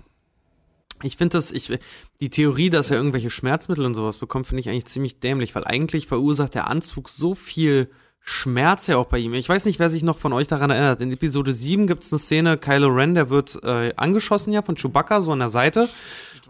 Ich 1.03 1.17
finde 1.17 1.37
das, 1.37 1.51
ich, 1.51 1.77
die 2.19 2.29
Theorie, 2.29 2.69
dass 2.69 2.91
er 2.91 2.97
irgendwelche 2.97 3.29
Schmerzmittel 3.29 3.85
und 3.85 3.93
sowas 3.93 4.17
bekommt, 4.17 4.47
finde 4.47 4.61
ich 4.61 4.69
eigentlich 4.69 4.85
ziemlich 4.85 5.19
dämlich, 5.19 5.53
weil 5.55 5.65
eigentlich 5.65 6.07
verursacht 6.07 6.55
der 6.55 6.67
Anzug 6.67 7.09
so 7.09 7.35
viel 7.35 7.89
Schmerz 8.19 8.87
ja 8.87 8.97
auch 8.97 9.05
bei 9.05 9.19
ihm. 9.19 9.33
Ich 9.35 9.47
weiß 9.47 9.65
nicht, 9.65 9.79
wer 9.79 9.89
sich 9.89 10.03
noch 10.03 10.17
von 10.17 10.33
euch 10.33 10.47
daran 10.47 10.69
erinnert. 10.69 10.99
In 10.99 11.13
Episode 11.13 11.53
7 11.53 11.87
gibt 11.87 12.03
es 12.03 12.11
eine 12.11 12.19
Szene, 12.19 12.57
Kylo 12.57 12.89
Ren, 12.89 13.15
der 13.15 13.29
wird 13.29 13.57
äh, 13.63 13.93
angeschossen 13.95 14.51
ja 14.51 14.61
von 14.61 14.75
Chewbacca 14.75 15.21
so 15.21 15.31
an 15.31 15.39
der 15.39 15.49
Seite. 15.49 15.87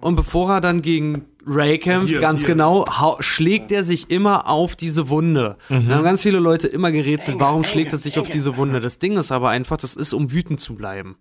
Und 0.01 0.15
bevor 0.15 0.51
er 0.51 0.61
dann 0.61 0.81
gegen 0.81 1.25
Ray 1.45 1.77
kämpft, 1.79 2.09
Hier, 2.09 2.19
ganz 2.19 2.41
hier. 2.41 2.49
genau, 2.49 2.85
schlägt 3.19 3.71
er 3.71 3.83
sich 3.83 4.09
immer 4.09 4.47
auf 4.47 4.75
diese 4.75 5.09
Wunde. 5.09 5.57
Da 5.69 5.75
haben 5.75 6.03
ganz 6.03 6.21
viele 6.21 6.39
Leute 6.39 6.67
immer 6.67 6.91
gerätselt, 6.91 7.39
warum 7.39 7.63
schlägt 7.63 7.93
er 7.93 7.99
sich 7.99 8.19
auf 8.19 8.29
diese 8.29 8.57
Wunde? 8.57 8.79
Das 8.79 8.99
Ding 8.99 9.17
ist 9.17 9.31
aber 9.31 9.49
einfach, 9.49 9.77
das 9.77 9.95
ist, 9.95 10.13
um 10.13 10.31
wütend 10.31 10.59
zu 10.59 10.75
bleiben. 10.75 11.17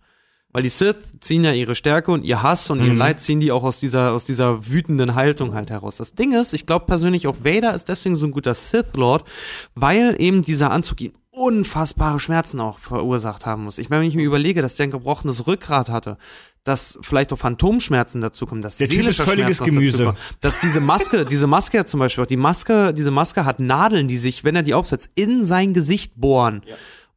Weil 0.57 0.63
die 0.63 0.71
Sith 0.71 0.97
ziehen 1.21 1.45
ja 1.45 1.53
ihre 1.53 1.75
Stärke 1.75 2.11
und 2.11 2.25
ihr 2.25 2.43
Hass 2.43 2.71
und 2.71 2.83
ihr 2.83 2.95
Leid 2.95 3.21
ziehen 3.21 3.41
die 3.41 3.53
auch 3.53 3.63
aus 3.63 3.79
dieser, 3.79 4.15
aus 4.15 4.25
dieser 4.25 4.67
wütenden 4.67 5.15
Haltung 5.15 5.53
halt 5.53 5.69
heraus. 5.69 5.99
Das 5.99 6.15
Ding 6.15 6.33
ist, 6.33 6.55
ich 6.55 6.65
glaube 6.65 6.87
persönlich 6.87 7.27
auch 7.27 7.45
Vader 7.45 7.75
ist 7.75 7.91
deswegen 7.91 8.15
so 8.15 8.27
ein 8.27 8.31
guter 8.31 8.55
Sith 8.55 8.95
Lord, 8.95 9.25
weil 9.75 10.17
eben 10.19 10.41
dieser 10.41 10.71
Anzug 10.71 11.03
ihm 11.03 11.13
unfassbare 11.31 12.19
Schmerzen 12.21 12.59
auch 12.61 12.79
verursacht 12.79 13.45
haben 13.45 13.65
muss. 13.65 13.77
Ich 13.77 13.91
meine, 13.91 14.01
wenn 14.01 14.09
ich 14.09 14.17
mir 14.17 14.25
überlege, 14.25 14.63
dass 14.63 14.77
der 14.77 14.85
ein 14.85 14.91
gebrochenes 14.91 15.47
Rückgrat 15.47 15.91
hatte, 15.91 16.17
dass 16.65 16.99
vielleicht 17.03 17.35
auch 17.35 17.39
Phantomschmerzen 17.39 18.23
dazukommen, 18.23 18.63
dass 18.63 18.79
Der 18.79 18.89
Typ 18.89 19.07
ist 19.07 19.21
völliges 19.21 19.63
Gemüse. 19.63 20.15
dass 20.41 20.59
diese 20.61 20.81
Maske, 20.81 21.27
diese 21.27 21.47
Maske 21.47 21.77
ja 21.77 21.85
zum 21.85 22.01
Beispiel 22.01 22.25
auch, 22.25 22.29
die 22.29 22.39
Maske, 22.39 22.95
diese 22.95 23.11
Maske 23.11 23.45
hat 23.45 23.61
Nadeln, 23.61 24.09
die 24.09 24.17
sich, 24.17 24.43
wenn 24.43 24.57
er 24.57 24.63
die 24.63 24.73
aufsetzt, 24.73 25.11
in 25.17 25.45
sein 25.45 25.75
Gesicht 25.75 26.13
bohren 26.17 26.63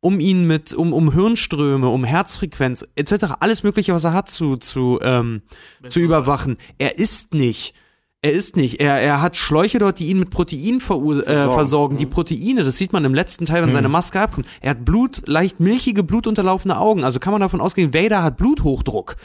um 0.01 0.19
ihn 0.19 0.45
mit, 0.45 0.73
um, 0.73 0.93
um 0.93 1.11
Hirnströme, 1.11 1.89
um 1.89 2.03
Herzfrequenz 2.03 2.85
etc., 2.95 3.35
alles 3.39 3.63
Mögliche, 3.63 3.93
was 3.93 4.03
er 4.03 4.13
hat, 4.13 4.29
zu, 4.29 4.57
zu, 4.57 4.99
ähm, 5.01 5.41
zu 5.87 5.99
überwachen. 5.99 6.57
Er 6.77 6.97
ist 6.97 7.33
nicht. 7.33 7.73
Er 8.21 8.33
ist 8.33 8.57
nicht. 8.57 8.81
Er, 8.81 9.01
er 9.01 9.21
hat 9.21 9.37
Schläuche 9.37 9.79
dort, 9.79 9.99
die 9.99 10.07
ihn 10.07 10.19
mit 10.19 10.29
Protein 10.29 10.81
verur 10.81 11.25
äh, 11.25 11.49
versorgen. 11.49 11.95
Die 11.95 12.05
Proteine, 12.05 12.63
das 12.63 12.77
sieht 12.77 12.91
man 12.91 13.05
im 13.05 13.13
letzten 13.13 13.45
Teil, 13.45 13.63
wenn 13.63 13.71
seine 13.71 13.87
Maske 13.87 14.19
abkommt. 14.19 14.45
Er 14.59 14.71
hat 14.71 14.83
Blut, 14.83 15.25
leicht 15.25 15.61
milchige, 15.61 16.03
blutunterlaufene 16.03 16.77
Augen. 16.77 17.05
Also 17.05 17.19
kann 17.19 17.31
man 17.31 17.39
davon 17.39 17.61
ausgehen, 17.61 17.93
Vader 17.93 18.21
hat 18.21 18.35
Bluthochdruck. 18.35 19.15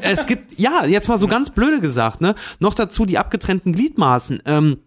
es 0.00 0.26
gibt, 0.26 0.58
ja, 0.58 0.86
jetzt 0.86 1.08
mal 1.08 1.18
so 1.18 1.26
ganz 1.26 1.50
blöde 1.50 1.80
gesagt, 1.80 2.22
ne? 2.22 2.34
Noch 2.58 2.72
dazu 2.72 3.04
die 3.04 3.18
abgetrennten 3.18 3.72
Gliedmaßen. 3.72 4.40
Ähm, 4.46 4.78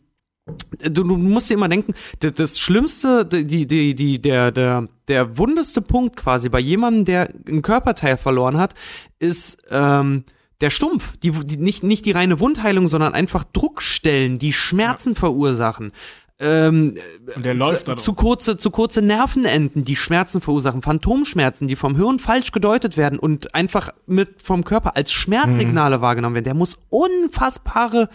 du, 0.46 1.04
du 1.04 1.18
musst 1.18 1.50
dir 1.50 1.56
immer 1.56 1.70
denken, 1.70 1.94
das, 2.20 2.34
das 2.34 2.60
Schlimmste, 2.60 3.26
die, 3.26 3.68
die, 3.68 3.96
die, 3.96 4.22
der, 4.22 4.52
der, 4.52 4.88
der 5.08 5.38
wundeste 5.38 5.82
Punkt 5.82 6.16
quasi 6.16 6.50
bei 6.50 6.60
jemandem, 6.60 7.06
der 7.06 7.30
ein 7.48 7.62
Körperteil 7.62 8.18
verloren 8.18 8.58
hat, 8.58 8.74
ist 9.20 9.62
ähm, 9.70 10.24
der 10.62 10.70
Stumpf. 10.70 11.18
Die, 11.18 11.32
die, 11.32 11.58
nicht, 11.58 11.84
nicht 11.84 12.06
die 12.06 12.12
reine 12.12 12.40
Wundheilung, 12.40 12.88
sondern 12.88 13.14
einfach 13.14 13.44
Druckstellen, 13.44 14.40
die 14.40 14.54
Schmerzen 14.54 15.16
verursachen. 15.16 15.92
Ähm, 16.40 16.96
Und 17.36 17.46
der 17.46 17.54
läuft 17.54 17.88
da 17.88 17.98
zu 17.98 18.14
kurze, 18.14 18.58
zu 18.58 18.72
kurze 18.72 19.04
Nervenenden, 19.04 19.84
die 19.84 19.96
Schmerzen 19.96 20.42
verursachen, 20.42 20.82
Phantomschmerzen, 20.82 21.68
die 21.68 21.76
vom 21.76 21.96
Hirn 21.96 22.18
falsch 22.18 22.52
gedeutet 22.52 22.98
werden 22.98 23.20
und 23.20 23.54
einfach 23.54 23.90
mit 24.08 24.42
vom 24.42 24.64
Körper 24.64 24.96
als 24.98 25.12
Schmerzsignale 25.12 26.02
wahrgenommen 26.02 26.34
werden. 26.34 26.46
Der 26.46 26.56
muss 26.56 26.80
unfassbare 26.90 28.10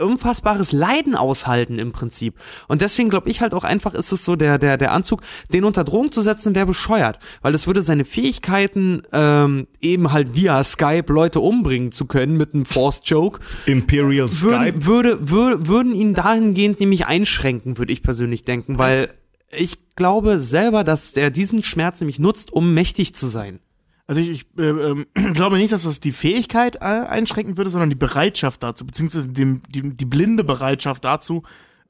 unfassbares 0.00 0.72
Leiden 0.72 1.14
aushalten 1.14 1.78
im 1.78 1.92
Prinzip. 1.92 2.34
Und 2.68 2.80
deswegen 2.80 3.10
glaube 3.10 3.28
ich 3.28 3.40
halt 3.40 3.54
auch 3.54 3.64
einfach, 3.64 3.94
ist 3.94 4.12
es 4.12 4.24
so 4.24 4.36
der, 4.36 4.58
der, 4.58 4.78
der 4.78 4.92
Anzug, 4.92 5.22
den 5.52 5.64
unter 5.64 5.84
Drogen 5.84 6.12
zu 6.12 6.22
setzen, 6.22 6.54
wäre 6.54 6.66
bescheuert. 6.66 7.18
Weil 7.42 7.54
es 7.54 7.66
würde 7.66 7.82
seine 7.82 8.04
Fähigkeiten, 8.04 9.02
ähm, 9.12 9.66
eben 9.80 10.12
halt 10.12 10.34
via 10.34 10.62
Skype 10.64 11.12
Leute 11.12 11.40
umbringen 11.40 11.92
zu 11.92 12.06
können 12.06 12.36
mit 12.36 12.54
einem 12.54 12.64
Forced 12.64 13.06
Joke, 13.06 13.40
Imperial 13.66 14.28
Skype. 14.28 14.86
würden, 14.86 14.86
würde, 14.86 15.30
würde, 15.30 15.66
würden 15.66 15.94
ihn 15.94 16.14
dahingehend 16.14 16.80
nämlich 16.80 17.06
einschränken, 17.06 17.78
würde 17.78 17.92
ich 17.92 18.02
persönlich 18.02 18.44
denken, 18.44 18.78
weil 18.78 19.10
ich 19.50 19.94
glaube 19.94 20.38
selber, 20.38 20.84
dass 20.84 21.12
er 21.12 21.30
diesen 21.30 21.62
Schmerz 21.62 22.00
nämlich 22.00 22.18
nutzt, 22.18 22.52
um 22.52 22.72
mächtig 22.72 23.14
zu 23.14 23.26
sein. 23.26 23.60
Also 24.06 24.20
ich, 24.20 24.30
ich 24.30 24.46
äh, 24.58 24.68
ähm, 24.68 25.06
glaube 25.34 25.58
nicht, 25.58 25.72
dass 25.72 25.84
das 25.84 26.00
die 26.00 26.12
Fähigkeit 26.12 26.76
äh, 26.76 26.80
einschränken 26.80 27.56
würde, 27.56 27.70
sondern 27.70 27.90
die 27.90 27.96
Bereitschaft 27.96 28.62
dazu, 28.62 28.84
beziehungsweise 28.86 29.28
dem, 29.28 29.62
die, 29.68 29.96
die 29.96 30.04
blinde 30.04 30.44
Bereitschaft 30.44 31.04
dazu, 31.04 31.42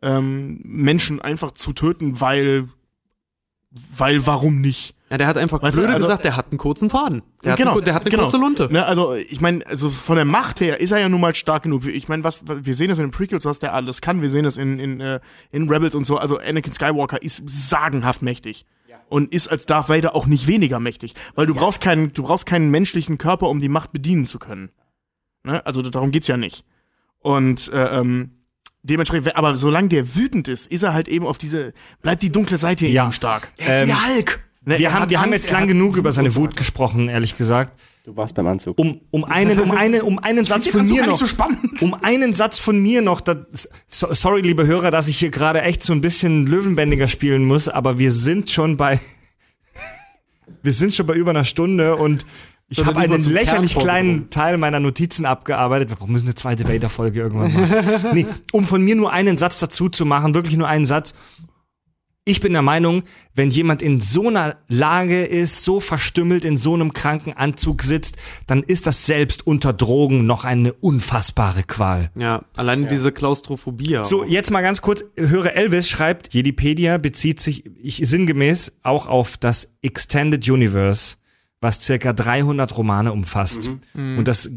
ähm, 0.03 0.61
Menschen 0.65 1.21
einfach 1.21 1.53
zu 1.53 1.73
töten, 1.73 2.21
weil, 2.21 2.69
weil 3.97 4.27
warum 4.27 4.61
nicht? 4.61 4.95
Ja, 5.11 5.19
der 5.19 5.27
hat 5.27 5.37
einfach 5.37 5.63
Weißt 5.63 5.77
du, 5.77 5.83
blöde 5.83 5.95
also- 5.95 6.07
gesagt, 6.07 6.25
der 6.25 6.37
hat 6.37 6.51
einen 6.51 6.59
kurzen 6.59 6.89
Faden. 6.91 7.23
Der 7.45 7.55
Genau, 7.55 7.77
hat, 7.77 7.87
der 7.87 7.95
hat 7.95 8.03
eine 8.03 8.11
genau. 8.11 8.23
kurze 8.25 8.39
Lunte. 8.39 8.69
Ne, 8.73 8.85
also 8.85 9.13
ich 9.15 9.41
meine, 9.43 9.67
also 9.67 9.91
von 9.91 10.17
der 10.17 10.25
Macht 10.25 10.61
her 10.61 10.81
ist 10.81 10.91
er 10.91 11.01
ja 11.01 11.09
nun 11.11 11.21
mal 11.21 11.35
stark 11.35 11.65
genug. 11.65 11.85
Ich 11.87 12.09
meine, 12.09 12.25
was 12.25 12.45
wir 12.47 12.75
sehen 12.75 12.89
das 12.89 12.99
in 12.99 13.07
den 13.07 13.11
Prequels, 13.11 13.45
was 13.45 13.59
der 13.59 13.75
alles 13.75 14.01
kann. 14.01 14.23
Wir 14.23 14.31
sehen 14.31 14.45
das 14.45 14.57
in 14.57 14.79
in, 14.79 15.01
äh, 15.01 15.21
in 15.51 15.69
Rebels 15.69 15.95
und 15.95 16.07
so. 16.07 16.17
Also 16.17 16.39
Anakin 16.39 16.73
Skywalker 16.73 17.23
ist 17.23 17.43
sagenhaft 17.47 18.23
mächtig 18.23 18.65
und 19.13 19.33
ist 19.33 19.49
als 19.49 19.67
Darth 19.67 19.91
Vader 19.91 20.15
auch 20.15 20.27
nicht 20.27 20.47
weniger 20.47 20.81
mächtig, 20.81 21.15
weil 21.35 21.47
du 21.47 21.55
brauchst 21.55 21.83
keinen 21.83 22.15
du 22.15 22.23
brauchst 22.23 22.47
keinen 22.47 22.71
menschlichen 22.71 23.19
Körper, 23.19 23.51
um 23.51 23.61
die 23.61 23.69
Macht 23.69 23.93
bedienen 23.93 24.25
zu 24.25 24.39
können. 24.39 24.71
Ne? 25.45 25.65
Also 25.67 25.83
darum 25.83 26.13
geht's 26.13 26.29
ja 26.29 26.39
nicht. 26.39 26.65
Und 27.19 27.71
äh, 27.73 27.99
ähm, 27.99 28.31
dementsprechend, 28.83 29.37
aber 29.37 29.55
solange 29.57 29.89
der 29.89 30.15
wütend 30.17 30.49
ist, 30.49 30.67
ist 30.67 30.83
er 30.83 30.95
halt 30.95 31.09
eben 31.09 31.27
auf 31.27 31.37
diese 31.37 31.75
bleibt 32.01 32.23
die 32.23 32.33
dunkle 32.33 32.57
Seite 32.57 32.87
Ja. 32.87 33.05
ihm 33.05 33.13
stark. 33.13 33.53
Ähm, 33.59 33.89
wie 33.89 33.95
Hulk. 33.95 34.45
Ne, 34.65 34.79
Wir 34.79 34.89
er 34.89 34.95
haben, 34.95 35.11
wir 35.11 35.21
haben 35.21 35.33
jetzt 35.33 35.49
er 35.53 35.59
lang 35.59 35.69
genug 35.69 35.97
über 35.97 36.11
seine 36.11 36.35
Wut 36.35 36.57
gesprochen, 36.57 37.09
ehrlich 37.09 37.37
gesagt. 37.37 37.79
Du 38.05 38.17
warst 38.17 38.35
beim 38.35 38.49
Anzug. 38.49 38.77
Um, 38.79 39.01
um 39.13 39.25
einen, 39.25 39.61
um 39.61 39.71
einen, 39.71 40.03
um 40.03 40.19
einen 40.19 40.45
Satz 40.45 40.67
von 40.67 40.85
mir 40.85 41.07
noch. 41.07 41.15
so 41.15 41.27
spannend. 41.27 41.81
Um 41.83 41.95
einen 41.95 42.33
Satz 42.33 42.59
von 42.59 42.81
mir 42.81 43.01
noch. 43.01 43.21
Das, 43.21 43.69
so, 43.87 44.13
sorry, 44.13 44.41
liebe 44.41 44.67
Hörer, 44.67 44.91
dass 44.91 45.07
ich 45.07 45.19
hier 45.19 45.31
gerade 45.31 45.63
echt 45.63 45.85
so 45.85 45.93
ein 45.93 46.01
bisschen 46.01 46.47
Löwenbändiger 46.47 47.07
spielen 47.07 47.45
muss, 47.45 47.69
aber 47.69 48.01
wir 48.01 48.11
sind 48.11 48.51
schon 48.51 48.77
bei, 48.77 48.99
wir 50.63 50.73
sind 50.73 50.93
schon 50.93 51.07
bei 51.07 51.15
über 51.15 51.31
einer 51.31 51.45
Stunde 51.45 51.95
und 51.95 52.27
ich 52.69 52.85
habe 52.85 52.99
einen 52.99 53.21
lächerlich 53.23 53.77
kleinen? 53.77 54.31
Teil 54.31 54.59
meiner 54.59 54.81
Notizen 54.81 55.25
abgearbeitet. 55.25 55.91
Wir 55.91 56.07
müssen 56.09 56.27
eine 56.27 56.35
zweite 56.35 56.67
Vader-Folge 56.67 57.21
irgendwann 57.21 57.53
machen. 57.53 57.75
nee, 58.15 58.27
um 58.51 58.65
von 58.67 58.83
mir 58.83 58.97
nur 58.97 59.13
einen 59.13 59.39
Satz 59.39 59.61
dazu 59.61 59.89
zu 59.89 60.07
machen, 60.07 60.35
wirklich 60.35 60.57
nur 60.57 60.67
einen 60.67 60.87
Satz. 60.87 61.15
Ich 62.25 62.41
bin 62.41 62.53
der 62.53 62.63
Meinung, 62.63 63.03
wenn 63.35 63.51
jemand 63.51 63.83
in 63.83 64.01
so 64.01 64.29
einer 64.29 64.57
Lage 64.69 65.25
ist, 65.25 65.65
so 65.65 65.81
verstümmelt 65.81 66.45
in 66.45 66.57
so 66.57 66.73
einem 66.73 66.93
kranken 66.93 67.33
Anzug 67.33 67.83
sitzt, 67.83 68.17
dann 68.47 68.63
ist 68.63 68.87
das 68.87 69.07
selbst 69.07 69.45
unter 69.45 69.73
Drogen 69.73 70.25
noch 70.25 70.45
eine 70.45 70.73
unfassbare 70.73 71.65
Qual. 71.65 72.13
Ja, 72.15 72.45
allein 72.55 72.87
diese 72.87 73.11
Klaustrophobie. 73.11 73.99
auch. 73.99 74.05
So, 74.05 74.25
jetzt 74.25 74.53
mal 74.53 74.63
ganz 74.63 74.81
kurz, 74.81 75.03
höre 75.17 75.57
Elvis 75.57 75.89
schreibt, 75.89 76.33
Jedipedia 76.33 76.99
bezieht 76.99 77.41
sich 77.41 77.65
ich, 77.83 77.97
sinngemäß 77.97 78.79
auch 78.85 79.09
auf 79.09 79.37
das 79.37 79.75
Extended 79.83 80.49
Universe, 80.49 81.17
was 81.61 81.83
circa 81.83 82.13
300 82.13 82.77
Romane 82.77 83.13
umfasst. 83.13 83.69
Und 83.95 84.29
das 84.29 84.49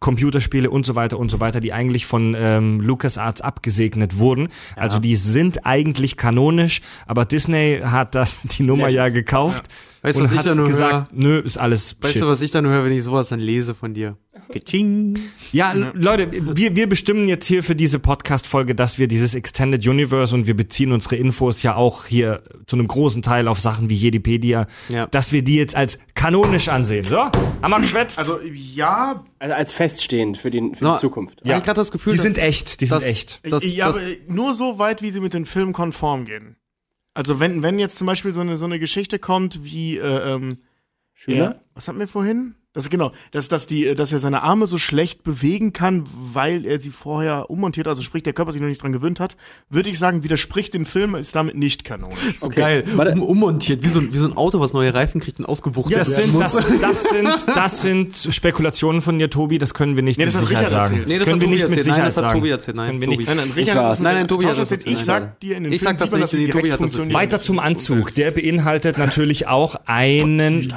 Computerspiele 0.00 0.70
und 0.70 0.86
so 0.86 0.94
weiter 0.94 1.18
und 1.18 1.30
so 1.30 1.40
weiter, 1.40 1.60
die 1.60 1.72
eigentlich 1.72 2.06
von 2.06 2.34
ähm, 2.36 2.80
LucasArts 2.80 3.42
abgesegnet 3.42 4.18
wurden. 4.18 4.48
Also 4.74 4.98
die 4.98 5.14
sind 5.14 5.66
eigentlich 5.66 6.16
kanonisch, 6.16 6.80
aber 7.06 7.26
Disney 7.26 7.80
hat 7.84 8.14
das 8.14 8.40
die 8.44 8.62
Nummer 8.62 8.88
ja 8.88 9.10
gekauft 9.10 9.68
Weißt 10.02 10.18
du, 10.18 10.24
was 10.24 10.32
ich 10.32 10.42
da 10.42 10.54
nur 10.54 10.66
gesagt, 10.66 11.12
nö, 11.12 11.40
ist 11.40 11.58
alles 11.58 11.96
Weißt 12.00 12.14
shit. 12.14 12.22
du, 12.22 12.26
was 12.26 12.40
ich 12.40 12.50
dann 12.50 12.66
höre, 12.66 12.84
wenn 12.84 12.92
ich 12.92 13.04
sowas 13.04 13.28
dann 13.28 13.40
lese 13.40 13.74
von 13.74 13.92
dir? 13.92 14.16
Geching. 14.52 15.18
Ja, 15.52 15.72
Leute, 15.72 16.30
wir, 16.56 16.76
wir 16.76 16.88
bestimmen 16.88 17.28
jetzt 17.28 17.46
hier 17.46 17.62
für 17.62 17.74
diese 17.74 17.98
Podcast-Folge, 17.98 18.74
dass 18.74 18.98
wir 18.98 19.08
dieses 19.08 19.34
Extended 19.34 19.86
Universe 19.86 20.34
und 20.34 20.46
wir 20.46 20.54
beziehen 20.56 20.92
unsere 20.92 21.16
Infos 21.16 21.62
ja 21.62 21.74
auch 21.76 22.06
hier 22.06 22.42
zu 22.66 22.76
einem 22.76 22.88
großen 22.88 23.22
Teil 23.22 23.48
auf 23.48 23.60
Sachen 23.60 23.88
wie 23.88 23.94
Jedipedia, 23.94 24.66
Ja. 24.88 25.06
dass 25.06 25.32
wir 25.32 25.42
die 25.42 25.56
jetzt 25.56 25.74
als 25.76 25.98
kanonisch 26.14 26.68
ansehen. 26.68 27.04
So, 27.04 27.18
haben 27.18 27.70
wir 27.70 27.80
geschwätzt? 27.80 28.18
Also, 28.18 28.38
ja, 28.44 29.24
Also 29.38 29.54
als 29.54 29.72
feststehend 29.72 30.38
für, 30.38 30.50
den, 30.50 30.74
für 30.74 30.84
No, 30.84 30.92
die 30.94 30.98
Zukunft. 31.00 31.40
Ja. 31.46 31.56
Ich 31.58 31.62
gerade 31.64 31.80
das 31.80 31.90
Gefühl, 31.92 32.12
die 32.12 32.16
dass- 32.18 32.26
sind 32.26 32.38
echt, 32.38 32.80
die 32.80 32.86
sind 32.86 32.96
dass- 32.96 33.06
echt. 33.06 33.40
Das, 33.44 33.64
ja, 33.64 33.86
das, 33.86 33.96
aber 33.96 34.06
nur 34.28 34.54
so 34.54 34.78
weit, 34.78 35.02
wie 35.02 35.10
sie 35.10 35.20
mit 35.20 35.34
den 35.34 35.46
Filmen 35.46 35.72
konform 35.72 36.24
gehen. 36.24 36.56
Also 37.14 37.40
wenn, 37.40 37.62
wenn 37.62 37.78
jetzt 37.78 37.98
zum 37.98 38.06
Beispiel 38.06 38.30
so 38.32 38.40
eine, 38.40 38.56
so 38.56 38.64
eine 38.64 38.78
Geschichte 38.78 39.18
kommt 39.18 39.64
wie 39.64 39.96
äh, 39.98 40.34
ähm, 40.34 40.58
Schüler? 41.12 41.60
Ja. 41.80 41.86
Was 41.86 41.88
hatten 41.88 41.98
wir 41.98 42.08
vorhin? 42.08 42.54
Das 42.72 42.88
genau, 42.88 43.10
dass, 43.32 43.48
dass, 43.48 43.66
die, 43.66 43.96
dass 43.96 44.12
er 44.12 44.20
seine 44.20 44.44
Arme 44.44 44.68
so 44.68 44.78
schlecht 44.78 45.24
bewegen 45.24 45.72
kann, 45.72 46.04
weil 46.14 46.64
er 46.64 46.78
sie 46.78 46.90
vorher 46.90 47.50
ummontiert, 47.50 47.88
also 47.88 48.00
sprich 48.00 48.22
der 48.22 48.32
Körper 48.32 48.52
sich 48.52 48.60
noch 48.60 48.68
nicht 48.68 48.80
dran 48.80 48.92
gewöhnt 48.92 49.18
hat, 49.18 49.36
würde 49.70 49.90
ich 49.90 49.98
sagen, 49.98 50.22
widerspricht 50.22 50.72
dem 50.72 50.86
Film, 50.86 51.16
ist 51.16 51.34
damit 51.34 51.56
nicht 51.56 51.82
kanonisch. 51.82 52.36
so 52.36 52.46
Okay, 52.46 52.60
geil. 52.60 52.84
warte. 52.94 53.12
Um, 53.14 53.22
ummontiert, 53.22 53.82
wie 53.82 53.88
so, 53.88 53.98
ein, 53.98 54.12
wie 54.12 54.18
so 54.18 54.26
ein 54.28 54.36
Auto, 54.36 54.60
was 54.60 54.72
neue 54.72 54.94
Reifen 54.94 55.20
kriegt 55.20 55.40
und 55.40 55.46
ausgewuchtet 55.46 55.98
Das 55.98 56.10
werden 56.10 56.30
sind, 56.30 56.32
muss. 56.34 56.52
das, 56.52 56.66
das, 56.80 57.02
sind, 57.10 57.56
das 57.56 57.82
sind 57.82 58.34
Spekulationen 58.34 59.00
von 59.00 59.18
dir, 59.18 59.30
Tobi. 59.30 59.58
Das 59.58 59.74
können 59.74 59.96
wir 59.96 60.04
nicht 60.04 60.18
Nee, 60.18 60.26
mit 60.26 60.34
das 60.34 60.40
hat 60.40 60.46
Sicherheit 60.48 60.70
sagen. 60.70 61.04
Nee, 61.08 61.18
das 61.18 61.24
können 61.26 61.40
hat 61.40 61.40
wir 61.40 61.46
Tobi 61.46 61.46
nicht 61.48 61.68
mit 61.68 61.78
erzählt. 61.78 61.86
Nein, 61.86 61.94
Sicherheit 61.96 62.16
das 62.16 62.22
hat. 62.22 62.32
Tobi 62.34 62.50
erzählt. 62.50 62.76
Nein, 62.76 63.00
Tobi. 63.00 63.06
nicht. 63.08 63.26
Nein, 63.26 63.36
nein, 63.36 63.46
Ich 63.48 63.56
Richard 63.56 63.76
das 63.78 64.00
Nein, 64.00 64.14
nein, 64.14 64.28
Tobi 64.28 64.46
hat 64.46 64.58
das 64.58 64.70
erzählt. 64.70 64.96
Ich 64.96 65.04
sag 65.04 65.40
dir 65.40 65.56
in 65.56 65.64
den 65.64 65.72
Ich 65.72 65.82
sag 65.82 65.98
das 65.98 66.10
dass 66.10 66.30
direkt 66.30 66.52
Tobi 66.52 66.70
hat 66.70 66.80
das. 66.80 67.12
Weiter 67.12 67.40
zum 67.40 67.58
Anzug. 67.58 68.14
Der 68.14 68.30
beinhaltet 68.30 68.96
natürlich 68.96 69.48
auch 69.48 69.74
einen. 69.86 70.72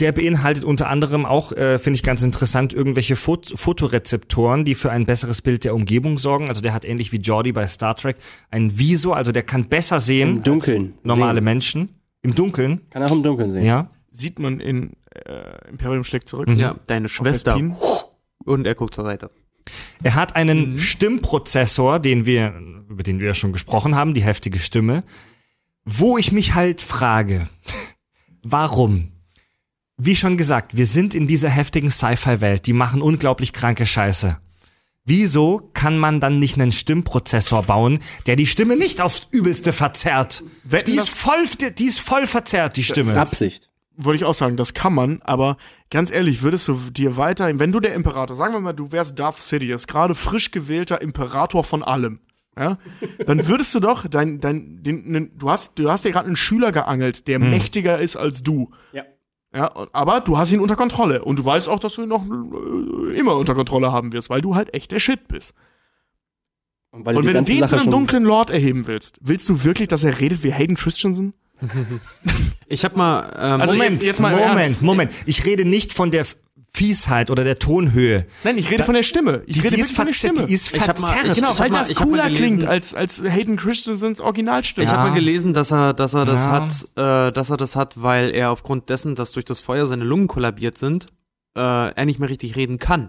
Der 0.00 0.12
beinhaltet 0.12 0.35
unter 0.64 0.88
anderem 0.88 1.24
auch, 1.26 1.52
äh, 1.52 1.78
finde 1.78 1.96
ich 1.96 2.02
ganz 2.02 2.22
interessant, 2.22 2.72
irgendwelche 2.72 3.16
Fot 3.16 3.52
Fotorezeptoren, 3.54 4.64
die 4.64 4.74
für 4.74 4.90
ein 4.90 5.06
besseres 5.06 5.42
Bild 5.42 5.64
der 5.64 5.74
Umgebung 5.74 6.18
sorgen. 6.18 6.48
Also 6.48 6.60
der 6.60 6.72
hat 6.72 6.84
ähnlich 6.84 7.12
wie 7.12 7.18
Jordi 7.18 7.52
bei 7.52 7.66
Star 7.66 7.96
Trek 7.96 8.16
ein 8.50 8.78
Visor, 8.78 9.16
also 9.16 9.32
der 9.32 9.42
kann 9.42 9.68
besser 9.68 10.00
sehen 10.00 10.36
Im 10.38 10.42
Dunkeln. 10.42 10.94
als 10.96 11.04
normale 11.04 11.36
sehen. 11.38 11.44
Menschen. 11.44 11.88
Im 12.22 12.34
Dunkeln, 12.34 12.80
Kann 12.90 13.02
auch 13.02 13.12
im 13.12 13.22
Dunkeln 13.22 13.50
sehen. 13.50 13.64
ja. 13.64 13.88
Sieht 14.10 14.38
man 14.38 14.60
in 14.60 14.92
äh, 15.14 15.68
Imperium 15.68 16.02
schlägt 16.02 16.28
zurück. 16.28 16.48
Ja, 16.56 16.76
deine 16.86 17.08
Schwester. 17.08 17.60
Und 18.44 18.66
er 18.66 18.74
guckt 18.74 18.94
zur 18.94 19.04
Seite. 19.04 19.30
Er 20.02 20.14
hat 20.14 20.36
einen 20.36 20.78
Stimmprozessor, 20.78 21.98
den 21.98 22.24
wir, 22.24 22.54
über 22.88 23.02
den 23.02 23.20
wir 23.20 23.26
ja 23.26 23.34
schon 23.34 23.52
gesprochen 23.52 23.94
haben, 23.94 24.14
die 24.14 24.22
heftige 24.22 24.58
Stimme, 24.58 25.02
wo 25.84 26.16
ich 26.18 26.32
mich 26.32 26.54
halt 26.54 26.80
frage, 26.80 27.48
warum? 28.42 29.12
Wie 29.98 30.16
schon 30.16 30.36
gesagt, 30.36 30.76
wir 30.76 30.86
sind 30.86 31.14
in 31.14 31.26
dieser 31.26 31.48
heftigen 31.48 31.90
Sci-Fi-Welt, 31.90 32.66
die 32.66 32.72
machen 32.74 33.00
unglaublich 33.00 33.52
kranke 33.52 33.86
Scheiße. 33.86 34.36
Wieso 35.06 35.70
kann 35.72 35.96
man 35.98 36.20
dann 36.20 36.38
nicht 36.38 36.60
einen 36.60 36.72
Stimmprozessor 36.72 37.62
bauen, 37.62 38.00
der 38.26 38.36
die 38.36 38.46
Stimme 38.46 38.76
nicht 38.76 39.00
aufs 39.00 39.26
Übelste 39.30 39.72
verzerrt? 39.72 40.42
Wetten, 40.64 40.90
Die 40.90 40.96
das- 40.96 41.08
ist 41.08 41.16
voll, 41.16 41.44
die 41.78 41.84
ist 41.86 42.00
voll 42.00 42.26
verzerrt, 42.26 42.76
die 42.76 42.82
Das 42.82 42.88
Stimme. 42.88 43.12
ist 43.12 43.16
Absicht. 43.16 43.70
Wollte 43.96 44.16
ich 44.16 44.24
auch 44.24 44.34
sagen, 44.34 44.58
das 44.58 44.74
kann 44.74 44.92
man, 44.92 45.22
aber 45.22 45.56
ganz 45.90 46.10
ehrlich, 46.10 46.42
würdest 46.42 46.68
du 46.68 46.74
dir 46.90 47.16
weiter, 47.16 47.58
wenn 47.58 47.72
du 47.72 47.80
der 47.80 47.94
Imperator, 47.94 48.36
sagen 48.36 48.52
wir 48.52 48.60
mal, 48.60 48.74
du 48.74 48.92
wärst 48.92 49.18
Darth 49.18 49.40
Sidious, 49.40 49.86
gerade 49.86 50.14
frisch 50.14 50.50
gewählter 50.50 51.00
Imperator 51.00 51.64
von 51.64 51.82
allem, 51.82 52.20
ja, 52.58 52.76
dann 53.24 53.46
würdest 53.46 53.74
du 53.74 53.80
doch 53.80 54.06
dein, 54.06 54.40
dein, 54.40 54.82
den, 54.82 55.10
den, 55.12 55.38
du 55.38 55.48
hast, 55.48 55.78
du 55.78 55.90
hast 55.90 56.04
dir 56.04 56.10
gerade 56.12 56.26
einen 56.26 56.36
Schüler 56.36 56.72
geangelt, 56.72 57.26
der 57.28 57.38
mächtiger 57.38 57.98
ist 57.98 58.16
als 58.16 58.42
du. 58.42 58.70
Ja. 58.92 59.04
Ja, 59.56 59.72
aber 59.92 60.20
du 60.20 60.36
hast 60.36 60.52
ihn 60.52 60.60
unter 60.60 60.76
Kontrolle 60.76 61.24
und 61.24 61.38
du 61.38 61.44
weißt 61.44 61.68
auch, 61.68 61.78
dass 61.78 61.94
du 61.94 62.02
ihn 62.02 62.08
noch 62.10 62.22
äh, 62.24 63.18
immer 63.18 63.36
unter 63.36 63.54
Kontrolle 63.54 63.90
haben 63.90 64.12
wirst, 64.12 64.28
weil 64.28 64.42
du 64.42 64.54
halt 64.54 64.74
echt 64.74 64.92
der 64.92 64.98
Shit 65.00 65.28
bist. 65.28 65.54
Und, 66.90 67.06
weil 67.06 67.16
Und 67.16 67.26
wenn 67.26 67.32
du 67.34 67.42
den 67.42 67.46
zu 67.46 67.58
Sache 67.60 67.72
einem 67.76 67.84
schon- 67.84 67.90
dunklen 67.92 68.24
Lord 68.24 68.50
erheben 68.50 68.86
willst, 68.86 69.18
willst 69.22 69.48
du 69.48 69.64
wirklich, 69.64 69.88
dass 69.88 70.04
er 70.04 70.20
redet 70.20 70.42
wie 70.42 70.52
Hayden 70.52 70.76
Christensen? 70.76 71.32
Ich 72.66 72.84
hab 72.84 72.96
mal, 72.96 73.32
ähm, 73.38 73.60
Also 73.62 73.72
Moment, 73.74 73.92
jetzt- 73.94 74.04
jetzt 74.04 74.20
mal 74.20 74.32
Moment, 74.34 74.60
Ernst. 74.60 74.82
Moment. 74.82 75.12
Ich 75.24 75.44
rede 75.46 75.64
nicht 75.64 75.94
von 75.94 76.10
der 76.10 76.26
Fiesheit 76.76 77.30
oder 77.30 77.42
der 77.42 77.58
Tonhöhe. 77.58 78.26
Nein, 78.44 78.58
ich 78.58 78.70
rede 78.70 78.84
von 78.84 78.94
der 78.94 79.02
Stimme. 79.02 79.42
Ich 79.46 79.54
Die, 79.54 79.60
rede 79.60 79.76
die, 79.76 79.80
ist 79.80 79.92
von 79.96 80.04
der 80.04 80.12
verzerrt, 80.12 80.34
Stimme. 80.34 80.46
die 80.48 80.54
ist 80.54 80.74
Ich 80.74 80.80
hab 80.80 81.00
mal- 81.00 81.06
verzerrt. 81.12 81.26
ich- 81.28 81.34
Genau, 81.42 81.58
weil 81.58 81.70
mal- 81.70 81.78
das 81.78 81.94
mal 81.94 82.04
cooler 82.04 82.24
gelesen- 82.24 82.36
klingt 82.58 82.64
als, 82.66 82.92
als 82.94 83.22
Hayden 83.22 83.56
Christensens 83.56 84.20
Originalstimme. 84.20 84.84
Ich 84.84 84.92
habe 84.92 85.08
mal 85.08 85.14
gelesen, 85.14 85.54
dass 85.54 85.72
er, 85.72 85.94
dass 85.94 86.12
er 86.14 86.26
das 86.26 86.44
Ja. 86.44 86.50
hat, 86.50 87.28
äh, 87.28 87.32
dass 87.32 87.48
er 87.50 87.56
das 87.56 87.76
hat, 87.76 88.02
weil 88.02 88.30
er 88.34 88.50
aufgrund 88.50 88.90
dessen, 88.90 89.14
dass 89.14 89.32
durch 89.32 89.44
das 89.46 89.60
Feuer 89.60 89.86
seine 89.86 90.04
Lungen 90.04 90.28
kollabiert 90.28 90.76
sind, 90.76 91.06
äh, 91.56 91.60
er 91.60 92.04
nicht 92.04 92.18
mehr 92.20 92.28
richtig 92.28 92.56
reden 92.56 92.78
kann. 92.78 93.08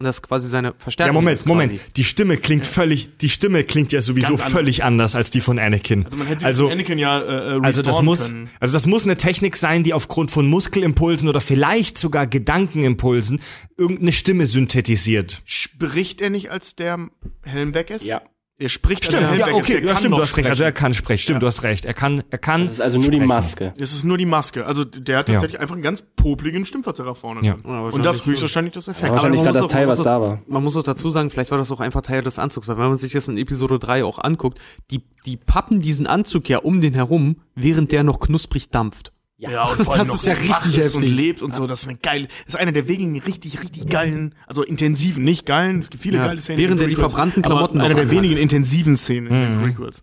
Und 0.00 0.04
das 0.04 0.22
quasi 0.22 0.48
seine 0.48 0.68
Ja, 0.68 0.74
Verstärkung 0.78 1.14
Moment, 1.14 1.38
ist 1.40 1.44
quasi. 1.44 1.48
Moment. 1.48 1.80
Die 1.96 2.04
Stimme 2.04 2.36
klingt 2.36 2.64
völlig, 2.66 3.18
die 3.18 3.28
Stimme 3.28 3.64
klingt 3.64 3.90
ja 3.90 4.00
sowieso 4.00 4.28
Ganz 4.28 4.40
anders. 4.42 4.52
völlig 4.52 4.84
anders 4.84 5.16
als 5.16 5.30
die 5.30 5.40
von 5.40 5.58
Anakin. 5.58 6.04
also 6.04 6.16
man 6.16 6.26
hätte 6.28 6.46
also, 6.46 6.64
also, 6.66 6.72
Anakin 6.72 6.98
ja 6.98 7.18
äh, 7.18 7.56
äh, 7.56 7.60
also 7.64 7.82
das 7.82 8.00
muss, 8.02 8.28
können. 8.28 8.48
also 8.60 8.72
das 8.74 8.86
muss 8.86 9.02
eine 9.02 9.16
Technik 9.16 9.56
sein, 9.56 9.82
die 9.82 9.92
aufgrund 9.94 10.30
von 10.30 10.46
Muskelimpulsen 10.48 11.28
oder 11.28 11.40
vielleicht 11.40 11.98
sogar 11.98 12.28
Gedankenimpulsen 12.28 13.40
irgendeine 13.76 14.12
Stimme 14.12 14.46
synthetisiert. 14.46 15.42
Spricht 15.44 16.20
er 16.20 16.30
nicht, 16.30 16.52
als 16.52 16.76
der 16.76 17.08
Helm 17.42 17.74
weg 17.74 17.90
ist? 17.90 18.04
Ja. 18.04 18.22
Er 18.60 18.68
spricht, 18.68 19.04
Stimmt, 19.04 19.22
Helm 19.22 19.38
ja, 19.38 19.46
okay, 19.54 19.74
ja, 19.74 19.86
kann 19.86 19.96
stimmt, 19.98 20.14
du 20.16 20.20
hast 20.20 20.36
recht. 20.36 20.48
Also 20.48 20.64
er 20.64 20.72
kann 20.72 20.92
sprechen. 20.92 21.20
Stimmt, 21.22 21.36
Ja. 21.36 21.40
du 21.40 21.46
hast 21.46 21.62
recht. 21.62 21.84
Er 21.84 21.94
kann, 21.94 22.24
er 22.28 22.38
kann. 22.38 22.64
Das 22.64 22.72
ist 22.72 22.80
also 22.80 22.98
nur 22.98 23.08
die 23.12 23.18
sprechen. 23.18 23.28
Maske. 23.28 23.72
Es 23.78 23.92
ist 23.92 24.02
nur 24.02 24.18
die 24.18 24.26
Maske. 24.26 24.66
Also 24.66 24.82
der 24.84 25.18
hat 25.18 25.28
Ja. 25.28 25.34
tatsächlich 25.34 25.60
einfach 25.60 25.74
einen 25.76 25.84
ganz 25.84 26.02
popligen 26.16 26.64
Stimmverzerrer 26.66 27.14
vorne 27.14 27.46
Ja. 27.46 27.52
drin. 27.54 27.62
Ja, 27.64 27.80
Und 27.82 27.98
das 27.98 28.04
wahrscheinlich 28.18 28.26
höchstwahrscheinlich 28.26 28.74
das 28.74 28.88
Effekt. 28.88 29.06
Ja, 29.06 29.12
wahrscheinlich 29.12 29.38
man 29.42 29.44
gerade 29.52 29.58
muss 29.58 29.66
das 29.68 29.72
auch- 29.72 29.78
Teil, 29.78 29.86
was 29.86 29.98
muss 29.98 30.04
da 30.04 30.16
auch- 30.16 30.20
war. 30.22 30.42
Man 30.48 30.64
muss 30.64 30.76
auch 30.76 30.82
dazu 30.82 31.08
sagen, 31.08 31.30
vielleicht 31.30 31.52
war 31.52 31.58
das 31.58 31.70
auch 31.70 31.78
einfach 31.78 32.02
Teil 32.02 32.22
des 32.22 32.40
Anzugs, 32.40 32.66
weil 32.66 32.78
wenn 32.78 32.88
man 32.88 32.96
sich 32.96 33.12
das 33.12 33.28
in 33.28 33.38
Episode 33.38 33.78
3 33.78 34.02
auch 34.04 34.18
anguckt, 34.18 34.58
die, 34.90 35.02
die 35.24 35.36
pappen 35.36 35.80
diesen 35.80 36.08
Anzug 36.08 36.48
ja 36.48 36.58
um 36.58 36.80
den 36.80 36.94
herum, 36.94 37.36
während 37.54 37.92
der 37.92 38.02
noch 38.02 38.18
knusprig 38.18 38.70
dampft. 38.70 39.12
Ja, 39.38 39.64
und 39.66 39.76
vor 39.84 39.92
allem 39.94 39.98
Das 40.00 40.08
noch 40.08 40.14
ist 40.16 40.26
ja 40.26 40.32
richtig 40.34 40.78
ist 40.78 40.94
und 40.94 41.02
heftig. 41.02 41.16
lebt 41.16 41.42
und 41.42 41.54
so. 41.54 41.66
Das 41.66 41.82
ist 41.82 41.88
eine 41.88 41.96
geile, 41.98 42.26
das 42.44 42.54
ist 42.54 42.56
einer 42.56 42.72
der 42.72 42.88
wenigen 42.88 43.18
richtig, 43.20 43.62
richtig 43.62 43.88
geilen, 43.88 44.34
also 44.46 44.62
intensiven, 44.64 45.22
nicht 45.24 45.46
geilen. 45.46 45.80
Es 45.80 45.90
gibt 45.90 46.02
viele 46.02 46.18
Ja, 46.18 46.26
geile 46.26 46.40
Szenen. 46.42 46.58
während 46.58 46.72
in 46.72 46.78
den 46.78 46.86
er 46.86 46.90
die 46.90 46.96
verbrannten 46.96 47.42
Klamotten 47.42 47.80
Einer 47.80 47.94
der 47.94 48.02
anhat. 48.04 48.16
wenigen 48.16 48.36
intensiven 48.36 48.96
Szenen 48.96 49.28
in 49.28 49.34
den 49.34 49.60
Prequels. 49.60 50.02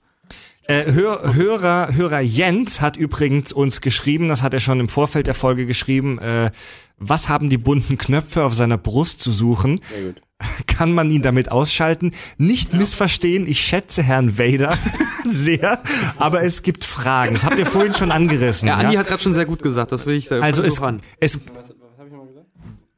Äh, 0.67 0.91
Hör, 0.93 1.35
Hörer, 1.35 1.93
Hörer 1.93 2.21
Jens 2.21 2.81
hat 2.81 2.97
übrigens 2.97 3.53
uns 3.53 3.81
geschrieben, 3.81 4.29
das 4.29 4.41
hat 4.41 4.53
er 4.53 4.59
schon 4.59 4.79
im 4.79 4.89
Vorfeld 4.89 5.27
der 5.27 5.35
Folge 5.35 5.65
geschrieben, 5.67 6.17
äh, 6.17 6.49
was 6.97 7.29
haben 7.29 7.49
die 7.49 7.57
bunten 7.59 7.97
Knöpfe 7.97 8.43
auf 8.43 8.53
seiner 8.55 8.77
Brust 8.77 9.19
zu 9.19 9.31
suchen? 9.31 9.79
Sehr 9.93 10.05
gut. 10.13 10.21
Kann 10.67 10.91
man 10.91 11.09
ihn 11.11 11.21
damit 11.21 11.51
ausschalten? 11.51 12.11
Nicht 12.37 12.73
missverstehen, 12.73 13.47
ich 13.47 13.61
schätze 13.61 14.03
Herrn 14.03 14.37
Vader 14.37 14.77
sehr, 15.25 15.81
aber 16.17 16.43
es 16.43 16.63
gibt 16.63 16.83
Fragen. 16.83 17.33
Das 17.33 17.45
habt 17.45 17.57
ihr 17.57 17.65
vorhin 17.65 17.93
schon 17.93 18.11
angerissen. 18.11 18.67
Ja, 18.67 18.75
Ja, 18.75 18.85
Andi 18.85 18.97
hat 18.97 19.07
gerade 19.07 19.21
schon 19.21 19.33
sehr 19.33 19.45
gut 19.45 19.61
gesagt, 19.61 19.91
das 19.91 20.05
will 20.05 20.15
ich 20.15 20.27
da 20.27 20.39
also 20.39 20.63
es, 20.63 20.81
ran. 20.81 21.01
es, 21.19 21.39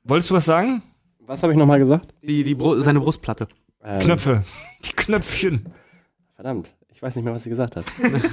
wolltest 0.04 0.30
du 0.32 0.36
was 0.36 0.46
sagen? 0.46 0.82
Was 1.26 1.44
habe 1.44 1.54
ich 1.54 1.60
nochmal 1.60 1.80
gesagt? 1.80 2.14
Die, 2.24 2.44
die 2.44 2.56
Bru 2.56 2.80
seine 2.82 3.00
Brustplatte. 3.00 3.48
Ähm, 3.84 4.00
Knöpfe. 4.00 4.44
Die 4.86 4.94
Knöpfchen. 4.94 5.66
Verdammt. 6.36 6.72
Ich 6.94 7.02
weiß 7.02 7.16
nicht 7.16 7.26
mehr, 7.26 7.34
was 7.34 7.44
sie 7.44 7.50
gesagt 7.50 7.76
hat. 7.76 7.86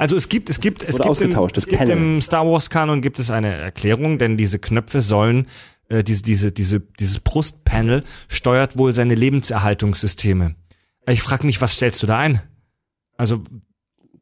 Also 0.00 0.14
es 0.14 0.28
gibt, 0.28 0.48
es 0.48 0.60
gibt, 0.60 0.84
es 0.84 0.96
wurde 1.00 1.26
gibt, 1.26 1.34
im, 1.34 1.44
es 1.56 1.66
gibt 1.66 1.88
im 1.88 2.22
Star 2.22 2.46
Wars 2.46 2.70
Kanon 2.70 3.00
gibt 3.00 3.18
es 3.18 3.32
eine 3.32 3.52
Erklärung, 3.52 4.18
denn 4.18 4.36
diese 4.36 4.60
Knöpfe 4.60 5.00
sollen, 5.00 5.48
äh, 5.88 6.04
diese, 6.04 6.22
diese, 6.22 6.52
diese, 6.52 6.80
dieses 6.80 7.20
Brustpanel 7.20 8.04
steuert 8.28 8.78
wohl 8.78 8.92
seine 8.92 9.14
Lebenserhaltungssysteme. 9.14 10.54
Ich 11.06 11.22
frage 11.22 11.46
mich, 11.46 11.60
was 11.60 11.74
stellst 11.74 12.02
du 12.02 12.06
da 12.06 12.18
ein? 12.18 12.42
Also 13.16 13.42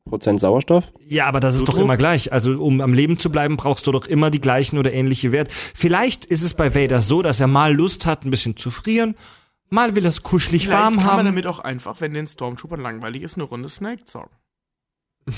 Prozent 0.04 0.38
Sauerstoff? 0.38 0.92
ja, 1.08 1.26
aber 1.26 1.40
das 1.40 1.54
ist 1.54 1.62
doch 1.62 1.74
Blutdruck? 1.74 1.84
immer 1.84 1.96
gleich. 1.96 2.32
Also 2.32 2.62
um 2.62 2.80
am 2.80 2.94
Leben 2.94 3.18
zu 3.18 3.30
bleiben, 3.30 3.56
brauchst 3.56 3.88
du 3.88 3.92
doch 3.92 4.06
immer 4.06 4.30
die 4.30 4.40
gleichen 4.40 4.78
oder 4.78 4.92
ähnliche 4.92 5.32
Werte. 5.32 5.50
Vielleicht 5.52 6.26
ist 6.26 6.42
es 6.42 6.54
bei 6.54 6.76
Vader 6.76 7.02
so, 7.02 7.22
dass 7.22 7.40
er 7.40 7.48
mal 7.48 7.74
Lust 7.74 8.06
hat, 8.06 8.24
ein 8.24 8.30
bisschen 8.30 8.56
zu 8.56 8.70
frieren, 8.70 9.16
mal 9.68 9.96
will 9.96 10.04
er 10.04 10.10
es 10.10 10.22
kuschelig 10.22 10.66
Vielleicht 10.66 10.80
warm 10.80 10.94
kann 10.94 11.04
man 11.04 11.16
haben. 11.16 11.24
damit 11.26 11.46
auch 11.48 11.58
einfach, 11.58 12.00
wenn 12.00 12.14
den 12.14 12.28
Stormtroopern 12.28 12.80
langweilig 12.80 13.22
ist, 13.22 13.34
eine 13.34 13.44
Runde 13.44 13.68
Snake 13.68 14.04
zocken. 14.04 14.36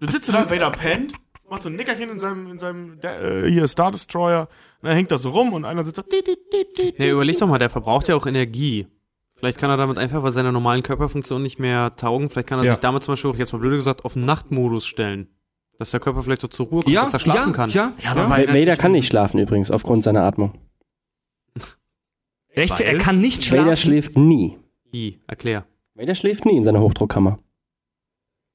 du 0.00 0.10
sitzt 0.10 0.30
da, 0.30 0.48
Vader 0.48 0.70
pennt, 0.70 1.12
macht 1.54 1.62
so 1.62 1.68
ein 1.68 1.76
Nickerchen 1.76 2.10
in 2.10 2.18
seinem, 2.18 2.50
in 2.50 2.58
seinem, 2.58 3.00
der, 3.00 3.22
äh, 3.44 3.50
hier, 3.50 3.66
Star 3.68 3.90
Destroyer, 3.90 4.48
und 4.82 4.88
dann 4.88 4.96
hängt 4.96 5.10
er 5.10 5.18
so 5.18 5.30
rum 5.30 5.52
und 5.52 5.64
einer 5.64 5.84
sitzt 5.84 5.98
da, 5.98 6.02
di, 6.02 6.22
di, 6.22 6.34
di, 6.52 6.66
di, 6.92 6.94
Nee, 6.98 7.10
überleg 7.10 7.38
doch 7.38 7.46
mal, 7.48 7.58
der 7.58 7.70
verbraucht 7.70 8.08
ja 8.08 8.16
auch 8.16 8.26
Energie. 8.26 8.86
Vielleicht 9.36 9.58
kann 9.58 9.70
er 9.70 9.76
damit 9.76 9.98
einfach, 9.98 10.22
weil 10.22 10.32
seine 10.32 10.52
normalen 10.52 10.82
Körperfunktionen 10.82 11.42
nicht 11.42 11.58
mehr 11.58 11.94
taugen, 11.96 12.30
vielleicht 12.30 12.48
kann 12.48 12.58
er 12.60 12.64
Ja. 12.64 12.72
sich 12.72 12.80
damit 12.80 13.02
zum 13.02 13.12
Beispiel 13.12 13.30
auch 13.30 13.36
jetzt 13.36 13.52
mal 13.52 13.58
blöde 13.58 13.76
gesagt 13.76 14.04
auf 14.04 14.12
den 14.14 14.24
Nachtmodus 14.24 14.86
stellen. 14.86 15.28
Dass 15.78 15.90
der 15.90 15.98
Körper 16.00 16.22
vielleicht 16.22 16.40
so 16.40 16.46
zur 16.48 16.66
Ruhe 16.66 16.82
kommt, 16.82 16.94
ja, 16.94 17.02
dass 17.04 17.14
er 17.14 17.18
schlafen 17.20 17.50
ja, 17.50 17.56
kann. 17.56 17.70
ja, 17.70 17.92
Ja, 18.02 18.10
aber 18.12 18.20
ja. 18.22 18.28
bei- 18.28 18.48
Vader 18.60 18.76
kann 18.76 18.92
nicht 18.92 19.06
schlafen 19.08 19.40
übrigens, 19.40 19.70
aufgrund 19.72 20.04
seiner 20.04 20.22
Atmung. 20.22 20.52
Echt? 22.48 22.78
Weil 22.78 22.86
Er 22.86 22.98
kann 22.98 23.20
nicht 23.20 23.50
Vader 23.50 23.62
schlafen. 23.64 23.76
schläft 23.76 24.16
nie. 24.16 24.56
Wie? 24.92 25.18
Erklär. 25.26 25.66
Vader 25.94 26.14
schläft 26.14 26.44
nie 26.46 26.56
in 26.56 26.64
seiner 26.64 26.80
Hochdruckkammer. 26.80 27.38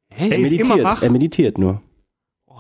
Hä? 0.10 0.30
Er 0.30 0.38
ist 0.40 0.52
meditiert. 0.52 0.62
immer 0.78 0.84
wach. 0.84 1.02
Er 1.04 1.10
meditiert 1.12 1.58
nur. 1.58 1.82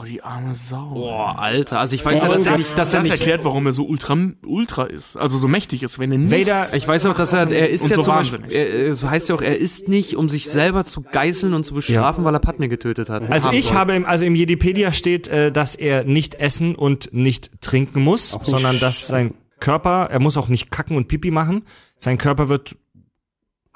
Oh, 0.01 0.05
die 0.05 0.23
arme 0.23 0.55
Sau. 0.55 0.91
Boah, 0.93 1.37
Alter. 1.39 1.77
Also 1.77 1.93
ich 1.93 2.05
weiß 2.05 2.21
Ja, 2.21 2.27
ja, 2.29 2.33
dass 2.33 2.45
er 2.45 2.51
das- 2.53 2.61
nicht, 2.61 2.69
dass 2.77 2.91
das 2.91 2.93
er 2.93 3.01
nicht 3.01 3.11
erklärt, 3.11 3.43
warum 3.43 3.65
er 3.65 3.73
so 3.73 3.83
ultra, 3.85 4.15
ultra 4.45 4.83
ist. 4.85 5.17
Also 5.17 5.37
so 5.37 5.49
mächtig 5.49 5.83
ist, 5.83 5.99
wenn 5.99 6.09
er 6.13 6.17
nicht. 6.17 6.31
Vader, 6.47 6.73
Ich 6.73 6.87
weiß 6.87 7.05
auch, 7.07 7.15
dass 7.15 7.33
er, 7.33 7.49
er 7.51 7.69
ist 7.69 7.81
Und 7.81 7.89
ja 7.89 7.95
so 7.97 8.03
zum 8.03 8.13
Beispiel, 8.13 8.39
wahnsinnig. 8.43 8.57
er, 8.57 8.69
er- 8.87 8.95
so 8.95 9.09
heißt 9.09 9.27
ja 9.27 9.35
auch, 9.35 9.41
er 9.41 9.57
ist 9.57 9.89
nicht, 9.89 10.15
um 10.15 10.29
sich 10.29 10.49
selber 10.49 10.85
zu 10.85 11.01
geißeln 11.01 11.53
und 11.53 11.65
zu 11.65 11.73
bestrafen, 11.73 12.23
weil 12.23 12.33
er 12.33 12.39
Padme 12.39 12.69
getötet 12.69 13.09
hat. 13.09 13.29
Also 13.29 13.51
ich 13.51 13.73
habe 13.73 13.93
im, 13.93 14.05
also 14.05 14.23
im 14.23 14.35
Jedipedia 14.35 14.93
steht, 14.93 15.27
äh, 15.27 15.51
dass 15.51 15.75
er 15.75 16.05
nicht 16.05 16.35
essen 16.35 16.75
und 16.75 17.13
nicht 17.13 17.61
trinken 17.61 18.01
muss, 18.01 18.37
sondern 18.43 18.79
dass 18.79 19.05
sein 19.07 19.33
Körper, 19.59 20.07
er 20.09 20.19
muss 20.21 20.37
auch 20.37 20.47
nicht 20.47 20.71
kacken 20.71 20.95
und 20.95 21.09
Pipi 21.09 21.29
machen. 21.31 21.63
Sein 21.97 22.17
Körper 22.17 22.47
wird 22.47 22.77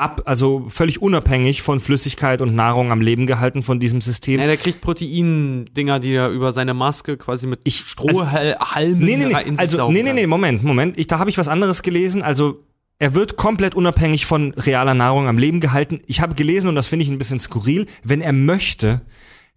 ab, 0.04 0.22
also 0.26 0.66
völlig 0.70 1.02
unabhängig 1.02 1.62
von 1.62 1.80
Flüssigkeit 1.80 2.42
und 2.42 2.54
Nahrung 2.56 2.92
am 2.92 3.02
Leben 3.02 3.26
gehalten 3.26 3.64
von 3.64 3.80
diesem 3.80 4.02
System. 4.02 4.40
Ja, 4.40 4.46
der 4.46 4.58
kriegt 4.58 4.82
Protein-Dinger, 4.82 6.00
die 6.00 6.14
er 6.14 6.30
über 6.30 6.52
seine 6.52 6.74
Maske 6.74 7.18
quasi 7.18 7.48
mit 7.48 7.62
Ich- 7.64 7.78
Strohhalmen 7.88 9.00
Nee, 9.04 9.18
nee, 9.18 9.26
nee. 9.26 9.42
in 9.44 9.56
sich 9.56 9.60
Also, 9.60 9.78
saugen 9.78 9.94
nee, 9.94 10.04
nee, 10.04 10.14
nee, 10.14 10.28
Moment, 10.28 10.64
Moment. 10.64 11.00
Ich, 11.00 11.08
da 11.08 11.20
habe 11.20 11.30
ich 11.30 11.38
was 11.38 11.48
anderes 11.48 11.82
gelesen. 11.82 12.22
Also, 12.22 12.64
er 13.00 13.16
wird 13.16 13.36
komplett 13.38 13.76
unabhängig 13.76 14.26
von 14.26 14.54
realer 14.54 14.94
Nahrung 14.94 15.28
am 15.28 15.38
Leben 15.38 15.60
gehalten. 15.60 16.00
Ich 16.08 16.22
habe 16.22 16.36
gelesen, 16.36 16.68
und 16.68 16.76
das 16.76 16.88
finde 16.88 17.04
ich 17.04 17.12
ein 17.12 17.18
bisschen 17.18 17.40
skurril, 17.40 17.88
wenn 18.04 18.22
er 18.22 18.34
möchte, 18.34 19.02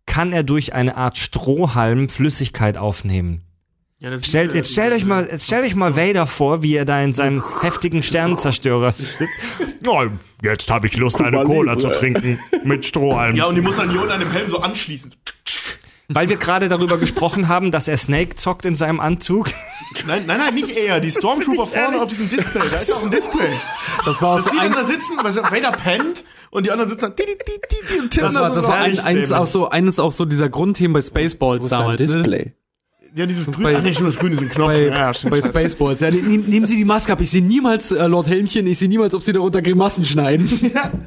kann 0.07 0.33
er 0.33 0.43
durch 0.43 0.73
eine 0.75 0.97
Art 0.97 1.19
Strohhalm 1.19 2.09
Flüssigkeit 2.09 2.77
aufnehmen. 2.79 3.43
Ja, 3.99 4.17
Stellt, 4.19 4.53
äh, 4.53 4.57
jetzt 4.57 4.73
stellt 4.73 4.93
euch 4.93 5.07
mal, 5.07 5.27
jetzt 5.31 5.47
stellt 5.47 5.65
euch 5.65 5.75
mal 5.75 5.97
Vader 5.97 6.27
vor, 6.27 6.63
wie 6.63 6.75
er 6.77 6.85
da 6.85 7.01
in 7.03 7.15
seinem 7.15 7.43
heftigen 7.63 8.03
Sternenzerstörer 8.03 8.93
sitzt. 8.93 9.23
Oh, 9.87 10.05
jetzt 10.43 10.71
habe 10.71 10.87
ich 10.87 10.97
Lust, 10.99 11.21
eine 11.21 11.43
Cola 11.45 11.79
zu 11.79 11.89
trinken 11.89 12.39
mit 12.65 12.85
Strohhalm. 12.85 13.35
Ja, 13.37 13.47
und 13.47 13.55
die 13.55 13.63
muss 13.63 13.79
an 13.79 13.95
Yoda 13.95 14.15
an 14.15 14.21
dem 14.21 14.31
Helm 14.33 14.51
so 14.51 14.59
anschließen. 14.59 15.15
Weil 16.09 16.29
wir 16.29 16.37
gerade 16.37 16.69
darüber 16.69 16.99
gesprochen 16.99 17.49
haben, 17.49 17.71
dass 17.73 17.89
er 17.89 17.97
Snake 17.97 18.37
zockt 18.37 18.65
in 18.65 18.77
seinem 18.77 19.01
Anzug. 19.01 19.49
Nein, 20.07 20.25
nein, 20.27 20.39
nein, 20.39 20.55
nicht 20.55 20.77
er. 20.77 21.01
Die 21.01 21.11
Stormtrooper 21.11 21.67
vorne 21.67 22.01
auf 22.01 22.09
diesem 22.09 22.29
Display. 22.29 22.61
Da 22.71 22.77
ist 22.77 22.93
auch 22.93 23.03
ein 23.03 23.11
Display. 23.11 23.49
Das 24.05 24.23
war 24.23 24.37
auch 24.37 24.41
so 24.41 24.51
die 24.51 24.59
eins, 24.59 24.77
da 24.77 24.85
sitzen, 24.85 25.15
weil 25.21 25.35
Vader 25.35 25.73
pennt 25.73 26.23
und 26.51 26.67
die 26.67 26.71
anderen 26.71 26.91
sitzen 26.91 27.01
dann. 27.01 27.17
di- 27.17 27.25
di- 27.25 27.33
di- 27.35 27.95
di- 27.95 27.99
Und 28.01 28.11
tippen 28.11 28.27
das 28.27 28.35
war, 28.35 28.55
das 28.55 28.67
war 28.69 28.77
ein, 28.77 28.99
eins 29.01 29.33
auch 29.33 29.47
so, 29.47 29.69
eines 29.69 29.99
auch 29.99 30.13
so 30.13 30.27
dieser 30.27 30.49
Grundthemen 30.49 30.93
bei 30.93 31.01
Spaceballs 31.03 31.63
Wo 31.63 31.65
ist 31.67 31.73
da 31.73 31.79
ein 31.89 31.97
damals. 31.97 32.15
Ne? 32.15 32.53
Ja, 33.17 33.25
dieses 33.27 33.47
Grün. 33.47 33.63
Bei- 33.63 33.77
Ach 33.77 33.83
nee, 33.83 33.93
schon 33.95 34.05
das 34.05 34.19
Grün 34.19 34.33
ist 34.33 34.43
ein 34.43 34.49
Knopf. 34.51 34.69
Bei, 34.69 34.87
ja, 34.89 35.15
stimmt. 35.15 35.31
bei. 35.31 35.41
Spaceballs. 35.43 36.01
Ja, 36.01 36.11
nehm, 36.11 36.43
nehmen 36.47 36.67
Sie 36.67 36.77
die 36.77 36.85
Maske 36.85 37.13
ab. 37.13 37.21
Ich 37.21 37.31
sehe 37.31 37.43
niemals 37.43 37.91
äh, 37.93 38.07
Lord 38.07 38.27
Helmchen, 38.27 38.67
ich 38.67 38.79
sehe 38.79 38.89
niemals, 38.89 39.15
ob 39.15 39.23
Sie 39.23 39.33
darunter 39.33 39.63
Grimassen 39.63 40.05
schneiden. 40.05 40.51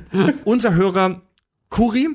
Unser 0.43 0.73
Hörer 0.73 1.21
Kuri, 1.69 2.07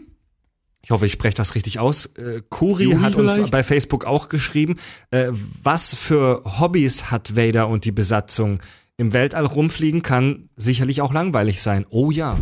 ich 0.83 0.91
hoffe, 0.91 1.07
ich 1.07 1.13
spreche 1.13 1.37
das 1.37 1.55
richtig 1.55 1.79
aus, 1.79 2.07
äh, 2.17 2.43
Kuri 2.49 2.85
Juri 2.85 2.97
hat 3.01 3.15
uns 3.15 3.35
vielleicht? 3.35 3.53
bei 3.53 3.63
Facebook 3.63 4.05
auch 4.05 4.29
geschrieben, 4.29 4.77
äh, 5.13 5.29
was 5.63 5.95
für 5.95 6.43
Hobbys 6.61 7.11
hat 7.13 7.37
Vader 7.37 7.69
und 7.69 7.85
die 7.85 7.93
Besatzung? 7.93 8.61
Im 8.97 9.13
Weltall 9.13 9.45
rumfliegen 9.47 10.03
kann 10.03 10.49
sicherlich 10.57 11.01
auch 11.03 11.13
langweilig 11.13 11.63
sein. 11.63 11.85
Oh 11.91 12.11
ja. 12.13 12.37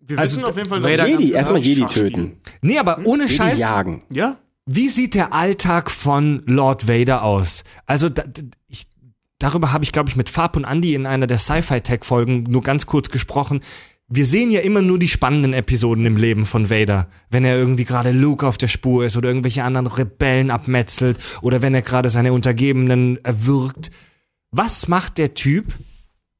Wir 0.00 0.18
Also, 0.18 0.36
wissen 0.36 0.48
auf 0.48 0.56
jeden 0.56 0.68
Fall, 0.68 0.82
Vader 0.82 0.96
dass 0.98 1.08
Jedi, 1.08 1.32
erstmal 1.32 1.60
Jedi 1.60 1.86
töten. 1.86 2.40
Nee, 2.60 2.78
aber 2.78 3.00
ohne 3.04 3.24
Jedi 3.24 3.34
Scheiß. 3.36 3.58
jagen. 3.58 4.02
Ja? 4.10 4.38
Wie 4.66 4.88
sieht 4.88 5.14
der 5.14 5.34
Alltag 5.34 5.90
von 5.90 6.42
Lord 6.46 6.88
Vader 6.88 7.22
aus? 7.22 7.64
Also 7.86 8.08
da, 8.08 8.24
ich, 8.66 8.86
darüber 9.38 9.72
habe 9.72 9.84
ich, 9.84 9.92
glaube 9.92 10.08
ich, 10.08 10.16
mit 10.16 10.30
Fab 10.30 10.56
und 10.56 10.64
Andy 10.64 10.94
in 10.94 11.06
einer 11.06 11.26
der 11.26 11.38
Sci-Fi-Tech-Folgen 11.38 12.44
nur 12.44 12.62
ganz 12.62 12.86
kurz 12.86 13.10
gesprochen. 13.10 13.60
Wir 14.08 14.24
sehen 14.24 14.50
ja 14.50 14.60
immer 14.60 14.80
nur 14.80 14.98
die 14.98 15.08
spannenden 15.08 15.52
Episoden 15.52 16.06
im 16.06 16.16
Leben 16.16 16.46
von 16.46 16.70
Vader. 16.70 17.08
Wenn 17.30 17.44
er 17.44 17.56
irgendwie 17.56 17.84
gerade 17.84 18.12
Luke 18.12 18.46
auf 18.46 18.56
der 18.56 18.68
Spur 18.68 19.04
ist 19.04 19.16
oder 19.18 19.28
irgendwelche 19.28 19.64
anderen 19.64 19.86
Rebellen 19.86 20.50
abmetzelt 20.50 21.18
oder 21.42 21.60
wenn 21.60 21.74
er 21.74 21.82
gerade 21.82 22.08
seine 22.08 22.32
Untergebenen 22.32 23.22
erwürgt. 23.22 23.90
Was 24.50 24.88
macht 24.88 25.18
der 25.18 25.34
Typ, 25.34 25.74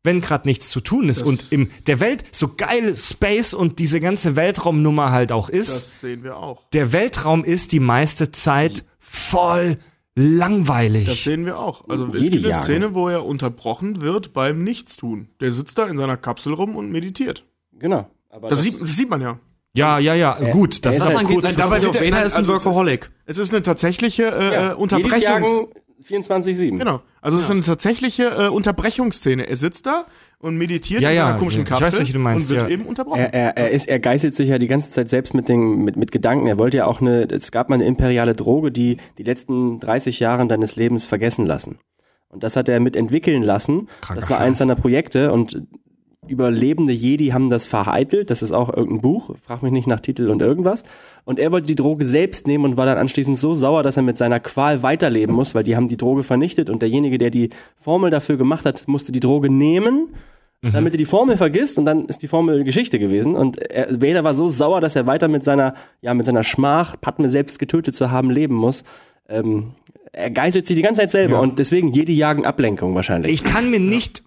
wenn 0.04 0.20
gerade 0.20 0.46
nichts 0.46 0.68
zu 0.68 0.80
tun 0.80 1.08
ist 1.08 1.22
und 1.22 1.50
in 1.50 1.70
der 1.86 1.98
Welt 1.98 2.24
so 2.30 2.54
geil 2.56 2.94
Space 2.94 3.54
und 3.54 3.78
diese 3.78 3.98
ganze 4.00 4.36
Weltraumnummer 4.36 5.10
halt 5.10 5.32
auch 5.32 5.48
ist? 5.48 5.70
Das 5.70 6.00
sehen 6.00 6.22
wir 6.22 6.36
auch. 6.36 6.62
der 6.72 6.92
Weltraum 6.92 7.42
ist 7.42 7.72
die 7.72 7.80
meiste 7.80 8.30
Zeit 8.30 8.84
voll 9.00 9.78
langweilig. 10.14 11.06
Das 11.08 11.24
sehen 11.24 11.44
wir 11.46 11.58
auch. 11.58 11.88
Also 11.88 12.06
es 12.12 12.20
gibt 12.30 12.44
eine. 12.44 12.54
Szene, 12.54 12.94
wo 12.94 13.08
er 13.08 13.24
unterbrochen 13.24 14.00
wird 14.00 14.32
beim 14.32 14.62
Nichtstun. 14.62 15.28
Der 15.40 15.50
sitzt 15.52 15.78
da 15.78 15.86
in 15.86 15.96
seiner 15.96 16.16
Kapsel 16.16 16.52
rum 16.54 16.76
und 16.76 16.90
meditiert. 16.92 17.44
Genau. 17.78 18.08
Aber 18.30 18.50
Das, 18.50 18.62
sieht, 18.62 18.80
das 18.80 18.96
sieht 18.96 19.08
man 19.10 19.20
ja. 19.20 19.38
ja, 19.76 19.98
ja, 19.98 20.14
ja, 20.14 20.50
gut, 20.50 20.84
das 20.84 20.96
er 20.96 21.00
ist 21.00 21.06
ist 21.08 21.16
halt 21.16 21.26
kurz. 21.28 21.54
Dabei 21.56 21.82
wird 21.82 21.96
er- 21.96 22.02
ist 22.02 22.12
ein 22.12 22.14
also 22.38 22.52
es 22.52 22.58
ist- 22.60 22.64
Workaholic. 22.66 23.10
Es 23.26 23.38
ist 23.38 23.52
eine 23.52 23.62
tatsächliche 23.62 24.24
äh, 24.24 24.52
ja. 24.54 24.72
äh, 24.74 25.20
jagen 25.20 25.46
24-7. 26.06 26.78
Genau. 26.78 27.02
Also 27.20 27.38
es 27.38 27.44
ist 27.44 27.50
eine 27.50 27.62
tatsächliche 27.62 28.24
äh, 28.24 28.48
Unterbrechungsszene. 28.48 29.48
Er 29.48 29.56
sitzt 29.56 29.86
da 29.86 30.06
und 30.38 30.56
meditiert 30.56 31.02
Ja, 31.02 31.10
in 31.10 31.16
ja, 31.16 31.32
komischen 31.32 31.62
ich 31.62 31.68
Kapsel 31.68 31.86
weiß, 31.86 31.98
welche 31.98 32.12
du 32.12 32.18
meinst, 32.18 32.50
und 32.50 32.58
wird 32.58 32.68
ja. 32.68 32.68
eben 32.68 32.84
unterbrochen. 32.84 33.20
Er, 33.20 33.32
er, 33.32 33.56
er, 33.56 33.70
ist, 33.70 33.88
er 33.88 33.98
geißelt 33.98 34.34
sich 34.34 34.50
ja 34.50 34.58
die 34.58 34.66
ganze 34.66 34.90
Zeit 34.90 35.08
selbst 35.08 35.34
mit, 35.34 35.48
den, 35.48 35.84
mit, 35.84 35.96
mit 35.96 36.12
Gedanken. 36.12 36.46
Er 36.46 36.58
wollte 36.58 36.78
ja 36.78 36.86
auch 36.86 37.00
eine, 37.00 37.24
es 37.24 37.50
gab 37.50 37.68
mal 37.68 37.76
eine 37.76 37.86
imperiale 37.86 38.34
Droge, 38.34 38.70
die 38.70 38.98
die 39.18 39.22
letzten 39.22 39.80
30 39.80 40.20
Jahre 40.20 40.46
deines 40.46 40.76
Lebens 40.76 41.06
vergessen 41.06 41.46
lassen. 41.46 41.78
Und 42.28 42.42
das 42.42 42.56
hat 42.56 42.68
er 42.68 42.80
mit 42.80 42.96
entwickeln 42.96 43.42
lassen. 43.42 43.88
Kranker 44.00 44.20
das 44.20 44.28
war 44.28 44.38
eins 44.38 44.54
Scheiß. 44.54 44.58
seiner 44.58 44.74
Projekte 44.74 45.32
und 45.32 45.62
überlebende 46.28 46.92
Jedi 46.92 47.28
haben 47.28 47.50
das 47.50 47.66
vereitelt. 47.66 48.30
Das 48.30 48.42
ist 48.42 48.52
auch 48.52 48.68
irgendein 48.72 49.00
Buch. 49.02 49.30
Frag 49.42 49.62
mich 49.62 49.72
nicht 49.72 49.86
nach 49.86 50.00
Titel 50.00 50.28
und 50.28 50.42
irgendwas. 50.42 50.84
Und 51.24 51.38
er 51.38 51.52
wollte 51.52 51.66
die 51.66 51.74
Droge 51.74 52.04
selbst 52.04 52.46
nehmen 52.46 52.64
und 52.64 52.76
war 52.76 52.86
dann 52.86 52.98
anschließend 52.98 53.38
so 53.38 53.54
sauer, 53.54 53.82
dass 53.82 53.96
er 53.96 54.02
mit 54.02 54.16
seiner 54.16 54.40
Qual 54.40 54.82
weiterleben 54.82 55.34
muss, 55.34 55.54
weil 55.54 55.64
die 55.64 55.76
haben 55.76 55.88
die 55.88 55.96
Droge 55.96 56.22
vernichtet 56.22 56.70
und 56.70 56.82
derjenige, 56.82 57.18
der 57.18 57.30
die 57.30 57.50
Formel 57.76 58.10
dafür 58.10 58.36
gemacht 58.36 58.64
hat, 58.66 58.84
musste 58.86 59.12
die 59.12 59.20
Droge 59.20 59.50
nehmen 59.50 60.08
damit 60.72 60.94
er 60.94 60.96
die 60.96 61.04
Formel 61.04 61.36
vergisst 61.36 61.78
und 61.78 61.84
dann 61.84 62.06
ist 62.06 62.22
die 62.22 62.26
Formel 62.26 62.64
Geschichte 62.64 62.98
gewesen 62.98 63.34
und 63.36 63.58
er, 63.58 64.00
Vader 64.00 64.24
war 64.24 64.32
so 64.32 64.48
sauer, 64.48 64.80
dass 64.80 64.96
er 64.96 65.04
weiter 65.06 65.28
mit 65.28 65.44
seiner 65.44 65.74
ja 66.00 66.14
mit 66.14 66.24
seiner 66.24 66.42
Schmach 66.42 66.98
Padme 66.98 67.28
selbst 67.28 67.58
getötet 67.58 67.94
zu 67.94 68.10
haben 68.10 68.30
leben 68.30 68.54
muss. 68.54 68.82
Ähm, 69.28 69.72
er 70.12 70.30
geißelt 70.30 70.66
sich 70.66 70.74
die 70.74 70.80
ganze 70.80 71.02
Zeit 71.02 71.10
selber 71.10 71.34
Ja. 71.34 71.40
und 71.40 71.58
deswegen 71.58 71.92
jede 71.92 72.12
jagen 72.12 72.46
Ablenkung 72.46 72.94
wahrscheinlich. 72.94 73.30
Ich 73.30 73.44
kann 73.44 73.68
mir 73.70 73.78
nicht, 73.78 74.22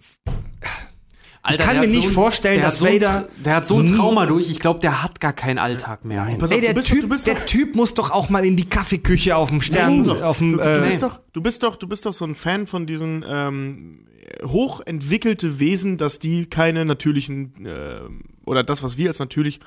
Alter, 1.47 1.63
kann 1.63 1.73
der 1.79 1.85
mir 1.89 1.95
nicht 1.95 2.07
so 2.07 2.13
vorstellen, 2.13 2.61
dass 2.61 2.79
so 2.79 2.85
Vader 2.85 3.21
Tra- 3.21 3.25
Der 3.45 3.55
hat 3.55 3.67
so 3.67 3.79
ein 3.79 3.85
Trauma 3.95 4.25
durch. 4.25 4.49
Ich 4.49 4.59
glaube, 4.59 4.79
der 4.81 5.01
hat 5.03 5.19
gar 5.19 5.33
keinen 5.33 5.57
Alltag 5.57 6.05
mehr. 6.05 6.27
Ey, 6.49 6.61
der 6.61 6.73
du 6.73 6.81
Typ, 6.81 6.95
doch, 6.97 7.01
du 7.03 7.09
bist 7.09 7.27
der 7.27 7.35
doch, 7.35 7.45
Typ 7.45 7.75
muss 7.75 7.93
doch 7.93 8.11
auch 8.11 8.29
mal 8.29 8.45
in 8.45 8.55
die 8.55 8.67
Kaffeeküche 8.69 9.35
auf 9.35 9.49
dem 9.49 9.61
Stern, 9.61 10.01
Nein, 10.01 10.21
auf 10.21 10.39
dem, 10.39 10.53
du, 10.53 10.57
du, 10.57 10.63
äh, 10.63 10.81
bist 10.85 11.01
doch, 11.03 11.19
du 11.33 11.41
bist 11.41 11.63
doch, 11.63 11.75
du 11.75 11.87
bist 11.87 12.05
doch 12.05 12.13
so 12.13 12.25
ein 12.25 12.35
Fan 12.35 12.67
von 12.67 12.85
diesen 12.85 13.23
ähm, 13.27 14.05
hochentwickelte 14.45 15.59
Wesen, 15.59 15.97
dass 15.97 16.19
die 16.19 16.45
keine 16.45 16.85
natürlichen 16.85 17.65
äh, 17.65 18.01
oder 18.45 18.63
das, 18.63 18.83
was 18.83 18.97
wir 18.97 19.07
als 19.09 19.19
natürlich 19.19 19.59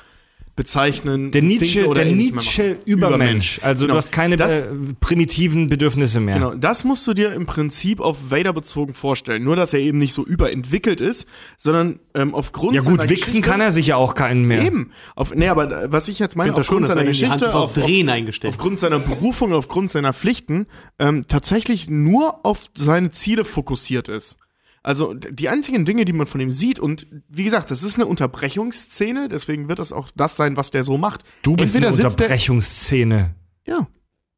bezeichnen, 0.57 1.30
der 1.30 1.42
Nietzsche, 1.42 1.86
oder 1.88 2.05
der 2.05 2.12
Nietzsche. 2.14 2.76
Übermensch. 2.84 3.61
Also 3.62 3.84
Genau. 3.86 3.94
du 3.94 3.96
hast 3.98 4.12
keine 4.12 4.36
Das- 4.36 4.62
äh, 4.62 4.66
primitiven 5.01 5.68
Bedürfnisse 5.68 6.20
mehr. 6.20 6.34
Genau, 6.34 6.55
das 6.55 6.84
musst 6.84 7.07
du 7.07 7.14
dir 7.14 7.32
im 7.32 7.46
Prinzip 7.46 8.01
auf 8.01 8.30
Vader 8.30 8.53
bezogen 8.53 8.94
vorstellen. 8.94 9.42
Nur, 9.42 9.57
dass 9.57 9.72
er 9.72 9.80
eben 9.80 9.98
nicht 9.98 10.12
so 10.12 10.24
überentwickelt 10.24 11.01
ist, 11.01 11.26
sondern 11.57 12.01
ähm, 12.14 12.34
aufgrund 12.34 12.74
Ja 12.74 12.82
gut, 12.82 13.09
wichsen 13.09 13.40
kann 13.42 13.61
er 13.61 13.70
sich 13.70 13.86
ja 13.88 13.96
auch 13.96 14.14
keinen 14.14 14.44
mehr. 14.44 14.62
Eben. 14.62 14.90
Auf, 15.14 15.34
nee, 15.34 15.48
aber 15.48 15.84
äh, 15.84 15.92
was 15.92 16.09
ich 16.09 16.18
jetzt 16.18 16.36
meine, 16.36 16.55
aufgrund 16.55 16.86
seiner 16.86 17.01
er 17.03 17.07
Geschichte, 17.07 17.48
auf, 17.48 17.55
auf, 17.55 17.72
Drehen 17.74 18.09
eingestellt. 18.09 18.53
aufgrund 18.53 18.78
seiner 18.78 18.98
Berufung, 18.98 19.53
aufgrund 19.53 19.90
seiner 19.90 20.12
Pflichten, 20.12 20.66
ähm, 20.98 21.24
tatsächlich 21.28 21.88
nur 21.88 22.44
auf 22.44 22.64
seine 22.74 23.11
Ziele 23.12 23.44
fokussiert 23.44 24.09
ist. 24.09 24.36
Also 24.83 25.12
die 25.14 25.49
einzigen 25.50 25.84
Dinge, 25.84 26.04
die 26.07 26.13
man 26.14 26.26
von 26.26 26.41
ihm 26.41 26.50
sieht, 26.50 26.79
und 26.80 27.07
wie 27.29 27.45
gesagt, 27.45 27.71
das 27.71 27.83
ist 27.83 27.96
eine 27.96 28.07
Unterbrechungsszene, 28.07 29.29
deswegen 29.29 29.68
wird 29.68 29.79
das 29.79 29.92
auch 29.92 30.09
das 30.17 30.37
sein, 30.37 30.57
was 30.57 30.71
der 30.71 30.83
so 30.84 30.96
macht. 30.96 31.22
Du 31.42 31.54
bist 31.57 31.75
Entweder 31.75 31.88
eine 31.88 31.96
sitzt 31.96 32.18
der- 32.18 32.26
Unterbrechungsszene. 32.26 33.34
Ja. 33.67 33.87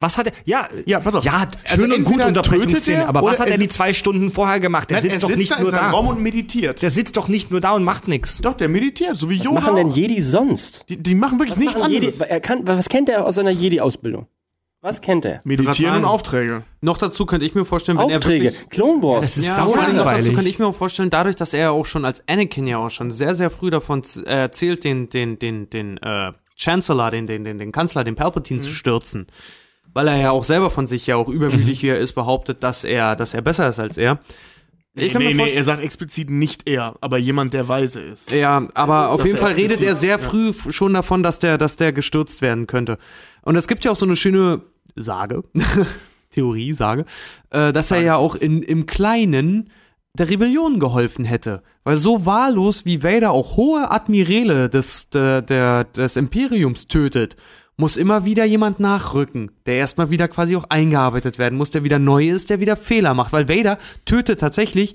Was 0.01 0.19
hat 0.19 0.27
er? 0.27 0.33
Ja, 0.45 0.66
Ja, 0.85 0.99
pass 0.99 1.15
auf. 1.15 1.25
Ja, 1.25 1.47
Also 1.71 1.85
schön 1.85 1.93
und 1.93 2.03
gut 2.05 2.25
Unterbrechungsszene, 2.25 3.03
er 3.03 3.09
aber 3.09 3.23
was 3.23 3.39
hat 3.39 3.47
er 3.47 3.53
er 3.53 3.59
die 3.59 3.69
zwei 3.69 3.93
Stunden 3.93 4.31
vorher 4.31 4.59
gemacht? 4.59 4.91
Der 4.91 4.97
Nein, 4.97 5.03
sitzt 5.03 5.15
er 5.15 5.21
doch 5.21 5.29
sitzt 5.29 5.39
nicht 5.39 5.51
da 5.53 5.57
in 5.59 5.62
nur 5.62 5.71
da. 5.71 5.91
Raum 5.91 6.09
und 6.09 6.21
meditiert. 6.21 6.83
Der 6.83 6.91
sitzt 6.91 7.16
doch 7.16 7.29
nicht 7.29 7.53
nur 7.53 7.61
da 7.61 7.71
und 7.73 7.85
macht 7.85 8.09
nichts. 8.09 8.39
Doch, 8.41 8.55
der 8.55 8.69
meditiert, 8.69 9.15
so 9.16 9.31
wie 9.31 9.39
was 9.39 9.45
Yoda. 9.47 9.61
machen 9.61 9.77
denn. 9.77 9.91
Jedi 9.93 10.21
sonst? 10.21 10.85
Die, 10.89 10.97
die 10.97 11.15
machen 11.15 11.39
wirklich 11.39 11.53
Was 11.53 11.59
nichts 11.61 11.79
machen 11.79 11.93
Jedi, 11.93 12.07
anderes. 12.09 12.29
er 12.29 12.41
kann, 12.41 12.66
was 12.66 12.89
kennt 12.89 13.09
er 13.11 13.25
aus 13.25 13.37
seiner 13.37 13.53
Jedi-Ausbildung? 13.53 14.27
Was 14.83 15.01
kennt 15.01 15.25
er? 15.25 15.41
Meditieren 15.45 15.99
und 15.99 16.05
Aufträge. 16.05 16.65
Noch 16.81 16.99
dazu 16.99 17.25
könnte 17.25 17.47
ich 17.47 17.55
mir 17.55 17.65
vorstellen, 17.65 17.99
wenn 17.99 18.07
Aufträge. 18.17 18.47
er 18.49 18.53
wirklich 18.53 18.69
Clone 18.71 19.01
Wars. 19.03 19.21
Das 19.21 19.37
ist 19.37 19.47
Ja, 19.47 19.55
sau 19.55 19.73
allem 19.75 19.97
noch 19.97 20.05
dazu 20.05 20.09
langweilig. 20.17 20.35
kann 20.35 20.47
ich 20.47 20.59
mir 20.59 20.67
auch 20.67 20.75
vorstellen, 20.75 21.09
dadurch, 21.09 21.37
dass 21.37 21.55
er 21.55 21.71
auch 21.73 21.87
schon 21.87 22.05
als 22.05 22.23
Anakin 22.29 22.67
ja 22.67 22.79
auch 22.79 22.91
schon 22.91 23.11
sehr, 23.13 23.35
sehr 23.37 23.51
früh 23.51 23.71
davon 23.71 24.03
äh, 24.27 24.41
erzählt, 24.43 24.83
den, 24.83 25.09
den, 25.09 25.39
den, 25.39 25.71
den 25.71 25.99
äh, 25.99 26.33
Chancellor, 26.57 27.11
den, 27.13 27.27
den, 27.29 27.45
den, 27.45 27.59
den 27.59 27.71
Kanzler, 27.71 28.03
den 28.03 28.17
Palpatine 28.17 28.59
Mhm. 28.61 28.65
zu 28.65 28.71
stürzen. 28.75 29.27
Weil 29.95 30.09
er 30.09 30.17
ja 30.17 30.31
auch 30.33 30.43
selber 30.45 30.69
von 30.71 30.87
sich 30.89 31.07
ja 31.07 31.15
auch 31.17 31.29
übermütig, 31.29 31.83
wie 31.85 31.89
er 31.89 31.99
ist, 31.99 32.15
behauptet, 32.15 32.63
dass 32.65 32.83
er, 32.83 33.15
dass 33.15 33.35
er 33.35 33.43
besser 33.43 33.69
ist 33.69 33.79
als 33.79 33.99
er. 33.99 34.19
Ich 34.95 35.15
nee, 35.15 35.33
nee, 35.33 35.53
er 35.53 35.65
sagt 35.65 35.83
explizit 35.83 36.29
nicht 36.29 36.69
er, 36.69 36.97
aber 37.01 37.17
jemand, 37.17 37.55
der 37.55 37.67
weise 37.69 38.01
ist. 38.03 38.31
Ja, 38.31 38.69
aber 38.75 39.09
auf 39.11 39.25
jeden 39.25 39.39
Fall 39.39 39.53
redet 39.53 39.81
er 39.81 39.97
sehr 39.97 40.19
früh 40.19 40.51
f- 40.51 40.67
schon 40.71 40.93
davon, 40.93 41.23
dass 41.23 41.39
der, 41.39 41.57
dass 41.57 41.77
der 41.77 41.93
gestürzt 41.95 42.43
werden 42.43 42.67
könnte. 42.67 42.99
Und 43.43 43.56
es 43.56 43.69
gibt 43.69 43.85
ja 43.85 43.90
auch 43.90 43.97
so 43.97 44.06
eine 44.06 44.16
schöne 44.16 44.62
Sage, 44.97 45.44
Theorie, 46.31 46.73
Sage, 46.73 47.05
äh, 47.51 47.73
dass 47.73 47.90
er 47.90 48.02
ja 48.02 48.16
auch 48.16 48.35
in, 48.35 48.62
im 48.62 48.86
Kleinen 48.86 49.70
der 50.14 50.28
Rebellion 50.28 50.78
geholfen 50.78 51.24
hätte. 51.24 51.62
Weil 51.85 51.97
so 51.97 52.27
wahllos 52.27 52.85
wie 52.85 53.02
Vader 53.02 53.32
auch 53.32 53.56
hohe 53.56 53.90
Admiräle 53.90 54.69
des, 54.69 55.09
der, 55.10 55.43
der, 55.43 55.85
des 55.85 56.16
Imperiums 56.16 56.86
tötet, 56.86 57.36
muss 57.77 57.97
immer 57.97 58.24
wieder 58.24 58.44
jemand 58.44 58.81
nachrücken, 58.81 59.51
der 59.66 59.77
erstmal 59.77 60.10
wieder 60.10 60.28
quasi 60.28 60.55
auch 60.56 60.64
eingearbeitet 60.69 61.39
werden 61.39 61.56
muss, 61.56 61.70
der 61.70 61.85
wieder 61.85 61.98
neu 61.98 62.28
ist, 62.28 62.51
der 62.51 62.60
wieder 62.60 62.77
Fehler 62.77 63.14
macht. 63.14 63.32
Weil 63.32 63.48
Vader 63.48 63.78
tötet 64.05 64.40
tatsächlich 64.40 64.94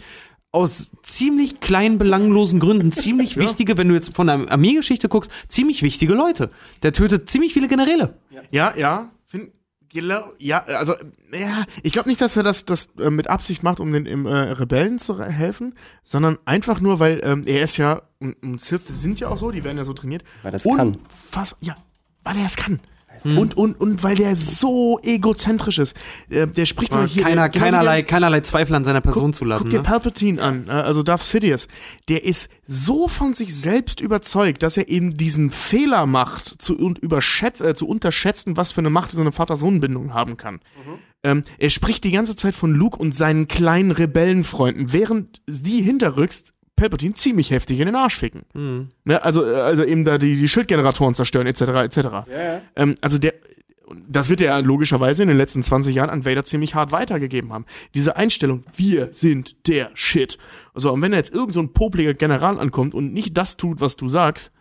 aus 0.52 0.92
ziemlich 1.04 1.60
kleinen, 1.60 1.98
belanglosen 1.98 2.60
Gründen 2.60 2.92
ziemlich 2.92 3.38
wichtige, 3.38 3.78
wenn 3.78 3.90
du 3.90 3.96
jetzt 3.96 4.16
von 4.16 4.28
der 4.28 4.52
Armeegeschichte 4.52 5.10
guckst, 5.10 5.32
ziemlich 5.48 5.84
wichtige 5.84 6.14
Leute. 6.14 6.52
Der 6.84 6.94
tötet 6.94 7.30
ziemlich 7.30 7.54
viele 7.54 7.68
Generäle. 7.68 8.18
Ja, 8.52 8.76
ja. 8.76 9.12
Find, 9.28 9.52
ja, 9.94 10.64
also, 10.64 10.96
ja, 11.32 11.66
ich 11.82 11.92
glaube 11.92 12.10
nicht, 12.10 12.22
dass 12.22 12.36
er 12.38 12.44
das, 12.44 12.66
das 12.66 12.90
äh, 13.00 13.10
mit 13.10 13.30
Absicht 13.30 13.64
macht, 13.64 13.80
um 13.80 13.92
den 13.92 14.06
im, 14.06 14.26
äh, 14.26 14.34
Rebellen 14.34 15.00
zu 15.00 15.22
helfen, 15.22 15.76
sondern 16.04 16.38
einfach 16.46 16.82
nur, 16.82 17.00
weil 17.00 17.22
ähm, 17.24 17.44
er 17.46 17.62
ist 17.62 17.78
ja, 17.78 18.04
und, 18.20 18.36
und 18.44 18.62
Sith 18.62 18.88
sind 18.88 19.20
ja 19.20 19.30
auch 19.30 19.38
so, 19.38 19.52
die 19.52 19.64
werden 19.64 19.78
ja 19.78 19.86
so 19.86 19.94
trainiert. 19.94 20.24
Weil 20.44 20.52
das 20.52 20.64
kann. 20.64 20.96
Unfassbar, 20.96 21.60
ja, 21.62 21.76
weil 22.24 22.38
er 22.38 22.46
es 22.46 22.56
kann. 22.56 22.80
Und, 23.26 23.58
und, 23.58 23.80
und 23.80 24.04
weil 24.04 24.16
der 24.16 24.36
so 24.36 25.00
egozentrisch 25.04 25.80
ist. 25.80 25.96
Äh, 26.30 26.48
der 26.48 26.66
spricht 26.66 26.94
so 26.94 27.04
hier. 27.06 27.24
Keiner, 27.24 27.50
keinerlei, 27.50 27.98
der- 28.02 28.04
keinerlei 28.04 28.40
Zweifel 28.42 28.76
an 28.76 28.84
seiner 28.84 29.02
Person 29.02 29.26
guck, 29.32 29.36
zu 29.36 29.46
lassen. 29.46 29.64
Guck 29.64 29.70
dir 29.72 29.78
Ne? 29.78 29.84
Palpatine 29.84 30.42
an, 30.42 30.68
äh, 30.68 30.72
also 30.72 31.04
Darth 31.04 31.24
Sidious. 31.24 31.68
Der 32.10 32.24
ist 32.24 32.50
so 32.66 33.08
von 33.08 33.34
sich 33.34 33.56
selbst 33.56 34.02
überzeugt, 34.02 34.64
dass 34.64 34.78
er 34.78 34.90
eben 34.90 35.18
diesen 35.18 35.52
Fehler 35.52 36.06
macht, 36.06 36.62
zu, 36.62 36.78
und 36.78 37.00
überschätzt, 37.00 37.62
äh, 37.62 37.76
zu 37.76 37.88
unterschätzen, 37.88 38.58
was 38.58 38.72
für 38.72 38.80
eine 38.82 38.90
Macht 38.90 39.12
so 39.12 39.22
eine 39.22 39.32
Vater-Sohn-Bindung 39.32 40.14
haben 40.14 40.38
kann. 40.38 40.60
Ähm, 41.24 41.44
er 41.58 41.70
spricht 41.70 42.04
die 42.04 42.12
ganze 42.12 42.36
Zeit 42.36 42.54
von 42.56 42.74
Luke 42.74 42.98
und 42.98 43.16
seinen 43.16 43.48
kleinen 43.48 43.92
Rebellenfreunden, 43.92 44.94
während 44.94 45.42
die 45.48 45.82
hinterrücks 45.82 46.54
Palpatine 46.78 47.16
ziemlich 47.16 47.52
heftig 47.52 47.82
in 47.82 47.88
den 47.88 47.96
Arsch 47.96 48.16
ficken. 48.16 48.90
Ne, 49.04 49.22
also, 49.22 49.46
äh, 49.46 49.56
also 49.56 49.84
eben 49.84 50.06
da 50.06 50.18
die, 50.18 50.38
die 50.38 50.48
Schildgeneratoren 50.48 51.16
zerstören, 51.16 51.48
etc., 51.48 51.62
etc. 51.62 52.08
Ähm, 52.76 52.96
also 53.02 53.18
der, 53.18 53.34
das 54.08 54.30
wird 54.30 54.42
er 54.42 54.62
logischerweise 54.62 55.24
in 55.24 55.28
den 55.28 55.38
letzten 55.38 55.64
20 55.64 55.96
Jahren 55.96 56.10
an 56.10 56.26
Vader 56.26 56.46
ziemlich 56.46 56.76
hart 56.76 56.92
weitergegeben 56.92 57.52
haben. 57.52 57.66
Diese 57.96 58.16
Einstellung, 58.16 58.64
wir 58.76 59.10
sind 59.12 59.68
der 59.68 59.92
Shit. 59.94 60.38
Also, 60.74 60.94
und 60.94 61.02
wenn 61.02 61.12
da 61.12 61.18
jetzt 61.18 61.34
irgend 61.34 61.54
so 61.54 61.60
ein 61.60 61.74
popliger 61.74 62.14
General 62.14 62.60
ankommt 62.60 62.94
und 62.94 63.12
nicht 63.12 63.38
das 63.38 63.58
tut, 63.58 63.82
was 63.82 63.96
du 63.96 64.08
sagst, 64.08 64.52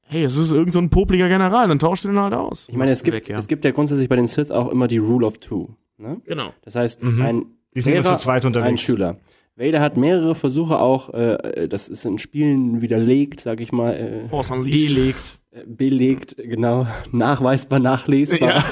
hey, 0.00 0.24
es 0.24 0.36
ist 0.36 0.52
irgend 0.52 0.72
so 0.72 0.78
ein 0.78 0.88
popliger 0.90 1.28
General, 1.28 1.68
dann 1.68 1.78
tauscht 1.78 2.04
du 2.04 2.08
den 2.08 2.18
halt 2.18 2.32
aus. 2.32 2.68
Ich 2.70 2.76
meine, 2.76 2.92
es 2.92 3.02
gibt, 3.02 3.16
weg, 3.16 3.28
ja. 3.28 3.38
es 3.38 3.48
gibt 3.48 3.64
ja 3.64 3.72
grundsätzlich 3.72 4.08
bei 4.08 4.16
den 4.16 4.26
Sith 4.26 4.50
auch 4.50 4.70
immer 4.70 4.88
die 4.88 4.98
Rule 4.98 5.26
of 5.26 5.38
Two. 5.38 5.74
Ne? 5.98 6.20
Genau. 6.24 6.52
Das 6.62 6.74
heißt, 6.76 7.02
ein 7.02 7.46
Die 7.74 7.80
sind 7.80 7.92
immer 7.92 8.02
Lehrer, 8.02 8.16
zu 8.16 8.24
zweit 8.24 8.44
unterwegs. 8.44 8.68
ein 8.68 8.78
Schüler. 8.78 9.18
Vader 9.56 9.80
hat 9.80 9.96
mehrere 9.96 10.34
Versuche 10.34 10.78
auch, 10.78 11.12
äh, 11.14 11.66
das 11.68 11.88
ist 11.88 12.04
in 12.04 12.18
Spielen 12.18 12.82
widerlegt, 12.82 13.40
sag 13.40 13.60
ich 13.60 13.72
mal, 13.72 13.94
äh, 13.94 14.28
Force 14.28 14.50
Unleashed. 14.50 14.94
Belegt. 14.94 15.38
äh, 15.50 15.64
belegt, 15.66 16.36
genau, 16.36 16.86
nachweisbar, 17.10 17.78
nachlesbar, 17.78 18.62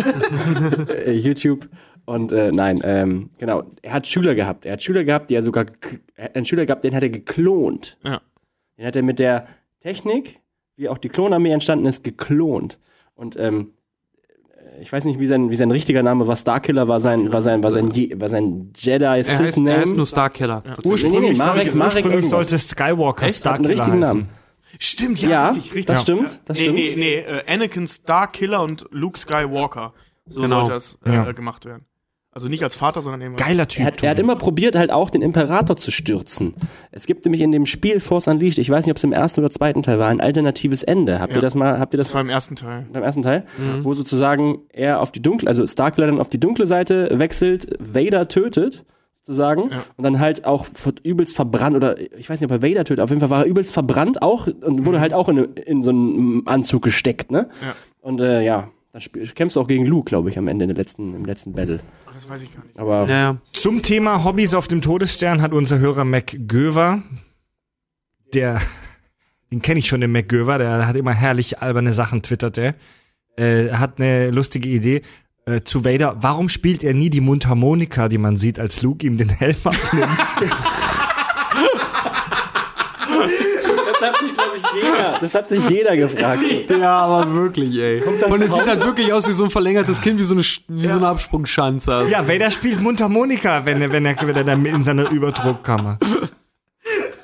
äh, 1.06 1.12
YouTube. 1.12 1.68
Und 2.04 2.32
äh, 2.32 2.52
nein, 2.52 2.80
ähm, 2.84 3.30
genau, 3.38 3.64
er 3.80 3.94
hat 3.94 4.06
Schüler 4.06 4.34
gehabt. 4.34 4.66
Er 4.66 4.74
hat 4.74 4.82
Schüler 4.82 5.04
gehabt, 5.04 5.30
die 5.30 5.34
er 5.36 5.42
sogar, 5.42 5.64
er 6.16 6.24
hat 6.26 6.36
einen 6.36 6.44
Schüler 6.44 6.66
gehabt, 6.66 6.84
den 6.84 6.94
hat 6.94 7.02
er 7.02 7.08
geklont. 7.08 7.96
Ja. 8.04 8.20
Den 8.76 8.86
hat 8.86 8.96
er 8.96 9.02
mit 9.02 9.18
der 9.18 9.46
Technik, 9.80 10.40
wie 10.76 10.90
auch 10.90 10.98
die 10.98 11.08
Klonarmee 11.08 11.50
entstanden 11.52 11.86
ist, 11.86 12.04
geklont. 12.04 12.78
Und 13.14 13.38
ähm, 13.38 13.72
ich 14.80 14.92
weiß 14.92 15.04
nicht, 15.04 15.18
wie 15.20 15.26
sein, 15.26 15.50
wie 15.50 15.54
sein 15.54 15.70
richtiger 15.70 16.02
Name 16.02 16.26
war. 16.26 16.36
Starkiller 16.36 16.88
war 16.88 17.00
sein, 17.00 17.32
war 17.32 17.42
sein, 17.42 17.62
war 17.62 17.70
sein, 17.70 17.90
war 18.20 18.28
sein 18.28 18.72
Jedi 18.76 19.04
Er 19.04 19.24
Sith 19.24 19.38
heißt, 19.40 19.56
er 19.58 19.62
Name. 19.62 19.78
heißt 19.78 19.94
nur 19.96 20.06
Starkiller. 20.06 20.62
Das- 20.64 20.84
Ursprünglich, 20.84 21.20
Nee, 21.22 21.30
nee, 21.30 21.36
Marek- 21.38 21.64
sollte, 21.64 21.78
Marek 21.78 21.94
ursprünglich 22.04 22.28
sollte 22.28 22.58
Skywalker 22.58 23.26
Echt? 23.26 23.44
Hat 23.44 23.54
einen 23.54 23.64
Starkiller 23.64 23.70
richtigen 23.70 24.02
heißen. 24.04 24.18
Namen. 24.18 24.28
Stimmt, 24.78 25.20
ja, 25.22 25.28
Ja, 25.30 25.48
richtig, 25.50 25.64
richtig. 25.74 25.86
das 25.86 26.02
stimmt, 26.02 26.40
das 26.46 26.56
nee, 26.58 26.62
stimmt. 26.64 26.78
nee, 26.78 26.94
nee, 26.96 27.14
äh, 27.18 27.52
Anakin 27.52 27.86
Starkiller 27.86 28.62
und 28.62 28.86
Luke 28.90 29.18
Skywalker. 29.18 29.92
So 30.26 30.40
Genau. 30.42 30.56
sollte 30.66 30.72
das 30.72 30.98
äh, 31.06 31.12
Ja. 31.14 31.30
gemacht 31.32 31.64
werden. 31.64 31.84
Also 32.34 32.48
nicht 32.48 32.62
als 32.64 32.74
Vater, 32.74 33.00
sondern 33.00 33.22
eben 33.22 33.34
als 33.34 33.42
Geiler 33.42 33.62
Er 33.62 33.68
Typ. 33.68 33.84
hat, 33.86 34.02
er 34.02 34.10
hat 34.10 34.18
immer 34.18 34.34
probiert, 34.36 34.74
halt 34.76 34.90
auch 34.90 35.08
den 35.10 35.22
Imperator 35.22 35.76
zu 35.76 35.90
stürzen. 35.92 36.52
Es 36.90 37.06
gibt 37.06 37.24
nämlich 37.24 37.40
in 37.40 37.52
dem 37.52 37.64
Spiel 37.64 38.00
Force 38.00 38.26
Unleashed, 38.26 38.58
ich 38.58 38.68
weiß 38.68 38.84
nicht, 38.86 38.90
ob 38.90 38.96
es 38.96 39.04
im 39.04 39.12
ersten 39.12 39.40
oder 39.40 39.50
zweiten 39.50 39.82
Teil 39.84 39.98
war, 40.00 40.08
ein 40.08 40.20
alternatives 40.20 40.82
Ende. 40.82 41.20
Habt 41.20 41.32
Ja. 41.34 41.38
ihr 41.38 41.42
das 41.42 41.54
mal, 41.54 41.78
habt 41.78 41.94
ihr 41.94 41.98
das 41.98 42.08
Das 42.08 42.14
war 42.14 42.22
im 42.22 42.28
ersten 42.30 42.56
Teil. 42.56 42.86
beim 42.92 43.02
ersten 43.04 43.22
Teil? 43.22 43.44
Mhm. 43.56 43.84
Wo 43.84 43.94
sozusagen 43.94 44.58
er 44.72 45.00
auf 45.00 45.12
die 45.12 45.22
dunkle, 45.22 45.46
also 45.48 45.64
Starkiller 45.66 46.08
dann 46.08 46.20
auf 46.20 46.28
die 46.28 46.40
dunkle 46.40 46.66
Seite 46.66 47.08
wechselt, 47.18 47.68
Vader 47.78 48.26
tötet, 48.26 48.84
sozusagen, 49.22 49.70
Ja. 49.70 49.84
und 49.96 50.02
dann 50.04 50.18
halt 50.18 50.44
auch 50.44 50.66
übelst 51.04 51.34
verbrannt, 51.36 51.76
oder 51.76 51.98
ich 52.18 52.28
weiß 52.28 52.40
nicht, 52.40 52.50
ob 52.50 52.62
er 52.62 52.68
Vader 52.68 52.84
tötet, 52.84 53.00
auf 53.02 53.10
jeden 53.10 53.20
Fall 53.20 53.30
war 53.30 53.40
er 53.44 53.46
übelst 53.46 53.72
verbrannt 53.72 54.22
auch 54.22 54.46
und 54.48 54.84
wurde 54.84 54.98
halt 55.00 55.14
auch 55.14 55.28
in, 55.28 55.38
in 55.54 55.82
so 55.82 55.90
einen 55.90 56.42
Anzug 56.46 56.82
gesteckt, 56.82 57.30
ne? 57.30 57.42
Mhm. 57.60 57.66
Ja. 57.66 57.74
Und 58.02 58.20
äh, 58.20 58.42
ja, 58.42 58.68
da 58.94 59.00
spiel- 59.00 59.26
kämpfst 59.26 59.56
du 59.56 59.60
auch 59.60 59.66
gegen 59.66 59.86
Luke, 59.86 60.08
glaube 60.08 60.30
ich, 60.30 60.38
am 60.38 60.46
Ende 60.46 60.62
in 60.64 60.68
der 60.68 60.76
letzten, 60.76 61.14
im 61.14 61.24
letzten 61.24 61.52
Battle. 61.52 61.80
Ach, 62.08 62.14
das 62.14 62.28
weiß 62.28 62.44
ich 62.44 62.54
gar 62.54 62.62
nicht. 62.64 62.78
Aber 62.78 63.08
Ja, 63.08 63.16
ja. 63.32 63.36
Zum 63.52 63.82
Thema 63.82 64.22
Hobbys 64.22 64.54
auf 64.54 64.68
dem 64.68 64.82
Todesstern 64.82 65.42
hat 65.42 65.52
unser 65.52 65.80
Hörer 65.80 66.04
MacGöver, 66.04 67.02
der, 68.34 68.60
den 69.52 69.62
kenne 69.62 69.80
ich 69.80 69.88
schon, 69.88 70.00
den 70.00 70.12
MacGöver, 70.12 70.58
der 70.58 70.86
hat 70.86 70.94
immer 70.94 71.12
herrlich 71.12 71.60
alberne 71.60 71.92
Sachen, 71.92 72.22
twittert 72.22 72.56
er, 72.56 72.76
äh, 73.36 73.72
hat 73.72 73.98
eine 74.00 74.30
lustige 74.30 74.68
Idee 74.68 75.02
äh, 75.46 75.62
zu 75.62 75.84
Vader. 75.84 76.18
Warum 76.20 76.48
spielt 76.48 76.84
er 76.84 76.94
nie 76.94 77.10
die 77.10 77.20
Mundharmonika, 77.20 78.08
die 78.08 78.18
man 78.18 78.36
sieht, 78.36 78.60
als 78.60 78.80
Luke 78.82 79.04
ihm 79.04 79.16
den 79.16 79.28
Helm 79.28 79.56
abnimmt? 79.64 80.08
Das 83.86 84.00
hat 84.00 84.16
sich, 84.18 84.32
jeder, 84.74 85.18
das 85.20 85.34
hat 85.34 85.48
sich 85.48 85.68
jeder 85.68 85.96
gefragt. 85.96 86.42
Ja, 86.68 86.96
aber 86.98 87.34
wirklich, 87.34 87.76
ey. 87.78 88.02
Und 88.02 88.42
es 88.42 88.52
sieht 88.52 88.66
halt 88.66 88.84
wirklich 88.84 89.12
aus 89.12 89.28
wie 89.28 89.32
so 89.32 89.44
ein 89.44 89.50
verlängertes 89.50 90.00
Kind, 90.00 90.18
wie 90.18 90.24
so 90.24 90.34
eine, 90.34 90.44
wie 90.68 90.86
so 90.86 90.96
eine 90.96 91.08
Absprungschanze. 91.08 91.94
Also. 91.94 92.12
ja, 92.12 92.26
Vader 92.28 92.50
spielt 92.50 92.80
Mundharmonika, 92.80 93.64
wenn 93.64 93.80
er, 93.82 93.92
wenn 93.92 94.04
er, 94.06 94.16
wenn 94.20 94.36
er 94.36 94.44
da 94.44 94.52
in 94.52 94.84
seiner 94.84 95.10
Überdruckkammer. 95.10 95.98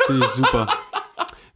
Finde 0.07 0.25
ich 0.25 0.31
super. 0.33 0.67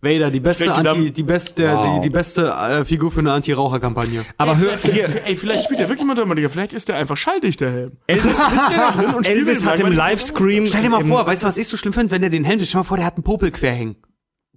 Vader, 0.04 0.30
die 0.30 0.40
beste, 0.40 0.72
Anti, 0.74 1.10
die 1.10 1.22
beste, 1.22 1.72
Wow. 1.72 1.96
die, 1.96 2.08
die 2.08 2.10
beste 2.10 2.50
äh, 2.50 2.84
Figur 2.84 3.10
für 3.10 3.20
eine 3.20 3.32
Anti-Raucher-Kampagne. 3.32 4.22
Aber 4.36 4.58
hör, 4.58 4.76
hier, 4.76 5.08
Ey, 5.24 5.34
vielleicht 5.34 5.64
spielt 5.64 5.80
er 5.80 5.88
wirklich 5.88 6.06
Mundharmonika. 6.06 6.50
Vielleicht 6.50 6.74
ist 6.74 6.88
der 6.88 6.96
einfach 6.96 7.16
schalldicht, 7.16 7.62
der 7.62 7.70
Helm. 7.72 7.92
Elvis, 8.06 8.36
drin 8.36 9.14
und 9.14 9.24
spielt 9.24 9.38
Elvis 9.40 9.60
den 9.60 9.68
hat 9.70 9.80
im. 9.80 9.92
Livestream. 9.92 10.66
Stell 10.66 10.82
dir 10.82 10.90
mal 10.90 11.04
vor, 11.04 11.26
weißt 11.26 11.42
du, 11.42 11.46
was 11.46 11.56
ich 11.56 11.68
so 11.68 11.78
schlimm 11.78 11.94
finde, 11.94 12.10
wenn 12.10 12.20
der 12.20 12.28
den 12.28 12.44
Helm, 12.44 12.58
stell 12.58 12.66
dir 12.72 12.76
mal 12.76 12.84
vor, 12.84 12.98
der 12.98 13.06
hat 13.06 13.14
einen 13.14 13.24
Popel 13.24 13.50
quer 13.50 13.72
hängen. 13.72 13.96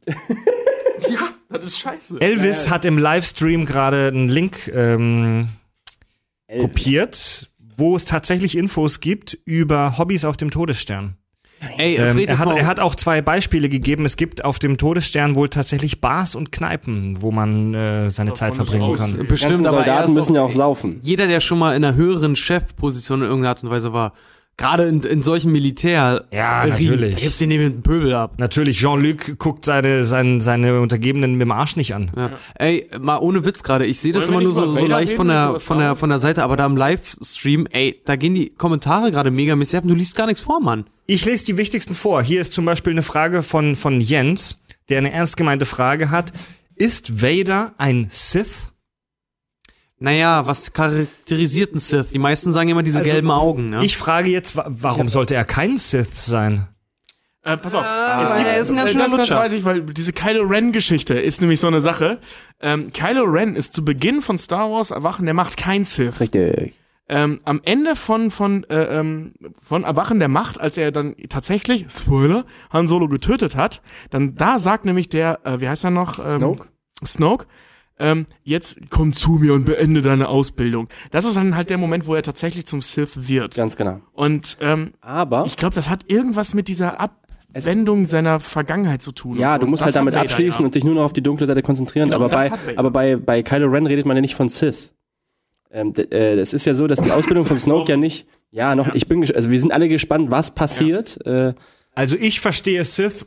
Ja, 1.10 1.60
das 1.60 1.68
ist 1.68 1.80
scheiße. 1.80 2.18
Elvis 2.20 2.70
hat 2.70 2.84
im 2.86 2.98
Livestream 2.98 3.66
gerade 3.66 4.08
einen 4.08 4.28
Link 4.30 4.68
ähm, 4.74 5.50
kopiert, 6.60 7.50
wo 7.78 7.96
es 7.96 8.06
tatsächlich 8.06 8.58
Infos 8.58 9.00
gibt 9.00 9.38
über 9.46 9.98
Hobbys 9.98 10.26
auf 10.26 10.38
dem 10.38 10.52
Todesstern. 10.52 11.16
Ey, 11.78 11.96
Ähm, 11.96 12.20
er, 12.20 12.38
hat, 12.38 12.50
mal- 12.50 12.58
er 12.58 12.68
hat 12.68 12.80
auch 12.80 12.94
zwei 12.94 13.22
Beispiele 13.22 13.68
gegeben. 13.68 14.06
Es 14.06 14.16
gibt 14.16 14.46
auf 14.46 14.60
dem 14.60 14.78
Todesstern 14.78 15.34
wohl 15.34 15.50
tatsächlich 15.50 16.02
Bars 16.02 16.36
und 16.36 16.52
Kneipen, 16.52 17.22
wo 17.22 17.32
man 17.32 17.74
äh, 17.74 18.12
seine 18.12 18.34
Zeit 18.36 18.56
verbringen 18.56 18.96
kann. 18.96 19.26
Bestimmt, 19.26 19.66
aber 19.66 19.80
er 19.80 19.86
Soldaten 19.86 20.14
müssen 20.14 20.36
ja 20.36 20.42
auch 20.44 20.52
saufen. 20.52 21.00
jeder, 21.02 21.28
der 21.28 21.40
schon 21.40 21.58
mal 21.58 21.76
in 21.76 21.84
einer 21.84 21.96
höheren 21.96 22.36
Chefposition 22.36 23.22
in 23.22 23.28
irgendeiner 23.28 23.50
Art 23.50 23.64
und 23.64 23.72
Weise 23.72 23.92
war, 23.92 24.14
gerade 24.58 24.84
in, 24.88 25.02
in 25.02 25.22
solchen 25.22 25.52
Militär, 25.52 26.26
Ja, 26.32 26.66
natürlich. 26.66 27.16
da 27.16 27.22
gibt's 27.22 27.38
den 27.38 27.50
neben 27.50 27.64
den 27.64 27.84
Pöbel 27.84 28.14
ab. 28.14 28.34
Natürlich, 28.38 28.80
Jean-Luc 28.80 29.38
guckt 29.38 29.64
seine, 29.66 30.04
seine, 30.04 30.42
seine 30.42 30.82
Untergebenen 30.82 31.34
mit 31.36 31.42
dem 31.46 31.52
Arsch 31.52 31.76
nicht 31.76 31.94
an. 31.94 32.12
Ja. 32.16 32.32
Ey, 32.56 32.90
mal 33.00 33.18
ohne 33.20 33.46
Witz 33.46 33.64
gerade. 33.64 33.86
Ich 33.86 34.00
sehe 34.00 34.12
das 34.12 34.24
Wollen 34.24 34.34
immer 34.34 34.44
nur 34.44 34.54
so, 34.54 34.74
so 34.74 34.88
leicht 34.88 35.14
von 35.14 35.28
der, 35.28 35.60
von 35.60 35.78
der, 35.78 35.96
von 35.96 36.10
der 36.10 36.20
Seite, 36.20 36.44
aber 36.44 36.58
da 36.58 36.66
im 36.66 36.76
Livestream, 36.76 37.68
ey, 37.72 38.02
da 38.06 38.16
gehen 38.16 38.34
die 38.34 38.50
Kommentare 38.50 39.12
gerade 39.12 39.32
mega 39.32 39.56
mäßig 39.56 39.78
ab 39.78 39.84
und 39.84 39.90
du 39.92 39.96
liest 39.96 40.16
gar 40.16 40.26
nichts 40.26 40.42
vor, 40.42 40.60
Mann. 40.60 40.86
Ich 41.06 41.24
lese 41.24 41.46
die 41.46 41.58
wichtigsten 41.58 41.94
vor. 41.94 42.22
Hier 42.24 42.42
ist 42.42 42.54
zum 42.54 42.66
Beispiel 42.66 42.92
eine 42.92 43.04
Frage 43.04 43.44
von, 43.44 43.76
von 43.76 44.02
Jens, 44.02 44.60
der 44.90 44.98
eine 44.98 45.12
ernst 45.14 45.38
gemeinte 45.38 45.66
Frage 45.66 46.10
hat. 46.12 46.34
Ist 46.76 47.22
Vader 47.22 47.74
ein 47.78 48.08
Sith? 48.10 48.68
Naja, 50.00 50.46
was 50.46 50.74
charakterisiert 50.74 51.74
ein 51.74 51.80
Sith? 51.80 52.10
Die 52.12 52.20
meisten 52.20 52.52
sagen 52.52 52.70
immer 52.70 52.84
diese 52.84 53.00
Also, 53.00 53.12
gelben 53.12 53.32
Augen, 53.32 53.70
ne? 53.72 53.84
Ich 53.84 53.98
frage 53.98 54.30
jetzt, 54.30 54.56
wa- 54.56 54.66
warum 54.68 55.08
sollte 55.08 55.34
er 55.36 55.44
kein 55.44 55.78
Sith 55.78 56.14
sein? 56.14 56.68
Äh, 57.44 57.58
pass 57.58 57.74
auf. 57.74 57.84
aber 57.86 58.24
er 58.36 58.60
ist 58.60 58.70
ein 58.72 58.76
ganz 58.76 58.92
schöner 58.92 59.08
das, 59.10 59.18
das 59.18 59.32
weiß 59.32 59.54
ich, 59.54 59.64
weil 59.64 59.82
diese 59.82 60.12
Kylo 60.14 60.44
Ren-Geschichte 60.44 61.16
ist 61.18 61.42
nämlich 61.42 61.60
so 61.60 61.68
eine 61.68 61.82
Sache. 61.82 62.20
Ähm, 62.62 62.92
Kylo 62.94 63.24
Ren 63.24 63.56
ist 63.56 63.74
zu 63.74 63.84
Beginn 63.86 64.22
von 64.22 64.38
Star 64.38 64.70
Wars 64.70 64.92
Erwachen, 64.92 65.26
der 65.26 65.34
macht 65.34 65.56
kein 65.58 65.86
Sith. 65.86 66.20
Richtig. 66.20 66.78
ähm, 67.10 67.40
am 67.46 67.62
Ende 67.64 67.96
von, 67.96 68.32
von, 68.32 68.66
äh, 68.66 69.00
ähm, 69.00 69.34
von 69.64 69.84
Erwachen 69.86 70.20
der 70.20 70.28
Macht, 70.28 70.60
als 70.60 70.78
er 70.78 70.92
dann 70.92 71.16
tatsächlich, 71.30 71.86
Spoiler, 71.90 72.46
Han 72.70 72.88
Solo 72.90 73.08
getötet 73.08 73.56
hat, 73.56 73.82
dann 74.10 74.36
da 74.36 74.60
sagt 74.60 74.84
nämlich 74.86 75.08
der, 75.08 75.40
äh, 75.46 75.62
wie 75.62 75.70
heißt 75.70 75.86
er 75.86 75.92
noch? 75.92 76.20
Ähm, 76.20 76.40
Snoke? 76.40 76.68
Snoke, 77.06 77.46
ähm, 78.00 78.26
jetzt 78.44 78.80
komm 78.90 79.14
zu 79.14 79.32
mir 79.32 79.54
und 79.54 79.66
beende 79.66 80.02
deine 80.02 80.28
Ausbildung. 80.28 80.88
Das 81.12 81.26
ist 81.26 81.36
dann 81.36 81.56
halt 81.56 81.70
der 81.70 81.78
Moment, 81.78 82.08
wo 82.08 82.16
er 82.16 82.24
tatsächlich 82.24 82.66
zum 82.66 82.82
Sith 82.82 83.28
wird. 83.28 83.56
Ganz 83.56 83.76
genau. 83.76 84.02
Und 84.14 84.58
ähm, 84.62 84.94
Aber 85.02 85.46
ich 85.46 85.58
glaube, 85.58 85.76
das 85.76 85.90
hat 85.90 86.06
irgendwas 86.08 86.54
mit 86.54 86.68
dieser 86.68 87.00
Abwendung 87.00 88.06
seiner 88.06 88.40
Vergangenheit 88.40 89.02
zu 89.02 89.12
tun. 89.12 89.38
Ja, 89.38 89.54
so. 89.54 89.60
du 89.60 89.68
musst 89.68 89.82
das 89.82 89.88
halt 89.88 89.96
damit 89.96 90.16
abschließen 90.16 90.62
ja. 90.62 90.66
und 90.66 90.76
dich 90.76 90.84
nur 90.84 90.96
noch 90.96 91.04
auf 91.04 91.14
die 91.14 91.24
dunkle 91.24 91.48
Seite 91.48 91.62
konzentrieren. 91.62 92.10
Genau, 92.10 92.24
aber 92.24 92.30
bei, 92.30 92.52
aber 92.76 92.92
bei, 92.92 93.16
bei 93.16 93.42
Kylo 93.42 93.68
Ren 93.68 93.88
redet 93.88 94.06
man 94.06 94.16
ja 94.16 94.22
nicht 94.22 94.36
von 94.36 94.50
Sith. 94.50 94.94
Ähm, 95.72 95.94
äh, 95.96 96.36
es 96.36 96.54
ist 96.54 96.66
ja 96.66 96.74
so, 96.74 96.88
dass 96.88 97.02
die 97.02 97.12
Ausbildung 97.12 97.46
von 97.46 97.58
Snoke 97.60 97.90
ja 97.90 97.98
nicht. 97.98 98.28
Ja, 98.52 98.76
noch. 98.76 98.94
Ich 98.94 99.08
bin. 99.08 99.30
Also 99.34 99.52
wir 99.52 99.60
sind 99.60 99.72
alle 99.72 99.90
gespannt, 99.90 100.32
was 100.32 100.52
passiert. 100.56 101.26
Äh, 101.26 101.54
Also 101.98 102.16
ich 102.16 102.40
verstehe 102.40 102.84
Sith, 102.84 103.26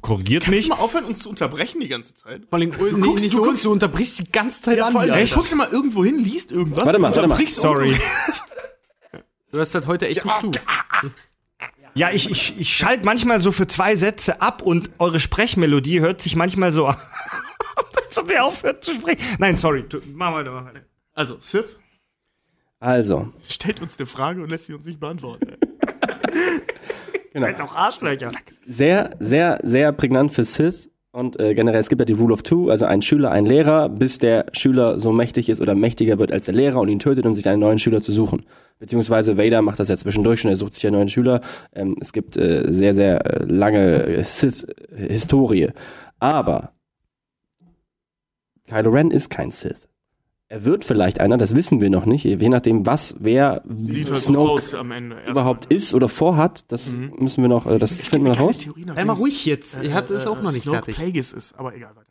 korrigiert 0.00 0.44
Kannst 0.44 0.56
mich. 0.60 0.68
du 0.68 0.74
mal 0.76 0.80
aufhören, 0.80 1.04
uns 1.04 1.18
zu 1.18 1.28
unterbrechen 1.30 1.80
die 1.80 1.88
ganze 1.88 2.14
Zeit? 2.14 2.42
Vor 2.48 2.58
allem, 2.60 2.70
nee, 2.70 2.76
guckst- 2.76 3.22
nicht 3.22 3.34
du 3.34 3.38
du, 3.38 3.44
guckst- 3.50 3.64
du 3.64 3.72
unterbrichst 3.72 4.20
die 4.20 4.30
ganze 4.30 4.62
Zeit 4.62 4.78
Ja, 4.78 4.86
an. 4.86 4.92
vor 4.92 5.00
allem, 5.00 5.26
du 5.26 5.34
guckst 5.34 5.52
mal 5.56 5.68
irgendwo 5.72 6.04
hin, 6.04 6.20
liest 6.22 6.52
irgendwas. 6.52 6.86
Warte 6.86 7.00
mal, 7.00 7.14
warte 7.14 7.26
mal. 7.26 7.46
Sorry. 7.48 7.96
Du 9.52 9.60
hast 9.60 9.74
halt 9.74 9.86
heute 9.86 10.06
echt 10.08 10.22
nicht 10.24 10.40
zu. 10.40 10.50
Ja, 11.94 12.10
ich, 12.10 12.28
ich, 12.30 12.60
ich 12.60 12.76
schalte 12.76 13.04
manchmal 13.06 13.40
so 13.40 13.52
für 13.52 13.66
zwei 13.66 13.96
Sätze 13.96 14.42
ab 14.42 14.60
und 14.60 14.90
eure 14.98 15.18
Sprechmelodie 15.18 16.00
hört 16.00 16.20
sich 16.20 16.36
manchmal 16.36 16.70
so 16.72 16.86
an, 16.88 16.96
als 18.04 18.18
ob 18.18 18.30
ihr 18.30 18.44
aufhört 18.44 18.84
zu 18.84 18.94
sprechen. 18.94 19.22
Nein, 19.38 19.56
sorry. 19.56 19.84
Du, 19.88 20.00
mach 20.12 20.32
weiter, 20.34 20.50
mach 20.52 20.66
weiter. 20.66 20.80
Also, 21.14 21.38
Sith 21.40 21.78
also, 22.80 23.32
stellt 23.48 23.80
uns 23.80 23.96
eine 23.98 24.06
Frage 24.06 24.42
und 24.42 24.50
lässt 24.50 24.66
sie 24.66 24.74
uns 24.74 24.84
nicht 24.84 25.00
beantworten. 25.00 25.56
Seid 27.40 27.60
doch 27.60 27.74
Arschlöcher. 27.74 28.30
sehr, 28.66 29.16
sehr, 29.20 29.60
sehr 29.62 29.92
prägnant 29.92 30.32
für 30.32 30.44
Sith. 30.44 30.88
Und 31.12 31.40
äh, 31.40 31.54
generell, 31.54 31.80
es 31.80 31.88
gibt 31.88 32.00
ja 32.00 32.04
die 32.04 32.12
Rule 32.12 32.34
of 32.34 32.42
Two, 32.42 32.68
also 32.68 32.84
ein 32.84 33.00
Schüler, 33.00 33.30
ein 33.30 33.46
Lehrer, 33.46 33.88
bis 33.88 34.18
der 34.18 34.44
Schüler 34.52 34.98
so 34.98 35.12
mächtig 35.12 35.48
ist 35.48 35.62
oder 35.62 35.74
mächtiger 35.74 36.18
wird 36.18 36.30
als 36.30 36.44
der 36.44 36.54
Lehrer 36.54 36.78
und 36.78 36.90
ihn 36.90 36.98
tötet, 36.98 37.24
um 37.24 37.32
sich 37.32 37.48
einen 37.48 37.60
neuen 37.60 37.78
Schüler 37.78 38.02
zu 38.02 38.12
suchen. 38.12 38.44
Beziehungsweise 38.78 39.38
Vader 39.38 39.62
macht 39.62 39.80
das 39.80 39.88
ja 39.88 39.96
zwischendurch 39.96 40.40
schon, 40.40 40.50
er 40.50 40.56
sucht 40.56 40.74
sich 40.74 40.86
einen 40.86 40.96
neuen 40.96 41.08
Schüler. 41.08 41.40
Ähm, 41.72 41.96
es 42.02 42.12
gibt 42.12 42.36
äh, 42.36 42.70
sehr, 42.70 42.92
sehr 42.92 43.24
äh, 43.24 43.44
lange 43.44 44.22
Sith-Historie. 44.24 45.70
Aber 46.18 46.72
Kylo 48.68 48.90
Ren 48.90 49.10
ist 49.10 49.30
kein 49.30 49.50
Sith. 49.50 49.88
Er 50.48 50.64
wird 50.64 50.84
vielleicht 50.84 51.20
einer, 51.20 51.38
das 51.38 51.56
wissen 51.56 51.80
wir 51.80 51.90
noch 51.90 52.06
nicht, 52.06 52.24
je 52.24 52.48
nachdem, 52.48 52.86
was, 52.86 53.16
wer 53.18 53.62
Sieht 53.68 54.10
halt 54.10 54.20
so 54.20 54.32
Snoke 54.32 54.78
Ende. 54.92 55.16
Erstmal. 55.16 55.32
überhaupt 55.32 55.64
ist 55.66 55.92
oder 55.92 56.08
vorhat, 56.08 56.70
das 56.70 56.92
müssen 56.92 57.42
wir 57.42 57.48
noch, 57.48 57.66
äh, 57.66 57.78
das 57.78 58.00
finden 58.00 58.26
wir 58.26 58.32
noch 58.34 58.40
raus. 58.40 58.58
Theorie, 58.58 58.82
Sei 58.82 58.86
nachdem 58.86 59.06
mal 59.08 59.12
es, 59.14 59.20
ruhig 59.20 59.44
jetzt. 59.44 59.82
Ihr 59.82 59.92
habt 59.92 60.10
es 60.10 60.26
auch 60.28 60.40
noch 60.40 60.52
nicht 60.52 60.62
Snoke 60.62 60.76
fertig. 60.76 60.94
Plagueis 60.94 61.32
ist, 61.32 61.58
aber 61.58 61.74
egal, 61.74 61.96
weiter. 61.96 62.06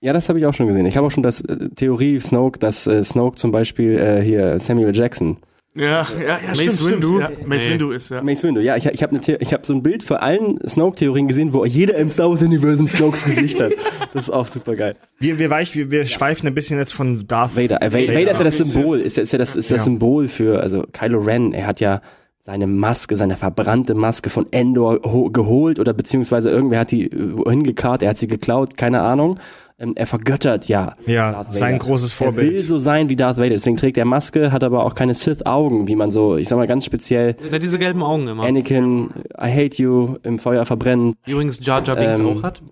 Ja, 0.00 0.12
das 0.12 0.28
habe 0.28 0.38
ich 0.38 0.46
auch 0.46 0.54
schon 0.54 0.68
gesehen. 0.68 0.86
Ich 0.86 0.96
habe 0.96 1.06
auch 1.06 1.10
schon 1.10 1.22
das 1.24 1.40
äh, 1.40 1.70
Theorie 1.70 2.20
Snoke, 2.20 2.60
dass 2.60 2.86
äh, 2.86 3.02
Snoke 3.02 3.36
zum 3.36 3.50
Beispiel 3.50 3.98
äh, 3.98 4.22
hier 4.22 4.60
Samuel 4.60 4.94
Jackson, 4.94 5.38
Ja, 5.76 6.06
ja, 6.20 6.38
ja 6.46 6.54
stimmt, 6.54 6.72
stimmt. 6.74 6.92
Windu? 6.92 7.18
Ja, 7.20 7.30
Mace 7.44 7.64
Nee. 7.64 7.72
Windu 7.72 7.90
ist, 7.90 8.08
ja. 8.10 8.22
Mace 8.22 8.44
Windu. 8.44 8.60
Ja, 8.60 8.76
ich, 8.76 8.86
ich 8.86 9.02
habe 9.02 9.14
ne 9.16 9.20
ich 9.40 9.52
hab 9.52 9.66
so 9.66 9.74
ein 9.74 9.82
Bild 9.82 10.04
für 10.04 10.22
allen 10.22 10.58
Snoke-Theorien 10.66 11.26
gesehen, 11.26 11.52
wo 11.52 11.64
jeder 11.64 11.96
im 11.96 12.10
Star 12.10 12.30
Wars 12.30 12.42
Universum 12.42 12.86
Snokes 12.86 13.24
Gesicht 13.24 13.60
hat. 13.60 13.72
Das 14.12 14.24
ist 14.24 14.30
auch 14.30 14.46
super 14.46 14.76
geil. 14.76 14.94
Wir, 15.18 15.38
wir, 15.40 15.50
weich, 15.50 15.74
wir, 15.74 15.90
wir 15.90 16.06
schweifen 16.06 16.46
ein 16.46 16.54
bisschen 16.54 16.78
jetzt 16.78 16.92
von 16.92 17.26
Darth 17.26 17.56
Vader, 17.56 17.82
äh, 17.82 17.92
Vader, 17.92 18.14
Vader 18.14 18.30
ist 18.30 18.38
ja 18.38 18.44
das 18.44 18.58
Symbol, 18.58 19.00
ist 19.00 19.16
ja, 19.16 19.22
ist 19.24 19.32
ja 19.32 19.38
das, 19.38 19.56
ist 19.56 19.70
das 19.72 19.82
Symbol 19.82 20.28
für, 20.28 20.60
also 20.60 20.84
Kylo 20.92 21.18
Ren, 21.20 21.52
er 21.52 21.66
hat 21.66 21.80
ja 21.80 22.00
seine 22.38 22.66
Maske, 22.68 23.16
seine 23.16 23.36
verbrannte 23.36 23.94
Maske 23.94 24.28
von 24.30 24.46
Endor 24.52 25.00
ho- 25.02 25.30
geholt 25.30 25.80
oder 25.80 25.92
beziehungsweise 25.94 26.50
irgendwer 26.50 26.80
hat 26.80 26.92
die 26.92 27.06
äh, 27.10 27.38
wohin 27.38 27.64
gekarrt, 27.64 28.02
er 28.02 28.10
hat 28.10 28.18
sie 28.18 28.28
geklaut, 28.28 28.76
keine 28.76 29.00
Ahnung. 29.00 29.40
Ähm, 29.76 29.94
er 29.96 30.06
vergöttert 30.06 30.68
ja. 30.68 30.94
Ja, 31.04 31.32
Darth 31.32 31.52
sein 31.52 31.80
großes 31.80 32.12
Er 32.20 32.26
will 32.36 32.44
Vorbild. 32.44 32.60
so 32.60 32.78
sein 32.78 33.08
wie 33.08 33.16
Darth 33.16 33.38
Vader, 33.38 33.48
deswegen 33.50 33.76
trägt 33.76 33.96
er 33.96 34.04
Maske, 34.04 34.52
hat 34.52 34.62
aber 34.62 34.84
auch 34.84 34.94
keine 34.94 35.14
Sith-Augen, 35.14 35.88
wie 35.88 35.96
man 35.96 36.12
so, 36.12 36.36
ich 36.36 36.46
sag 36.48 36.58
mal 36.58 36.68
ganz 36.68 36.84
speziell 36.84 37.34
Ja, 37.50 37.58
diese 37.58 37.80
gelben 37.80 38.00
Augen 38.04 38.28
immer. 38.28 38.44
Anakin, 38.44 39.10
I 39.36 39.50
hate 39.50 39.82
you, 39.82 40.14
im 40.22 40.38
Feuer 40.38 40.64
verbrennen, 40.64 41.14
Übrigens 41.26 41.58
Jar 41.60 41.82
Jar 41.84 41.96
Binks 41.96 42.20
Ähm, 42.20 42.26
auch 42.38 42.42
hat. 42.44 42.62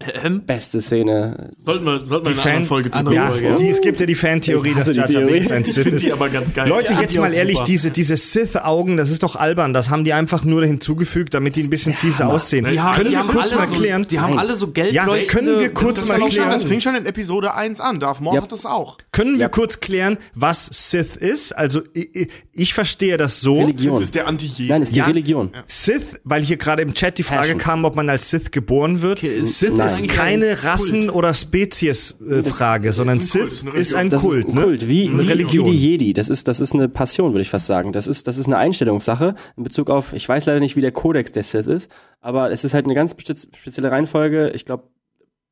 Beste 0.47 0.81
Szene. 0.81 1.51
Sollten 1.59 1.85
wir, 1.85 2.05
sollten 2.05 2.27
wir 2.27 2.35
Die 2.35 2.39
Fan- 2.39 2.65
Folge 2.67 2.93
zu 2.93 2.99
andere 2.99 3.15
Ja, 3.17 3.35
ja. 3.35 3.55
die, 3.57 3.69
es 3.71 3.81
gibt 3.81 3.99
ja 3.99 4.07
die 4.07 4.15
Fan-Theorie, 4.15 4.69
Ich 4.71 4.77
dass 4.77 4.97
Jar 4.97 5.11
Jar. 5.11 5.23
Binks 5.23 5.51
ein 5.51 5.63
Ich 5.63 5.73
Sith 5.75 5.83
finde 5.83 5.97
ist. 5.97 6.05
die 6.05 6.13
aber 6.13 6.29
ganz 6.29 6.55
geil. 6.55 6.69
Leute, 6.69 6.93
Ja, 6.93 7.01
jetzt 7.01 7.19
mal 7.19 7.33
ehrlich, 7.33 7.57
super. 7.57 7.67
diese, 7.67 7.91
diese 7.91 8.17
Sith-Augen, 8.17 8.97
das 8.97 9.11
ist 9.11 9.25
doch 9.25 9.35
albern. 9.35 9.75
Das 9.75 9.91
haben 9.91 10.05
die 10.05 10.13
einfach 10.13 10.45
nur 10.45 10.65
hinzugefügt, 10.65 11.35
damit 11.35 11.57
die 11.57 11.65
ein 11.65 11.71
bisschen 11.71 11.95
fieser 11.95 12.29
aussehen. 12.29 12.65
die 12.71 12.81
haben, 12.81 12.95
Können 12.95 13.07
die 13.09 13.13
wir 13.17 13.19
haben 13.19 13.29
kurz 13.29 13.51
alle 13.53 13.61
mal 13.63 13.67
so, 13.69 13.75
klären? 13.75 14.03
Die 14.09 14.21
haben 14.21 14.39
alle 14.39 14.55
so 14.55 14.69
gelb 14.69 14.93
Ja, 14.93 15.07
können 15.29 15.59
wir 15.59 15.75
kurz 15.75 16.07
mal 16.07 16.21
klären? 16.21 16.61
Schon 16.93 17.03
in 17.03 17.07
Episode 17.07 17.55
1 17.55 17.81
an. 17.81 18.01
Darth 18.01 18.21
Maul 18.21 18.37
Ja. 18.37 18.43
hat 18.43 18.53
das 18.53 18.67
auch. 18.67 18.99
Können 19.13 19.35
wir 19.35 19.43
Ja. 19.43 19.49
kurz 19.49 19.81
klären, 19.81 20.19
was 20.35 20.67
Sith 20.67 21.17
ist? 21.17 21.53
Also 21.53 21.83
ich, 21.95 22.29
ich 22.53 22.75
verstehe 22.75 23.17
das 23.17 23.41
so. 23.41 23.59
Religion. 23.59 23.95
Das 23.95 24.03
ist 24.05 24.15
der 24.15 24.27
Anti-Jedi. 24.27 24.69
Nein, 24.71 24.83
ist 24.83 24.95
die 24.95 24.99
Ja. 25.01 25.07
Religion. 25.07 25.51
Sith, 25.67 26.21
weil 26.25 26.43
hier 26.43 26.57
gerade 26.57 26.83
im 26.83 26.95
Chat 26.95 27.19
die 27.19 27.23
Frage 27.23 27.41
Passion. 27.43 27.59
kam, 27.59 27.85
ob 27.85 27.97
man 27.97 28.09
als 28.09 28.31
Sith 28.31 28.51
geboren 28.51 29.03
wird. 29.03 29.21
Sith 29.21 29.73
Nein. 29.75 29.87
ist 29.87 30.09
keine 30.09 30.63
Rassen- 30.65 31.11
oder 31.11 31.33
Spezies-Frage, 31.35 32.93
sondern 32.93 33.19
ist 33.19 33.35
ein 33.35 33.41
Kult, 33.41 33.53
Sith 33.57 33.75
ist 33.75 33.95
ein 33.95 34.11
Das 34.11 34.23
Kult. 34.23 34.39
ist 34.41 34.49
ein 34.51 34.55
ne? 34.55 34.63
Kult, 34.63 34.89
wie, 34.89 35.09
Eine 35.09 35.23
wie, 35.23 35.29
Religion. 35.29 35.67
wie 35.67 35.71
die 35.71 35.77
Jedi. 35.91 36.13
Das 36.13 36.29
ist, 36.29 36.49
das 36.49 36.61
ist 36.61 36.75
eine 36.75 36.89
Passion, 36.89 37.33
würde 37.33 37.43
ich 37.43 37.51
fast 37.51 37.67
sagen. 37.67 37.93
Das 37.93 38.07
ist, 38.07 38.27
das 38.27 38.39
ist 38.39 38.47
eine 38.47 38.57
Einstellungssache 38.59 39.35
in 39.57 39.63
Bezug 39.63 39.91
auf, 39.91 40.13
ich 40.13 40.29
weiß 40.29 40.47
leider 40.47 40.61
nicht, 40.61 40.77
wie 40.77 40.81
der 40.81 40.93
Kodex 40.93 41.33
der 41.33 41.43
Sith 41.43 41.67
ist, 41.67 41.91
aber 42.21 42.51
es 42.51 42.65
ist 42.65 42.75
halt 42.75 42.85
eine 42.85 42.95
ganz 42.95 43.13
spezielle 43.13 43.91
Reihenfolge. 43.91 44.51
Ich 44.51 44.65
glaube, 44.65 44.85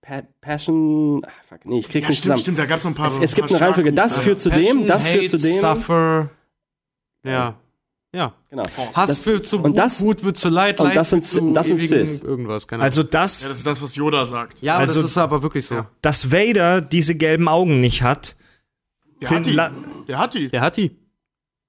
pa 0.02 0.22
Passion, 0.40 1.22
ach, 1.26 1.30
fuck, 1.48 1.64
nee, 1.66 1.80
ich 1.80 1.88
krieg's 1.88 2.04
Ja, 2.06 2.08
nicht 2.10 2.18
stimmt, 2.18 2.22
zusammen. 2.22 2.40
stimmt, 2.40 2.58
da 2.58 2.66
gab's 2.66 2.84
noch 2.84 2.90
ein 2.92 2.94
paar 2.94 3.06
Es, 3.08 3.18
es 3.18 3.32
ein 3.32 3.34
gibt 3.36 3.48
paar 3.48 3.56
eine 3.56 3.66
Reihenfolge, 3.66 3.92
das 3.92 4.18
führt 4.18 4.40
zu 4.40 4.50
dem, 4.50 4.86
das 4.86 5.08
führt 5.08 5.28
zu 5.28 5.38
dem. 5.38 5.58
Suffer. 5.58 6.30
Ja. 7.24 7.54
Ja. 8.12 8.34
Genau. 8.48 8.64
Hass 8.94 9.08
Das- 9.08 9.26
wird 9.26 9.46
zu 9.46 9.58
und 9.58 9.70
Wut, 9.70 9.78
das- 9.78 10.00
Wut 10.02 10.24
wird 10.24 10.36
zu 10.36 10.48
Leid, 10.48 10.80
und 10.80 10.88
Leid 10.88 10.96
das 10.96 11.10
sind 11.10 11.22
wird 11.22 11.30
zu 11.30 11.52
das 11.52 11.66
sind 11.68 11.78
ewigen 11.78 12.06
Cis. 12.06 12.22
irgendwas, 12.22 12.66
keine. 12.66 12.82
Also 12.82 13.02
das, 13.04 13.42
Ja, 13.42 13.48
das 13.50 13.58
ist 13.58 13.66
das, 13.66 13.80
was 13.82 13.94
Yoda 13.94 14.26
sagt. 14.26 14.60
ja, 14.62 14.74
aber 14.74 14.82
also- 14.82 15.02
das 15.02 15.10
ist 15.12 15.18
aber 15.18 15.42
wirklich 15.42 15.66
so. 15.66 15.86
dass 16.02 16.32
Vader 16.32 16.80
diese 16.80 17.14
gelben 17.14 17.46
Augen 17.46 17.78
nicht 17.80 18.02
hat, 18.02 18.36
Der 19.20 19.30
hat 19.30 19.46
die. 19.46 19.54
Der 20.08 20.18
hat 20.18 20.34
die. 20.34 20.48
Der 20.48 20.60
hat 20.62 20.76
die. 20.76 20.96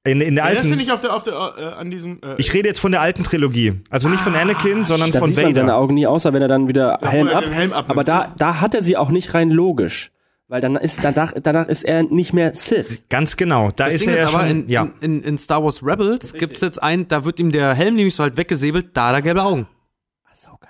In, 0.03 0.19
in 0.21 0.35
der 0.35 0.45
Ja, 0.45 0.51
ja 0.51 0.57
alten, 0.59 0.77
nicht 0.77 0.91
auf 0.91 1.01
der, 1.01 1.15
auf 1.15 1.23
der, 1.23 1.33
äh, 1.33 1.63
an 1.79 1.91
diesem, 1.91 2.19
äh, 2.23 2.35
ich 2.37 2.53
rede 2.53 2.67
jetzt 2.67 2.79
von 2.79 2.91
der 2.91 3.01
alten 3.01 3.23
Trilogie. 3.23 3.81
Also 3.89 4.09
nicht 4.09 4.21
von 4.21 4.35
Anakin, 4.35 4.83
sondern 4.83 5.11
Da 5.11 5.19
von 5.19 5.29
sieht 5.29 5.43
man 5.43 5.53
seine 5.53 5.67
Vader. 5.67 5.77
Augen 5.77 5.93
nie, 5.93 6.07
außer 6.07 6.33
wenn 6.33 6.41
er 6.41 6.47
dann 6.47 6.67
wieder 6.67 6.97
wo 7.01 7.07
Helm 7.07 7.27
ab. 7.27 7.45
Helm 7.49 7.71
abnimmt. 7.73 7.89
aber 7.89 8.03
da, 8.03 8.33
da 8.37 8.61
hat 8.61 8.73
er 8.73 8.81
sie 8.81 8.97
auch 8.97 9.09
nicht 9.09 9.33
rein 9.33 9.51
logisch. 9.51 10.11
Weil 10.47 10.59
dann 10.59 10.75
ist, 10.75 10.99
danach, 11.01 11.33
danach 11.41 11.67
ist 11.69 11.83
er 11.83 12.03
nicht 12.03 12.33
mehr 12.33 12.53
Sith. 12.53 13.03
Ganz 13.09 13.37
genau. 13.37 13.71
Da 13.73 13.85
Das 13.85 13.93
ist 13.93 14.01
Ding 14.01 14.09
er 14.09 14.17
ja 14.17 14.23
ist 14.27 14.33
aber, 14.35 14.47
schon, 14.47 14.63
in, 14.63 14.69
ja. 14.69 14.89
in, 14.99 15.19
in, 15.19 15.23
in 15.23 15.37
Star 15.37 15.63
Wars 15.63 15.81
Rebels 15.81 16.33
gibt's 16.33 16.59
jetzt 16.59 16.81
einen, 16.83 17.07
da 17.07 17.23
wird 17.23 17.39
ihm 17.39 17.51
der 17.53 17.73
Helm 17.73 17.95
nämlich 17.95 18.15
so 18.15 18.23
halt 18.23 18.35
weggesäbelt, 18.35 18.87
da 18.93 19.07
hat 19.09 19.15
er 19.15 19.21
gelbe 19.21 19.43
Augen. 19.43 19.67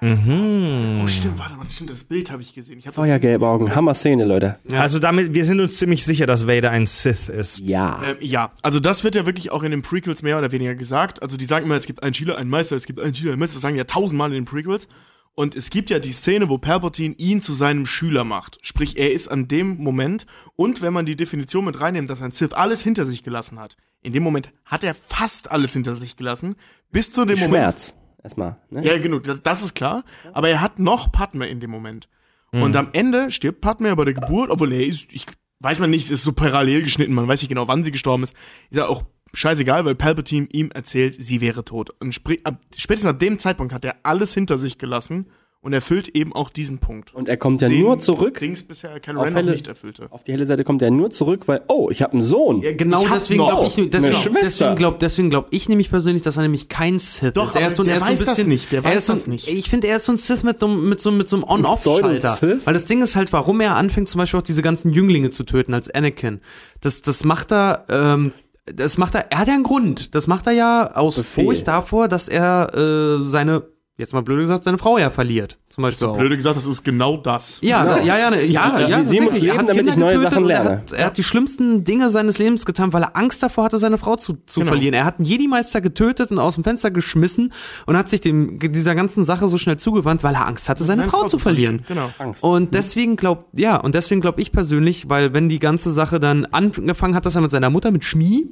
Mhm. 0.01 1.01
Oh, 1.03 1.07
stimmt, 1.07 1.39
warte 1.39 1.55
mal, 1.55 1.65
stimmt, 1.67 1.91
das 1.91 2.03
Bild 2.03 2.31
habe 2.31 2.41
ich 2.41 2.53
gesehen. 2.53 2.79
Ich 2.79 2.87
hab 2.87 2.93
Feuergelbe 2.95 3.47
Augen. 3.47 3.73
Hammer 3.75 3.93
Szene, 3.93 4.25
Leute. 4.25 4.59
Ja. 4.69 4.81
Also 4.81 4.99
damit, 4.99 5.33
wir 5.33 5.45
sind 5.45 5.59
uns 5.59 5.77
ziemlich 5.77 6.03
sicher, 6.03 6.25
dass 6.25 6.47
Vader 6.47 6.71
ein 6.71 6.85
Sith 6.85 7.29
ist. 7.29 7.59
Ja. 7.59 8.01
Ähm, 8.05 8.17
ja, 8.19 8.51
also 8.61 8.79
das 8.79 9.03
wird 9.03 9.15
ja 9.15 9.25
wirklich 9.25 9.51
auch 9.51 9.63
in 9.63 9.71
den 9.71 9.81
Prequels 9.81 10.21
mehr 10.21 10.37
oder 10.37 10.51
weniger 10.51 10.75
gesagt. 10.75 11.21
Also 11.21 11.37
die 11.37 11.45
sagen 11.45 11.65
immer, 11.65 11.75
es 11.75 11.85
gibt 11.85 12.03
einen 12.03 12.13
Schüler, 12.13 12.37
einen 12.37 12.49
Meister, 12.49 12.75
es 12.75 12.85
gibt 12.85 12.99
einen 12.99 13.15
Schüler, 13.15 13.31
einen 13.31 13.39
Meister. 13.39 13.55
Das 13.55 13.61
sagen 13.61 13.75
ja 13.75 13.83
tausendmal 13.83 14.29
in 14.29 14.35
den 14.35 14.45
Prequels. 14.45 14.87
Und 15.33 15.55
es 15.55 15.69
gibt 15.69 15.89
ja 15.89 15.99
die 15.99 16.11
Szene, 16.11 16.49
wo 16.49 16.57
Palpatine 16.57 17.15
ihn 17.17 17.41
zu 17.41 17.53
seinem 17.53 17.85
Schüler 17.85 18.25
macht. 18.25 18.59
Sprich, 18.63 18.97
er 18.97 19.13
ist 19.13 19.29
an 19.29 19.47
dem 19.47 19.77
Moment, 19.77 20.25
und 20.55 20.81
wenn 20.81 20.93
man 20.93 21.05
die 21.05 21.15
Definition 21.15 21.65
mit 21.65 21.79
reinnimmt, 21.79 22.09
dass 22.09 22.21
ein 22.21 22.31
Sith 22.31 22.51
alles 22.51 22.83
hinter 22.83 23.05
sich 23.05 23.23
gelassen 23.23 23.57
hat, 23.59 23.77
in 24.01 24.11
dem 24.11 24.23
Moment 24.23 24.51
hat 24.65 24.83
er 24.83 24.93
fast 24.93 25.49
alles 25.49 25.71
hinter 25.73 25.95
sich 25.95 26.17
gelassen, 26.17 26.55
bis 26.91 27.13
zu 27.13 27.23
dem 27.23 27.39
Moment. 27.39 27.49
Schmerz. 27.49 27.95
Erstmal. 28.23 28.57
Ne? 28.69 28.85
Ja, 28.85 28.97
genau, 28.97 29.19
das, 29.19 29.63
ist 29.63 29.73
klar. 29.73 30.03
Aber 30.33 30.49
er 30.49 30.61
hat 30.61 30.79
noch 30.79 31.11
Padme 31.11 31.47
in 31.47 31.59
dem 31.59 31.71
Moment. 31.71 32.07
Mhm. 32.51 32.63
Und 32.63 32.75
am 32.75 32.89
Ende 32.93 33.31
stirbt 33.31 33.61
Padme 33.61 33.89
ja 33.89 33.95
bei 33.95 34.05
der 34.05 34.13
Geburt, 34.13 34.49
obwohl 34.49 34.73
er 34.73 34.85
ist, 34.85 35.11
ich 35.11 35.25
weiß 35.59 35.79
man 35.79 35.89
nicht, 35.89 36.09
ist 36.09 36.23
so 36.23 36.33
parallel 36.33 36.83
geschnitten, 36.83 37.13
man 37.13 37.27
weiß 37.27 37.41
nicht 37.41 37.49
genau, 37.49 37.67
wann 37.67 37.83
sie 37.83 37.91
gestorben 37.91 38.23
ist. 38.23 38.33
Ist 38.69 38.77
ja 38.77 38.87
auch 38.87 39.03
scheißegal, 39.33 39.85
weil 39.85 39.95
Palpatine 39.95 40.47
ihm 40.51 40.71
erzählt, 40.71 41.15
sie 41.21 41.41
wäre 41.41 41.63
tot. 41.63 41.91
Und 42.01 42.13
spätestens 42.13 43.05
ab 43.05 43.19
dem 43.19 43.39
Zeitpunkt 43.39 43.73
hat 43.73 43.85
er 43.85 43.97
alles 44.03 44.33
hinter 44.33 44.57
sich 44.57 44.77
gelassen 44.77 45.27
und 45.63 45.73
erfüllt 45.73 46.07
eben 46.15 46.33
auch 46.33 46.49
diesen 46.49 46.79
Punkt. 46.79 47.13
Und 47.13 47.29
er 47.29 47.37
kommt 47.37 47.61
ja 47.61 47.67
Den 47.67 47.81
nur 47.83 47.99
zurück. 47.99 48.39
Dings 48.39 48.63
bisher 48.63 48.99
Kylo 48.99 49.19
Auf 49.19 49.27
Ren 49.27 49.35
Helle- 49.35 49.51
nicht 49.51 49.67
erfüllte. 49.67 50.07
Auf 50.09 50.23
die 50.23 50.31
helle 50.31 50.45
Seite 50.47 50.63
kommt 50.63 50.81
er 50.81 50.89
nur 50.89 51.11
zurück, 51.11 51.47
weil, 51.47 51.61
oh, 51.67 51.89
ich 51.91 52.01
habe 52.01 52.13
einen 52.13 52.23
Sohn. 52.23 52.61
Ja, 52.61 52.73
genau 52.73 53.05
deswegen 53.13 53.43
glaube 53.45 53.67
ich, 53.67 53.77
eine 53.77 53.87
deswegen, 53.89 54.15
Schwester. 54.15 54.39
deswegen 54.41 54.75
glaube 54.75 54.97
deswegen 54.99 55.29
glaub 55.29 55.47
ich 55.51 55.69
nämlich 55.69 55.91
persönlich, 55.91 56.23
dass 56.23 56.37
er 56.37 56.41
nämlich 56.43 56.67
kein 56.67 56.97
Sith 56.97 57.33
Doch, 57.33 57.45
ist. 57.47 57.55
Er 57.57 57.67
ist 57.67 57.75
so, 57.75 57.83
der 57.83 57.93
er 57.93 57.97
ist 57.99 58.03
so 58.05 58.09
ein 58.09 58.13
weiß 58.13 58.19
das 58.25 58.29
bisschen, 58.35 58.47
nicht, 58.49 58.71
der 58.71 58.79
er 58.79 58.83
weiß 58.85 58.97
ist 58.97 59.05
so, 59.05 59.13
das 59.13 59.27
nicht. 59.27 59.47
Ich 59.47 59.69
finde, 59.69 59.87
er 59.87 59.97
ist 59.97 60.05
so 60.05 60.13
ein 60.13 60.17
Sith 60.17 60.43
mit, 60.43 60.59
so- 60.59 60.67
mit 60.67 60.99
so, 60.99 61.11
mit 61.11 61.27
so 61.27 61.35
einem 61.35 61.45
On-Off-Schalter. 61.45 62.39
Weil 62.65 62.73
das 62.73 62.85
Ding 62.87 63.03
ist 63.03 63.15
halt, 63.15 63.31
warum 63.31 63.61
er 63.61 63.75
anfängt, 63.75 64.09
zum 64.09 64.17
Beispiel 64.17 64.39
auch 64.39 64.43
diese 64.43 64.63
ganzen 64.63 64.91
Jünglinge 64.91 65.29
zu 65.29 65.43
töten 65.43 65.75
als 65.75 65.89
Anakin. 65.91 66.41
Das, 66.81 67.03
das 67.03 67.23
macht 67.23 67.51
er, 67.51 67.85
ähm, 67.87 68.31
das 68.65 68.97
macht 68.97 69.13
er, 69.13 69.31
er 69.31 69.37
hat 69.37 69.47
ja 69.47 69.53
einen 69.53 69.63
Grund. 69.63 70.15
Das 70.15 70.25
macht 70.25 70.47
er 70.47 70.53
ja 70.53 70.95
aus 70.95 71.17
Befehl. 71.17 71.45
Furcht 71.45 71.67
davor, 71.67 72.07
dass 72.07 72.27
er 72.27 72.73
äh, 72.75 73.25
seine, 73.25 73.63
jetzt 74.01 74.13
mal 74.13 74.21
blöd 74.21 74.39
gesagt, 74.41 74.63
seine 74.65 74.77
Frau 74.77 74.97
ja 74.97 75.09
verliert. 75.09 75.57
Zum 75.69 75.83
Beispiel 75.83 76.07
auch. 76.07 76.17
Blöde 76.17 76.35
gesagt, 76.35 76.57
das 76.57 76.65
ist 76.67 76.83
genau 76.83 77.15
das. 77.15 77.59
Ja, 77.61 77.83
Genau. 77.83 78.05
ja, 78.05 78.17
ja, 78.17 78.29
ne, 78.29 78.43
ja, 78.45 78.79
Ja, 78.79 78.79
ja, 78.81 79.03
sie- 79.03 79.09
sie 79.09 79.21
muss 79.21 79.29
tatsächlich. 79.29 79.33
Er 79.33 79.39
leben, 79.53 79.59
hat 79.59 79.69
damit 79.69 79.77
Kinder 79.77 79.91
ich 79.91 79.97
neue 79.97 80.09
getötet 80.15 80.29
Sachen 80.31 80.43
und 80.43 80.49
Er 80.49 80.63
lerne. 80.63 80.77
hat, 80.81 80.91
er 80.91 81.05
hat 81.05 81.17
die 81.17 81.23
schlimmsten 81.23 81.83
Dinge 81.85 82.09
seines 82.09 82.37
Lebens 82.39 82.65
getan, 82.65 82.91
weil 82.91 83.03
er 83.03 83.15
Angst 83.15 83.41
davor 83.41 83.63
hatte, 83.63 83.77
seine 83.77 83.97
Frau 83.97 84.17
zu, 84.17 84.33
zu 84.45 84.59
Genau. 84.59 84.71
verlieren. 84.73 84.93
Er 84.93 85.05
hat 85.05 85.19
einen 85.19 85.25
Jedi-Meister 85.25 85.79
getötet 85.79 86.31
und 86.31 86.39
aus 86.39 86.55
dem 86.55 86.63
Fenster 86.65 86.91
geschmissen 86.91 87.53
und 87.85 87.95
hat 87.95 88.09
sich 88.09 88.19
dem, 88.19 88.59
dieser 88.59 88.95
ganzen 88.95 89.23
Sache 89.23 89.47
so 89.47 89.57
schnell 89.57 89.77
zugewandt, 89.77 90.23
weil 90.23 90.35
er 90.35 90.45
Angst 90.47 90.67
hatte, 90.67 90.83
seine, 90.83 91.03
Frau, 91.05 91.27
zu 91.27 91.39
verlieren. 91.39 91.83
Genau. 91.87 92.09
Angst. 92.19 92.43
Und 92.43 92.73
deswegen 92.73 93.15
glaub, 93.15 93.45
ja, 93.53 93.77
und 93.77 93.95
deswegen 93.95 94.19
glaube 94.21 94.41
ich 94.41 94.51
persönlich, 94.51 95.07
weil 95.09 95.33
wenn 95.33 95.47
die 95.47 95.59
ganze 95.59 95.91
Sache 95.91 96.19
dann 96.19 96.45
angefangen 96.45 97.15
hat, 97.15 97.25
dass 97.25 97.35
er 97.35 97.41
mit 97.41 97.51
seiner 97.51 97.69
Mutter, 97.69 97.91
mit 97.91 98.03
Schmie, 98.03 98.47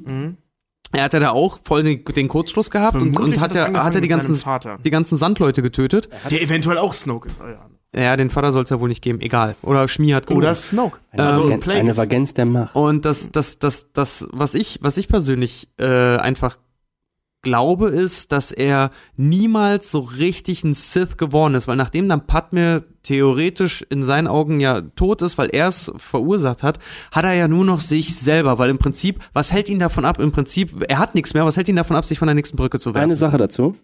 er 0.91 1.03
hat 1.03 1.13
ja 1.13 1.19
da 1.19 1.31
auch 1.31 1.59
voll 1.63 1.83
den, 1.83 2.03
den 2.03 2.27
Kurzschluss 2.27 2.71
gehabt 2.71 2.95
und, 2.95 3.13
Vermutlich 3.13 3.37
und 3.37 3.41
hat 3.41 3.51
hat 3.51 3.57
angefangen 3.67 3.85
hat 3.85 3.95
er 3.95 4.01
die 4.01 4.07
ganzen, 4.07 4.35
Vater. 4.35 4.77
die 4.83 4.89
ganzen 4.89 5.17
Sandleute 5.17 5.61
getötet. 5.61 6.09
Der 6.29 6.41
eventuell 6.41 6.77
auch 6.77 6.93
Snoke 6.93 7.27
ist. 7.27 7.39
Oh, 7.43 7.47
ja. 7.47 7.65
Ja, 7.95 8.15
den 8.15 8.29
Vater 8.29 8.51
soll 8.51 8.63
es 8.63 8.69
ja 8.69 8.79
wohl 8.79 8.89
nicht 8.89 9.01
geben, 9.01 9.19
egal. 9.19 9.55
Oder 9.63 9.87
Schmie 9.87 10.13
hat 10.13 10.27
genug. 10.27 10.43
Oder 10.43 10.53
Snoke. 10.53 10.99
Eine, 11.11 11.23
also 11.23 11.45
eine 11.45 11.97
Vagenz 11.97 12.35
der 12.35 12.45
Macht. 12.45 12.75
Und 12.75 13.03
das, 13.05 13.31
das, 13.31 13.57
das, 13.57 13.91
das, 13.93 14.27
was 14.31 14.53
ich, 14.53 14.77
was 14.81 14.97
ich 14.97 15.07
persönlich 15.07 15.69
äh, 15.79 16.17
einfach 16.17 16.57
glaube, 17.41 17.89
ist, 17.89 18.31
dass 18.31 18.51
er 18.51 18.91
niemals 19.15 19.91
so 19.91 19.99
richtig 19.99 20.63
ein 20.63 20.73
Sith 20.73 21.17
geworden 21.17 21.55
ist, 21.55 21.67
weil 21.67 21.77
nachdem 21.77 22.09
dann 22.09 22.27
Padme 22.27 22.83
theoretisch 23.03 23.85
in 23.89 24.03
seinen 24.03 24.27
Augen 24.27 24.59
ja 24.59 24.81
tot 24.81 25.21
ist, 25.21 25.37
weil 25.37 25.49
er 25.49 25.67
es 25.67 25.91
verursacht 25.97 26.63
hat, 26.63 26.79
hat 27.11 27.25
er 27.25 27.33
ja 27.33 27.47
nur 27.47 27.65
noch 27.65 27.79
sich 27.79 28.15
selber, 28.15 28.59
weil 28.59 28.69
im 28.69 28.77
Prinzip, 28.77 29.19
was 29.33 29.53
hält 29.53 29.69
ihn 29.69 29.79
davon 29.79 30.05
ab? 30.05 30.19
Im 30.19 30.31
Prinzip, 30.31 30.85
er 30.87 30.99
hat 30.99 31.15
nichts 31.15 31.33
mehr, 31.33 31.45
was 31.45 31.55
hält 31.55 31.67
ihn 31.67 31.75
davon 31.75 31.95
ab, 31.95 32.05
sich 32.05 32.19
von 32.19 32.27
der 32.27 32.35
nächsten 32.35 32.57
Brücke 32.57 32.79
zu 32.79 32.93
werfen? 32.93 33.05
Eine 33.05 33.15
Sache 33.15 33.37
dazu. 33.37 33.75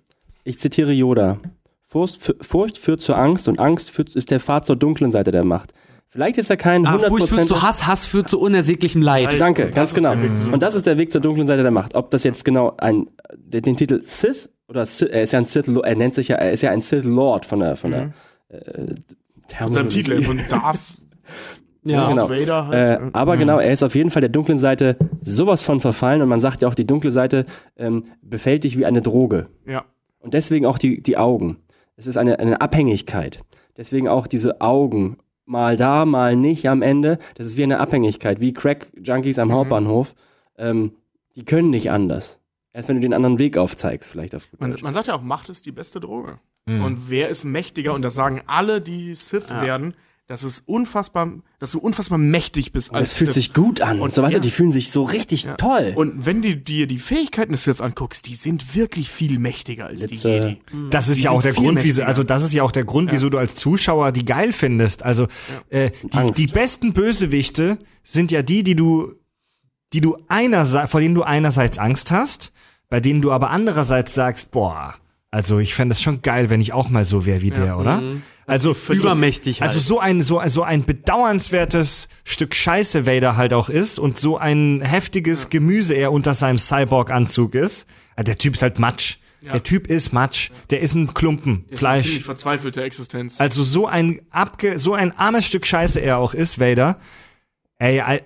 Ich 0.43 0.59
zitiere 0.59 0.91
Yoda. 0.91 1.39
Furcht, 1.87 2.35
Furcht 2.41 2.77
führt 2.77 3.01
zur 3.01 3.17
Angst 3.17 3.47
und 3.47 3.59
Angst 3.59 3.89
führt, 3.89 4.15
ist 4.15 4.29
der 4.29 4.41
Pfad 4.41 4.65
zur 4.65 4.75
dunklen 4.75 5.11
Seite 5.11 5.31
der 5.31 5.45
Macht. 5.45 5.73
Vielleicht 6.15 6.37
ist 6.37 6.49
er 6.49 6.55
kein 6.55 6.85
ah, 6.85 6.97
Furcht 6.97 7.27
führt 7.27 7.41
100% 7.41 7.47
zu 7.47 7.61
Hass, 7.61 7.85
Hass 7.85 8.05
führt 8.05 8.29
zu 8.29 8.39
unersäglichem 8.39 9.01
Leid. 9.01 9.37
Danke, 9.37 9.65
Das 9.65 9.75
ganz 9.75 9.93
genau. 9.93 10.13
Und 10.49 10.63
das 10.63 10.73
ist 10.73 10.85
der 10.85 10.97
Weg 10.97 11.11
zur 11.11 11.19
dunklen 11.19 11.45
Seite 11.45 11.61
der 11.61 11.71
Macht. 11.71 11.93
Ob 11.93 12.09
das 12.09 12.23
jetzt 12.23 12.45
genau 12.45 12.73
ein, 12.77 13.07
den, 13.35 13.63
den 13.63 13.75
Titel 13.75 14.01
Sith 14.01 14.47
oder 14.69 14.85
Sith, 14.85 15.09
er 15.09 15.23
ist 15.23 15.33
ja 15.33 15.39
ein 15.39 15.45
Sith, 15.45 15.67
er 15.67 15.95
nennt 15.95 16.15
sich 16.15 16.29
ja, 16.29 16.37
er 16.37 16.53
ist 16.53 16.61
ja 16.61 16.71
ein 16.71 16.79
Sith 16.79 17.03
Lord 17.03 17.45
von 17.45 17.59
der, 17.59 17.75
von 17.75 17.91
der, 17.91 18.13
äh, 18.47 18.93
Mit 19.59 19.73
seinem. 19.73 19.89
Titel 19.89 20.21
von 20.21 20.39
Darth 20.49 20.79
Ja, 21.83 22.07
genau. 22.07 22.29
Vader 22.29 22.69
Äh, 22.71 22.87
halt. 22.99 23.13
aber 23.13 23.35
genau, 23.35 23.59
er 23.59 23.73
ist 23.73 23.83
auf 23.83 23.93
jeden 23.93 24.09
Fall 24.09 24.21
der 24.21 24.29
dunklen 24.29 24.57
Seite 24.57 24.95
sowas 25.21 25.61
von 25.61 25.81
verfallen 25.81 26.21
und 26.21 26.29
man 26.29 26.39
sagt 26.39 26.61
ja 26.61 26.69
auch, 26.69 26.75
die 26.75 26.87
dunkle 26.87 27.11
Seite 27.11 27.45
ähm, 27.77 28.05
befällt 28.21 28.63
dich 28.63 28.79
wie 28.79 28.85
eine 28.85 29.01
Droge. 29.01 29.47
ja. 29.67 29.83
Und 30.19 30.33
deswegen 30.33 30.65
auch 30.65 30.79
die, 30.79 31.03
die 31.03 31.17
Augen. 31.17 31.57
Es 31.97 32.07
ist 32.07 32.17
eine, 32.17 32.39
eine 32.39 32.59
Abhängigkeit. 32.59 33.41
Deswegen 33.77 34.07
auch 34.07 34.25
diese 34.25 34.59
Augen. 34.61 35.17
Mal 35.45 35.77
da, 35.77 36.05
mal 36.05 36.35
nicht 36.35 36.67
am 36.69 36.81
Ende. 36.81 37.19
Das 37.35 37.45
ist 37.45 37.57
wie 37.57 37.63
eine 37.63 37.79
Abhängigkeit, 37.79 38.41
wie 38.41 38.53
Crack-Junkies 38.53 39.39
am 39.39 39.51
Hauptbahnhof. 39.51 40.15
Ähm, 40.57 40.93
die 41.35 41.45
können 41.45 41.69
nicht 41.69 41.91
anders. 41.91 42.39
Erst 42.73 42.89
wenn 42.89 42.95
du 42.95 43.01
den 43.01 43.13
anderen 43.13 43.39
Weg 43.39 43.57
aufzeigst, 43.57 44.09
vielleicht 44.09 44.35
auf 44.35 44.47
Man, 44.57 44.75
man 44.81 44.93
sagt 44.93 45.07
ja 45.07 45.15
auch, 45.15 45.21
Macht 45.21 45.49
ist 45.49 45.65
die 45.65 45.71
beste 45.71 45.99
Droge. 45.99 46.39
Mhm. 46.65 46.83
Und 46.83 47.09
wer 47.09 47.29
ist 47.29 47.45
mächtiger? 47.45 47.93
Und 47.93 48.01
das 48.01 48.15
sagen 48.15 48.41
alle, 48.47 48.81
die 48.81 49.13
Sith 49.15 49.49
werden, 49.49 49.93
dass 50.27 50.41
es 50.41 50.59
unfassbar, 50.65 51.31
dass 51.59 51.73
du 51.73 51.79
unfassbar 51.79 52.17
mächtig 52.17 52.71
bist 52.71 52.89
Und 52.89 52.95
als 52.95 53.11
es 53.11 53.17
fühlt 53.17 53.33
Sith. 53.33 53.43
sich 53.43 53.53
gut 53.53 53.81
an. 53.81 54.01
Und 54.01 54.11
so, 54.11 54.23
weißt 54.23 54.33
ja. 54.33 54.39
du, 54.39 54.43
die 54.43 54.51
fühlen 54.51 54.71
sich 54.71 54.91
so 54.91 55.03
richtig 55.03 55.47
toll. 55.57 55.93
Und 55.95 56.25
wenn 56.25 56.41
du 56.41 56.55
dir 56.55 56.87
die 56.87 56.97
Fähigkeiten 56.97 57.51
des 57.51 57.63
Sith 57.63 57.79
anguckst, 57.79 58.25
die 58.25 58.33
sind 58.33 58.75
wirklich 58.75 59.09
viel 59.09 59.37
mächtiger 59.37 59.85
als 59.85 60.01
Jetzt, 60.01 60.23
die 60.23 60.27
äh, 60.27 60.39
Jedi. 60.39 60.61
Das 60.89 61.09
ist 61.09 61.19
Die 61.19 61.23
ja 61.23 61.31
auch 61.31 61.43
der 61.43 61.53
Grund, 61.53 61.83
wieso, 61.83 62.03
also 62.03 62.23
das 62.23 62.41
ist 62.41 62.53
ja 62.53 62.63
auch 62.63 62.71
der 62.71 62.85
Grund, 62.85 63.11
wieso 63.11 63.29
du 63.29 63.37
als 63.37 63.55
Zuschauer 63.55 64.11
die 64.11 64.25
geil 64.25 64.51
findest. 64.51 65.03
Also 65.03 65.27
äh, 65.69 65.91
die, 66.01 66.31
die 66.31 66.47
besten 66.47 66.93
Bösewichte 66.93 67.77
sind 68.03 68.31
ja 68.31 68.41
die, 68.41 68.63
die 68.63 68.75
du, 68.75 69.13
die 69.93 70.01
du 70.01 70.17
einerseits, 70.27 70.89
vor 70.89 71.01
denen 71.01 71.13
du 71.13 71.21
einerseits 71.21 71.77
Angst 71.77 72.09
hast, 72.09 72.51
bei 72.89 72.99
denen 72.99 73.21
du 73.21 73.31
aber 73.31 73.51
andererseits 73.51 74.15
sagst, 74.15 74.49
boah, 74.51 74.95
also 75.35 75.59
ich 75.59 75.75
fände 75.75 75.91
es 75.91 76.01
schon 76.01 76.21
geil, 76.21 76.49
wenn 76.49 76.61
ich 76.61 76.71
auch 76.71 76.87
mal 76.87 77.03
so 77.03 77.25
wäre 77.25 77.41
wie 77.41 77.49
der, 77.49 77.77
oder? 77.77 78.01
Also 78.47 78.73
Übermächtig 78.87 79.59
halt. 79.59 79.69
Also 79.69 79.81
so 79.81 79.99
ein 79.99 80.21
so 80.21 80.41
so 80.45 80.63
ein 80.63 80.85
bedauernswertes 80.85 82.07
Stück 82.23 82.55
Scheiße 82.55 83.05
Vader 83.05 83.35
halt 83.35 83.53
auch 83.53 83.67
ist 83.67 83.99
und 83.99 84.17
so 84.17 84.37
ein 84.37 84.81
heftiges 84.81 85.49
Gemüse 85.49 85.93
er 85.93 86.13
unter 86.13 86.33
seinem 86.33 86.57
Cyborg-Anzug 86.57 87.53
ist. 87.55 87.85
Ja, 88.15 88.23
der 88.23 88.37
Typ 88.37 88.53
ist 88.53 88.61
halt 88.61 88.79
Matsch. 88.79 89.17
Der 89.41 89.61
Typ 89.61 89.87
ist 89.87 90.13
Matsch. 90.13 90.51
Der 90.69 90.79
ist 90.79 90.95
ein 90.95 91.13
Klumpen 91.13 91.65
Ist 91.65 91.69
eine 91.69 91.77
Fleisch. 91.79 92.05
ziemlich 92.05 92.23
verzweifelte 92.23 92.83
Existenz. 92.83 93.41
Also 93.41 93.61
so 93.61 93.87
ein 93.87 94.21
abge 94.29 94.79
so 94.79 94.93
ein 94.93 95.11
armes 95.17 95.45
Stück 95.45 95.67
Scheiße 95.67 95.99
er 95.99 96.17
auch 96.17 96.33
ist, 96.33 96.61
Vader. 96.61 96.97
Ey, 97.77 98.21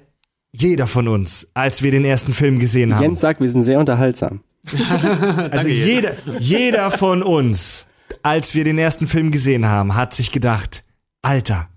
jeder 0.51 0.85
von 0.85 1.07
uns, 1.07 1.47
als 1.55 1.81
wir 1.81 1.89
den 1.89 2.05
ersten 2.05 2.33
Film 2.33 2.59
gesehen 2.59 2.93
haben. 2.93 3.01
Jens 3.01 3.19
sagt, 3.19 3.41
wir 3.41 3.49
sind 3.49 3.63
sehr 3.63 3.79
unterhaltsam. 3.79 4.41
Also 5.51 5.67
jeder, 5.67 6.13
jeder 6.39 6.91
von 6.91 7.23
uns, 7.23 7.87
als 8.23 8.55
wir 8.55 8.63
den 8.63 8.77
ersten 8.77 9.07
Film 9.07 9.31
gesehen 9.31 9.65
haben, 9.65 9.95
hat 9.95 10.13
sich 10.13 10.31
gedacht, 10.31 10.83
Alter, 11.21 11.69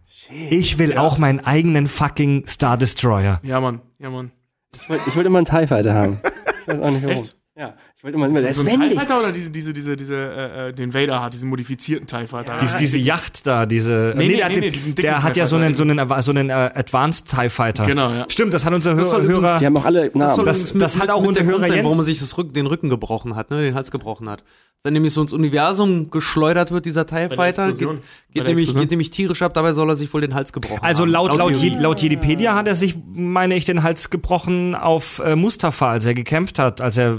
ich 0.50 0.78
will 0.78 0.96
auch 0.96 1.18
meinen 1.18 1.40
eigenen 1.40 1.88
fucking 1.88 2.46
Star 2.46 2.76
Destroyer. 2.76 3.40
ja, 3.42 3.60
Mann, 3.60 3.80
ja, 3.98 4.10
Mann. 4.10 4.32
Ich 4.74 4.88
wollte 4.88 5.04
ich 5.08 5.16
wollte 5.16 5.26
immer 5.28 5.38
einen 5.38 5.46
TIE 5.46 5.66
Fighter 5.66 5.94
haben. 5.94 6.20
Ich 6.62 6.68
weiß 6.68 6.80
auch 6.80 6.90
nicht 6.90 7.02
warum. 7.04 7.18
Echt? 7.18 7.36
Ja, 7.56 7.76
ich 8.02 8.04
wollte 8.04 8.16
immer, 8.16 8.26
immer 8.26 8.40
der 8.40 8.50
ist 8.50 8.58
so 8.58 8.66
ein 8.66 8.80
TIE. 8.90 8.96
Fighter 8.96 9.20
oder 9.20 9.30
diese, 9.30 9.52
diese, 9.52 9.72
diese, 9.72 9.96
diese, 9.96 10.16
äh, 10.16 10.68
äh, 10.70 10.72
den 10.72 10.92
Vader 10.92 11.22
hat, 11.22 11.34
diesen 11.34 11.48
modifizierten 11.48 12.08
TIE 12.08 12.26
Fighter? 12.26 12.56
Diese, 12.60 12.76
diese 12.76 12.98
Yacht 12.98 13.46
da, 13.46 13.64
diese. 13.64 14.12
Nee, 14.16 14.26
nee, 14.26 14.36
der, 14.38 14.46
hat 14.46 14.56
nee, 14.56 14.70
den- 14.70 14.82
nee, 14.86 14.92
der 15.02 15.22
hat 15.22 15.36
ja 15.36 15.46
so 15.46 15.54
einen, 15.54 15.76
so 15.76 15.84
einen, 15.84 16.00
so 16.20 16.32
einen 16.32 16.50
äh, 16.50 16.52
Advanced 16.52 17.28
TIE 17.28 17.48
Fighter. 17.48 17.86
Genau, 17.86 18.10
ja. 18.10 18.24
Stimmt, 18.28 18.54
das 18.54 18.64
hat 18.64 18.74
unser 18.74 18.96
soll 18.96 19.04
Hör, 19.04 19.18
übrigens- 19.20 19.32
Hörer. 19.46 19.58
Die 19.60 19.66
haben 19.66 19.76
auch 19.76 19.84
alle 19.84 20.06
Namen. 20.12 20.18
das- 20.20 20.36
übrigens 20.38 20.74
mit- 20.74 20.82
das 20.82 20.98
hat 21.00 21.10
auch 21.10 21.20
mit 21.20 21.28
unser 21.28 21.42
der 21.42 21.50
Grund 21.52 21.58
Hörer 21.62 21.68
sein, 21.68 21.76
Jen- 21.78 21.84
warum 21.84 21.98
er 22.00 22.02
sich 22.04 22.18
das 22.18 22.36
Rück, 22.36 22.52
den 22.52 22.66
Rücken 22.66 22.90
gebrochen 22.90 23.36
hat, 23.36 23.52
ne, 23.52 23.62
den 23.62 23.76
Hals 23.76 23.92
gebrochen 23.92 24.28
hat. 24.28 24.42
Dann 24.84 24.94
nämlich 24.94 25.12
so 25.12 25.22
ins 25.22 25.32
Universum 25.32 26.10
geschleudert 26.10 26.72
wird, 26.72 26.86
dieser 26.86 27.06
TIE 27.06 27.28
Fighter, 27.32 27.70
geht, 27.70 27.88
geht, 28.34 28.44
nämlich, 28.44 28.74
geht 28.74 28.90
nämlich 28.90 29.10
tierisch 29.10 29.40
ab, 29.42 29.54
dabei 29.54 29.74
soll 29.74 29.88
er 29.88 29.94
sich 29.94 30.12
wohl 30.12 30.20
den 30.22 30.34
Hals 30.34 30.52
gebrochen 30.52 30.80
Also 30.82 31.04
haben. 31.04 31.10
laut, 31.10 31.36
laut. 31.36 31.56
Je- 31.56 31.76
laut 31.78 32.02
Wikipedia 32.02 32.56
hat 32.56 32.66
er 32.66 32.74
sich, 32.74 32.96
meine 33.14 33.54
ich, 33.54 33.64
den 33.64 33.84
Hals 33.84 34.10
gebrochen 34.10 34.74
auf 34.74 35.20
äh, 35.24 35.36
Mustafa, 35.36 35.88
als 35.92 36.04
er 36.04 36.14
gekämpft 36.14 36.58
hat, 36.58 36.80
als 36.80 36.96
er, 36.96 37.12
äh, 37.12 37.18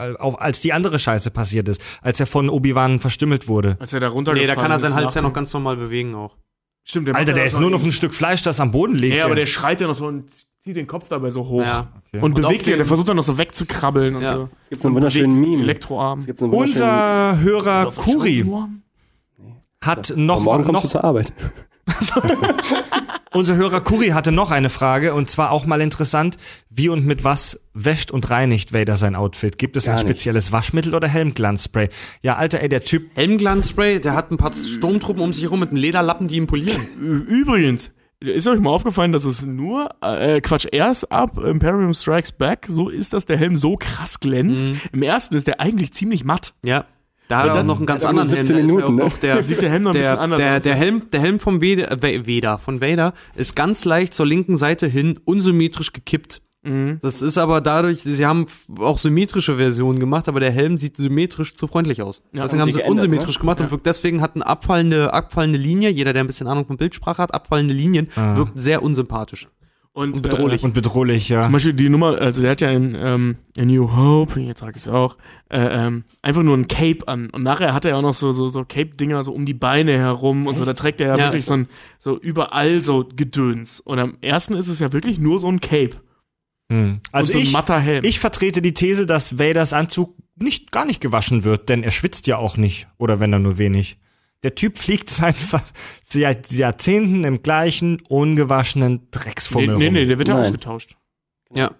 als 0.00 0.60
die 0.60 0.72
andere 0.72 0.98
Scheiße 0.98 1.30
passiert 1.30 1.68
ist, 1.68 1.80
als 2.02 2.20
er 2.20 2.26
von 2.26 2.48
Obi-Wan 2.48 2.98
verstümmelt 2.98 3.48
wurde. 3.48 3.76
Als 3.80 3.92
er 3.92 4.00
da 4.00 4.08
Nee, 4.08 4.14
runtergefallen 4.14 4.48
da 4.48 4.54
kann 4.62 4.70
er 4.70 4.80
seinen 4.80 4.90
ist 4.92 4.96
Hals 4.96 5.14
ja 5.14 5.22
noch 5.22 5.32
ganz 5.32 5.52
normal 5.52 5.76
bewegen 5.76 6.14
auch. 6.14 6.36
Stimmt, 6.84 7.08
der 7.08 7.16
Alter, 7.16 7.32
der 7.34 7.44
ist 7.44 7.58
nur 7.58 7.70
noch 7.70 7.82
ein. 7.84 7.92
Stück 7.92 8.14
Fleisch, 8.14 8.42
das 8.42 8.58
am 8.58 8.70
Boden 8.70 8.94
liegt. 8.94 9.16
Ja, 9.16 9.26
aber 9.26 9.34
der 9.34 9.46
schreit 9.46 9.80
ja 9.80 9.86
noch 9.86 9.94
so 9.94 10.06
und 10.06 10.30
zieht 10.58 10.76
den 10.76 10.86
Kopf 10.86 11.08
dabei 11.08 11.30
so 11.30 11.46
hoch. 11.46 11.62
Ja. 11.62 11.88
Und, 12.12 12.22
Und 12.22 12.34
bewegt 12.34 12.64
sich, 12.66 12.76
der 12.76 12.86
versucht 12.86 13.08
dann 13.08 13.16
noch 13.16 13.22
so 13.22 13.38
wegzukrabbeln 13.38 14.16
und 14.16 14.22
Ja. 14.22 14.36
so. 14.36 14.48
Es 14.60 14.70
gibt 14.70 14.82
so 14.82 14.88
einen 14.88 14.94
wunderschönen 14.96 15.40
Meme. 15.40 15.62
Elektroarm. 15.62 16.18
Es 16.20 16.26
gibt 16.26 16.38
so 16.38 16.46
einen 16.46 16.52
wunderschönen 16.52 16.90
Unser 16.90 17.40
Hörer 17.40 17.92
Kuri 17.92 18.46
hat 19.82 20.10
Und 20.10 20.26
noch, 20.26 20.42
morgen 20.42 20.64
kommst 20.64 20.82
du 20.84 20.86
noch 20.86 20.92
zur 20.92 21.04
Arbeit. 21.04 21.32
unser 23.32 23.56
Hörer 23.56 23.80
Kuri 23.80 24.08
hatte 24.08 24.32
noch 24.32 24.50
eine 24.50 24.70
Frage 24.70 25.14
und 25.14 25.30
zwar 25.30 25.50
auch 25.50 25.66
mal 25.66 25.80
interessant, 25.80 26.36
wie 26.68 26.88
und 26.88 27.06
mit 27.06 27.24
was 27.24 27.60
wäscht 27.74 28.10
und 28.10 28.30
reinigt 28.30 28.72
Vader 28.72 28.96
sein 28.96 29.14
Outfit? 29.16 29.58
Gibt 29.58 29.76
es 29.76 29.84
Gar 29.84 29.94
ein 29.94 29.96
nicht. 29.96 30.08
spezielles 30.08 30.52
Waschmittel 30.52 30.94
oder 30.94 31.08
Helmglanzspray? 31.08 31.88
Ja, 32.22 32.36
Alter, 32.36 32.60
ey, 32.60 32.68
der 32.68 32.82
Typ 32.82 33.10
Helmglanzspray, 33.14 34.00
der 34.00 34.14
hat 34.14 34.30
ein 34.30 34.36
paar 34.36 34.52
Sturmtruppen 34.52 35.22
um 35.22 35.32
sich 35.32 35.44
herum 35.44 35.60
mit 35.60 35.70
einem 35.70 35.78
Lederlappen, 35.78 36.28
die 36.28 36.36
ihn 36.36 36.46
polieren. 36.46 36.80
Übrigens, 37.28 37.92
ist 38.20 38.46
euch 38.48 38.60
mal 38.60 38.70
aufgefallen, 38.70 39.12
dass 39.12 39.24
es 39.24 39.46
nur, 39.46 39.94
äh, 40.02 40.40
Quatsch, 40.42 40.66
erst 40.70 41.10
ab 41.10 41.38
Imperium 41.38 41.94
Strikes 41.94 42.32
Back 42.32 42.66
so 42.68 42.88
ist, 42.90 43.14
dass 43.14 43.24
der 43.24 43.38
Helm 43.38 43.56
so 43.56 43.76
krass 43.78 44.20
glänzt. 44.20 44.72
Im 44.92 45.02
ersten 45.02 45.36
ist 45.36 45.46
der 45.46 45.60
eigentlich 45.60 45.94
ziemlich 45.94 46.22
matt. 46.24 46.52
Ja. 46.62 46.84
Da 47.30 47.38
hat 47.38 47.46
er 47.46 47.52
auch 47.52 47.56
dann- 47.56 47.66
noch 47.66 47.76
einen 47.78 47.86
ganz 47.86 48.02
er 48.04 48.10
anderen 48.10 48.28
Helm. 48.28 48.44
17 48.46 48.56
Da 48.56 48.62
ist 48.64 48.70
ja 48.70 48.76
Minuten, 48.76 48.94
ne? 48.96 49.04
auch 49.04 49.16
der, 49.18 49.42
Sieht 49.42 49.62
der 49.62 49.70
Helm 49.70 49.82
noch 49.84 49.90
ein 49.90 49.94
der, 49.94 50.00
bisschen 50.02 50.18
anders 50.18 50.38
der, 50.40 50.56
aus. 50.56 50.62
der 50.62 50.74
Helm, 50.74 51.02
der 51.10 51.20
Helm 51.20 51.38
vom 51.40 51.62
Vader, 51.62 51.90
äh, 52.02 52.26
Vader, 52.26 52.58
von 52.58 52.80
Vader 52.80 53.14
ist 53.36 53.56
ganz 53.56 53.84
leicht 53.84 54.12
zur 54.14 54.26
linken 54.26 54.56
Seite 54.56 54.86
hin 54.86 55.18
unsymmetrisch 55.24 55.92
gekippt. 55.92 56.42
Mhm. 56.62 56.98
Das 57.00 57.22
ist 57.22 57.38
aber 57.38 57.62
dadurch, 57.62 58.02
sie 58.02 58.26
haben 58.26 58.44
auch 58.78 58.98
symmetrische 58.98 59.56
Versionen 59.56 59.98
gemacht, 59.98 60.28
aber 60.28 60.40
der 60.40 60.50
Helm 60.50 60.76
sieht 60.76 60.96
symmetrisch 60.98 61.54
zu 61.54 61.66
freundlich 61.66 62.02
aus. 62.02 62.20
Ja, 62.34 62.42
deswegen 62.42 62.60
haben 62.60 62.70
sie 62.70 62.78
geändert, 62.78 62.96
unsymmetrisch 63.04 63.36
ne? 63.36 63.40
gemacht 63.40 63.60
und 63.62 63.70
wirkt 63.70 63.86
deswegen 63.86 64.20
hat 64.20 64.34
eine 64.34 64.46
abfallende, 64.46 65.14
abfallende 65.14 65.58
Linie, 65.58 65.88
jeder, 65.88 66.12
der 66.12 66.22
ein 66.22 66.26
bisschen 66.26 66.48
Ahnung 66.48 66.66
von 66.66 66.76
Bildsprache 66.76 67.22
hat, 67.22 67.32
abfallende 67.32 67.72
Linien, 67.72 68.08
wirkt 68.34 68.60
sehr 68.60 68.82
unsympathisch. 68.82 69.48
Und, 69.92 70.22
bedrohlich. 70.22 70.62
und 70.62 70.72
bedrohlich, 70.72 71.28
ja. 71.28 71.42
Zum 71.42 71.52
Beispiel 71.52 71.72
die 71.72 71.88
Nummer, 71.88 72.16
also 72.16 72.42
der 72.42 72.52
hat 72.52 72.60
ja 72.60 72.70
in, 72.70 72.94
ähm, 72.94 73.36
in 73.56 73.68
New 73.68 73.94
Hope, 73.96 74.38
jetzt 74.40 74.60
sag 74.60 74.76
ich 74.76 74.82
es 74.82 74.88
auch, 74.88 75.16
äh, 75.48 75.58
ähm, 75.58 76.04
einfach 76.22 76.44
nur 76.44 76.56
ein 76.56 76.68
Cape 76.68 77.08
an. 77.08 77.28
Und 77.30 77.42
nachher 77.42 77.74
hat 77.74 77.84
er 77.84 77.96
auch 77.96 78.02
noch 78.02 78.14
so, 78.14 78.30
so, 78.30 78.46
so 78.46 78.64
Cape-Dinger 78.64 79.24
so 79.24 79.32
um 79.32 79.46
die 79.46 79.54
Beine 79.54 79.92
herum 79.92 80.46
und 80.46 80.56
so. 80.56 80.64
Da 80.64 80.74
trägt 80.74 81.00
er 81.00 81.08
ja, 81.08 81.16
Ja. 81.16 81.24
wirklich 81.24 81.44
so 81.44 81.54
ein, 81.54 81.68
so 81.98 82.16
überall 82.18 82.82
so 82.82 83.08
Gedöns. 83.16 83.80
Und 83.80 83.98
am 83.98 84.16
ersten 84.20 84.54
ist 84.54 84.68
es 84.68 84.78
ja 84.78 84.92
wirklich 84.92 85.18
nur 85.18 85.40
so 85.40 85.48
ein 85.48 85.60
Cape. 85.60 85.96
Hm. 86.70 87.00
Also 87.10 87.32
so 87.32 87.38
ein 87.38 87.44
ich, 87.44 87.52
matter 87.52 87.80
Helm. 87.80 88.04
ich 88.04 88.20
vertrete 88.20 88.62
die 88.62 88.74
These, 88.74 89.06
dass 89.06 89.40
Vaders 89.40 89.72
Anzug 89.72 90.14
nicht, 90.36 90.70
gar 90.70 90.84
nicht 90.86 91.00
gewaschen 91.00 91.42
wird, 91.42 91.68
denn 91.68 91.82
er 91.82 91.90
schwitzt 91.90 92.28
ja 92.28 92.36
auch 92.36 92.56
nicht. 92.56 92.86
Oder 92.96 93.18
wenn 93.18 93.32
er 93.32 93.40
nur 93.40 93.58
wenig. 93.58 93.98
Der 94.42 94.54
Typ 94.54 94.78
fliegt 94.78 95.10
seit, 95.10 95.36
seit 96.02 96.50
Jahrzehnten 96.50 97.24
im 97.24 97.42
gleichen, 97.42 98.00
ungewaschenen 98.08 98.92
nee, 98.94 99.08
Drecksfummel 99.10 99.76
nee, 99.78 99.86
rum. 99.86 99.94
nee, 99.94 100.06
der 100.06 100.18
wird 100.18 100.28
ja 100.28 100.40
ausgetauscht. 100.40 100.96
Ja, 101.52 101.72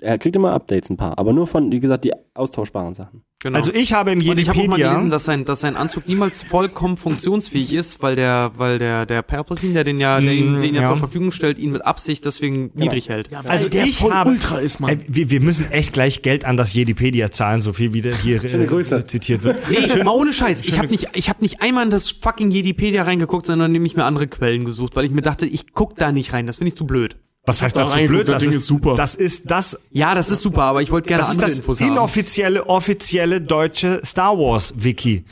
Er 0.00 0.18
kriegt 0.18 0.36
immer 0.36 0.52
Updates, 0.52 0.90
ein 0.90 0.96
paar. 0.96 1.18
Aber 1.18 1.32
nur 1.32 1.46
von, 1.46 1.70
wie 1.72 1.80
gesagt, 1.80 2.04
die 2.04 2.12
austauschbaren 2.34 2.94
Sachen. 2.94 3.22
Genau. 3.38 3.56
Also 3.58 3.72
ich 3.72 3.92
habe 3.92 4.12
im 4.12 4.18
und 4.18 4.38
ich 4.38 4.48
habe 4.48 4.58
auch 4.58 4.66
mal 4.66 4.72
Wikipedia... 4.72 4.90
gelesen, 4.90 5.10
dass 5.10 5.24
sein, 5.24 5.44
dass 5.44 5.60
sein 5.60 5.76
Anzug 5.76 6.08
niemals 6.08 6.42
vollkommen 6.42 6.96
funktionsfähig 6.96 7.72
ist, 7.72 8.02
weil 8.02 8.16
der, 8.16 8.52
weil 8.56 8.78
der, 8.78 9.06
der 9.06 9.22
Palpatine, 9.22 9.74
der 9.74 9.84
den 9.84 10.00
ja, 10.00 10.20
der 10.20 10.32
ihn, 10.32 10.58
Mm, 10.58 10.60
den 10.60 10.74
ja, 10.74 10.82
ja. 10.82 10.88
zur 10.88 10.98
Verfügung 10.98 11.32
stellt, 11.32 11.58
ihn 11.58 11.72
mit 11.72 11.84
Absicht 11.84 12.24
deswegen 12.24 12.70
niedrig 12.74 13.08
hält. 13.08 13.30
Also 13.46 13.68
der 13.68 13.84
ich 13.84 13.98
voll 13.98 14.12
habe, 14.12 14.30
Ultra 14.30 14.58
ist, 14.58 14.80
Mann. 14.80 14.90
Äh, 14.90 14.98
wir, 15.08 15.30
wir 15.30 15.40
müssen 15.40 15.70
echt 15.70 15.92
gleich 15.92 16.22
Geld 16.22 16.44
an 16.44 16.56
das 16.56 16.72
Jedipedia 16.74 17.30
zahlen, 17.30 17.60
so 17.60 17.72
viel 17.72 17.92
wie 17.92 18.02
der 18.02 18.16
hier 18.16 18.42
äh, 18.42 18.66
Grüße. 18.66 19.04
zitiert 19.04 19.42
wird. 19.42 19.58
Nee, 19.70 20.02
mal 20.02 20.12
ohne 20.12 20.32
Scheiß. 20.32 20.62
Ich 20.62 20.78
habe 20.78 20.88
nicht, 20.88 21.08
ich 21.14 21.28
habe 21.28 21.42
nicht 21.42 21.62
einmal 21.62 21.84
in 21.84 21.90
das 21.90 22.10
fucking 22.10 22.50
Jedipedia 22.50 23.02
reingeguckt, 23.02 23.46
sondern 23.46 23.72
nämlich 23.72 23.96
mir 23.96 24.04
andere 24.04 24.26
Quellen 24.26 24.64
gesucht, 24.64 24.96
weil 24.96 25.04
ich 25.04 25.10
mir 25.10 25.22
dachte, 25.22 25.46
ich 25.46 25.72
guck 25.72 25.96
da 25.96 26.12
nicht 26.12 26.32
rein. 26.32 26.46
Das 26.46 26.56
finde 26.56 26.68
ich 26.68 26.76
zu 26.76 26.86
blöd. 26.86 27.16
Was 27.48 27.62
heißt 27.62 27.76
da 27.76 27.80
das 27.82 27.90
so 27.90 27.96
reingeguckt, 27.96 28.26
blöd? 28.26 28.28
das 28.28 28.34
Das 28.34 28.42
Ding 28.42 28.50
ist 28.50 28.56
ist 28.56 28.66
super. 28.66 28.94
Das 28.94 29.14
ist 29.14 29.50
das, 29.50 29.80
Ja, 29.90 30.14
das 30.14 30.30
ist 30.30 30.40
super, 30.40 30.62
aber 30.64 30.82
ich 30.82 30.90
wollte 30.90 31.08
gerne 31.08 31.22
das, 31.22 31.28
ist 31.30 31.34
andere 31.36 31.50
das 31.50 31.58
Infos 31.58 31.80
haben. 31.80 31.88
inoffizielle, 31.92 32.66
offizielle 32.68 33.40
deutsche 33.40 34.00
Star 34.04 34.38
Wars 34.38 34.74
Wiki. 34.76 35.24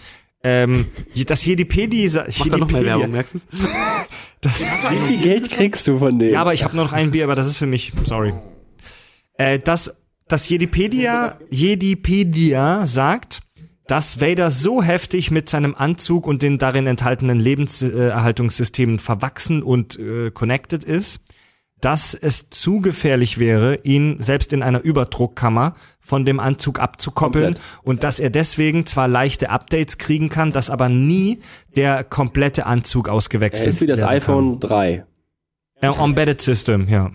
Ähm, 0.43 0.86
das 1.26 1.44
Jedipedia, 1.44 2.26
Mach 2.38 2.48
da 2.48 2.56
noch 2.59 2.70
mehr 2.70 2.84
Werbung, 2.84 3.10
merkst 3.10 3.34
du's? 3.34 3.47
Wie 4.43 5.09
viel 5.09 5.22
Geld 5.22 5.51
kriegst 5.51 5.86
du 5.88 5.98
von 5.98 6.18
denen? 6.18 6.32
Ja, 6.34 6.40
aber 6.40 6.55
ich 6.55 6.62
habe 6.62 6.76
nur 6.76 6.84
noch 6.84 6.93
ein 6.93 7.10
Bier, 7.10 7.24
aber 7.24 7.34
das 7.34 7.47
ist 7.48 7.56
für 7.56 7.66
mich, 7.66 7.93
sorry. 8.05 8.32
Äh, 9.38 9.59
das, 9.59 9.97
das 10.28 10.48
Jedipedia, 10.48 11.38
Jedipedia 11.51 12.86
sagt, 12.86 13.40
dass 13.88 14.20
Vader 14.20 14.51
so 14.51 14.82
heftig 14.82 15.30
mit 15.30 15.48
seinem 15.48 15.74
Anzug 15.74 16.26
und 16.26 16.43
den 16.43 16.59
darin 16.59 16.86
enthaltenen 16.86 17.38
Lebenserhaltungssystemen 17.40 18.98
verwachsen 18.98 19.62
und 19.62 19.98
äh, 19.98 20.30
connected 20.30 20.84
ist, 20.84 21.20
dass 21.81 22.15
es 22.15 22.48
zu 22.51 22.81
gefährlich 22.81 23.39
wäre, 23.39 23.77
ihn 23.82 24.16
selbst 24.20 24.53
in 24.53 24.62
einer 24.62 24.82
Überdruckkammer 24.82 25.74
von 26.01 26.24
dem 26.24 26.40
Anzug 26.40 26.81
abzukoppeln 26.81 27.55
Komplett. 27.55 27.65
und 27.82 28.05
dass 28.05 28.19
er 28.19 28.31
deswegen 28.31 28.86
zwar 28.86 29.09
leichte 29.09 29.51
Updates 29.51 29.98
kriegen 29.98 30.28
kann, 30.28 30.53
dass 30.53 30.70
aber 30.70 30.89
nie 30.89 31.40
der 31.74 32.05
komplette 32.05 32.66
Anzug 32.66 33.09
ausgewechselt 33.09 33.66
er 33.66 33.70
ist 33.70 33.81
wie 33.81 33.86
das 33.86 34.01
werden 34.01 34.09
kann. 34.09 34.16
iPhone 34.16 34.61
3. 34.61 35.05
Äh, 35.81 35.86
Embedded 35.89 36.40
System, 36.40 36.89
ja. 36.89 37.11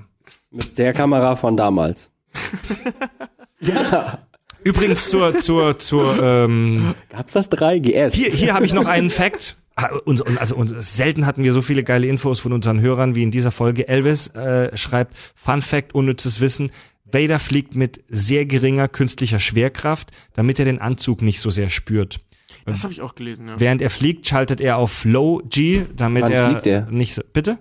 Mit 0.51 0.77
der 0.77 0.93
Kamera 0.93 1.35
von 1.35 1.57
damals. 1.57 2.11
ja. 3.59 4.19
Übrigens 4.63 5.09
zur, 5.09 5.39
zur, 5.39 5.79
zur, 5.79 6.21
ähm, 6.21 6.93
Gab's 7.09 7.33
das 7.33 7.49
3? 7.49 7.79
GS. 7.79 8.13
hier, 8.13 8.29
hier 8.31 8.53
habe 8.53 8.65
ich 8.65 8.73
noch 8.73 8.85
einen 8.85 9.09
Fact. 9.09 9.55
Ah, 9.81 9.95
uns- 10.05 10.21
Also 10.21 10.55
uns, 10.55 10.73
selten 10.95 11.25
hatten 11.25 11.43
wir 11.43 11.53
so 11.53 11.61
viele 11.61 11.83
geile 11.83 12.07
Infos 12.07 12.39
von 12.39 12.53
unseren 12.53 12.79
Hörern 12.81 13.15
wie 13.15 13.23
in 13.23 13.31
dieser 13.31 13.51
Folge. 13.51 13.87
Elvis 13.87 14.27
äh, 14.29 14.75
schreibt, 14.77 15.15
Fun 15.35 15.61
Fact, 15.61 15.95
unnützes 15.95 16.41
Wissen. 16.41 16.71
Vader 17.05 17.39
fliegt 17.39 17.75
mit 17.75 18.03
sehr 18.09 18.45
geringer 18.45 18.87
künstlicher 18.87 19.39
Schwerkraft, 19.39 20.11
damit 20.33 20.59
er 20.59 20.65
den 20.65 20.79
Anzug 20.79 21.21
nicht 21.21 21.41
so 21.41 21.49
sehr 21.49 21.69
spürt. 21.69 22.19
Das 22.65 22.83
habe 22.83 22.93
ich 22.93 23.01
auch 23.01 23.15
gelesen, 23.15 23.47
ja. 23.47 23.59
Während 23.59 23.81
er 23.81 23.89
fliegt, 23.89 24.27
schaltet 24.27 24.61
er 24.61 24.77
auf 24.77 25.03
Low 25.03 25.41
G, 25.49 25.85
damit 25.95 26.23
Wann 26.23 26.31
er 26.31 26.49
fliegt 26.51 26.67
er? 26.67 26.85
nicht 26.91 27.13
so. 27.15 27.21
Bitte? 27.33 27.57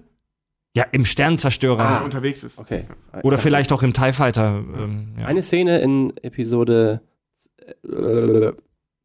Ja, 0.77 0.85
im 0.93 1.05
Sternenzerstörer. 1.05 1.79
Wenn 1.79 1.85
er 1.97 2.05
unterwegs 2.05 2.45
ist. 2.45 2.59
Okay. 2.59 2.85
Oder 3.25 3.39
vielleicht 3.39 3.73
auch 3.73 3.83
im 3.83 3.93
TIE 3.93 4.13
Fighter. 4.13 4.63
Ähm, 4.79 5.15
ja. 5.19 5.27
Eine 5.27 5.43
Szene 5.43 5.81
in 5.81 6.13
Episode 6.23 7.01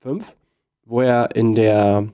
5, 0.01 0.35
wo 0.85 1.01
er 1.01 1.35
in 1.35 1.55
der 1.55 2.07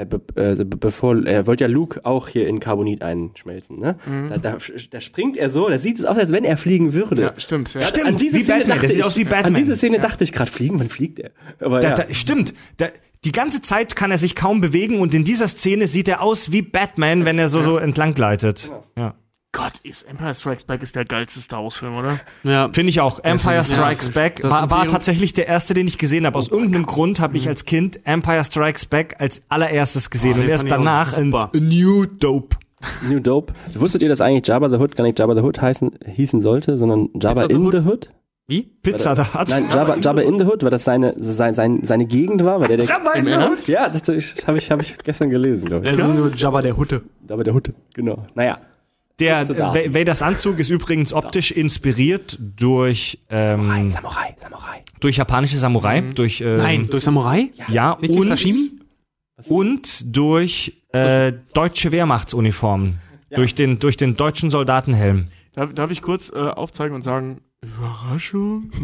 äh, 0.00 0.06
be 0.06 0.20
äh, 0.34 0.54
be 0.64 0.76
bevor 0.76 1.24
er 1.26 1.46
wollte 1.46 1.64
ja 1.64 1.68
Luke 1.68 2.04
auch 2.04 2.28
hier 2.28 2.46
in 2.48 2.60
Carbonit 2.60 3.02
einschmelzen, 3.02 3.78
ne? 3.78 3.96
Da, 4.28 4.38
da, 4.38 4.58
da 4.90 5.00
springt 5.00 5.36
er 5.36 5.50
so, 5.50 5.68
da 5.68 5.78
sieht 5.78 5.98
es 5.98 6.04
aus, 6.04 6.16
als 6.18 6.30
wenn 6.32 6.44
er 6.44 6.56
fliegen 6.56 6.92
würde. 6.92 7.22
Ja, 7.22 7.34
stimmt. 7.38 7.74
Ja. 7.74 7.82
Stimmt, 7.82 8.06
an 8.06 8.16
diese 8.16 8.38
wie 8.38 8.42
Szene 8.42 8.58
Batman, 8.60 8.78
dachte 8.80 8.92
ich, 8.92 9.04
aus 9.04 9.16
wie 9.16 9.24
Batman. 9.24 9.44
An 9.46 9.54
diese 9.54 9.76
Szene 9.76 9.96
Ja. 9.96 10.02
dachte 10.02 10.24
ich 10.24 10.32
gerade, 10.32 10.50
fliegen, 10.50 10.78
wann 10.80 10.88
fliegt 10.88 11.18
er? 11.18 11.30
Aber 11.60 11.80
Da, 11.80 11.88
ja. 11.88 11.94
da, 11.94 12.04
stimmt. 12.14 12.54
Da, 12.78 12.86
die 13.24 13.32
ganze 13.32 13.60
Zeit 13.60 13.96
kann 13.96 14.10
er 14.10 14.18
sich 14.18 14.34
kaum 14.34 14.60
bewegen 14.62 14.98
und 15.00 15.12
in 15.12 15.24
dieser 15.24 15.46
Szene 15.48 15.86
sieht 15.86 16.08
er 16.08 16.22
aus 16.22 16.52
wie 16.52 16.62
Batman, 16.62 17.24
wenn 17.26 17.38
er 17.38 17.48
so, 17.48 17.60
so 17.60 17.76
entlang 17.76 18.14
gleitet. 18.14 18.72
Ja. 18.96 19.14
Gott, 19.52 19.72
ist 19.82 20.02
Empire 20.08 20.32
Strikes 20.32 20.62
Back 20.64 20.80
ist 20.82 20.94
der 20.94 21.04
geilste 21.04 21.40
Star 21.40 21.62
Wars 21.64 21.76
Film, 21.76 21.96
oder? 21.96 22.20
Ja. 22.44 22.68
Finde 22.72 22.90
ich 22.90 23.00
auch. 23.00 23.18
Empire 23.24 23.54
ja, 23.56 23.64
Strikes 23.64 24.02
ist- 24.06 24.14
Back 24.14 24.42
war, 24.44 24.70
war 24.70 24.86
tatsächlich 24.86 25.32
der 25.32 25.48
erste, 25.48 25.74
den 25.74 25.88
ich 25.88 25.98
gesehen 25.98 26.24
habe. 26.24 26.38
Aus 26.38 26.50
Oh 26.52 26.54
irgendeinem 26.54 26.86
Grund 26.86 27.18
habe 27.18 27.36
ich 27.36 27.48
als 27.48 27.64
Kind 27.64 28.00
Empire 28.04 28.44
Strikes 28.44 28.86
Back 28.86 29.16
als 29.18 29.42
allererstes 29.48 30.10
gesehen 30.10 30.36
Oh, 30.38 30.42
und 30.42 30.48
erst 30.48 30.70
danach. 30.70 31.14
A 31.16 31.20
New 31.54 32.06
Dope. 32.06 32.56
New 33.02 33.18
Dope. 33.18 33.52
Wusstet 33.74 34.02
ihr, 34.02 34.08
dass 34.08 34.20
eigentlich 34.20 34.46
Jabba 34.46 34.70
the 34.70 34.76
Hood 34.76 34.94
gar 34.96 35.04
nicht 35.04 35.18
Jabba 35.18 35.34
the 35.34 35.42
Hood 35.42 35.60
heißen, 35.60 35.98
hießen 36.06 36.40
sollte, 36.40 36.78
sondern 36.78 37.10
Jabba 37.14 37.42
Pizza 37.42 37.48
the 37.48 37.54
in 37.54 37.62
Hood? 37.64 37.72
the 37.72 37.80
Hood? 37.80 38.10
Wie? 38.46 38.62
Pizza 38.82 39.14
da 39.14 39.34
hat. 39.34 39.48
Nein, 39.48 39.64
Jabba, 39.72 39.96
Jabba 39.96 40.22
in 40.22 40.38
the 40.38 40.44
Hood, 40.44 40.62
weil 40.62 40.70
das 40.70 40.84
seine, 40.84 41.14
sein, 41.18 41.54
sein, 41.54 41.80
seine 41.82 42.06
Gegend 42.06 42.42
war, 42.44 42.60
weil 42.60 42.68
der, 42.68 42.78
der 42.78 42.86
Jabba 42.86 43.12
in 43.12 43.26
the 43.26 43.32
Hood? 43.34 43.68
Ja, 43.68 43.88
das 43.88 44.02
habe 44.46 44.58
ich, 44.58 44.70
hab 44.70 44.80
ich 44.82 44.96
gestern 45.04 45.30
gelesen, 45.30 45.66
glaube 45.66 45.88
ich. 45.90 45.96
Das 45.96 46.08
ist 46.08 46.14
nur 46.14 46.32
Jabba 46.34 46.62
der 46.62 46.76
Hutte. 46.76 47.02
Jabba 47.28 47.44
der 47.44 47.54
Hutte, 47.54 47.74
genau. 47.94 48.26
Naja, 48.34 48.58
Der 49.20 49.46
Vaders 49.46 50.22
Anzug 50.22 50.58
ist 50.58 50.70
übrigens 50.70 51.12
optisch 51.12 51.50
inspiriert 51.52 52.38
durch 52.40 53.18
ähm, 53.30 53.90
Samurai, 53.90 54.34
Samurai. 54.36 54.82
durch 55.00 55.16
japanische 55.16 55.58
Samurai, 55.58 56.00
durch 56.00 56.40
ähm, 56.40 56.56
Nein, 56.56 56.86
durch 56.90 57.04
Samurai? 57.04 57.50
ja 57.68 57.96
Nicht 58.00 58.10
durch 58.10 58.20
und 58.20 58.28
Sashimi? 58.28 58.70
und 59.48 60.16
durch 60.16 60.82
äh, 60.92 61.32
deutsche 61.54 61.92
Wehrmachtsuniformen, 61.92 62.98
durch 63.34 63.54
den 63.54 63.78
durch 63.78 63.96
den 63.96 64.16
deutschen 64.16 64.50
Soldatenhelm. 64.50 65.28
Darf, 65.54 65.72
darf 65.74 65.90
ich 65.90 66.02
kurz 66.02 66.30
äh, 66.30 66.38
aufzeigen 66.38 66.94
und 66.94 67.02
sagen, 67.02 67.40
Überraschung? 67.62 68.70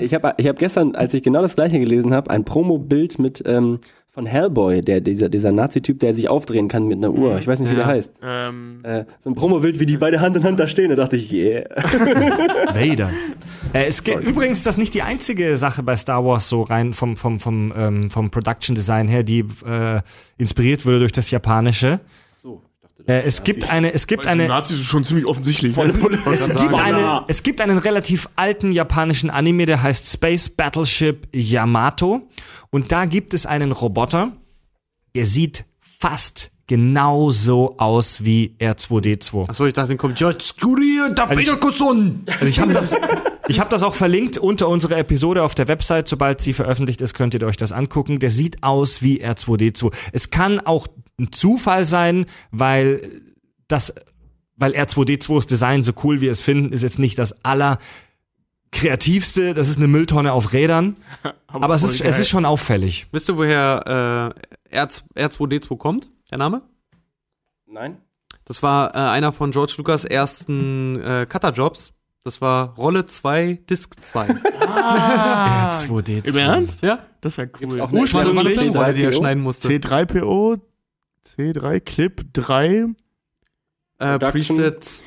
Ich 0.00 0.14
habe 0.14 0.34
ich 0.36 0.46
hab 0.46 0.58
gestern, 0.58 0.94
als 0.94 1.12
ich 1.14 1.22
genau 1.22 1.42
das 1.42 1.56
gleiche 1.56 1.78
gelesen 1.80 2.14
habe, 2.14 2.30
ein 2.30 2.44
Promo-Bild 2.44 3.18
mit 3.18 3.42
ähm, 3.46 3.80
von 4.18 4.26
Hellboy, 4.26 4.82
der, 4.82 5.00
dieser, 5.00 5.28
dieser 5.28 5.52
Nazi-Typ, 5.52 6.00
der 6.00 6.12
sich 6.12 6.28
aufdrehen 6.28 6.66
kann 6.66 6.88
mit 6.88 6.96
einer 6.96 7.12
Uhr. 7.12 7.38
Ich 7.38 7.46
weiß 7.46 7.60
nicht, 7.60 7.70
wie 7.70 7.76
der 7.76 7.84
Ja. 7.84 7.90
heißt. 7.90 8.12
Ähm, 8.20 8.80
Äh, 8.82 9.04
so 9.20 9.30
ein 9.30 9.36
Promo-Bild, 9.36 9.78
wie 9.78 9.86
die 9.86 9.96
beide 9.96 10.20
Hand 10.20 10.36
in 10.36 10.42
Hand 10.42 10.58
da 10.58 10.66
stehen. 10.66 10.88
Da 10.90 10.96
dachte 10.96 11.14
ich, 11.14 11.32
yeah. 11.32 11.62
Vader. 12.74 13.10
Äh, 13.72 13.86
es 13.86 14.02
geht 14.02 14.18
übrigens, 14.18 14.64
das 14.64 14.74
ist 14.74 14.78
nicht 14.78 14.94
die 14.94 15.02
einzige 15.02 15.56
Sache 15.56 15.84
bei 15.84 15.94
Star 15.94 16.24
Wars 16.24 16.48
so 16.48 16.62
rein 16.62 16.94
vom 16.94 17.16
vom 17.16 17.38
vom 17.38 17.72
ähm, 17.76 18.10
vom 18.10 18.30
Production 18.32 18.74
Design 18.74 19.06
her, 19.06 19.22
die 19.22 19.44
äh, 19.64 20.00
inspiriert 20.36 20.84
wurde 20.84 20.98
durch 20.98 21.12
das 21.12 21.30
Japanische. 21.30 22.00
Ich 23.08 23.14
Äh, 23.14 23.22
es 23.22 23.42
gibt 23.42 23.72
eine, 23.72 23.94
es 23.94 24.06
gibt 24.06 24.26
weil 24.26 24.32
eine, 24.32 24.48
Nazis 24.48 24.80
ist 24.80 24.86
schon 24.86 25.04
ziemlich 25.04 25.24
offensichtlich. 25.24 25.74
Volle 25.74 25.94
ne? 25.94 26.18
Es 26.30 26.46
gibt, 26.46 26.56
sagen. 26.56 26.74
eine, 26.74 27.24
es 27.28 27.42
gibt 27.42 27.60
einen 27.60 27.78
relativ 27.78 28.28
alten 28.36 28.70
japanischen 28.70 29.30
Anime, 29.30 29.64
der 29.66 29.82
heißt 29.82 30.12
Space 30.12 30.50
Battleship 30.50 31.26
Yamato. 31.34 32.28
Und 32.70 32.92
da 32.92 33.06
gibt 33.06 33.32
es 33.32 33.46
einen 33.46 33.72
Roboter, 33.72 34.32
der 35.14 35.24
sieht 35.24 35.64
fast 35.80 36.52
genauso 36.66 37.78
aus 37.78 38.24
wie 38.24 38.54
R2D2. 38.60 39.48
Achso, 39.48 39.64
ich 39.64 39.72
dachte, 39.72 39.88
dann 39.88 39.98
kommt 39.98 40.20
Yatsuria 40.20 41.08
Davidakuson. 41.08 42.24
Also 42.26 42.44
ich 42.44 42.60
habe 42.60 42.74
das, 42.74 42.94
ich 43.48 43.58
hab 43.58 43.70
das 43.70 43.82
auch 43.82 43.94
verlinkt 43.94 44.36
unter 44.36 44.68
unserer 44.68 44.98
Episode 44.98 45.42
auf 45.42 45.54
der 45.54 45.66
Website. 45.66 46.08
Sobald 46.08 46.42
sie 46.42 46.52
veröffentlicht 46.52 47.00
ist, 47.00 47.14
könnt 47.14 47.32
ihr 47.32 47.42
euch 47.44 47.56
das 47.56 47.72
angucken. 47.72 48.18
Der 48.18 48.28
sieht 48.28 48.62
aus 48.62 49.00
wie 49.00 49.24
R2D2. 49.24 49.94
Es 50.12 50.28
kann 50.28 50.60
auch 50.60 50.86
ein 51.18 51.32
Zufall 51.32 51.84
sein, 51.84 52.26
weil 52.50 53.02
das, 53.66 53.94
weil 54.56 54.72
R2D2s 54.74 55.48
Design 55.48 55.82
so 55.82 55.92
cool 56.04 56.20
wir 56.20 56.30
es 56.30 56.42
finden, 56.42 56.72
ist 56.72 56.82
jetzt 56.82 56.98
nicht 56.98 57.18
das 57.18 57.44
aller 57.44 57.78
kreativste. 58.70 59.54
Das 59.54 59.68
ist 59.68 59.78
eine 59.78 59.88
Mülltonne 59.88 60.32
auf 60.32 60.52
Rädern. 60.52 60.94
Aber 61.48 61.74
es 61.74 61.80
voll 61.82 61.90
ist, 61.90 61.98
geil. 62.02 62.08
es 62.10 62.18
ist 62.18 62.28
schon 62.28 62.44
auffällig. 62.44 63.06
Wisst 63.12 63.28
ihr, 63.30 63.38
woher 63.38 64.34
äh, 64.70 64.76
R, 64.76 64.88
R2D2 65.16 65.76
kommt? 65.76 66.08
Der 66.30 66.38
Name? 66.38 66.62
Nein? 67.66 67.98
Das 68.44 68.62
war 68.62 68.94
äh, 68.94 68.98
einer 68.98 69.32
von 69.32 69.50
George 69.50 69.74
Lucas 69.78 70.04
ersten 70.04 71.00
äh, 71.00 71.26
Cutter-Jobs. 71.28 71.92
Das 72.24 72.40
war 72.40 72.74
Rolle 72.74 73.06
2, 73.06 73.60
Disc 73.68 73.94
2. 74.02 74.28
R2D2. 75.70 76.28
Im 76.28 76.36
Ernst? 76.36 76.82
ja? 76.82 76.98
Das 77.20 77.34
ist 77.34 77.36
ja 77.38 77.44
cool. 77.60 77.80
Ursprünglich- 77.92 78.58
C3PO? 78.58 78.76
Rolle, 78.76 78.94
die 78.94 79.04
er 79.04 79.12
schneiden 79.12 79.42
musste. 79.42 79.68
C3PO, 79.68 80.60
C3 81.36 81.80
Clip 81.80 82.20
3, 82.32 82.86
Äh. 83.98 84.18
Preset 84.18 85.02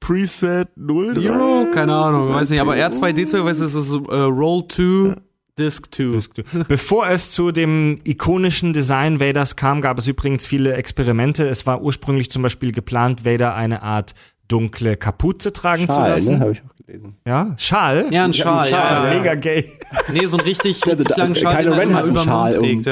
Preset 0.00 0.68
0. 0.76 1.12
Zero? 1.14 1.66
Keine 1.74 1.94
Ahnung, 1.94 2.30
weiß 2.32 2.50
nicht. 2.50 2.60
Aber 2.60 2.74
R2D2, 2.74 3.44
weißt 3.44 3.60
du, 3.60 3.64
es 3.66 3.74
ist 3.74 3.92
äh, 3.92 3.96
Roll 4.14 4.64
2, 4.68 5.16
Disc 5.58 5.94
2. 5.94 6.64
Bevor 6.68 7.08
es 7.08 7.30
zu 7.30 7.52
dem 7.52 7.98
ikonischen 8.04 8.72
Design 8.72 9.20
Vaders 9.20 9.56
kam, 9.56 9.82
gab 9.82 9.98
es 9.98 10.08
übrigens 10.08 10.46
viele 10.46 10.72
Experimente. 10.74 11.46
Es 11.46 11.66
war 11.66 11.82
ursprünglich 11.82 12.30
zum 12.30 12.42
Beispiel 12.42 12.72
geplant, 12.72 13.26
Vader 13.26 13.54
eine 13.54 13.82
Art 13.82 14.14
dunkle 14.48 14.96
Kapuze 14.96 15.52
tragen 15.52 15.86
zu 15.86 15.94
Schal, 15.94 16.10
lassen. 16.10 16.34
ne? 16.34 16.40
Habe 16.40 16.52
ich 16.52 16.62
auch 16.62 16.74
gelesen. 16.86 17.16
Ja, 17.26 17.54
Schal. 17.58 18.06
Ja, 18.10 18.24
ein 18.24 18.32
Schal. 18.32 18.68
Schal, 18.68 18.70
ja, 18.70 19.04
ja, 19.04 19.12
ja. 19.12 19.18
Mega 19.18 19.34
gay. 19.34 19.70
Nee, 20.12 20.26
so 20.26 20.38
ein 20.38 20.42
richtig, 20.44 20.82
Also 20.86 20.88
richtig 21.02 21.08
da- 21.08 21.22
langen 21.22 21.36
Schal, 21.36 21.62
den 21.62 21.72
er 21.72 21.78
Ren 21.78 21.90
immer 21.90 22.02
über 22.04 22.22
Schal 22.22 22.50
Mund 22.52 22.56
um. 22.56 22.64
trägt, 22.82 22.86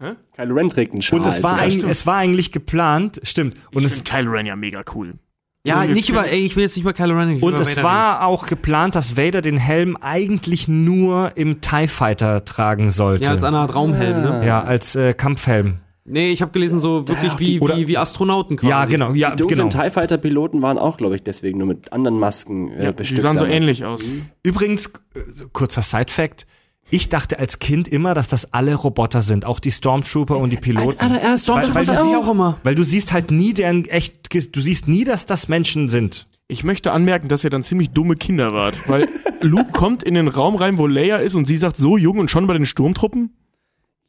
ja. 0.00 0.16
Kylo 0.36 0.54
Ren 0.54 0.70
trägt 0.70 0.92
einen 0.92 1.02
Schal. 1.02 1.18
Und 1.20 1.26
es 1.26 1.42
war, 1.42 1.54
eigentlich, 1.58 1.84
es 1.84 2.06
war 2.06 2.16
eigentlich 2.16 2.52
geplant, 2.52 3.20
stimmt. 3.22 3.54
Und 3.74 3.80
ich 3.82 3.86
es, 3.86 3.94
finde 3.94 4.10
Kylo 4.10 4.30
Ren 4.32 4.46
ja 4.46 4.56
mega 4.56 4.82
cool. 4.94 5.14
Ja, 5.62 5.84
nicht 5.84 6.08
über, 6.08 6.26
ey, 6.26 6.40
ich 6.40 6.56
will 6.56 6.62
jetzt 6.62 6.76
nicht 6.76 6.84
über 6.84 6.94
Kylo 6.94 7.14
Ren, 7.18 7.38
und 7.42 7.54
es 7.58 7.72
Vader 7.76 7.82
war 7.82 8.24
auch 8.24 8.46
geplant, 8.46 8.94
dass 8.94 9.18
Vader 9.18 9.42
den 9.42 9.58
Helm 9.58 9.96
eigentlich 10.00 10.68
nur 10.68 11.32
im 11.36 11.60
TIE 11.60 11.86
Fighter 11.88 12.44
tragen 12.46 12.84
reden. 12.84 12.90
sollte. 12.92 13.24
Ja, 13.24 13.30
als 13.32 13.44
eine 13.44 13.58
Art 13.58 13.74
Raumhelm, 13.74 14.22
ne? 14.22 14.46
Ja, 14.46 14.62
als 14.62 14.96
äh, 14.96 15.12
Kampfhelm. 15.12 15.80
Nee, 16.06 16.32
ich 16.32 16.40
habe 16.40 16.50
gelesen, 16.50 16.80
so 16.80 17.06
wirklich 17.06 17.38
wie, 17.38 17.44
die- 17.44 17.60
oder- 17.60 17.76
wie, 17.76 17.86
wie 17.88 17.98
Astronauten 17.98 18.56
quasi. 18.56 18.70
Ja, 18.70 18.84
genau. 18.86 19.12
Ja, 19.12 19.30
Die 19.32 19.36
dunklen 19.36 19.68
genau. 19.68 19.84
TIE 19.84 19.90
Fighter 19.90 20.16
Piloten 20.16 20.62
waren 20.62 20.78
auch, 20.78 20.96
glaube 20.96 21.14
ich, 21.16 21.22
deswegen 21.22 21.58
nur 21.58 21.66
mit 21.68 21.92
anderen 21.92 22.18
Masken 22.18 22.70
äh, 22.72 22.84
Ja, 22.84 22.90
die 22.92 22.96
bestückt. 22.96 23.20
sahen 23.20 23.36
so 23.36 23.44
damals. 23.44 23.60
ähnlich 23.60 23.84
aus. 23.84 24.00
Übrigens, 24.42 24.86
äh, 25.14 25.20
kurzer 25.52 25.82
Side-Fact. 25.82 26.46
Ich 26.90 27.08
dachte 27.08 27.38
als 27.38 27.58
Kind 27.60 27.88
immer, 27.88 28.14
dass 28.14 28.28
das 28.28 28.52
alle 28.52 28.74
Roboter 28.74 29.22
sind, 29.22 29.44
auch 29.44 29.60
die 29.60 29.70
Stormtrooper 29.70 30.36
und 30.36 30.50
die 30.50 30.56
Piloten. 30.56 30.98
allererst 30.98 31.48
weil, 31.48 31.56
weil, 31.56 31.62
du 31.62 31.92
Stormtrooper 31.92 32.02
siehst, 32.04 32.16
auch 32.16 32.30
immer. 32.30 32.56
weil 32.64 32.74
du 32.74 32.84
siehst 32.84 33.12
halt 33.12 33.30
nie 33.30 33.54
deren 33.54 33.84
echt, 33.86 34.34
du 34.54 34.60
siehst 34.60 34.88
nie, 34.88 35.04
dass 35.04 35.26
das 35.26 35.48
Menschen 35.48 35.88
sind. 35.88 36.26
Ich 36.48 36.64
möchte 36.64 36.90
anmerken, 36.90 37.28
dass 37.28 37.44
ihr 37.44 37.50
dann 37.50 37.62
ziemlich 37.62 37.90
dumme 37.90 38.16
Kinder 38.16 38.50
wart, 38.50 38.88
weil 38.88 39.08
Luke 39.40 39.70
kommt 39.70 40.02
in 40.02 40.14
den 40.14 40.26
Raum 40.26 40.56
rein, 40.56 40.78
wo 40.78 40.88
Leia 40.88 41.18
ist 41.18 41.36
und 41.36 41.44
sie 41.44 41.56
sagt, 41.56 41.76
so 41.76 41.96
jung 41.96 42.18
und 42.18 42.28
schon 42.28 42.48
bei 42.48 42.54
den 42.54 42.66
Sturmtruppen? 42.66 43.36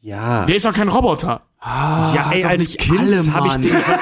Ja. 0.02 0.46
Der 0.46 0.56
ist 0.56 0.66
doch 0.66 0.74
kein 0.74 0.90
Roboter. 0.90 1.42
ja, 1.64 2.32
ey, 2.34 2.44
als 2.44 2.58
nicht 2.58 2.80
Kind 2.80 3.34
habe 3.34 3.48
ich 3.48 3.54
den 3.58 3.72
Satz 3.84 4.02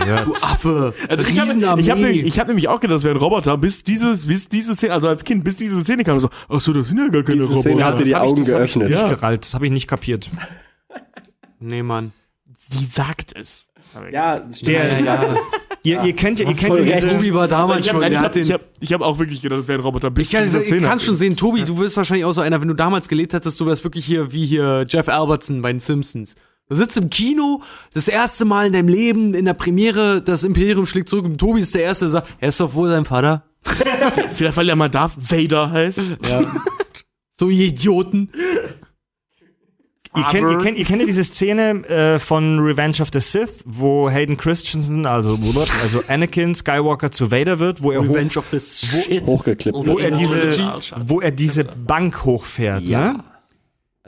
überhört. 0.00 0.26
Du 0.26 0.34
Affe. 0.34 0.94
Also 1.08 1.24
ich 1.24 1.38
habe 1.38 1.80
ich 1.80 1.90
hab 1.90 1.98
nämlich, 1.98 2.24
ich 2.24 2.38
hab 2.40 2.48
nämlich 2.48 2.66
auch 2.68 2.80
gedacht, 2.80 2.96
das 2.96 3.04
wäre 3.04 3.14
ein 3.14 3.20
Roboter, 3.20 3.56
bis 3.56 3.84
dieses, 3.84 4.26
bis 4.26 4.48
diese 4.48 4.74
Szene, 4.74 4.92
also 4.92 5.06
als 5.08 5.22
Kind, 5.24 5.44
bis 5.44 5.56
diese 5.56 5.80
Szene 5.82 6.02
kam, 6.02 6.18
so, 6.18 6.30
ach 6.48 6.60
so, 6.60 6.72
das 6.72 6.88
sind 6.88 6.98
ja 6.98 7.06
gar 7.08 7.22
keine 7.22 7.42
Diese 7.46 7.60
Szene 7.60 7.74
Roboter. 7.74 7.84
hat 7.86 8.00
dir 8.00 8.04
die 8.04 8.14
hab 8.16 8.24
ich- 8.24 8.28
Augen 8.30 8.40
das 8.44 8.52
hab 8.52 8.62
ich 8.64 8.72
geöffnet. 8.72 8.88
Nicht 8.90 9.00
Ja. 9.02 9.08
gerallt, 9.14 9.46
das 9.46 9.54
habe 9.54 9.66
ich 9.66 9.72
nicht 9.72 9.86
kapiert. 9.88 10.30
Nee, 11.58 11.82
Mann. 11.82 12.12
Die 12.72 12.84
sagt 12.84 13.32
es. 13.34 13.68
Ja, 14.12 14.38
das 14.40 14.56
stimmt. 14.58 14.68
Der- 14.68 15.00
ja, 15.00 15.16
das, 15.16 15.38
Ihr, 15.86 16.02
ihr 16.02 16.12
kennt 16.14 16.40
ja, 16.40 16.48
ihr 16.48 16.54
kennt 16.54 16.76
ja 16.76 17.00
diese, 17.00 17.08
Tobi 17.08 17.32
war 17.32 17.46
damals 17.46 17.86
Ich 17.86 17.88
habe 17.92 18.02
schon, 18.02 18.04
ich 18.04 18.10
der 18.10 18.18
hab, 18.18 18.26
hat 18.26 18.34
den... 18.34 18.42
ich 18.42 18.52
hab, 18.52 18.60
ich 18.80 18.92
hab 18.92 19.00
auch 19.02 19.18
wirklich 19.20 19.40
gedacht, 19.40 19.60
das 19.60 19.68
wäre 19.68 19.78
ein 19.78 19.82
Roboter, 19.82 20.10
bis 20.10 20.26
Ich 20.26 20.32
kann, 20.32 20.44
ich 20.44 20.50
Szene. 20.50 20.80
kann 20.86 20.98
schon 20.98 21.14
sehen, 21.14 21.36
Tobi, 21.36 21.62
du 21.64 21.76
bist 21.76 21.96
wahrscheinlich 21.96 22.24
auch 22.24 22.32
so 22.32 22.40
einer, 22.40 22.60
wenn 22.60 22.66
du 22.66 22.74
damals 22.74 23.06
gelebt 23.06 23.32
hättest, 23.34 23.60
du 23.60 23.66
wärst 23.66 23.84
wirklich 23.84 24.04
hier 24.04 24.32
wie 24.32 24.44
hier 24.44 24.84
Jeff 24.88 25.08
Albertson 25.08 25.62
bei 25.62 25.72
den 25.72 25.78
Simpsons. 25.78 26.34
Du 26.68 26.74
sitzt 26.74 26.96
im 26.96 27.08
Kino, 27.10 27.62
das 27.94 28.08
erste 28.08 28.44
Mal 28.44 28.66
in 28.66 28.72
deinem 28.72 28.88
Leben, 28.88 29.34
in 29.34 29.44
der 29.44 29.54
Premiere, 29.54 30.20
das 30.20 30.42
Imperium 30.42 30.86
schlägt 30.86 31.08
zurück 31.08 31.24
und 31.24 31.38
Tobi 31.38 31.60
ist 31.60 31.74
der 31.74 31.82
Erste, 31.82 32.06
der 32.06 32.10
sagt, 32.10 32.28
er 32.40 32.48
ist 32.48 32.58
doch 32.58 32.74
wohl 32.74 32.88
sein 32.88 33.04
Vater. 33.04 33.44
Vielleicht, 34.34 34.56
weil 34.56 34.68
er 34.68 34.76
mal 34.76 34.90
Darth 34.90 35.12
Vader 35.16 35.70
heißt. 35.70 36.16
So 37.38 37.50
ihr 37.50 37.66
Idioten. 37.66 38.30
Ihr 40.16 40.24
kennt, 40.24 40.50
ihr, 40.50 40.58
kennt, 40.58 40.78
ihr 40.78 40.84
kennt 40.84 41.00
ja 41.00 41.06
diese 41.06 41.24
Szene 41.24 41.84
äh, 41.88 42.18
von 42.18 42.58
Revenge 42.60 42.96
of 43.00 43.08
the 43.12 43.20
Sith, 43.20 43.62
wo 43.64 44.08
Hayden 44.10 44.36
Christensen, 44.36 45.06
also, 45.06 45.38
also 45.82 46.02
Anakin 46.08 46.54
Skywalker 46.54 47.10
zu 47.10 47.30
Vader 47.30 47.58
wird, 47.58 47.82
wo 47.82 47.92
er, 47.92 48.00
hoch, 48.00 48.36
of 48.36 48.46
the 48.50 48.60
Shit. 48.60 49.26
hochgeklippt. 49.26 49.76
wo 49.76 49.98
er 49.98 50.10
diese, 50.10 50.80
wo 50.96 51.20
er 51.20 51.30
diese 51.30 51.64
Bank 51.64 52.24
hochfährt. 52.24 52.82
Ja. 52.82 53.12
Ne? 53.12 53.24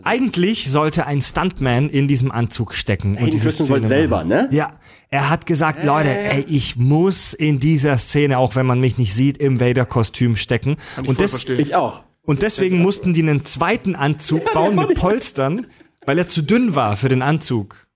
Eigentlich 0.04 0.70
sollte 0.70 1.06
ein 1.06 1.20
Stuntman 1.20 1.88
in 1.88 2.06
diesem 2.06 2.30
Anzug 2.30 2.72
stecken. 2.74 3.12
und 3.12 3.18
Hayden 3.18 3.30
diese 3.30 3.46
Christensen 3.46 3.72
wollte 3.72 3.88
selber, 3.88 4.24
ne? 4.24 4.48
Ja, 4.52 4.78
er 5.10 5.28
hat 5.30 5.46
gesagt, 5.46 5.82
Leute, 5.84 6.16
ey, 6.16 6.44
ich 6.48 6.76
muss 6.76 7.34
in 7.34 7.58
dieser 7.58 7.98
Szene, 7.98 8.38
auch 8.38 8.54
wenn 8.54 8.66
man 8.66 8.78
mich 8.80 8.96
nicht 8.98 9.12
sieht, 9.14 9.38
im 9.38 9.58
Vader-Kostüm 9.60 10.36
stecken. 10.36 10.76
Kann 10.94 11.04
ich 11.04 11.10
Und, 11.10 11.16
voll 11.16 11.24
des, 11.24 11.30
verstehen. 11.32 11.58
Ich 11.60 11.74
auch. 11.74 12.04
und 12.22 12.42
deswegen 12.42 12.80
mussten 12.80 13.12
die 13.12 13.22
einen 13.22 13.44
zweiten 13.44 13.96
Anzug 13.96 14.52
bauen 14.54 14.76
mit 14.76 14.94
Polstern, 14.94 15.66
weil 16.08 16.18
er 16.18 16.26
zu 16.26 16.42
dünn 16.42 16.74
war 16.74 16.96
für 16.96 17.08
den 17.08 17.20
Anzug. 17.22 17.86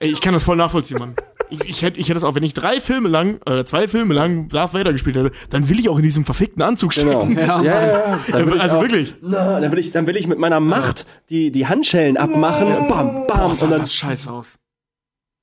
Ey, 0.00 0.10
ich 0.10 0.20
kann 0.20 0.34
das 0.34 0.42
voll 0.44 0.56
nachvollziehen, 0.56 0.98
Mann. 0.98 1.14
Ich, 1.50 1.60
ich 1.64 1.82
hätte 1.82 1.98
ich 2.00 2.06
hätte 2.06 2.14
das 2.14 2.24
auch, 2.24 2.34
wenn 2.34 2.42
ich 2.42 2.54
drei 2.54 2.80
Filme 2.80 3.08
lang, 3.08 3.38
oder 3.46 3.64
zwei 3.66 3.86
Filme 3.86 4.14
lang 4.14 4.48
Darth 4.48 4.72
Vader 4.74 4.92
gespielt 4.92 5.16
hätte, 5.16 5.30
dann 5.50 5.68
will 5.68 5.78
ich 5.78 5.88
auch 5.88 5.96
in 5.98 6.02
diesem 6.02 6.24
verfickten 6.24 6.62
Anzug 6.62 6.92
Genau. 6.92 7.20
stecken. 7.30 7.38
Ja, 7.38 7.62
ja, 7.62 7.82
ja. 7.82 8.20
Ich 8.28 8.60
Also 8.60 8.78
auch, 8.78 8.82
wirklich. 8.82 9.14
Na, 9.22 9.60
dann 9.60 9.70
will 9.70 9.78
ich, 9.78 9.92
dann 9.92 10.06
will 10.06 10.16
ich 10.16 10.26
mit 10.26 10.38
meiner 10.38 10.58
Macht 10.60 11.06
die, 11.28 11.50
die 11.52 11.66
Handschellen 11.66 12.16
abmachen. 12.16 12.88
Bam, 12.88 13.26
bam. 13.26 13.26
Boah, 13.26 13.54
sah 13.54 13.66
und 13.66 13.70
dann, 13.72 13.80
das 13.82 13.94
scheiße 13.94 14.30
aus. 14.32 14.58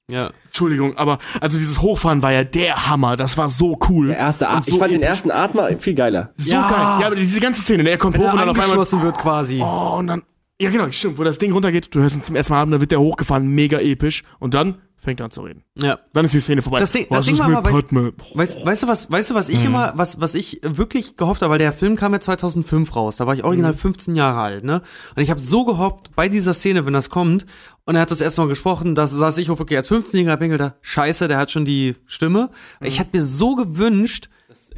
Ja. 0.10 0.32
Entschuldigung, 0.46 0.98
aber 0.98 1.20
also 1.42 1.58
dieses 1.58 1.82
Hochfahren 1.82 2.22
war 2.22 2.32
ja 2.32 2.44
der 2.46 2.88
Hammer. 2.90 3.18
Das 3.18 3.38
war 3.38 3.50
so 3.50 3.78
cool. 3.90 4.08
der 4.08 4.18
erste 4.18 4.48
At 4.48 4.56
Und 4.56 4.66
so 4.66 4.72
ich 4.72 4.80
fand 4.80 4.92
den 4.94 5.02
ersten 5.04 5.32
Atmer 5.32 5.70
viel 5.80 5.94
geiler. 5.94 6.32
So 6.36 6.52
Ja. 6.52 6.62
geil. 6.70 7.02
Ja, 7.02 7.08
aber 7.08 7.16
diese 7.16 7.40
ganze 7.42 7.62
Szene, 7.62 7.84
ne, 7.84 7.90
er 7.92 7.98
kommt 7.98 8.16
Wenn 8.18 8.24
hoch 8.24 8.28
er 8.28 8.34
und 8.34 8.40
dann 8.40 8.50
auf 8.50 8.60
einmal. 8.60 9.04
wird 9.04 9.18
quasi. 9.18 9.62
Oh, 9.62 9.96
und 10.00 10.08
dann. 10.08 10.24
Ja, 10.60 10.70
genau, 10.72 10.90
stimmt. 10.92 11.18
Wo 11.20 11.24
das 11.24 11.38
Ding 11.38 11.52
runtergeht, 11.52 11.94
du 11.94 12.00
hörst 12.00 12.16
ihn 12.16 12.24
zum 12.24 12.36
ersten 12.36 12.54
Mal 12.54 12.60
haben, 12.60 12.72
dann 12.72 12.82
wird 12.82 12.92
der 12.92 13.00
hochgefahren, 13.00 13.48
mega 13.48 13.80
episch. 13.80 14.24
Und 14.40 14.54
dann 14.56 14.76
fängt 15.00 15.20
er 15.22 15.26
an 15.26 15.32
zu 15.32 15.42
reden. 15.42 15.64
Ja. 15.76 16.00
Dann 16.14 16.26
ist 16.26 16.34
die 16.34 16.40
Szene 16.40 16.64
vorbei. 16.64 16.80
Das 16.80 16.92
Ding- 16.92 17.06
Was 17.10 17.20
das 17.20 17.26
Ding 17.28 17.38
war 17.38 17.48
mal 17.48 17.62
bei- 17.62 17.72
Padme? 17.72 18.14
Weißt, 18.34 18.66
weißt 18.66 18.84
du 18.84 18.88
was, 18.88 19.12
weißt 19.12 19.30
du 19.30 19.36
was 19.36 19.50
ich 19.50 19.64
immer, 19.64 19.94
was, 19.96 20.20
was 20.20 20.34
ich 20.34 20.60
wirklich 20.64 21.16
gehofft 21.16 21.44
habe, 21.44 21.52
weil 21.52 21.60
der 21.60 21.72
Film 21.72 21.96
kam 21.96 22.14
ja 22.14 22.20
2005 22.20 22.96
raus, 22.96 23.18
da 23.18 23.28
war 23.28 23.36
ich 23.36 23.44
original 23.44 23.76
15 23.76 24.16
Jahre 24.16 24.40
alt, 24.42 24.64
ne? 24.64 24.82
Und 25.16 25.22
ich 25.22 25.30
habe 25.30 25.40
so 25.40 25.64
gehofft, 25.64 26.16
bei 26.16 26.28
dieser 26.28 26.56
Szene, 26.56 26.86
wenn 26.88 26.94
das 26.94 27.12
kommt, 27.12 27.46
und 27.86 27.96
er 27.96 28.02
hat 28.02 28.10
das 28.12 28.20
erst 28.22 28.40
mal 28.40 28.48
gesprochen, 28.48 28.96
da 28.96 29.06
saß 29.06 29.38
ich 29.38 29.52
auch 29.52 29.60
wirklich 29.60 29.78
als 29.78 29.90
15-Jähriger 29.92 30.38
Bengel 30.38 30.58
da, 30.58 30.76
scheiße, 30.82 31.28
der 31.28 31.38
hat 31.38 31.52
schon 31.52 31.64
die 31.66 31.96
Stimme. 32.08 32.50
Ich 32.82 33.00
hätte 33.00 33.16
mir 33.16 33.24
so 33.24 33.54
gewünscht, 33.56 34.30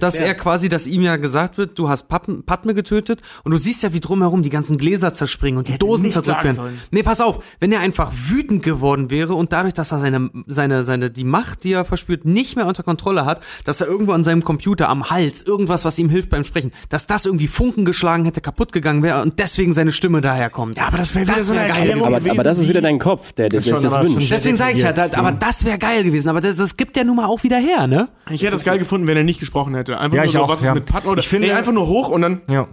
dass 0.04 0.16
er 0.16 0.34
quasi, 0.36 0.70
dass 0.70 0.88
ihm 0.88 1.02
ja 1.02 1.18
gesagt 1.18 1.58
wird, 1.58 1.78
du 1.78 1.90
hast 1.90 2.08
Pappen, 2.08 2.44
Padme 2.44 2.74
getötet 2.74 3.22
und 3.44 3.52
du 3.52 3.58
siehst 3.58 3.84
ja, 3.84 3.94
wie 3.94 4.00
drumherum 4.00 4.44
die 4.44 4.50
ganzen 4.50 4.78
Gläser 4.78 5.14
zerspringen 5.14 5.58
und 5.60 5.68
die 5.68 5.78
Dosen 5.78 6.12
zerdrückt 6.12 6.44
werden. 6.44 6.56
sollen. 6.56 6.80
Nee, 6.92 7.04
pass 7.04 7.22
auf, 7.22 7.44
wenn 7.60 7.72
er 7.72 7.80
einfach 7.82 8.12
wütend 8.14 8.64
geworden 8.64 9.10
wäre 9.12 9.34
und 9.36 9.54
dadurch, 9.54 9.74
dass 9.74 9.92
er 9.92 10.00
seine, 10.00 10.30
seine, 10.48 10.84
seine, 10.84 11.10
die 11.12 11.24
Macht, 11.24 11.64
die 11.64 11.74
er 11.74 11.86
verspürt, 11.86 12.26
nicht 12.26 12.56
mehr 12.56 12.66
unter 12.66 12.84
Kontrolle 12.84 13.26
hat, 13.26 13.42
dass 13.66 13.82
er 13.82 13.88
irgendwo 13.88 14.14
an 14.14 14.24
seinem 14.24 14.44
Computer 14.44 14.90
am 14.90 15.10
Hals 15.10 15.44
irgendwas, 15.44 15.86
was 15.86 15.98
ihm 16.00 16.10
hilft 16.10 16.30
beim 16.30 16.44
Sprechen, 16.44 16.72
dass 16.90 17.08
das 17.08 17.26
irgendwie 17.26 17.48
Funken 17.48 17.86
geschlagen 17.86 18.26
hätte, 18.26 18.42
kaputt 18.42 18.72
gegangen 18.72 19.04
wäre 19.04 19.22
und 19.22 19.40
deswegen 19.40 19.74
seine 19.74 19.92
Stimme 19.92 20.22
daherkommt. 20.22 20.78
Ja, 20.78 20.88
aber 20.88 20.98
das 20.98 21.14
wäre 21.16 21.26
wieder 21.28 21.38
Das 21.38 21.48
so 21.48 21.54
eine 21.54 21.62
wär 21.62 21.68
geil. 21.70 21.78
Erklärung 21.78 22.04
Aber, 22.08 22.18
gewesen. 22.18 22.32
aber 22.32 22.44
das 22.44 22.58
ist 22.60 22.66
wie- 22.66 22.70
wieder 22.70 22.82
dein 22.82 23.00
Kopf, 23.00 23.32
der, 23.34 23.50
der, 23.50 23.62
sich 23.62 23.72
das 23.74 23.94
wünscht. 24.04 24.32
Deswegen 24.32 24.56
sage 24.56 24.74
ich 24.74 24.80
ja, 24.84 24.94
da, 24.94 25.10
aber 25.18 25.32
das 25.32 25.66
wäre 25.66 25.78
geil 25.78 26.04
gewesen. 26.04 26.30
Aber 26.30 26.42
das, 26.42 26.58
das 26.58 26.78
gibt 26.78 26.96
ja 26.98 27.04
nun 27.04 27.16
mal 27.16 27.26
auch 27.26 27.44
wieder 27.44 27.58
her, 27.58 27.88
ne? 27.88 28.10
Ich 28.30 28.42
hätte 28.42 28.52
das 28.52 28.64
geil 28.64 28.78
gefunden, 28.80 29.08
wenn 29.08 29.18
er 29.18 29.24
nicht 29.24 29.40
gesprochen 29.40 29.74
hätte. 29.76 29.89
Einfach 29.98 30.16
Ja, 30.16 30.22
nur 30.22 30.26
ich 30.28 30.32
so, 30.34 30.40
auch, 30.44 30.50
was 30.50 30.62
ja. 30.64 30.70
ist 30.70 30.76
mit 30.76 30.86
Padme 30.86 31.12
oder 31.12 31.20
Ich 31.22 31.28
finde- 31.28 31.48
nee, 31.48 31.54
einfach 31.54 31.72
nur 31.72 31.88
hoch 31.88 32.10
und 32.10 32.22
dann, 32.22 32.42
Ja. 32.50 32.68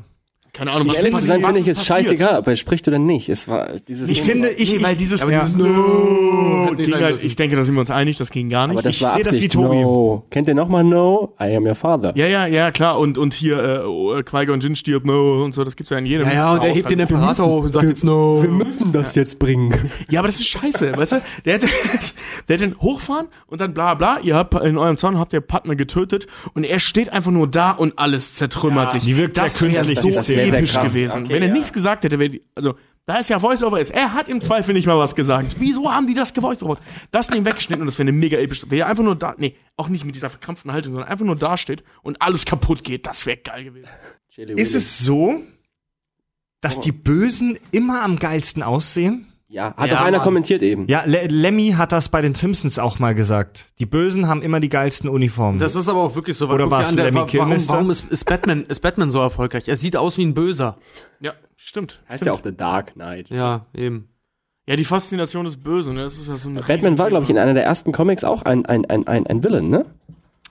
Keine 0.57 0.73
Ahnung, 0.73 0.89
was 0.89 0.97
ehrlich 0.97 1.15
zu 1.16 1.24
sein, 1.27 1.43
finde 1.45 1.59
ich 1.59 1.69
es 1.69 1.85
scheißegal, 1.85 2.39
ob 2.39 2.47
er 2.47 2.57
spricht 2.57 2.89
oder 2.89 2.99
nicht. 2.99 3.28
Es 3.28 3.47
war 3.47 3.73
dieses 3.87 4.09
Ich 4.09 4.23
finde, 4.23 4.49
ich, 4.49 4.83
weil 4.83 4.97
dieses, 4.97 5.20
aber 5.20 5.31
ja, 5.31 5.45
dieses 5.45 5.55
no, 5.55 6.74
halt, 6.99 7.23
ich 7.23 7.37
denke, 7.37 7.57
da 7.57 7.65
sind 7.65 7.74
wir 7.74 7.81
uns 7.81 7.91
einig, 7.91 8.16
das 8.16 8.31
ging 8.31 8.49
gar 8.49 8.66
nicht. 8.66 8.73
aber 8.74 8.83
das 8.83 8.97
ich 8.97 9.03
war 9.03 9.15
sehe 9.15 9.23
das 9.23 9.39
wie. 9.39 9.49
Tobi. 9.49 9.83
No. 9.83 10.24
Kennt 10.31 10.49
ihr 10.49 10.55
nochmal 10.55 10.83
No? 10.83 11.35
I 11.39 11.55
am 11.57 11.66
your 11.66 11.74
father. 11.74 12.15
ja, 12.16 12.27
ja, 12.27 12.47
ja, 12.47 12.70
klar. 12.70 12.99
Und, 12.99 13.19
und 13.19 13.35
hier, 13.35 13.59
äh, 13.59 14.23
Qui-Gon 14.23 14.61
Jinn 14.61 14.77
stirbt, 14.77 15.05
no, 15.07 15.45
und 15.45 15.53
so, 15.53 15.62
das 15.62 15.77
gibt's 15.77 15.91
ja 15.91 15.99
in 15.99 16.07
jedem. 16.07 16.27
Ja, 16.27 16.33
ja, 16.33 16.53
und 16.55 16.65
er 16.65 16.73
hebt 16.73 16.91
den 16.91 17.01
Imperator 17.01 17.47
hoch 17.47 17.65
und 17.65 17.69
sagt 17.69 17.87
jetzt 17.87 18.05
no. 18.05 18.43
Wir 18.43 18.49
müssen 18.49 18.93
das 18.93 19.15
jetzt 19.15 19.39
bringen. 19.39 19.91
Ja, 20.09 20.20
aber 20.20 20.28
das 20.28 20.37
ist 20.37 20.47
scheiße, 20.47 20.97
weißt 20.97 21.12
du? 21.12 21.23
Der 21.45 21.55
hätte, 21.55 21.66
der 22.49 22.59
hätte 22.59 22.81
hochfahren 22.81 23.28
und 23.47 23.61
dann 23.61 23.74
bla 23.74 23.93
bla, 23.93 24.20
ihr 24.23 24.35
habt 24.37 24.55
in 24.55 24.78
eurem 24.78 24.97
Zorn 24.97 25.19
habt 25.19 25.35
ihr 25.35 25.43
Padme 25.43 25.77
getötet 25.77 26.27
und 26.55 26.65
er 26.65 26.78
steht 26.78 27.12
einfach 27.12 27.31
nur 27.31 27.47
da 27.47 27.73
und 27.73 27.99
alles 27.99 28.35
zertrümmert 28.35 28.93
sich. 28.93 29.05
die 29.05 29.19
wirkt 29.19 29.37
das 29.37 29.59
sehr 29.59 29.69
künstlich, 29.69 30.01
so 30.01 30.09
die 30.09 30.15
Szene. 30.15 30.45
Episch 30.52 30.73
Sehr 30.73 30.82
krass. 30.82 30.93
gewesen. 30.94 31.24
Okay, 31.24 31.35
Wenn 31.35 31.43
er 31.43 31.48
ja. 31.48 31.55
nichts 31.55 31.73
gesagt 31.73 32.05
hätte, 32.05 32.18
wäre 32.18 32.31
die, 32.31 32.43
also 32.55 32.74
da 33.06 33.18
es 33.18 33.28
ja 33.28 33.39
Voice-Over 33.39 33.78
ist, 33.81 33.90
er 33.90 34.14
hat 34.14 34.28
im 34.28 34.40
Zweifel 34.40 34.74
nicht 34.74 34.86
mal 34.86 34.98
was 34.98 35.14
gesagt. 35.14 35.56
Wieso 35.60 35.93
haben 35.93 36.09
die 36.09 36.14
das 36.14 36.35
gevoice-over? 36.35 36.78
Das 37.12 37.28
Ding 37.28 37.44
weggeschnitten 37.44 37.82
und 37.82 37.86
das 37.86 37.98
wäre 37.98 38.09
eine 38.09 38.16
mega 38.16 38.36
episch. 38.36 38.66
Wenn 38.68 38.81
er 38.81 38.89
einfach 38.89 39.05
nur 39.05 39.14
da, 39.14 39.35
nee, 39.39 39.55
auch 39.77 39.89
nicht 39.89 40.05
mit 40.05 40.16
dieser 40.16 40.28
verkrampften 40.28 40.73
Haltung, 40.73 40.93
sondern 40.93 41.09
einfach 41.09 41.24
nur 41.24 41.36
da 41.36 41.56
steht 41.56 41.85
und 42.02 42.20
alles 42.20 42.44
kaputt 42.44 42.82
geht, 42.82 43.06
das 43.06 43.24
wäre 43.24 43.36
geil 43.36 43.62
gewesen. 43.64 43.89
ist 44.56 44.74
es 44.74 44.98
so, 44.98 45.40
dass 46.60 46.81
die 46.81 46.90
Bösen 46.90 47.59
immer 47.70 48.02
am 48.02 48.18
geilsten 48.18 48.64
aussehen? 48.64 49.27
Ja, 49.57 49.74
hat 49.74 49.89
Ja, 49.89 49.97
doch 49.97 50.01
einer 50.05 50.19
Mann. 50.19 50.24
kommentiert 50.24 50.61
eben. 50.62 50.87
Ja, 50.87 51.05
Le 51.07 51.28
Lemmy 51.28 51.70
hat 51.78 51.91
das 51.91 52.11
bei 52.11 52.20
den 52.20 52.35
Simpsons 52.35 52.78
auch 52.78 52.99
mal 52.99 53.15
gesagt. 53.15 53.69
Die 53.78 53.87
Bösen 53.87 54.28
haben 54.28 54.43
immer 54.43 54.61
die 54.61 54.69
geilsten 54.69 55.09
Uniformen. 55.09 55.59
Das 55.59 55.74
ist 55.74 55.89
aber 55.89 56.03
auch 56.03 56.15
wirklich 56.15 56.37
so. 56.37 56.49
weil 56.51 56.61
Oder 56.61 56.77
an, 56.77 56.95
der- 56.95 57.07
Lemmy 57.07 57.24
Kilmister? 57.24 57.73
Warum, 57.73 57.89
warum 57.89 57.91
ist, 57.91 58.12
ist, 58.12 58.24
Batman, 58.27 58.65
ist 58.66 58.81
Batman 58.81 59.11
so 59.11 59.19
erfolgreich? 59.19 59.66
Er 59.66 59.77
sieht 59.77 59.97
aus 59.97 60.19
wie 60.19 60.27
ein 60.27 60.35
Böser. 60.35 60.77
Ja, 61.20 61.33
stimmt. 61.57 62.03
Heißt 62.07 62.19
stimmt. 62.23 62.27
ja 62.27 62.33
auch 62.35 62.45
The 62.45 62.55
Dark 62.55 62.93
Knight. 62.93 63.31
Ja, 63.31 63.65
eben. 63.74 64.09
Ja, 64.66 64.77
die 64.77 64.85
Faszination 64.85 65.47
des 65.47 65.57
Bösen, 65.57 65.95
ne? 65.95 66.03
das 66.03 66.19
ist 66.19 66.28
ja 66.28 66.37
so 66.37 66.51
ein 66.51 66.57
Batman 66.57 66.99
war, 66.99 67.09
glaube 67.09 67.24
ich, 67.24 67.31
in 67.31 67.39
einer 67.39 67.55
der 67.55 67.65
ersten 67.65 67.93
Comics 67.93 68.24
auch 68.24 68.43
ein, 68.43 68.66
ein, 68.66 68.85
ein, 68.85 69.07
ein, 69.07 69.27
ein 69.27 69.43
Villain, 69.43 69.70
ne? 69.70 69.87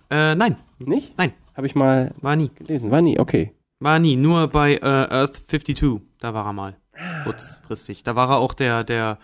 Äh, 0.10 0.34
nein, 0.34 0.56
Nicht? 0.80 1.15
nein, 1.18 1.32
Habe 1.56 1.68
ich 1.68 1.76
mal 1.76 2.11
war 2.22 2.36
nie. 2.36 2.49
gelesen. 2.56 2.90
War 2.90 3.02
nie, 3.03 3.19
okay. 3.19 3.52
War 3.80 3.99
nie. 3.99 4.15
Nur 4.15 4.48
bei 4.48 4.77
äh, 4.77 4.80
Earth 4.82 5.36
52. 5.48 6.02
Da 6.19 6.34
war 6.34 6.45
er 6.48 6.53
mal. 6.53 6.76
Kurzfristig. 7.23 8.03
Da 8.03 8.15
war 8.15 8.30
er 8.30 8.38
auch 8.38 8.53
der, 8.53 8.84
der, 8.84 9.17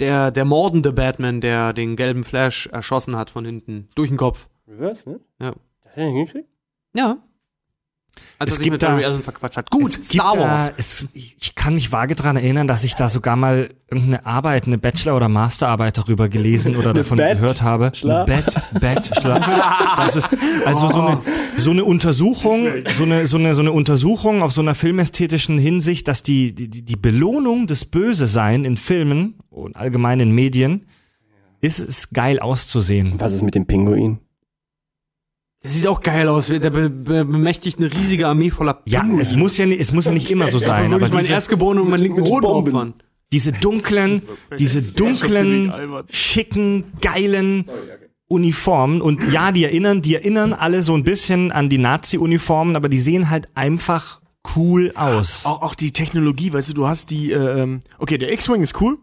der, 0.00 0.30
der 0.30 0.44
mordende 0.44 0.92
Batman, 0.92 1.40
der 1.40 1.72
den 1.72 1.96
gelben 1.96 2.24
Flash 2.24 2.66
erschossen 2.66 3.16
hat 3.16 3.30
von 3.30 3.44
hinten. 3.44 3.88
Durch 3.94 4.10
den 4.10 4.18
Kopf. 4.18 4.48
Reverse, 4.68 5.08
ne? 5.08 5.20
Ja. 5.40 5.48
Hat 5.48 5.96
er 5.96 6.04
den 6.04 6.14
hingekriegt? 6.14 6.48
Ja. 6.94 7.18
Als 8.38 8.52
Es 8.54 8.58
gibt 8.58 8.82
da- 8.82 8.96
Allen 8.96 9.22
verquatscht 9.22 9.56
hat. 9.56 9.70
Gut, 9.70 9.90
es 9.90 9.94
gibt 9.96 10.06
Star 10.22 10.36
Wars. 10.38 10.66
Da, 10.68 10.72
es, 10.76 11.08
ich 11.14 11.54
kann 11.54 11.74
mich 11.74 11.92
vage 11.92 12.14
dran 12.14 12.36
erinnern, 12.36 12.66
dass 12.66 12.82
ich 12.84 12.94
da 12.94 13.08
sogar 13.08 13.36
mal 13.36 13.70
irgendeine 13.90 14.26
Arbeit, 14.26 14.66
eine 14.66 14.76
Bachelor- 14.76 15.16
oder 15.16 15.28
Masterarbeit 15.28 15.96
darüber 15.98 16.28
gelesen 16.28 16.74
oder 16.76 16.92
davon 16.92 17.16
Bett- 17.18 17.38
gehört 17.38 17.62
habe. 17.62 17.92
Schla- 17.94 18.24
Bett, 18.24 18.60
Bachelor. 18.80 19.40
Das 19.96 20.16
ist 20.16 20.28
also 20.64 20.88
so 20.92 21.00
eine 21.00 21.20
so 21.56 21.70
eine 21.70 21.84
Untersuchung, 21.84 22.66
so 22.92 23.04
eine 23.04 23.26
so 23.26 23.36
eine 23.38 23.54
so 23.54 23.62
eine 23.62 23.72
Untersuchung 23.72 24.42
auf 24.42 24.52
so 24.52 24.60
einer 24.62 24.74
filmästhetischen 24.74 25.56
Hinsicht, 25.58 26.08
dass 26.08 26.22
die 26.24 26.54
die, 26.54 26.68
die 26.68 26.96
Belohnung 26.96 27.66
des 27.68 27.84
Bösesein 27.84 28.64
in 28.64 28.76
Filmen 28.76 29.38
und 29.50 29.76
allgemein 29.76 30.18
in 30.20 30.32
Medien 30.32 30.86
ist 31.60 31.78
es 31.78 32.10
geil 32.10 32.40
auszusehen. 32.40 33.14
Was 33.18 33.32
ist 33.32 33.42
mit 33.42 33.54
dem 33.54 33.64
Pinguin? 33.66 34.18
Der 35.64 35.70
sieht 35.70 35.86
auch 35.86 36.00
geil 36.00 36.28
aus. 36.28 36.46
Der 36.48 36.58
be 36.70 36.90
be 36.90 37.24
bemächtigt 37.24 37.78
eine 37.78 37.92
riesige 37.92 38.28
Armee 38.28 38.50
voller 38.50 38.82
Ja, 38.84 39.00
Pinguine. 39.00 39.22
es 39.22 39.34
muss 39.34 39.56
ja 39.56 39.64
nicht, 39.66 39.80
es 39.80 39.92
muss 39.92 40.04
ja 40.04 40.12
nicht 40.12 40.30
immer 40.30 40.48
so 40.48 40.58
sein, 40.58 40.84
Würde 40.90 40.96
aber 40.96 41.06
ich 41.06 41.12
meinen 41.12 41.22
diese, 41.22 41.32
Erstgeborenen 41.32 41.82
und 41.84 41.90
meinen 41.90 42.02
linken 42.02 42.20
mit 42.20 42.30
Hoden 42.30 42.44
opfern. 42.46 42.94
diese 43.32 43.52
dunklen, 43.52 44.22
diese 44.58 44.82
Das 44.82 44.92
dunklen, 44.94 45.72
schicken, 46.10 46.84
geilen 47.00 47.64
Uniformen 48.28 49.00
und 49.00 49.32
ja, 49.32 49.52
die 49.52 49.64
erinnern, 49.64 50.02
die 50.02 50.14
erinnern 50.14 50.52
alle 50.52 50.82
so 50.82 50.94
ein 50.94 51.02
bisschen 51.04 51.50
an 51.52 51.68
die 51.70 51.78
Nazi-Uniformen, 51.78 52.76
aber 52.76 52.88
die 52.88 53.00
sehen 53.00 53.30
halt 53.30 53.48
einfach 53.54 54.20
cool 54.56 54.92
aus. 54.94 55.46
Auch, 55.46 55.62
auch 55.62 55.74
die 55.74 55.92
Technologie, 55.92 56.52
weißt 56.52 56.70
du, 56.70 56.72
du 56.74 56.86
hast 56.86 57.10
die, 57.10 57.32
äh, 57.32 57.62
ähm, 57.62 57.80
okay, 57.98 58.18
der 58.18 58.32
X-Wing 58.32 58.62
ist 58.62 58.80
cool. 58.80 58.98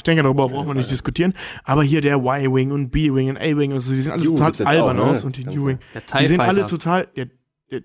Ich 0.00 0.04
denke, 0.04 0.22
darüber 0.22 0.48
braucht 0.48 0.66
man 0.66 0.78
nicht 0.78 0.90
diskutieren. 0.90 1.34
Aber 1.62 1.82
hier 1.82 2.00
der 2.00 2.16
Y-Wing 2.16 2.72
und 2.72 2.88
B-Wing 2.88 3.28
und 3.28 3.36
A-Wing, 3.36 3.74
also 3.74 3.92
die 3.92 4.00
sehen 4.00 4.12
alle 4.12 4.24
total 4.24 4.66
albern 4.66 4.98
auch, 4.98 5.04
ne? 5.04 5.10
aus 5.10 5.24
und 5.24 5.36
die 5.36 5.44
TIE 5.44 5.78
Die 6.20 6.26
sehen 6.26 6.40
alle 6.40 6.64
total, 6.66 7.06
der, 7.14 7.26
der, 7.70 7.80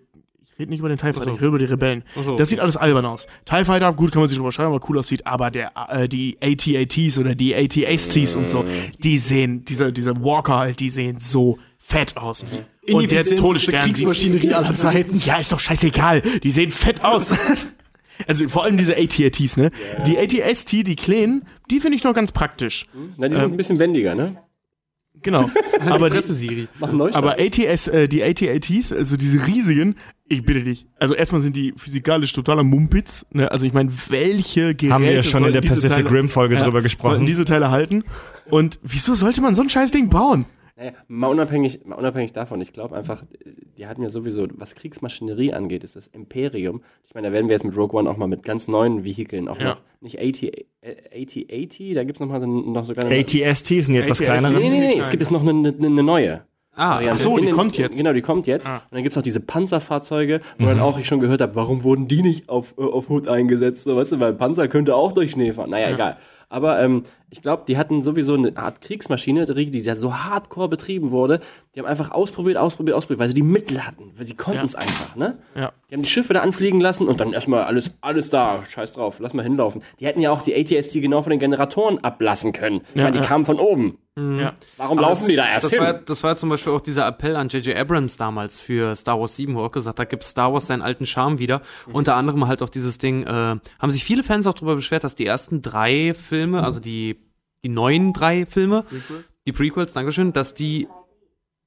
ich 0.46 0.58
rede 0.58 0.70
nicht 0.70 0.80
über 0.80 0.88
den 0.88 0.98
TIE 0.98 1.12
Fighter, 1.12 1.26
so. 1.26 1.32
ich 1.32 1.42
rede 1.42 1.48
über 1.48 1.60
die 1.60 1.66
Rebellen. 1.66 2.04
So, 2.16 2.38
Das 2.38 2.48
sieht 2.48 2.62
alles 2.62 2.78
albern 2.78 3.06
aus. 3.06 3.28
TIE 3.44 3.66
Fighter, 3.66 3.92
gut, 3.94 4.14
kann 4.14 4.22
man 4.22 4.30
sich 4.30 4.38
drüber 4.38 4.54
schreiben, 4.54 4.74
aber 4.74 4.90
cool 4.90 4.98
aussieht, 4.98 5.28
aber 5.28 5.52
der, 5.52 5.72
äh, 5.90 6.08
die 6.08 6.38
AT-ATs 6.42 7.18
oder 7.18 7.36
die 7.36 7.54
AT-ASTs 7.54 8.36
und 8.38 8.48
so, 8.48 8.64
die 9.04 9.18
sehen, 9.18 9.66
diese, 9.66 9.92
diese 9.92 10.16
Walker 10.24 10.56
halt, 10.60 10.80
die 10.80 10.90
sehen 10.90 11.20
so 11.20 11.60
fett 11.78 12.16
aus. 12.16 12.46
Und 12.90 13.12
der 13.12 13.26
Todesstern 13.26 13.84
Kriegsmaschinerie 13.84 14.54
aller 14.54 14.74
Zeiten. 14.74 15.20
ja, 15.26 15.36
ist 15.36 15.52
doch 15.52 15.60
scheißegal. 15.60 16.22
Die 16.22 16.52
sehen 16.52 16.72
fett 16.72 17.04
aus. 17.04 17.34
Also 18.28 18.48
vor 18.48 18.64
allem 18.64 18.78
diese 18.78 18.96
AT-ATs, 18.98 19.58
ne? 19.58 19.72
Die 20.06 20.18
AT-ST, 20.18 20.88
die 20.88 20.96
kleinen, 20.96 21.44
die 21.70 21.80
finde 21.80 21.98
ich 21.98 22.04
noch 22.04 22.14
ganz 22.14 22.32
praktisch. 22.32 22.86
Na, 23.18 23.28
die 23.28 23.36
sind 23.36 23.46
ein 23.46 23.58
bisschen 23.58 23.80
wendiger, 23.80 24.16
ne? 24.16 24.38
Genau. 25.22 25.50
Aber 25.90 26.10
die, 26.10 26.22
Siri. 26.22 26.68
Aber 26.80 27.40
ATS, 27.40 27.88
äh, 27.88 28.08
die 28.08 28.24
AT-ATs, 28.24 28.92
also 28.92 29.18
diese 29.18 29.46
riesigen, 29.48 29.96
ich 30.28 30.44
bitte 30.44 30.64
dich. 30.64 30.88
Also 31.00 31.14
erstmal 31.16 31.42
sind 31.42 31.56
die 31.56 31.74
physikalisch 31.78 32.34
totaler 32.34 32.64
Mumpitz, 32.64 33.26
ne? 33.32 33.52
Also 33.52 33.66
ich 33.66 33.74
meine, 33.74 33.92
welche 34.10 34.76
Geräte 34.76 34.94
Haben 34.94 35.04
wir 35.06 35.14
ja 35.14 35.24
schon 35.24 35.46
in 35.46 35.54
der 35.54 35.62
sollten 35.64 35.68
Pacific 35.70 36.06
Teile- 36.08 36.12
Rim 36.12 36.30
Folge 36.30 36.56
Ja, 36.56 36.60
drüber 36.62 36.74
Sollten 36.74 36.84
gesprochen. 36.84 37.26
diese 37.26 37.46
Teile 37.46 37.72
halten. 37.72 38.04
Und 38.50 38.80
wieso 38.84 39.14
sollte 39.16 39.42
man 39.42 39.56
so 39.56 39.62
ein 39.62 39.70
scheiß 39.70 39.92
Ding 39.92 40.10
bauen? 40.10 40.46
Naja, 40.78 40.92
mal 41.08 41.28
unabhängig, 41.28 41.86
mal 41.86 41.96
unabhängig 41.96 42.34
davon, 42.34 42.60
ich 42.60 42.74
glaube 42.74 42.98
einfach, 42.98 43.24
die 43.78 43.88
hatten 43.88 44.02
ja 44.04 44.10
sowieso, 44.10 44.46
was 44.56 44.76
Kriegsmaschinerie 44.76 45.54
angeht, 45.54 45.86
ist 45.86 45.96
das 45.96 46.08
Imperium. 46.08 46.82
Ich 47.08 47.14
meine, 47.14 47.28
da 47.28 47.34
werden 47.34 47.48
wir 47.48 47.54
jetzt 47.54 47.64
mit 47.64 47.78
Rogue 47.78 47.98
One 47.98 48.10
auch 48.10 48.18
mal 48.18 48.28
mit 48.28 48.44
ganz 48.44 48.68
neuen 48.68 49.06
Vehikeln 49.06 49.48
auch 49.48 49.58
Ja. 49.58 49.70
noch, 49.70 49.82
nicht 50.02 50.20
AT, 50.20 50.44
äh, 50.44 50.96
AT-80, 51.14 51.94
da 51.94 52.04
gibt's 52.04 52.20
noch 52.20 52.28
mal 52.28 52.46
noch 52.46 52.84
sogar 52.86 53.06
eine... 53.06 53.16
ATST 53.20 53.68
sind 53.68 53.94
die 53.94 54.00
etwas 54.00 54.20
ATST? 54.20 54.24
kleineren. 54.26 54.56
Nee, 54.58 54.70
nee, 54.70 54.80
nee, 54.82 54.88
nee, 54.96 55.00
es 55.00 55.10
gibt 55.10 55.22
jetzt 55.22 55.32
noch 55.32 55.48
eine, 55.48 55.52
eine, 55.70 55.88
eine 55.88 56.04
neue. 56.04 56.42
Ah, 56.78 56.96
Variante. 56.96 57.16
ach 57.16 57.20
so, 57.20 57.38
die 57.38 57.46
den- 57.46 57.56
kommt 57.56 57.78
jetzt. 57.78 57.98
Genau, 57.98 58.12
die 58.12 58.22
kommt 58.22 58.48
jetzt. 58.48 58.68
Ah. 58.68 58.80
Und 58.90 58.96
dann 58.96 59.04
gibt's 59.04 59.18
auch 59.18 59.22
diese 59.22 59.40
Panzerfahrzeuge, 59.40 60.42
wo 60.60 60.66
dann 60.66 60.82
auch 60.82 61.00
ich 61.00 61.08
schon 61.08 61.22
gehört 61.22 61.40
habe, 61.40 61.56
warum 61.56 61.84
wurden 61.84 62.10
die 62.10 62.22
nicht 62.22 62.50
auf, 62.50 62.74
äh, 62.78 62.82
auf 62.84 63.08
Hut 63.08 63.30
eingesetzt? 63.30 63.84
So, 63.86 63.96
weißt 63.96 64.12
du, 64.12 64.20
weil 64.20 64.34
Panzer 64.34 64.68
könnte 64.68 64.94
auch 64.94 65.14
durch 65.14 65.32
Schnee 65.32 65.54
fahren. 65.54 65.70
Naja, 65.70 65.90
egal. 65.94 66.18
Aber 66.50 66.82
ähm, 66.82 67.04
ich 67.36 67.42
glaube, 67.42 67.64
die 67.68 67.78
hatten 67.78 68.02
sowieso 68.02 68.36
eine 68.36 68.56
Art 68.56 68.80
Kriegsmaschine, 68.80 69.46
die 69.46 69.84
da 69.84 69.98
so 69.98 70.16
hardcore 70.16 70.70
betrieben 70.70 71.10
wurde. 71.10 71.42
Die 71.76 71.82
haben 71.82 71.86
einfach 71.86 72.12
ausprobiert, 72.12 72.56
ausprobiert, 72.56 72.96
ausprobiert, 72.96 73.20
weil 73.20 73.28
sie 73.28 73.34
die 73.34 73.42
Mittel 73.42 73.86
hatten. 73.86 74.14
Weil 74.16 74.26
sie 74.26 74.36
konnten 74.36 74.64
es 74.64 74.74
einfach, 74.74 75.18
ne? 75.18 75.38
Ja. 75.54 75.74
Die 75.90 75.96
haben 75.96 76.02
die 76.02 76.10
Schiffe 76.10 76.34
da 76.34 76.40
anfliegen 76.40 76.80
lassen 76.80 77.10
und 77.10 77.20
dann 77.20 77.34
erstmal 77.34 77.64
alles, 77.64 77.92
alles 78.00 78.30
da, 78.30 78.64
scheiß 78.64 78.94
drauf, 78.94 79.18
lass 79.20 79.34
mal 79.34 79.44
hinlaufen. 79.44 79.84
Die 80.00 80.06
hätten 80.06 80.22
ja 80.22 80.32
auch 80.32 80.44
die 80.44 80.56
ATST 80.56 80.94
genau 80.94 81.24
von 81.24 81.32
den 81.32 81.40
Generatoren 81.40 82.02
ablassen 82.06 82.54
können. 82.54 82.82
Ich 82.92 83.02
meine, 83.02 83.12
die 83.12 83.20
ja. 83.20 83.26
kamen 83.26 83.46
von 83.46 83.60
oben. 83.60 83.98
Ja. 84.18 84.54
Warum 84.78 84.98
laufen 84.98 85.28
die 85.28 85.36
da 85.36 85.46
erst 85.46 85.66
das 85.66 85.72
hin? 85.74 85.82
War, 85.82 85.94
das 85.94 86.24
war 86.24 86.38
zum 86.38 86.48
Beispiel 86.48 86.72
auch 86.72 86.80
dieser 86.80 87.06
Appell 87.06 87.36
an 87.36 87.50
J.J. 87.50 87.76
Abrams 87.76 88.16
damals 88.16 88.62
für 88.62 88.96
Star 88.96 89.20
Wars 89.20 89.36
7, 89.36 89.54
wo 89.56 89.60
er 89.60 89.66
auch 89.66 89.72
gesagt 89.74 90.00
hat, 90.00 90.00
da 90.00 90.06
gibt 90.06 90.24
Star 90.24 90.54
Wars 90.54 90.68
seinen 90.68 90.82
alten 90.82 91.06
Charme 91.06 91.38
wieder. 91.38 91.62
Unter 91.92 92.16
anderem 92.16 92.48
halt 92.48 92.62
auch 92.62 92.70
dieses 92.70 92.98
Ding, 92.98 93.24
äh, 93.24 93.30
haben 93.30 93.92
sich 93.92 94.06
viele 94.06 94.24
Fans 94.24 94.48
auch 94.48 94.54
darüber 94.54 94.78
beschwert, 94.78 95.04
dass 95.04 95.16
die 95.16 95.26
ersten 95.26 95.62
drei 95.62 96.14
Filme, 96.14 96.64
also 96.64 96.80
die, 96.80 97.18
die 97.66 97.70
neuen 97.70 98.14
drei 98.14 98.46
Filme, 98.46 98.86
die 99.48 99.52
Prequels, 99.52 99.94
Dankeschön, 99.94 100.32
dass 100.34 100.54
die, 100.54 100.88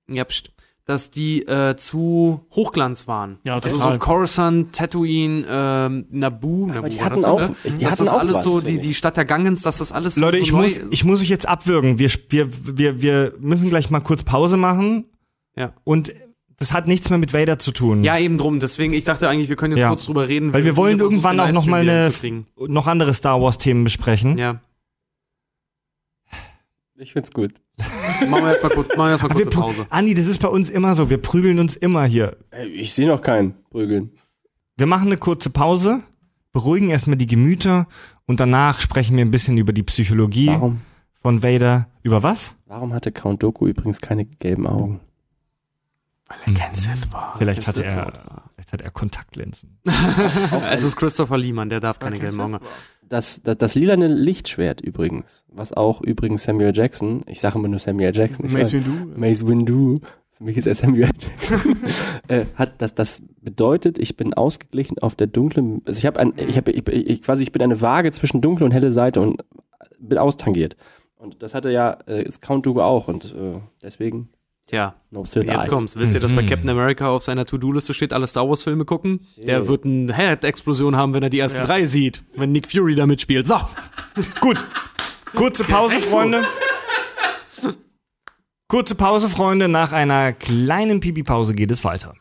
ja, 0.08 0.24
pst, 0.24 0.52
dass 0.84 1.10
die 1.10 1.42
äh, 1.46 1.76
zu 1.76 2.46
Hochglanz 2.54 3.06
waren. 3.08 3.38
Ja, 3.44 3.56
also 3.56 3.68
total. 3.76 3.92
so 3.94 3.98
Coruscant, 3.98 4.74
Tatooine, 4.74 5.44
ähm, 5.50 6.06
Naboo, 6.10 6.66
Naboo 6.68 6.88
die 6.88 6.98
war 6.98 7.04
hatten 7.04 7.16
das, 7.16 7.24
auch- 7.24 7.40
ne? 7.40 7.54
die 7.64 7.84
dass 7.84 7.92
hatten 7.92 8.04
das 8.06 8.14
auch 8.14 8.20
alles 8.20 8.34
was, 8.36 8.44
so, 8.44 8.60
die, 8.60 8.76
ich. 8.76 8.80
die 8.80 8.94
Stadt 8.94 9.16
der 9.16 9.24
Gangens, 9.24 9.60
dass 9.62 9.78
das 9.78 9.92
alles 9.92 10.14
so 10.14 10.20
Leute, 10.20 10.38
ich 10.38 10.52
neu 10.52 10.62
muss, 10.62 10.78
ich 10.90 11.04
muss 11.04 11.20
euch 11.20 11.28
jetzt 11.28 11.46
abwürgen. 11.48 11.98
Wir, 11.98 12.10
wir, 12.30 12.48
wir, 12.78 13.02
wir 13.02 13.32
müssen 13.40 13.68
gleich 13.68 13.90
mal 13.90 14.00
kurz 14.00 14.22
Pause 14.22 14.56
machen. 14.56 15.04
Ja. 15.56 15.72
Und 15.84 16.14
das 16.56 16.72
hat 16.72 16.86
nichts 16.86 17.10
mehr 17.10 17.18
mit 17.18 17.34
Vader 17.34 17.58
zu 17.58 17.72
tun. 17.72 18.02
Ja, 18.02 18.16
eben 18.18 18.38
drum. 18.38 18.58
Deswegen, 18.58 18.92
ich 18.94 19.04
dachte 19.04 19.28
eigentlich, 19.28 19.48
wir 19.48 19.56
können 19.56 19.74
jetzt 19.74 19.82
Ja. 19.82 19.88
kurz 19.90 20.06
drüber 20.06 20.26
reden. 20.28 20.52
Weil 20.54 20.64
wir 20.64 20.76
wollen 20.76 20.98
irgendwann 21.00 21.38
auch 21.38 21.52
noch 21.52 21.66
mal 21.66 21.80
eine, 21.82 22.10
noch 22.66 22.86
andere 22.86 23.12
Star 23.12 23.42
Wars 23.42 23.58
Themen 23.58 23.84
besprechen. 23.84 24.38
Ja. 24.38 24.60
Ich 27.00 27.12
find's 27.12 27.30
gut. 27.32 27.52
Machen 28.28 28.44
wir 28.44 28.50
erstmal 28.50 28.72
kurz, 28.72 28.88
machen 28.96 28.98
wir 28.98 29.10
erst 29.10 29.22
mal 29.22 29.30
Aber 29.30 29.38
wir 29.38 29.44
kurze 29.44 29.60
Pause. 29.60 29.86
Andi, 29.90 30.14
das 30.14 30.26
ist 30.26 30.38
bei 30.38 30.48
uns 30.48 30.68
immer 30.68 30.94
so. 30.96 31.10
Wir 31.10 31.18
prügeln 31.18 31.60
uns 31.60 31.76
immer 31.76 32.04
hier. 32.04 32.36
Ey, 32.50 32.68
Ich 32.68 32.92
sehe 32.92 33.06
noch 33.06 33.20
keinen 33.20 33.54
Prügeln. 33.70 34.10
Wir 34.76 34.86
machen 34.86 35.06
eine 35.06 35.16
kurze 35.16 35.50
Pause, 35.50 36.02
beruhigen 36.52 36.90
erstmal 36.90 37.16
die 37.16 37.26
Gemüter 37.26 37.86
und 38.26 38.40
danach 38.40 38.80
sprechen 38.80 39.16
wir 39.16 39.24
ein 39.24 39.30
bisschen 39.30 39.58
über 39.58 39.72
die 39.72 39.82
Psychologie 39.84 40.48
Warum? 40.48 40.80
von 41.14 41.42
Vader. 41.42 41.88
Über 42.02 42.22
was? 42.22 42.54
Warum 42.66 42.92
hatte 42.92 43.12
Count 43.12 43.42
Doku 43.42 43.66
übrigens 43.66 44.00
keine 44.00 44.24
gelben 44.24 44.66
Augen? 44.66 45.00
Vielleicht 47.38 47.66
hat 47.66 47.78
er, 47.78 48.12
vielleicht 48.54 48.72
hat 48.72 48.82
er 48.82 48.90
Kontaktlinsen. 48.90 49.78
Es 50.70 50.82
ist 50.82 50.96
Christopher 50.96 51.38
Lehman, 51.38 51.70
der 51.70 51.80
darf 51.80 51.98
keine 51.98 52.18
gelben 52.18 52.40
Augen 52.40 52.54
haben. 52.54 52.64
Das, 53.08 53.42
das, 53.42 53.58
das 53.58 53.74
lilane 53.74 54.08
Lichtschwert 54.08 54.80
übrigens, 54.80 55.44
was 55.48 55.72
auch 55.72 56.02
übrigens 56.02 56.44
Samuel 56.44 56.72
Jackson, 56.74 57.22
ich 57.26 57.40
sage 57.40 57.58
immer 57.58 57.68
nur 57.68 57.78
Samuel 57.78 58.14
Jackson, 58.14 58.46
ich 58.46 58.52
Mace 58.52 58.72
Windu. 58.72 58.90
Mace 59.16 59.46
Windu, 59.46 60.00
für 60.32 60.44
mich 60.44 60.56
ist 60.56 60.66
er 60.66 60.74
Samuel 60.74 61.08
Jackson, 61.08 61.76
äh, 62.28 62.44
hat 62.54 62.82
das, 62.82 62.94
das 62.94 63.22
bedeutet, 63.40 63.98
ich 63.98 64.16
bin 64.16 64.34
ausgeglichen 64.34 64.98
auf 64.98 65.14
der 65.14 65.26
dunklen, 65.26 65.82
also 65.84 65.98
ich 65.98 66.06
habe 66.06 66.20
ein, 66.20 66.32
ich 66.36 66.56
habe, 66.56 66.70
ich, 66.70 66.86
ich, 66.86 67.22
quasi, 67.22 67.42
ich 67.42 67.52
bin 67.52 67.62
eine 67.62 67.80
Waage 67.80 68.12
zwischen 68.12 68.40
dunkle 68.40 68.66
und 68.66 68.72
helle 68.72 68.92
Seite 68.92 69.20
und 69.20 69.42
bin 69.98 70.18
austangiert. 70.18 70.76
Und 71.16 71.42
das 71.42 71.54
hatte 71.54 71.70
ja, 71.70 71.98
äh, 72.06 72.22
ist 72.22 72.42
Count 72.42 72.66
Dooku 72.66 72.80
auch 72.80 73.08
und 73.08 73.34
äh, 73.34 73.58
deswegen 73.82 74.28
Tja, 74.68 74.94
jetzt 75.34 75.68
kommt's. 75.68 75.96
Wisst 75.96 76.12
ihr, 76.14 76.20
dass 76.20 76.32
bei 76.34 76.42
Mhm. 76.42 76.46
Captain 76.48 76.68
America 76.68 77.08
auf 77.08 77.22
seiner 77.22 77.46
To-Do-Liste 77.46 77.94
steht, 77.94 78.12
alle 78.12 78.26
Star 78.26 78.46
Wars-Filme 78.48 78.84
gucken? 78.84 79.20
Der 79.38 79.66
wird 79.66 79.84
eine 79.86 80.14
Head-Explosion 80.14 80.94
haben, 80.94 81.14
wenn 81.14 81.22
er 81.22 81.30
die 81.30 81.38
ersten 81.38 81.58
Ja. 81.60 81.64
drei 81.64 81.86
sieht, 81.86 82.22
wenn 82.36 82.52
Nick 82.52 82.70
Fury 82.70 82.94
da 82.94 83.06
mitspielt. 83.06 83.46
So, 83.46 83.56
Gut. 84.40 84.58
Kurze 85.34 85.64
Pause, 85.64 85.98
Freunde. 85.98 86.42
Kurze 88.68 88.94
Pause, 88.94 89.28
Freunde. 89.30 89.68
Nach 89.68 89.92
einer 89.92 90.32
kleinen 90.34 91.00
Pipi-Pause 91.00 91.54
geht 91.54 91.70
es 91.70 91.82
weiter. 91.84 92.14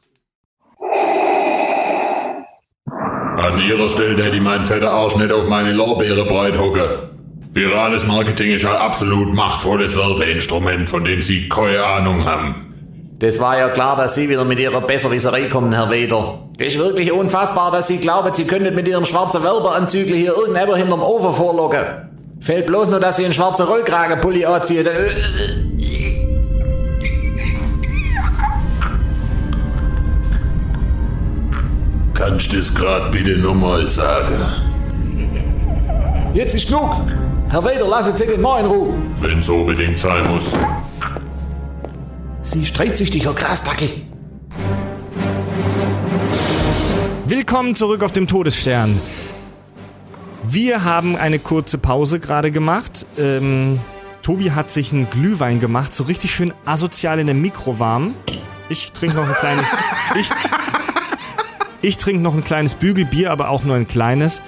An 3.38 3.60
ihrer 3.62 3.88
Stelle 3.90 4.24
hätte 4.24 4.36
ich 4.38 4.42
meinen 4.42 4.66
fetten 4.66 4.86
Arsch 4.88 5.16
nicht 5.16 5.32
auf 5.32 5.48
meine 5.48 5.74
Lorbeere 5.74 6.26
breit 6.26 6.58
hocke. 6.58 7.10
Virales 7.58 8.06
Marketing 8.06 8.52
ist 8.52 8.66
ein 8.66 8.76
absolut 8.76 9.34
machtvolles 9.34 9.98
Werbeinstrument, 9.98 10.88
von 10.88 11.04
dem 11.04 11.24
Sie 11.24 11.50
keine 11.50 11.84
Ahnung 11.84 12.24
haben. 12.24 13.16
Das 13.18 13.40
war 13.40 13.58
ja 13.58 13.70
klar, 13.70 13.98
dass 13.98 14.14
Sie 14.14 14.30
wieder 14.30 14.46
mit 14.46 14.60
Ihrer 14.60 14.80
Besserwisserei 14.80 15.46
kommen, 15.46 15.74
Herr 15.74 15.90
Weder. 15.90 16.50
Das 16.60 16.68
ist 16.68 16.78
wirklich 16.78 17.12
unfassbar, 17.12 17.72
dass 17.72 17.88
Sie 17.88 17.98
glauben, 17.98 18.32
Sie 18.32 18.46
könnten 18.46 18.76
mit 18.76 18.88
Ihrem 18.88 19.06
schwarzen 19.06 19.42
Werbeanzügel 19.44 20.16
hier 20.16 20.38
irgendjemand 20.38 20.78
hinterm 20.78 21.02
Ofen 21.02 21.34
vorlocken. 21.34 21.84
Fällt 22.42 22.68
bloß 22.68 22.92
nur, 22.92 23.00
dass 23.00 23.18
Sie 23.18 23.26
einen 23.26 23.34
schwarzen 23.34 23.66
Rollkragenpulli 23.66 24.46
anziehen. 24.46 24.86
Äh, 24.86 25.10
Kannst 32.14 32.54
du 32.54 32.58
das 32.58 32.72
grad 32.72 33.12
bitte 33.12 33.36
nochmal 33.36 33.88
sagen? 33.88 34.46
Jetzt 36.36 36.54
ist 36.54 36.68
genug. 36.68 36.98
Herr 37.50 37.64
Weder, 37.64 37.88
lassen 37.88 38.14
Sie 38.14 38.26
den 38.26 38.42
Mann 38.42 38.66
in 38.66 38.66
Ruhe. 38.66 38.94
Wenn's 39.22 39.48
unbedingt 39.48 39.98
sein 39.98 40.28
muss. 40.28 40.44
Sie 42.44 42.66
streitsüchtiger 42.66 43.34
Grasdackel. 43.34 43.90
Willkommen 47.26 47.76
zurück 47.76 48.04
auf 48.04 48.12
dem 48.12 48.28
Todesstern. 48.28 49.00
Wir 50.44 50.84
haben 50.84 51.16
eine 51.16 51.40
kurze 51.40 51.78
Pause 51.78 52.20
gerade 52.20 52.52
gemacht. 52.52 53.06
Ähm, 53.18 53.80
Tobi 54.24 54.52
hat 54.52 54.70
sich 54.70 54.92
einen 54.92 55.10
Glühwein 55.10 55.62
gemacht, 55.62 55.94
so 55.94 56.04
richtig 56.04 56.32
schön 56.32 56.54
asozial 56.66 57.18
in 57.20 57.28
der 57.28 57.36
Mikrowarm. 57.36 58.14
Ich 58.68 58.92
trinke 58.92 59.16
noch 59.16 59.28
ein 59.28 59.36
kleines. 59.36 59.68
ich 60.20 60.30
ich 61.82 61.96
trinke 61.96 62.22
noch 62.22 62.34
ein 62.34 62.44
kleines 62.44 62.74
Bügelbier, 62.74 63.32
aber 63.32 63.48
auch 63.50 63.64
nur 63.64 63.78
ein 63.78 63.88
kleines. 63.88 64.42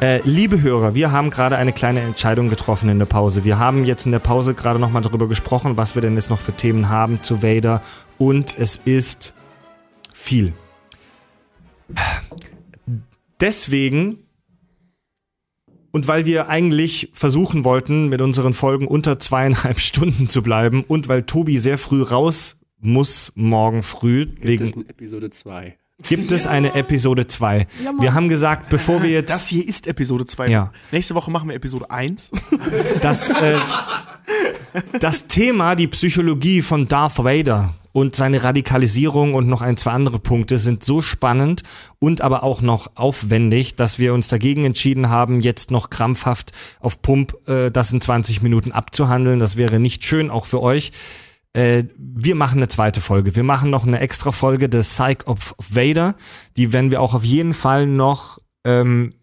Äh, 0.00 0.20
liebe 0.24 0.62
Hörer, 0.62 0.94
wir 0.94 1.10
haben 1.10 1.28
gerade 1.28 1.56
eine 1.56 1.72
kleine 1.72 2.00
Entscheidung 2.00 2.48
getroffen 2.48 2.88
in 2.88 3.00
der 3.00 3.06
Pause. 3.06 3.44
Wir 3.44 3.58
haben 3.58 3.84
jetzt 3.84 4.06
in 4.06 4.12
der 4.12 4.20
Pause 4.20 4.54
gerade 4.54 4.78
nochmal 4.78 5.02
darüber 5.02 5.26
gesprochen, 5.26 5.76
was 5.76 5.96
wir 5.96 6.02
denn 6.02 6.14
jetzt 6.14 6.30
noch 6.30 6.40
für 6.40 6.52
Themen 6.52 6.88
haben 6.88 7.20
zu 7.24 7.42
Vader. 7.42 7.82
Und 8.16 8.56
es 8.56 8.76
ist 8.76 9.34
viel. 10.14 10.52
Deswegen 13.40 14.18
und 15.90 16.06
weil 16.06 16.26
wir 16.26 16.48
eigentlich 16.48 17.10
versuchen 17.12 17.64
wollten, 17.64 18.08
mit 18.08 18.20
unseren 18.20 18.52
Folgen 18.52 18.86
unter 18.86 19.18
zweieinhalb 19.18 19.80
Stunden 19.80 20.28
zu 20.28 20.42
bleiben 20.42 20.84
und 20.86 21.08
weil 21.08 21.24
Tobi 21.24 21.58
sehr 21.58 21.78
früh 21.78 22.02
raus 22.02 22.60
muss 22.78 23.32
morgen 23.34 23.82
früh, 23.82 24.28
wegen, 24.40 24.60
Das 24.60 24.70
ist 24.70 24.76
eine 24.76 24.88
Episode 24.88 25.30
2. 25.30 25.76
gibt 26.02 26.30
es 26.30 26.46
eine 26.46 26.74
Episode 26.74 27.26
2. 27.26 27.66
wir 28.00 28.14
haben 28.14 28.28
gesagt, 28.28 28.68
bevor 28.68 29.02
wir 29.02 29.10
jetzt 29.10 29.30
Das 29.30 29.48
hier 29.48 29.66
ist 29.66 29.86
Episode 29.86 30.26
2. 30.26 30.48
Ja. 30.48 30.72
Nächste 30.92 31.14
Woche 31.14 31.30
machen 31.30 31.48
wir 31.48 31.56
Episode 31.56 31.90
1. 31.90 32.30
das, 33.02 33.30
äh, 33.30 33.58
das 35.00 35.26
Thema, 35.26 35.74
die 35.74 35.88
Psychologie 35.88 36.62
von 36.62 36.86
Darth 36.86 37.18
Vader 37.18 37.74
und 37.92 38.14
seine 38.14 38.44
Radikalisierung 38.44 39.34
und 39.34 39.48
noch 39.48 39.60
ein, 39.60 39.76
zwei 39.76 39.90
andere 39.90 40.20
Punkte 40.20 40.58
sind 40.58 40.84
so 40.84 41.02
spannend 41.02 41.64
und 41.98 42.20
aber 42.20 42.44
auch 42.44 42.60
noch 42.60 42.92
aufwendig, 42.94 43.74
dass 43.74 43.98
wir 43.98 44.14
uns 44.14 44.28
dagegen 44.28 44.64
entschieden 44.64 45.08
haben, 45.08 45.40
jetzt 45.40 45.72
noch 45.72 45.90
krampfhaft 45.90 46.52
auf 46.80 47.02
Pump 47.02 47.34
äh, 47.48 47.70
das 47.70 47.90
in 47.90 48.00
20 48.00 48.40
Minuten 48.42 48.70
abzuhandeln. 48.70 49.40
Das 49.40 49.56
wäre 49.56 49.80
nicht 49.80 50.04
schön, 50.04 50.30
auch 50.30 50.46
für 50.46 50.62
euch. 50.62 50.92
Äh, 51.58 51.88
wir 51.96 52.36
machen 52.36 52.58
eine 52.58 52.68
zweite 52.68 53.00
Folge. 53.00 53.34
Wir 53.34 53.42
machen 53.42 53.68
noch 53.70 53.84
eine 53.84 53.98
extra 53.98 54.30
Folge 54.30 54.68
des 54.68 54.90
Psych 54.90 55.26
of 55.26 55.56
Vader. 55.58 56.14
Die 56.56 56.72
werden 56.72 56.92
wir 56.92 57.02
auch 57.02 57.14
auf 57.14 57.24
jeden 57.24 57.52
Fall 57.52 57.88
noch 57.88 58.38
ähm, 58.62 59.14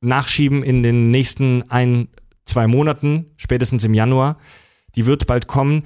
nachschieben 0.00 0.64
in 0.64 0.82
den 0.82 1.12
nächsten 1.12 1.70
ein, 1.70 2.08
zwei 2.44 2.66
Monaten, 2.66 3.26
spätestens 3.36 3.84
im 3.84 3.94
Januar. 3.94 4.36
Die 4.96 5.06
wird 5.06 5.28
bald 5.28 5.46
kommen. 5.46 5.84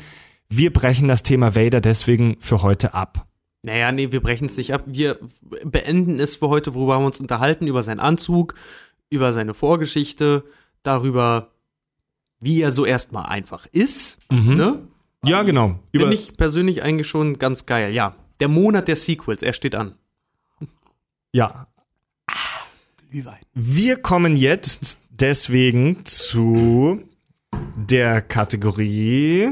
Wir 0.48 0.72
brechen 0.72 1.06
das 1.06 1.22
Thema 1.22 1.54
Vader 1.54 1.82
deswegen 1.82 2.36
für 2.40 2.62
heute 2.62 2.94
ab. 2.94 3.26
Naja, 3.62 3.92
nee, 3.92 4.10
wir 4.10 4.22
brechen 4.22 4.46
es 4.46 4.56
nicht 4.56 4.72
ab. 4.72 4.84
Wir 4.86 5.18
beenden 5.64 6.18
es 6.18 6.36
für 6.36 6.48
heute, 6.48 6.72
worüber 6.72 6.94
haben 6.94 7.02
wir 7.02 7.08
uns 7.08 7.20
unterhalten, 7.20 7.66
über 7.66 7.82
seinen 7.82 8.00
Anzug, 8.00 8.54
über 9.10 9.34
seine 9.34 9.52
Vorgeschichte, 9.52 10.44
darüber, 10.82 11.50
wie 12.40 12.62
er 12.62 12.72
so 12.72 12.86
erstmal 12.86 13.26
einfach 13.26 13.66
ist. 13.66 14.18
Ne? 14.54 14.78
Ja, 15.24 15.42
genau. 15.42 15.78
Über, 15.92 16.04
Finde 16.04 16.14
ich 16.14 16.36
persönlich 16.36 16.82
eigentlich 16.82 17.08
schon 17.08 17.38
ganz 17.38 17.66
geil. 17.66 17.92
Ja, 17.92 18.14
der 18.40 18.48
Monat 18.48 18.88
der 18.88 18.96
Sequels, 18.96 19.42
er 19.42 19.52
steht 19.52 19.74
an. 19.74 19.94
ja. 21.32 21.66
Wir 23.54 23.96
kommen 23.96 24.36
jetzt 24.36 24.98
deswegen 25.10 26.04
zu 26.04 27.02
der 27.76 28.22
Kategorie 28.22 29.50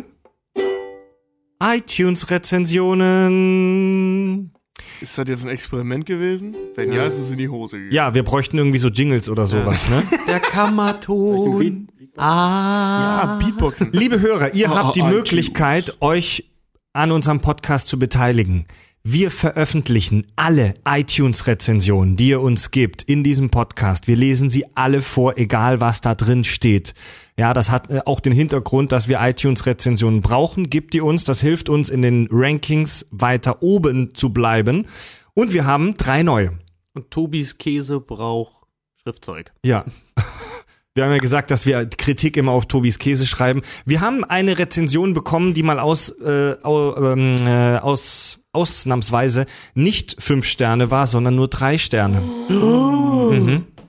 iTunes-Rezensionen. 1.60 4.52
Ist 5.00 5.18
das 5.18 5.28
jetzt 5.28 5.44
ein 5.44 5.50
Experiment 5.50 6.06
gewesen? 6.06 6.54
Wenn 6.76 6.92
ja, 6.92 7.06
ist 7.06 7.18
es 7.18 7.32
in 7.32 7.38
die 7.38 7.48
Hose 7.48 7.74
gegangen. 7.76 7.92
Ja, 7.92 8.14
wir 8.14 8.22
bräuchten 8.22 8.58
irgendwie 8.58 8.78
so 8.78 8.86
Jingles 8.88 9.28
oder 9.28 9.48
sowas, 9.48 9.90
ne? 9.90 10.04
Der 10.28 10.38
Kammerton. 10.40 11.88
Ah. 12.16 13.38
Ja, 13.38 13.38
Beatboxen. 13.38 13.90
Liebe 13.92 14.20
Hörer, 14.20 14.54
ihr 14.54 14.70
Oh, 14.70 14.74
habt 14.74 14.96
die 14.96 15.00
iTunes. 15.00 15.14
Möglichkeit, 15.16 15.96
euch 16.00 16.50
an 16.92 17.12
unserem 17.12 17.40
Podcast 17.40 17.88
zu 17.88 17.98
beteiligen. 17.98 18.66
Wir 19.04 19.30
veröffentlichen 19.30 20.26
alle 20.36 20.74
iTunes-Rezensionen, 20.86 22.16
die 22.16 22.30
ihr 22.30 22.40
uns 22.40 22.70
gibt 22.72 23.04
in 23.04 23.22
diesem 23.22 23.48
Podcast. 23.48 24.08
Wir 24.08 24.16
lesen 24.16 24.50
sie 24.50 24.66
alle 24.74 25.00
vor, 25.00 25.38
egal 25.38 25.80
was 25.80 26.00
da 26.00 26.14
drin 26.14 26.44
steht. 26.44 26.94
Ja, 27.38 27.54
das 27.54 27.70
hat 27.70 27.90
äh, 27.90 28.00
auch 28.04 28.20
den 28.20 28.32
Hintergrund, 28.32 28.90
dass 28.92 29.08
wir 29.08 29.20
iTunes-Rezensionen 29.20 30.20
brauchen. 30.20 30.68
Gibt 30.68 30.94
ihr 30.94 31.04
uns, 31.04 31.24
das 31.24 31.40
hilft 31.40 31.68
uns 31.68 31.88
in 31.88 32.02
den 32.02 32.28
Rankings 32.30 33.06
weiter 33.10 33.62
oben 33.62 34.14
zu 34.14 34.32
bleiben. 34.32 34.86
Und 35.34 35.52
wir 35.52 35.64
haben 35.64 35.96
drei 35.96 36.22
neue. 36.24 36.58
Und 36.94 37.10
Tobis 37.10 37.56
Käse 37.58 38.00
braucht 38.00 38.66
Schriftzeug. 39.02 39.52
Ja. 39.64 39.84
Wir 40.98 41.04
haben 41.04 41.12
ja 41.12 41.18
gesagt, 41.18 41.52
dass 41.52 41.64
wir 41.64 41.86
Kritik 41.86 42.36
immer 42.36 42.50
auf 42.50 42.66
Tobis 42.66 42.98
Käse 42.98 43.24
schreiben. 43.24 43.62
Wir 43.86 44.00
haben 44.00 44.24
eine 44.24 44.58
Rezension 44.58 45.14
bekommen, 45.14 45.54
die 45.54 45.62
mal 45.62 45.78
aus, 45.78 46.08
äh, 46.08 46.56
ähm, 46.64 47.36
äh, 47.46 47.76
aus 47.78 48.40
ausnahmsweise 48.50 49.46
nicht 49.74 50.20
fünf 50.20 50.44
Sterne 50.44 50.90
war, 50.90 51.06
sondern 51.06 51.36
nur 51.36 51.46
drei 51.46 51.78
Sterne. 51.78 52.22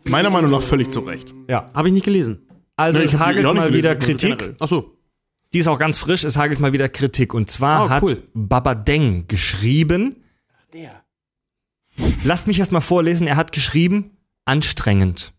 Meiner 0.08 0.30
Meinung 0.30 0.52
nach 0.52 0.62
völlig 0.62 0.92
zu 0.92 1.00
Recht. 1.00 1.34
Ja. 1.48 1.72
Habe 1.74 1.88
ich 1.88 1.96
nicht 1.96 2.04
gelesen. 2.06 2.48
Also 2.76 3.00
Nee, 3.00 3.06
es 3.06 3.18
hagelt 3.18 3.44
mal 3.44 3.54
gelesen, 3.54 3.74
wieder 3.74 3.96
Kritik. 3.96 4.54
Ach 4.60 4.70
so. 4.70 4.96
Die 5.52 5.58
ist 5.58 5.68
auch 5.68 5.80
ganz 5.80 5.98
frisch. 5.98 6.24
Es 6.24 6.38
hagelt 6.38 6.60
mal 6.60 6.74
wieder 6.74 6.90
Kritik. 6.90 7.34
Und 7.34 7.50
zwar 7.50 7.86
Oh, 7.88 7.90
hat 7.90 8.04
cool. 8.04 8.22
Babadeng 8.36 9.26
geschrieben. 9.28 10.18
Der. 10.74 11.04
Lasst 12.24 12.46
mich 12.46 12.60
erst 12.60 12.72
mal 12.72 12.82
vorlesen. 12.82 13.26
Er 13.26 13.36
hat 13.36 13.52
geschrieben, 13.52 14.12
anstrengend. 14.46 15.34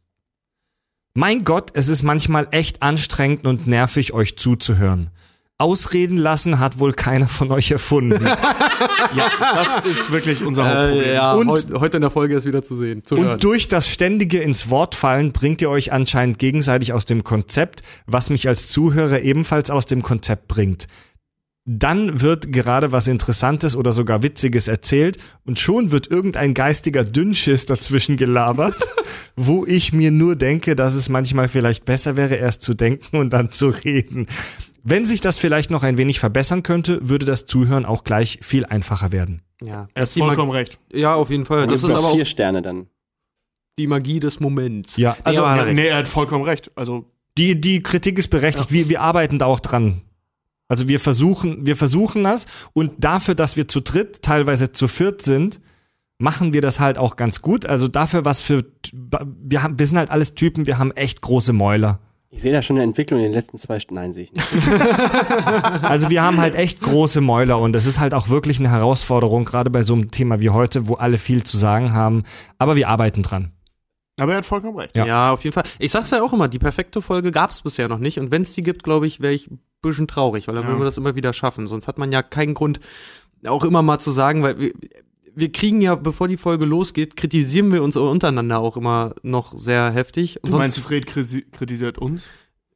Mein 1.14 1.44
Gott, 1.44 1.70
es 1.74 1.88
ist 1.88 2.02
manchmal 2.02 2.46
echt 2.52 2.82
anstrengend 2.82 3.46
und 3.46 3.66
nervig, 3.66 4.12
euch 4.12 4.36
zuzuhören. 4.36 5.10
Ausreden 5.58 6.16
lassen 6.16 6.58
hat 6.58 6.78
wohl 6.78 6.92
keiner 6.94 7.28
von 7.28 7.50
euch 7.52 7.70
erfunden. 7.70 8.26
Das 9.40 9.84
ist 9.84 10.10
wirklich 10.12 10.42
unser 10.42 10.64
Hauptproblem. 10.64 11.02
Äh, 11.10 11.14
ja, 11.14 11.34
Und- 11.34 11.48
heute, 11.48 11.80
heute 11.80 11.96
in 11.96 12.00
der 12.02 12.10
Folge 12.10 12.36
ist 12.36 12.46
wieder 12.46 12.62
zu 12.62 12.76
sehen. 12.76 13.02
Zu 13.04 13.16
hören. 13.16 13.32
Und 13.32 13.44
durch 13.44 13.66
das 13.68 13.88
ständige 13.88 14.38
ins 14.40 14.70
Wort 14.70 14.94
fallen 14.94 15.32
bringt 15.32 15.60
ihr 15.60 15.68
euch 15.68 15.92
anscheinend 15.92 16.38
gegenseitig 16.38 16.92
aus 16.92 17.04
dem 17.06 17.24
Konzept, 17.24 17.82
was 18.06 18.30
mich 18.30 18.46
als 18.48 18.68
Zuhörer 18.68 19.20
ebenfalls 19.20 19.68
aus 19.70 19.86
dem 19.86 20.02
Konzept 20.02 20.48
bringt. 20.48 20.86
Dann 21.72 22.20
wird 22.20 22.52
gerade 22.52 22.90
was 22.90 23.06
Interessantes 23.06 23.76
oder 23.76 23.92
sogar 23.92 24.24
Witziges 24.24 24.66
erzählt 24.66 25.18
und 25.44 25.58
schon 25.60 25.92
wird 25.92 26.10
irgendein 26.10 26.52
geistiger 26.52 27.04
Dünnschiss 27.04 27.64
dazwischen 27.64 28.16
gelabert, 28.16 28.74
wo 29.36 29.64
ich 29.64 29.92
mir 29.92 30.10
nur 30.10 30.34
denke, 30.34 30.74
dass 30.74 30.94
es 30.94 31.08
manchmal 31.08 31.48
vielleicht 31.48 31.84
besser 31.84 32.16
wäre, 32.16 32.34
erst 32.34 32.62
zu 32.62 32.74
denken 32.74 33.18
und 33.18 33.30
dann 33.32 33.50
zu 33.52 33.68
reden. 33.68 34.26
Wenn 34.82 35.04
sich 35.04 35.20
das 35.20 35.38
vielleicht 35.38 35.70
noch 35.70 35.84
ein 35.84 35.96
wenig 35.96 36.18
verbessern 36.18 36.64
könnte, 36.64 37.08
würde 37.08 37.24
das 37.24 37.46
Zuhören 37.46 37.84
auch 37.84 38.02
gleich 38.02 38.40
viel 38.42 38.64
einfacher 38.66 39.12
werden. 39.12 39.42
ja, 39.62 39.82
Er 39.82 39.86
das 39.94 40.02
hat 40.02 40.02
ist 40.08 40.16
die 40.16 40.20
Mag- 40.20 40.28
vollkommen 40.30 40.50
recht. 40.50 40.80
ja, 40.92 41.14
auf 41.14 41.30
jeden 41.30 41.44
Fall. 41.44 41.68
Das 41.68 41.84
ist 41.84 41.90
aber 41.90 42.08
auch 42.08 42.14
vier 42.14 42.24
Sterne 42.24 42.62
dann. 42.62 42.86
die 43.78 43.86
Magie 43.86 44.18
des 44.18 44.40
Moments. 44.40 44.96
Ja, 44.96 45.16
also 45.22 45.44
aber- 45.44 45.68
Ja, 45.68 45.72
nee, 45.72 45.86
er 45.86 45.98
hat 45.98 46.08
vollkommen 46.08 46.42
recht. 46.44 46.72
Also, 46.74 47.04
Die, 47.38 47.60
die 47.60 47.80
Kritik 47.80 48.18
ist 48.18 48.28
berechtigt. 48.28 48.72
Wir, 48.72 48.88
wir 48.88 49.00
arbeiten 49.02 49.38
da 49.38 49.46
auch 49.46 49.60
dran. 49.60 50.02
Also 50.70 50.86
wir 50.86 51.00
versuchen, 51.00 51.66
wir 51.66 51.74
versuchen 51.74 52.22
das 52.22 52.46
und 52.74 52.92
dafür, 52.98 53.34
dass 53.34 53.56
wir 53.56 53.66
zu 53.66 53.80
dritt, 53.80 54.22
teilweise 54.22 54.70
zu 54.70 54.86
viert 54.86 55.20
sind, 55.20 55.60
machen 56.18 56.52
wir 56.52 56.62
das 56.62 56.78
halt 56.78 56.96
auch 56.96 57.16
ganz 57.16 57.42
gut. 57.42 57.66
Also 57.66 57.88
dafür, 57.88 58.24
was 58.24 58.40
für, 58.40 58.64
wir 58.92 59.64
haben, 59.64 59.80
wir 59.80 59.86
sind 59.86 59.98
halt 59.98 60.10
alles 60.10 60.36
Typen, 60.36 60.66
wir 60.66 60.78
haben 60.78 60.92
echt 60.92 61.22
große 61.22 61.52
Mäuler. 61.52 61.98
Ich 62.30 62.42
sehe 62.42 62.52
da 62.52 62.62
schon 62.62 62.76
eine 62.76 62.84
Entwicklung 62.84 63.18
in 63.18 63.24
den 63.24 63.32
letzten 63.32 63.58
zwei 63.58 63.80
Stunden. 63.80 64.00
Nein, 64.00 64.12
sehe 64.12 64.22
ich 64.22 64.32
nicht. 64.32 64.46
Also 65.82 66.08
wir 66.08 66.22
haben 66.22 66.38
halt 66.38 66.54
echt 66.54 66.80
große 66.80 67.20
Mäuler 67.20 67.58
und 67.58 67.72
das 67.72 67.84
ist 67.84 67.98
halt 67.98 68.14
auch 68.14 68.28
wirklich 68.28 68.60
eine 68.60 68.70
Herausforderung, 68.70 69.44
gerade 69.44 69.70
bei 69.70 69.82
so 69.82 69.94
einem 69.94 70.12
Thema 70.12 70.40
wie 70.40 70.50
heute, 70.50 70.86
wo 70.86 70.94
alle 70.94 71.18
viel 71.18 71.42
zu 71.42 71.58
sagen 71.58 71.94
haben. 71.94 72.22
Aber 72.58 72.76
wir 72.76 72.88
arbeiten 72.88 73.24
dran. 73.24 73.50
Aber 74.20 74.32
er 74.32 74.38
hat 74.38 74.46
vollkommen 74.46 74.78
recht. 74.78 74.96
Ja. 74.96 75.06
Ja. 75.06 75.32
auf 75.32 75.42
jeden 75.44 75.54
Fall. 75.54 75.64
Ich 75.78 75.90
sag's 75.90 76.10
ja 76.10 76.22
auch 76.22 76.32
immer, 76.32 76.48
die 76.48 76.58
perfekte 76.58 77.02
Folge 77.02 77.32
gab's 77.32 77.62
bisher 77.62 77.88
noch 77.88 77.98
nicht. 77.98 78.18
Und 78.18 78.30
wenn's 78.30 78.52
die 78.54 78.62
gibt, 78.62 78.82
glaube 78.84 79.06
ich, 79.06 79.20
wäre 79.20 79.32
ich 79.32 79.50
ein 79.50 79.60
bisschen 79.82 80.06
traurig, 80.08 80.46
weil 80.48 80.54
dann 80.54 80.64
Ja. 80.64 80.70
würden 80.70 80.80
wir 80.80 80.84
das 80.84 80.96
immer 80.98 81.14
wieder 81.14 81.32
schaffen. 81.32 81.66
Sonst 81.66 81.88
hat 81.88 81.98
man 81.98 82.12
ja 82.12 82.22
keinen 82.22 82.54
Grund, 82.54 82.80
auch 83.46 83.64
immer 83.64 83.82
mal 83.82 83.98
zu 83.98 84.10
sagen, 84.10 84.42
weil 84.42 84.58
wir, 84.58 84.72
wir 85.34 85.52
kriegen 85.52 85.80
ja, 85.80 85.94
bevor 85.94 86.28
die 86.28 86.36
Folge 86.36 86.64
losgeht, 86.66 87.16
kritisieren 87.16 87.72
wir 87.72 87.82
uns 87.82 87.96
untereinander 87.96 88.58
auch 88.58 88.76
immer 88.76 89.14
noch 89.22 89.56
sehr 89.56 89.90
heftig. 89.90 90.42
Und 90.42 90.52
Du 90.52 90.58
meinst, 90.58 90.78
Fred 90.80 91.06
kritisiert 91.06 91.98
uns? 91.98 92.24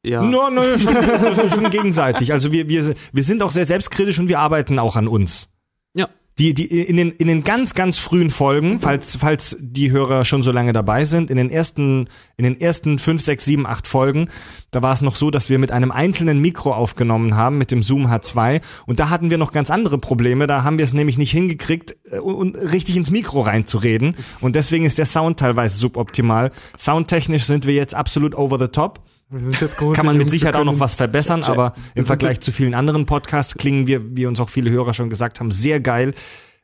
ja. 0.06 0.22
No, 0.22 0.50
no, 0.50 0.62
schon, 0.78 0.94
schon 1.50 1.70
gegenseitig. 1.70 2.32
Also 2.32 2.52
wir, 2.52 2.68
wir, 2.68 2.94
wir 3.12 3.22
sind 3.22 3.42
auch 3.42 3.50
sehr 3.50 3.64
selbstkritisch 3.64 4.18
und 4.18 4.28
wir 4.28 4.38
arbeiten 4.38 4.78
auch 4.78 4.96
an 4.96 5.08
uns. 5.08 5.48
Ja. 5.94 6.08
Die, 6.38 6.52
die 6.52 6.64
in 6.64 6.96
den, 6.96 7.12
in 7.12 7.28
den 7.28 7.44
ganz, 7.44 7.74
ganz 7.74 7.98
frühen 7.98 8.30
Folgen, 8.30 8.80
falls, 8.80 9.16
falls 9.16 9.56
die 9.60 9.92
Hörer 9.92 10.24
schon 10.24 10.42
so 10.42 10.50
lange 10.50 10.72
dabei 10.72 11.04
sind, 11.04 11.30
in 11.30 11.36
den 11.36 11.48
ersten, 11.48 12.08
in 12.36 12.44
den 12.44 12.60
ersten 12.60 12.98
fünf, 12.98 13.22
sechs, 13.22 13.44
sieben, 13.44 13.66
acht 13.66 13.86
Folgen, 13.86 14.28
da 14.72 14.82
war 14.82 14.92
es 14.92 15.00
noch 15.00 15.14
so, 15.14 15.30
dass 15.30 15.48
wir 15.48 15.60
mit 15.60 15.70
einem 15.70 15.92
einzelnen 15.92 16.40
Mikro 16.40 16.72
aufgenommen 16.72 17.36
haben, 17.36 17.58
mit 17.58 17.70
dem 17.70 17.84
Zoom 17.84 18.06
H2. 18.08 18.60
Und 18.86 18.98
da 18.98 19.10
hatten 19.10 19.30
wir 19.30 19.38
noch 19.38 19.52
ganz 19.52 19.70
andere 19.70 19.98
Probleme. 19.98 20.48
Da 20.48 20.64
haben 20.64 20.78
wir 20.78 20.84
es 20.84 20.92
nämlich 20.92 21.18
nicht 21.18 21.30
hingekriegt, 21.30 21.94
äh, 22.10 22.18
und 22.18 22.56
richtig 22.56 22.96
ins 22.96 23.12
Mikro 23.12 23.42
reinzureden. 23.42 24.16
Und 24.40 24.56
deswegen 24.56 24.84
ist 24.84 24.98
der 24.98 25.06
Sound 25.06 25.38
teilweise 25.38 25.78
suboptimal. 25.78 26.50
Soundtechnisch 26.76 27.44
sind 27.44 27.64
wir 27.66 27.74
jetzt 27.74 27.94
absolut 27.94 28.34
over 28.34 28.58
the 28.58 28.68
top. 28.68 29.00
Wir 29.30 29.40
sind 29.40 29.60
jetzt 29.60 29.76
große 29.76 29.96
Kann 29.96 30.06
man 30.06 30.16
mit 30.16 30.30
Sicherheit 30.30 30.56
auch 30.56 30.64
noch 30.64 30.78
was 30.80 30.94
verbessern, 30.94 31.42
aber 31.44 31.74
im 31.94 32.06
Vergleich 32.06 32.40
zu 32.40 32.52
vielen 32.52 32.74
anderen 32.74 33.06
Podcasts 33.06 33.54
klingen 33.54 33.86
wir, 33.86 34.16
wie 34.16 34.26
uns 34.26 34.38
auch 34.40 34.50
viele 34.50 34.70
Hörer 34.70 34.94
schon 34.94 35.10
gesagt 35.10 35.40
haben, 35.40 35.50
sehr 35.50 35.80
geil. 35.80 36.14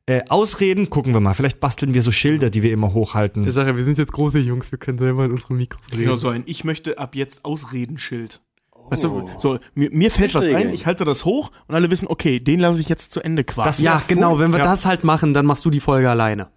Äh, 0.06 0.22
Ausreden, 0.28 0.90
gucken 0.90 1.14
wir 1.14 1.20
mal. 1.20 1.34
Vielleicht 1.34 1.60
basteln 1.60 1.94
wir 1.94 2.02
so 2.02 2.10
Schilder, 2.10 2.50
die 2.50 2.62
wir 2.62 2.72
immer 2.72 2.94
hochhalten. 2.94 3.46
Ich 3.46 3.54
sage 3.54 3.70
ja, 3.70 3.76
wir 3.76 3.84
sind 3.84 3.98
jetzt 3.98 4.12
große 4.12 4.38
Jungs, 4.38 4.70
wir 4.72 4.78
können 4.78 4.98
selber 4.98 5.24
in 5.24 5.32
unsere 5.32 5.54
Mikros 5.54 5.82
reden. 5.92 6.02
Genau 6.02 6.16
so 6.16 6.28
ein 6.28 6.42
Ich 6.46 6.64
möchte 6.64 6.98
ab 6.98 7.14
jetzt 7.14 7.44
Ausredenschild. 7.44 8.40
Weißt 8.88 9.04
du, 9.04 9.30
so, 9.38 9.58
mir, 9.74 9.88
mir 9.92 10.10
fällt 10.10 10.34
was 10.34 10.48
ein, 10.48 10.72
ich 10.72 10.84
halte 10.84 11.04
das 11.04 11.24
hoch 11.24 11.52
und 11.68 11.76
alle 11.76 11.90
wissen, 11.92 12.08
okay, 12.08 12.40
den 12.40 12.58
lasse 12.58 12.80
ich 12.80 12.88
jetzt 12.88 13.12
zu 13.12 13.20
Ende 13.20 13.44
quasi. 13.44 13.68
Das 13.68 13.78
ja, 13.78 13.94
Ja, 13.94 14.02
genau, 14.08 14.40
wenn 14.40 14.50
wir 14.50 14.58
ja. 14.58 14.64
das 14.64 14.84
halt 14.84 15.04
machen, 15.04 15.32
dann 15.32 15.46
machst 15.46 15.64
du 15.64 15.70
die 15.70 15.78
Folge 15.78 16.10
alleine. 16.10 16.48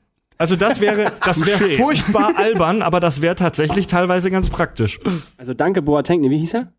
Also 0.44 0.57
das 0.57 0.82
wäre, 0.82 1.14
das 1.24 1.45
wäre 1.45 1.70
furchtbar 1.78 2.34
albern, 2.36 2.82
aber 2.82 2.99
das 2.99 3.22
wäre 3.22 3.34
tatsächlich 3.34 3.88
teilweise 3.88 4.30
ganz 4.30 4.49
praktisch. 4.49 4.99
Also 5.38 5.53
danke 5.53 5.82
Boateng, 5.82 6.30
wie 6.30 6.38
hieß 6.38 6.56
er? 6.56 6.74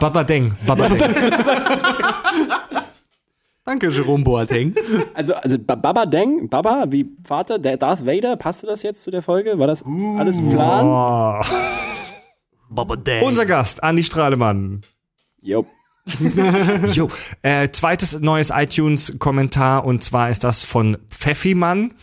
Babadeng, 0.00 0.54
Babadeng. 0.66 0.98
Danke, 3.64 3.88
Jerome 3.88 4.24
Boateng. 4.24 4.74
Also, 5.14 5.34
also 5.34 5.58
Ba- 5.58 5.76
Baba 5.76 6.06
Deng, 6.06 6.48
Baba, 6.48 6.86
wie 6.88 7.06
Vater, 7.24 7.58
der 7.58 7.76
Darth 7.76 8.04
Vader, 8.04 8.36
passte 8.36 8.66
das 8.66 8.82
jetzt 8.82 9.04
zu 9.04 9.10
der 9.10 9.22
Folge? 9.22 9.58
War 9.58 9.66
das 9.66 9.84
alles 10.18 10.40
Plan? 10.40 10.86
Oh. 10.86 11.40
Boateng. 12.68 13.22
Unser 13.22 13.46
Gast, 13.46 13.82
Andi 13.82 14.02
Strahlemann. 14.02 14.82
Jo. 15.40 15.66
Jo, 16.92 17.08
äh, 17.42 17.68
zweites 17.70 18.18
neues 18.20 18.50
iTunes-Kommentar 18.50 19.84
und 19.84 20.02
zwar 20.02 20.30
ist 20.30 20.44
das 20.44 20.62
von 20.62 20.96
Pfeffimann 21.10 21.94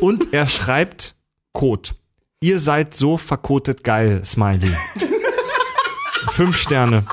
und 0.00 0.32
er 0.32 0.46
schreibt 0.46 1.14
Code. 1.52 1.90
Ihr 2.40 2.58
seid 2.58 2.94
so 2.94 3.16
verkotet 3.16 3.82
geil, 3.84 4.22
Smiley. 4.24 4.70
Fünf 6.30 6.56
Sterne. 6.56 7.04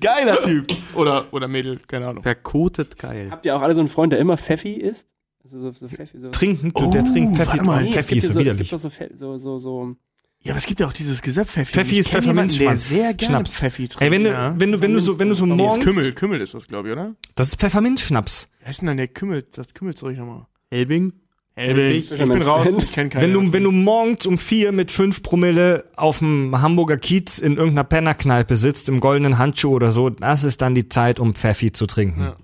Geiler 0.00 0.38
Typ. 0.38 0.72
Oder, 0.94 1.26
oder 1.32 1.48
Mädel, 1.48 1.80
keine 1.86 2.06
Ahnung. 2.08 2.22
Verkotet 2.22 2.96
geil. 2.98 3.28
Habt 3.30 3.44
ihr 3.46 3.56
auch 3.56 3.62
alle 3.62 3.74
so 3.74 3.80
einen 3.80 3.88
Freund, 3.88 4.12
der 4.12 4.20
immer 4.20 4.36
Pfeffi 4.36 4.74
isst? 4.74 5.08
Also 5.42 5.60
so, 5.60 5.72
so 5.72 5.88
Pfeffi, 5.88 6.18
so. 6.20 6.30
Trinken, 6.30 6.72
du, 6.72 6.90
der 6.90 7.04
trinkt 7.04 7.36
Pfeffi. 7.36 7.48
warte 7.58 7.64
mal. 7.64 7.80
Oh, 7.80 7.82
Nee, 7.82 7.88
es 7.90 7.94
Pfeffi 7.94 8.14
gibt 8.14 8.24
ist 8.24 8.32
so 8.32 8.34
so, 8.34 8.40
es 8.40 8.44
gibt 8.44 8.54
widerlich. 8.54 8.70
doch 8.70 8.78
so, 8.78 8.90
so, 9.14 9.36
so, 9.36 9.58
so. 9.58 9.96
Ja, 10.44 10.52
aber 10.52 10.58
es 10.58 10.66
gibt 10.66 10.78
ja 10.78 10.86
auch 10.86 10.92
dieses 10.92 11.22
Gesetz 11.22 11.48
Pfeffi. 11.48 11.72
Pfeffi 11.72 11.98
ist 11.98 12.08
jemanden, 12.08 12.26
der 12.26 12.34
Pfefferminzschnaps. 12.34 12.88
sehr 12.88 13.14
gerne 13.14 13.34
Schnaps. 13.34 13.58
Pfeffi 13.58 13.88
trinkt. 13.88 14.02
Ey, 14.02 14.10
wenn 14.10 14.24
du, 14.24 14.30
ja. 14.30 14.54
wenn 14.58 14.72
du, 14.72 14.82
wenn 14.82 14.92
du 14.92 15.00
so, 15.00 15.18
wenn 15.18 15.30
du 15.30 15.34
so 15.34 15.46
Nee, 15.46 15.52
ist 15.52 15.56
morgens, 15.56 15.84
Kümmel, 15.84 16.12
Kümmel 16.12 16.40
ist 16.42 16.52
das, 16.52 16.68
glaube 16.68 16.88
ich, 16.88 16.92
oder? 16.92 17.14
das 17.34 17.48
ist 17.48 17.56
Pfefferminzschnaps. 17.56 18.50
Wie 18.60 18.66
heißt 18.66 18.82
denn 18.82 18.88
dann 18.88 18.98
der 18.98 19.08
Kümmel, 19.08 19.42
das 19.54 19.72
Kümmelzeug 19.72 20.18
nochmal? 20.18 20.46
Helbing? 20.70 21.14
Ich, 21.56 22.10
ich 22.10 22.18
bin 22.18 22.42
raus, 22.42 22.68
ich 22.78 22.92
kenne 22.92 23.10
keinen. 23.10 23.22
Wenn 23.22 23.32
du, 23.32 23.52
wenn 23.52 23.62
du 23.62 23.70
morgens 23.70 24.26
um 24.26 24.38
vier 24.38 24.72
mit 24.72 24.90
fünf 24.90 25.22
Promille 25.22 25.84
auf 25.96 26.18
dem 26.18 26.60
Hamburger 26.60 26.96
Kiez 26.96 27.38
in 27.38 27.56
irgendeiner 27.56 27.84
Pennerkneipe 27.84 28.56
sitzt, 28.56 28.88
im 28.88 28.98
goldenen 28.98 29.38
Handschuh 29.38 29.70
oder 29.72 29.92
so, 29.92 30.10
das 30.10 30.42
ist 30.42 30.62
dann 30.62 30.74
die 30.74 30.88
Zeit, 30.88 31.20
um 31.20 31.34
Pfeffi 31.34 31.70
zu 31.70 31.86
trinken. 31.86 32.20
Ja. 32.20 32.36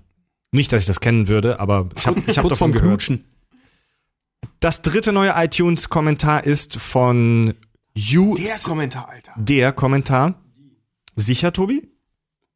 Nicht, 0.53 0.71
dass 0.71 0.81
ich 0.81 0.87
das 0.87 1.01
kennen 1.01 1.27
würde, 1.27 1.59
aber 1.59 1.89
ich 1.95 2.07
habe 2.07 2.23
ich 2.25 2.37
hab 2.37 2.47
davon 2.47 2.71
gehört. 2.71 2.89
Knutschen. 2.89 3.25
Das 4.61 4.81
dritte 4.81 5.11
neue 5.11 5.33
iTunes-Kommentar 5.35 6.45
ist 6.45 6.77
von 6.77 7.53
You. 7.95 8.35
der 8.35 8.57
Kommentar, 8.63 9.09
Alter. 9.09 9.33
der 9.35 9.71
Kommentar. 9.73 10.35
Sicher, 11.15 11.51
Tobi? 11.51 11.89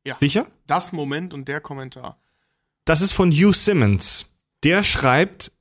Ja. 0.04 0.16
Sicher? 0.18 0.46
Das 0.68 0.92
Moment 0.92 1.34
und 1.34 1.48
der 1.48 1.60
Kommentar. 1.62 2.20
Das 2.86 3.02
ist 3.02 3.12
von 3.12 3.32
Hugh 3.32 3.52
Simmons. 3.54 4.28
Der 4.64 4.84
schreibt, 4.84 5.52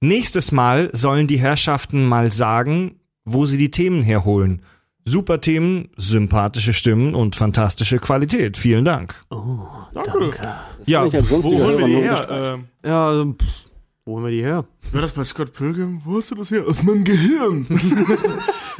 nächstes 0.00 0.52
Mal 0.52 0.90
sollen 0.94 1.26
die 1.26 1.38
Herrschaften 1.38 2.06
mal 2.06 2.30
sagen, 2.30 3.00
wo 3.24 3.46
sie 3.46 3.56
die 3.58 3.70
Themen 3.70 4.02
herholen. 4.02 4.62
Super 5.04 5.40
Themen, 5.40 5.90
sympathische 5.96 6.72
Stimmen 6.72 7.14
und 7.16 7.34
fantastische 7.34 7.98
Qualität. 7.98 8.56
Vielen 8.56 8.84
Dank. 8.84 9.24
Danke. 9.30 10.30
Das 10.78 10.86
Ja, 10.86 11.04
Wo 11.04 11.42
holen 11.42 11.78
wir 11.78 11.86
die 11.86 11.96
her? 11.96 12.28
Ähm, 12.30 12.68
Ja, 12.84 13.08
also, 13.08 13.32
pff, 13.32 13.64
wo 14.04 14.14
holen 14.14 14.24
wir 14.24 14.30
die 14.30 14.42
her? 14.42 14.64
war 14.92 15.00
das 15.00 15.12
bei 15.12 15.24
Scott 15.24 15.52
Pilgrim? 15.52 16.00
Wo 16.04 16.16
hast 16.16 16.30
du 16.30 16.34
das 16.34 16.50
her? 16.50 16.64
Aus 16.66 16.82
meinem 16.82 17.04
Gehirn. 17.04 17.66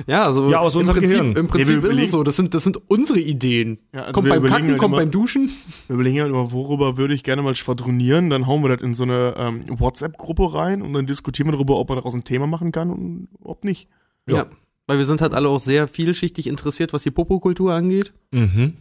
Ja, 0.07 0.25
also 0.25 0.49
Ja, 0.51 0.61
aus 0.61 0.75
im 0.75 0.81
unserem 0.81 1.01
Prinzip, 1.01 1.19
Gehirn. 1.19 1.37
Im 1.37 1.47
Prinzip 1.49 1.85
ist 1.85 1.99
es 1.99 2.11
so, 2.13 2.23
das 2.23 2.35
sind, 2.37 2.55
das 2.55 2.65
sind 2.65 2.79
unsere 2.91 3.21
Ideen. 3.21 3.79
Ja, 3.95 4.05
also 4.05 4.13
kommt 4.15 4.31
beim 4.31 4.43
Kacken, 4.45 4.69
halt 4.71 4.79
kommt 4.79 4.95
immer- 4.95 5.03
beim 5.03 5.11
Duschen. 5.11 5.51
Wir 5.87 5.95
überlegen 5.95 6.19
halt 6.21 6.31
immer, 6.31 6.51
worüber 6.51 6.97
würde 6.97 7.13
ich 7.13 7.23
gerne 7.25 7.43
mal 7.43 7.55
schwadronieren. 7.55 8.31
Dann 8.31 8.47
hauen 8.47 8.63
wir 8.63 8.71
das 8.75 8.81
in 8.81 8.95
so 8.95 9.03
eine 9.05 9.35
ähm, 9.37 9.65
WhatsApp-Gruppe 9.69 10.55
rein 10.55 10.81
und 10.81 10.95
dann 10.95 11.07
diskutieren 11.07 11.49
wir 11.49 11.53
darüber, 11.53 11.77
ob 11.77 11.91
man 11.91 11.97
daraus 11.99 12.15
ein 12.15 12.25
Thema 12.25 12.47
machen 12.47 12.73
kann 12.73 12.89
und 12.89 13.29
ob 13.45 13.65
nicht. 13.65 13.87
Ja. 14.27 14.47
Weil 14.87 14.97
wir 14.97 15.05
sind 15.05 15.21
halt 15.21 15.35
alle 15.35 15.51
auch 15.51 15.61
sehr 15.61 15.87
vielschichtig 15.89 16.47
interessiert, 16.47 16.95
was 16.95 17.03
die 17.03 17.11
Popokultur 17.11 17.75
angeht. 17.75 18.15
Mhm. 18.31 18.79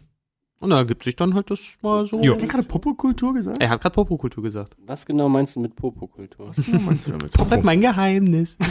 Und 0.62 0.70
da 0.70 0.78
ergibt 0.78 1.04
sich 1.04 1.16
dann 1.16 1.34
halt 1.34 1.50
das 1.50 1.60
mal 1.82 2.06
so. 2.06 2.22
Jo. 2.22 2.34
Hat 2.34 2.42
der 2.42 2.48
gerade 2.48 2.64
Popokultur 2.64 3.34
gesagt? 3.34 3.62
Er 3.62 3.70
hat 3.70 3.82
gerade 3.82 3.96
Popokultur 3.96 4.44
gesagt. 4.44 4.78
Was 4.86 5.08
genau 5.08 5.28
meinst 5.28 5.56
du 5.56 5.60
mit 5.60 5.76
Popokultur? 5.76 6.50
Was 6.50 6.64
genau 6.64 6.80
meinst 6.82 7.08
du 7.08 7.12
damit? 7.12 7.34
Komplett 7.38 7.64
mein 7.66 7.82
Geheimnis. 7.82 8.58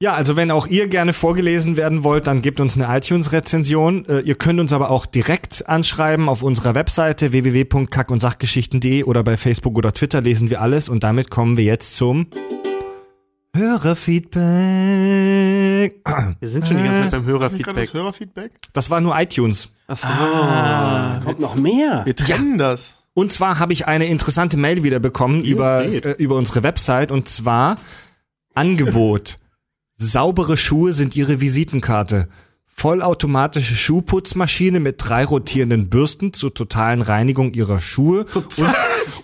Ja, 0.00 0.14
also 0.14 0.36
wenn 0.36 0.52
auch 0.52 0.68
ihr 0.68 0.86
gerne 0.86 1.12
vorgelesen 1.12 1.76
werden 1.76 2.04
wollt, 2.04 2.28
dann 2.28 2.40
gebt 2.40 2.60
uns 2.60 2.76
eine 2.76 2.86
iTunes-Rezension. 2.96 4.06
Äh, 4.06 4.20
ihr 4.20 4.36
könnt 4.36 4.60
uns 4.60 4.72
aber 4.72 4.92
auch 4.92 5.06
direkt 5.06 5.68
anschreiben 5.68 6.28
auf 6.28 6.44
unserer 6.44 6.76
Webseite 6.76 7.32
www.kackundsachgeschichten.de 7.32 9.02
oder 9.02 9.24
bei 9.24 9.36
Facebook 9.36 9.76
oder 9.76 9.92
Twitter 9.92 10.20
lesen 10.20 10.50
wir 10.50 10.60
alles 10.62 10.88
und 10.88 11.02
damit 11.02 11.30
kommen 11.30 11.56
wir 11.56 11.64
jetzt 11.64 11.96
zum 11.96 12.28
Hörerfeedback. 13.56 14.44
Wir 16.38 16.48
sind 16.48 16.68
schon 16.68 16.76
die 16.76 16.84
ganze 16.84 17.08
Zeit 17.08 17.10
beim 17.10 17.26
gerade 17.26 17.40
das 17.40 17.56
Hörerfeedback. 17.56 17.92
Hörerfeedback? 17.92 18.52
Das 18.72 18.90
war 18.90 19.00
nur 19.00 19.18
iTunes. 19.18 19.72
Achso. 19.88 20.06
Kommt 21.24 21.40
noch 21.40 21.54
mehr. 21.56 22.02
Wir 22.04 22.14
trennen 22.14 22.58
das. 22.58 22.98
Und 23.14 23.32
zwar 23.32 23.58
habe 23.58 23.72
ich 23.72 23.88
eine 23.88 24.06
interessante 24.06 24.56
Mail 24.56 24.84
wieder 24.84 25.00
bekommen 25.00 25.42
über, 25.42 25.84
geht. 25.84 26.04
äh, 26.04 26.12
über 26.18 26.36
unsere 26.36 26.62
Website 26.62 27.10
und 27.10 27.28
zwar 27.28 27.78
Angebot. 28.54 29.38
Saubere 29.96 30.56
Schuhe 30.56 30.92
sind 30.92 31.16
ihre 31.16 31.40
Visitenkarte. 31.40 32.28
Vollautomatische 32.66 33.74
Schuhputzmaschine 33.74 34.78
mit 34.78 34.96
drei 34.98 35.24
rotierenden 35.24 35.88
Bürsten 35.88 36.32
zur 36.32 36.54
totalen 36.54 37.02
Reinigung 37.02 37.50
ihrer 37.50 37.80
Schuhe 37.80 38.24
und, 38.34 38.74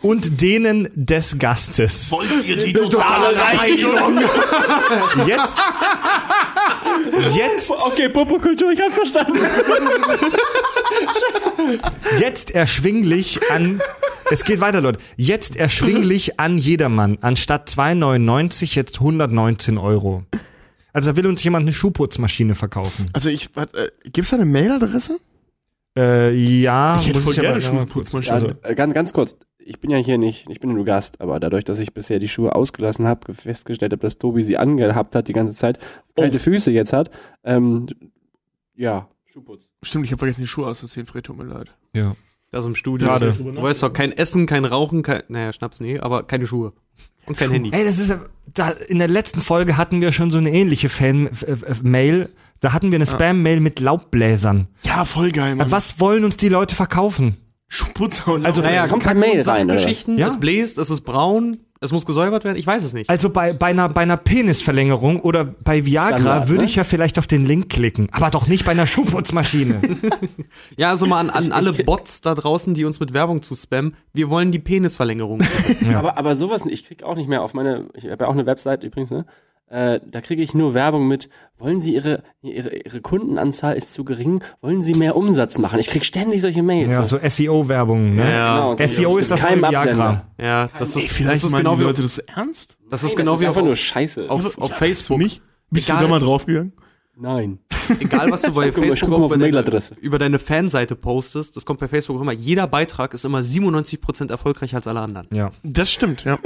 und 0.02 0.40
denen 0.40 0.88
des 0.94 1.38
Gastes. 1.38 2.10
Wollt 2.10 2.28
ihr 2.46 2.56
die 2.64 2.72
totale 2.72 3.36
Reinigung? 3.36 4.18
Jetzt, 5.26 5.56
jetzt, 7.34 7.70
Okay, 7.70 8.08
Popokultur, 8.08 8.70
ich 8.72 8.80
hab's 8.80 8.94
verstanden. 8.94 9.38
jetzt 12.18 12.50
erschwinglich 12.52 13.40
an, 13.50 13.80
es 14.30 14.44
geht 14.44 14.60
weiter, 14.60 14.80
Leute, 14.80 14.98
jetzt 15.16 15.56
erschwinglich 15.56 16.38
an 16.40 16.58
jedermann, 16.58 17.18
anstatt 17.20 17.68
2,99 17.70 18.74
jetzt 18.74 18.96
119 19.00 19.78
Euro. 19.78 20.24
Also 20.92 21.10
da 21.10 21.16
will 21.16 21.26
uns 21.26 21.42
jemand 21.42 21.64
eine 21.64 21.72
Schuhputzmaschine 21.74 22.54
verkaufen. 22.54 23.06
Also 23.12 23.28
ich, 23.28 23.48
äh, 23.56 23.88
gibt's 24.12 24.30
da 24.30 24.36
eine 24.36 24.44
Mailadresse? 24.46 25.18
Äh, 25.96 26.34
ja, 26.34 26.96
Ich 26.96 27.06
hätte 27.06 27.18
muss 27.18 27.24
voll 27.24 27.32
ich 27.34 27.38
aber 27.40 27.58
gerne 27.60 27.62
Schuhputzmaschine. 27.62 28.34
Also, 28.34 28.48
äh, 28.62 28.74
ganz, 28.74 28.94
ganz 28.94 29.12
kurz. 29.12 29.36
Ich 29.58 29.80
bin 29.80 29.90
ja 29.90 29.96
hier 29.96 30.18
nicht, 30.18 30.46
ich 30.50 30.60
bin 30.60 30.70
ja 30.70 30.76
nur 30.76 30.84
Gast, 30.84 31.20
aber 31.20 31.40
dadurch, 31.40 31.64
dass 31.64 31.78
ich 31.78 31.94
bisher 31.94 32.18
die 32.18 32.28
Schuhe 32.28 32.54
ausgelassen 32.54 33.06
habe, 33.06 33.32
festgestellt 33.32 33.92
habe, 33.92 34.02
dass 34.02 34.18
Tobi 34.18 34.42
sie 34.42 34.58
angehabt 34.58 35.14
hat 35.14 35.28
die 35.28 35.32
ganze 35.32 35.54
Zeit, 35.54 35.78
kalte 36.16 36.38
Füße 36.38 36.70
jetzt 36.70 36.92
hat, 36.92 37.10
ähm, 37.44 37.88
ja, 38.74 39.08
Schuhputz. 39.24 39.68
Stimmt, 39.82 40.04
ich 40.04 40.12
habe 40.12 40.18
vergessen, 40.18 40.42
die 40.42 40.46
Schuhe 40.46 40.66
auszuziehen, 40.66 41.06
Fred, 41.06 41.24
tut 41.24 41.38
mir 41.38 41.44
leid. 41.44 41.74
Ja. 41.94 42.14
Das 42.50 42.66
im 42.66 42.76
Studio. 42.76 43.08
Schade. 43.08 43.32
Du 43.32 43.62
weißt 43.62 43.82
doch, 43.82 43.92
kein 43.92 44.12
Essen, 44.12 44.46
kein 44.46 44.64
Rauchen, 44.64 45.02
kein, 45.02 45.22
naja, 45.28 45.52
Schnaps, 45.52 45.80
nee, 45.80 45.98
aber 45.98 46.22
keine 46.24 46.46
Schuhe. 46.46 46.72
Und 47.26 47.36
kein 47.36 47.50
Handy. 47.50 47.70
Ey, 47.72 47.84
das 47.84 47.98
ist 47.98 48.16
da, 48.52 48.68
in 48.70 48.98
der 48.98 49.08
letzten 49.08 49.40
Folge 49.40 49.76
hatten 49.76 50.00
wir 50.00 50.12
schon 50.12 50.30
so 50.30 50.38
eine 50.38 50.52
ähnliche 50.52 50.88
Fan-Mail. 50.88 52.28
Da 52.64 52.72
hatten 52.72 52.90
wir 52.90 52.96
eine 52.96 53.04
Spam-Mail 53.04 53.60
mit 53.60 53.78
Laubbläsern. 53.80 54.68
Ja, 54.84 55.04
voll 55.04 55.32
geil, 55.32 55.54
Mann. 55.54 55.70
Was 55.70 56.00
wollen 56.00 56.24
uns 56.24 56.38
die 56.38 56.48
Leute 56.48 56.74
verkommen? 56.74 57.36
Schuhputzer 57.68 58.32
und 58.32 58.46
Also, 58.46 58.62
naja, 58.62 58.86
kommt 58.88 59.02
per 59.02 59.12
Mail 59.14 59.42
rein? 59.42 59.68
Geschichten, 59.68 60.16
Ja. 60.16 60.28
es 60.28 60.40
bläst, 60.40 60.78
es 60.78 60.88
ist 60.88 61.02
braun, 61.02 61.58
Es 61.80 61.92
muss 61.92 62.06
gesäubert 62.06 62.44
werden? 62.44 62.56
Ich 62.56 62.66
weiß 62.66 62.82
es 62.82 62.94
nicht. 62.94 63.10
Also 63.10 63.28
bei, 63.28 63.52
bei, 63.52 63.66
einer, 63.66 63.90
bei 63.90 64.00
einer 64.00 64.16
Penisverlängerung 64.16 65.20
oder 65.20 65.44
bei 65.44 65.84
Viagra 65.84 66.18
Standard, 66.18 66.48
würde 66.48 66.62
ne? 66.62 66.68
ich 66.70 66.76
ja 66.76 66.84
vielleicht 66.84 67.18
auf 67.18 67.26
den 67.26 67.44
Link 67.44 67.68
klicken, 67.68 68.08
aber 68.12 68.30
doch 68.30 68.46
nicht 68.46 68.64
bei 68.64 68.70
einer 68.72 68.86
Schuhputzmaschine. 68.86 69.82
Ja, 70.78 70.88
also 70.90 71.04
mal 71.04 71.20
an, 71.20 71.28
an 71.28 71.44
Ich- 71.44 71.52
alle 71.52 71.70
ich- 71.72 71.84
Bots 71.84 72.22
da 72.22 72.34
draußen, 72.34 72.72
die 72.72 72.86
uns 72.86 72.98
mit 73.00 73.12
Werbung 73.12 73.42
zu 73.42 73.54
spammen. 73.54 73.94
Wir 74.14 74.30
wollen 74.30 74.52
die 74.52 74.58
Penisverlängerung. 74.58 75.42
Aber, 75.94 76.16
aber 76.16 76.34
sowas, 76.34 76.62
ich 76.66 76.86
krieg 76.86 77.02
auch 77.02 77.16
nicht 77.16 77.28
mehr 77.28 77.42
auf 77.42 77.52
meine, 77.52 77.88
ich 77.92 78.04
habe 78.10 78.24
ja 78.24 78.28
auch 78.30 78.32
eine 78.34 78.46
Website 78.46 78.82
übrigens, 78.84 79.10
ne? 79.10 79.26
Äh, 79.68 79.98
da 80.08 80.20
kriege 80.20 80.42
ich 80.42 80.54
nur 80.54 80.74
Werbung 80.74 81.08
mit, 81.08 81.28
wollen 81.58 81.80
Sie 81.80 81.94
Ihre, 81.94 82.22
Ihre, 82.42 82.76
Ihre 82.76 83.00
Kundenanzahl 83.00 83.74
ist 83.76 83.92
zu 83.94 84.04
gering, 84.04 84.42
wollen 84.60 84.82
Sie 84.82 84.94
mehr 84.94 85.16
Umsatz 85.16 85.58
machen? 85.58 85.78
Ich 85.80 85.88
krieg 85.88 86.04
ständig 86.04 86.42
solche 86.42 86.62
Mails. 86.62 86.90
ja, 86.90 87.02
so 87.02 87.18
SEO-Werbung. 87.22 88.14
Ne? 88.16 88.30
ja. 88.30 88.74
Genau, 88.74 88.86
SEO 88.86 89.16
ist 89.18 89.30
das 89.30 89.40
neue 89.40 89.48
Keinem 89.50 89.62
Viagra. 89.62 89.80
Absender. 89.80 90.26
ja, 90.38 90.68
das 90.78 90.96
ist, 90.96 91.08
Vielleicht 91.10 91.36
das 91.36 91.44
ist 91.44 91.50
meinen 91.52 91.64
genau 91.64 91.78
wie 91.78 91.82
Leute 91.84 92.02
das 92.02 92.18
ernst? 92.18 92.76
das 92.90 93.02
ist 93.02 93.10
Nein, 93.10 93.16
genau 93.16 93.32
das 93.32 93.40
wie 93.40 93.44
ist 93.44 93.48
einfach 93.48 93.60
auf, 93.62 93.66
nur 93.66 93.76
Scheiße. 93.76 94.30
auf, 94.30 94.58
auf 94.58 94.72
Facebook. 94.72 95.18
nicht? 95.18 95.40
Bist 95.70 95.88
Egal. 95.88 96.02
du 96.02 96.04
da 96.04 96.10
mal 96.10 96.20
draufgegangen? 96.20 96.72
Nein. 97.16 97.58
Egal, 98.00 98.30
was 98.30 98.42
du 98.42 98.52
bei 98.52 98.70
Guck 98.70 98.78
mal, 98.78 98.84
ich 98.84 98.90
Facebook 98.90 99.00
guck 99.00 99.08
mal 99.10 99.16
auch 99.16 99.20
auf 99.26 99.32
über, 99.32 99.38
deine, 99.38 99.52
Mailadresse. 99.52 99.94
über 100.00 100.18
deine 100.18 100.38
Fanseite 100.38 100.94
postest, 100.94 101.56
das 101.56 101.64
kommt 101.64 101.80
bei 101.80 101.88
Facebook 101.88 102.16
auch 102.18 102.20
immer. 102.22 102.32
Jeder 102.32 102.66
Beitrag 102.66 103.14
ist 103.14 103.24
immer 103.24 103.40
97% 103.40 104.30
erfolgreicher 104.30 104.76
als 104.76 104.86
alle 104.86 105.00
anderen. 105.00 105.26
Ja. 105.32 105.50
Das 105.62 105.90
stimmt, 105.90 106.24
ja. 106.24 106.38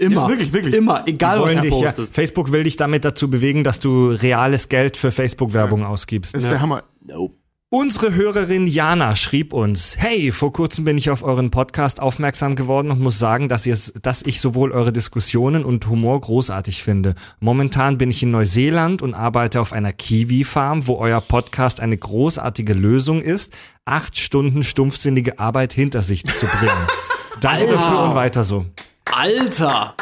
Immer. 0.00 0.22
Ja, 0.22 0.28
wirklich, 0.28 0.52
wirklich. 0.52 0.74
Immer. 0.74 1.06
Egal, 1.06 1.40
was 1.42 1.54
du 1.54 1.60
dich, 1.60 1.72
ja, 1.72 1.86
postest. 1.88 2.14
Facebook 2.14 2.52
will 2.52 2.64
dich 2.64 2.76
damit 2.76 3.04
dazu 3.04 3.28
bewegen, 3.28 3.64
dass 3.64 3.80
du 3.80 4.08
reales 4.08 4.68
Geld 4.68 4.96
für 4.96 5.10
Facebook-Werbung 5.10 5.84
ausgibst. 5.84 6.34
Das 6.34 6.42
ist 6.42 6.50
der 6.50 6.60
Hammer. 6.60 6.84
Nope. 7.06 7.34
Unsere 7.72 8.12
Hörerin 8.14 8.66
Jana 8.66 9.14
schrieb 9.14 9.52
uns, 9.52 9.94
hey, 9.96 10.32
vor 10.32 10.52
kurzem 10.52 10.84
bin 10.84 10.98
ich 10.98 11.08
auf 11.08 11.22
euren 11.22 11.50
Podcast 11.50 12.00
aufmerksam 12.00 12.56
geworden 12.56 12.90
und 12.90 13.00
muss 13.00 13.20
sagen, 13.20 13.48
dass, 13.48 13.64
ihr, 13.64 13.78
dass 14.02 14.22
ich 14.22 14.40
sowohl 14.40 14.72
eure 14.72 14.92
Diskussionen 14.92 15.64
und 15.64 15.86
Humor 15.86 16.20
großartig 16.20 16.82
finde. 16.82 17.14
Momentan 17.38 17.96
bin 17.96 18.10
ich 18.10 18.24
in 18.24 18.32
Neuseeland 18.32 19.02
und 19.02 19.14
arbeite 19.14 19.60
auf 19.60 19.72
einer 19.72 19.92
Kiwi-Farm, 19.92 20.88
wo 20.88 20.96
euer 20.96 21.20
Podcast 21.20 21.78
eine 21.78 21.96
großartige 21.96 22.74
Lösung 22.74 23.22
ist, 23.22 23.52
acht 23.84 24.18
Stunden 24.18 24.64
stumpfsinnige 24.64 25.38
Arbeit 25.38 25.72
hinter 25.72 26.02
sich 26.02 26.24
zu 26.24 26.46
bringen. 26.46 26.72
Danke 27.40 27.68
dafür 27.68 28.02
und 28.02 28.14
weiter 28.16 28.42
so. 28.42 28.66
Alter! 29.12 29.94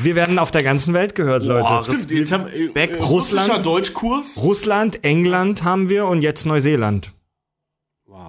Wir 0.00 0.16
werden 0.16 0.38
auf 0.38 0.50
der 0.50 0.62
ganzen 0.62 0.94
Welt 0.94 1.14
gehört, 1.14 1.44
Leute. 1.44 1.84
Stimmt, 1.94 2.10
jetzt 2.10 2.32
haben 2.32 2.46
äh, 2.48 2.68
Back- 2.68 2.92
äh, 2.92 3.02
Russland. 3.02 3.64
Deutschkurs. 3.64 4.38
Russland, 4.42 5.04
England 5.04 5.64
haben 5.64 5.88
wir 5.88 6.06
und 6.06 6.22
jetzt 6.22 6.46
Neuseeland. 6.46 7.12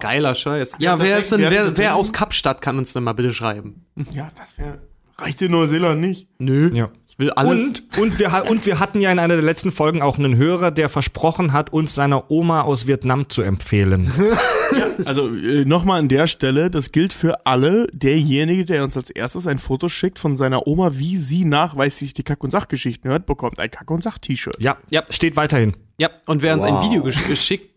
Geiler 0.00 0.34
Scheiß. 0.34 0.72
Ja, 0.78 0.98
wer 0.98 1.14
tatsächlich- 1.16 1.20
ist 1.20 1.32
denn, 1.32 1.50
wer, 1.50 1.78
wer 1.78 1.96
aus 1.96 2.12
Kapstadt 2.12 2.60
kann 2.60 2.78
uns 2.78 2.92
denn 2.92 3.04
mal 3.04 3.12
bitte 3.12 3.32
schreiben? 3.32 3.86
Ja, 4.10 4.30
das 4.36 4.58
wäre. 4.58 4.78
Reicht 5.18 5.40
in 5.42 5.52
Neuseeland 5.52 6.00
nicht. 6.00 6.28
Nö. 6.38 6.70
Ja. 6.74 6.90
Ich 7.06 7.18
will 7.20 7.30
alles. 7.30 7.62
Und, 7.62 7.98
und, 7.98 8.18
wir, 8.18 8.44
und 8.50 8.66
wir 8.66 8.80
hatten 8.80 9.00
ja 9.00 9.12
in 9.12 9.20
einer 9.20 9.34
der 9.36 9.44
letzten 9.44 9.70
Folgen 9.70 10.02
auch 10.02 10.18
einen 10.18 10.34
Hörer, 10.36 10.72
der 10.72 10.88
versprochen 10.88 11.52
hat, 11.52 11.72
uns 11.72 11.94
seiner 11.94 12.28
Oma 12.30 12.62
aus 12.62 12.88
Vietnam 12.88 13.28
zu 13.28 13.42
empfehlen. 13.42 14.12
Also 15.04 15.34
äh, 15.34 15.64
nochmal 15.64 15.98
an 15.98 16.08
der 16.08 16.26
Stelle, 16.26 16.70
das 16.70 16.92
gilt 16.92 17.12
für 17.12 17.46
alle. 17.46 17.88
Derjenige, 17.92 18.64
der 18.64 18.84
uns 18.84 18.96
als 18.96 19.10
erstes 19.10 19.46
ein 19.46 19.58
Foto 19.58 19.88
schickt 19.88 20.18
von 20.18 20.36
seiner 20.36 20.66
Oma, 20.66 20.92
wie 20.94 21.16
sie 21.16 21.44
nachweislich 21.44 22.14
die 22.14 22.22
Kack- 22.22 22.44
und 22.44 22.50
Sachgeschichten 22.50 23.10
hört, 23.10 23.26
bekommt 23.26 23.58
ein 23.58 23.70
Kack- 23.70 23.90
und 23.90 24.02
Sach-T-Shirt. 24.02 24.56
Ja, 24.60 24.78
ja, 24.90 25.02
steht 25.10 25.36
weiterhin. 25.36 25.74
Ja, 25.98 26.10
und 26.26 26.42
wer 26.42 26.54
uns 26.54 26.64
ein. 26.64 26.82
Video 26.82 27.02
gesch 27.02 27.26
geschickt, 27.26 27.70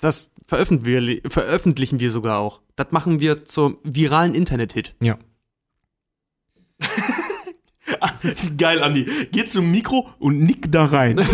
das 0.00 0.30
veröffentlichen 0.46 1.22
wir, 1.22 1.30
veröffentlichen 1.30 2.00
wir 2.00 2.10
sogar 2.10 2.38
auch. 2.38 2.60
Das 2.76 2.88
machen 2.90 3.20
wir 3.20 3.44
zum 3.44 3.78
viralen 3.84 4.34
Internet-Hit. 4.34 4.94
Ja. 5.00 5.18
Geil, 8.56 8.82
Andi. 8.82 9.06
Geh 9.30 9.46
zum 9.46 9.70
Mikro 9.70 10.08
und 10.18 10.40
nick 10.40 10.70
da 10.72 10.86
rein. 10.86 11.20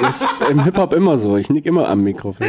Das 0.00 0.22
ist 0.22 0.28
im 0.50 0.64
Hip-Hop 0.64 0.92
immer 0.94 1.16
so. 1.16 1.36
Ich 1.36 1.48
nick 1.48 1.64
immer 1.64 1.88
am 1.88 2.02
Mikrofon. 2.02 2.44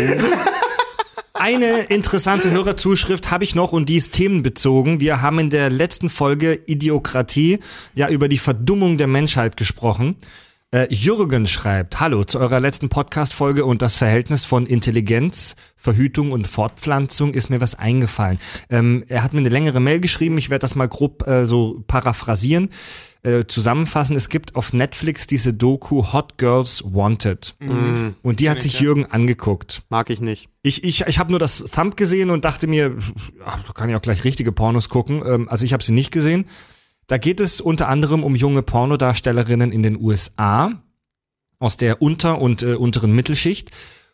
Eine 1.35 1.85
interessante 1.85 2.51
Hörerzuschrift 2.51 3.31
habe 3.31 3.43
ich 3.43 3.55
noch 3.55 3.71
und 3.71 3.89
die 3.89 3.95
ist 3.95 4.13
themenbezogen. 4.13 4.99
Wir 4.99 5.23
haben 5.23 5.39
in 5.39 5.49
der 5.49 5.71
letzten 5.71 6.09
Folge 6.09 6.61
Idiokratie 6.67 7.59
ja 7.95 8.07
über 8.07 8.27
die 8.27 8.37
Verdummung 8.37 8.99
der 8.99 9.07
Menschheit 9.07 9.57
gesprochen. 9.57 10.15
Äh, 10.69 10.93
Jürgen 10.93 11.47
schreibt, 11.47 11.99
hallo, 11.99 12.23
zu 12.23 12.39
eurer 12.39 12.59
letzten 12.59 12.89
Podcast-Folge 12.89 13.65
und 13.65 13.81
das 13.81 13.95
Verhältnis 13.95 14.45
von 14.45 14.67
Intelligenz, 14.67 15.55
Verhütung 15.75 16.31
und 16.31 16.47
Fortpflanzung 16.47 17.33
ist 17.33 17.49
mir 17.49 17.61
was 17.61 17.73
eingefallen. 17.73 18.37
Ähm, 18.69 19.03
er 19.07 19.23
hat 19.23 19.33
mir 19.33 19.39
eine 19.39 19.49
längere 19.49 19.79
Mail 19.79 20.01
geschrieben, 20.01 20.37
ich 20.37 20.51
werde 20.51 20.61
das 20.61 20.75
mal 20.75 20.87
grob 20.87 21.27
äh, 21.27 21.47
so 21.47 21.83
paraphrasieren, 21.87 22.69
äh, 23.23 23.45
zusammenfassen. 23.45 24.15
Es 24.15 24.29
gibt 24.29 24.55
auf 24.55 24.73
Netflix 24.73 25.27
diese 25.27 25.53
Doku 25.53 26.11
Hot 26.11 26.37
Girls 26.37 26.83
Wanted. 26.85 27.55
Und 28.21 28.39
die 28.39 28.49
hat 28.49 28.61
sich 28.61 28.79
Jürgen 28.79 29.05
angeguckt. 29.05 29.83
Mag 29.89 30.09
ich 30.09 30.19
nicht. 30.19 30.49
Ich, 30.61 30.83
ich, 30.83 31.01
ich 31.07 31.19
habe 31.19 31.31
nur 31.31 31.39
das 31.39 31.63
Thumb 31.73 31.95
gesehen 31.97 32.29
und 32.29 32.43
dachte 32.45 32.67
mir, 32.67 32.97
da 33.39 33.73
kann 33.73 33.89
ich 33.89 33.95
auch 33.95 34.01
gleich 34.01 34.23
richtige 34.23 34.51
Pornos 34.51 34.89
gucken. 34.89 35.23
Ähm, 35.25 35.49
also 35.49 35.63
ich 35.63 35.73
habe 35.73 35.83
sie 35.83 35.93
nicht 35.93 36.11
gesehen. 36.11 36.45
Da 37.07 37.17
geht 37.17 37.39
es 37.39 37.61
unter 37.61 37.89
anderem 37.89 38.23
um 38.23 38.35
junge 38.35 38.61
Pornodarstellerinnen 38.61 39.71
in 39.71 39.83
den 39.83 39.99
USA 39.99 40.81
aus 41.59 41.77
der 41.77 42.01
Unter- 42.01 42.41
und 42.41 42.61
äh, 42.61 42.75
unteren 42.75 43.13
Mittelschicht. 43.13 43.71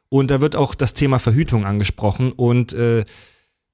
Und 0.09 0.31
da 0.31 0.41
wird 0.41 0.55
auch 0.55 0.75
das 0.75 0.93
Thema 0.93 1.19
Verhütung 1.19 1.65
angesprochen. 1.65 2.31
Und 2.31 2.73
äh, 2.73 3.05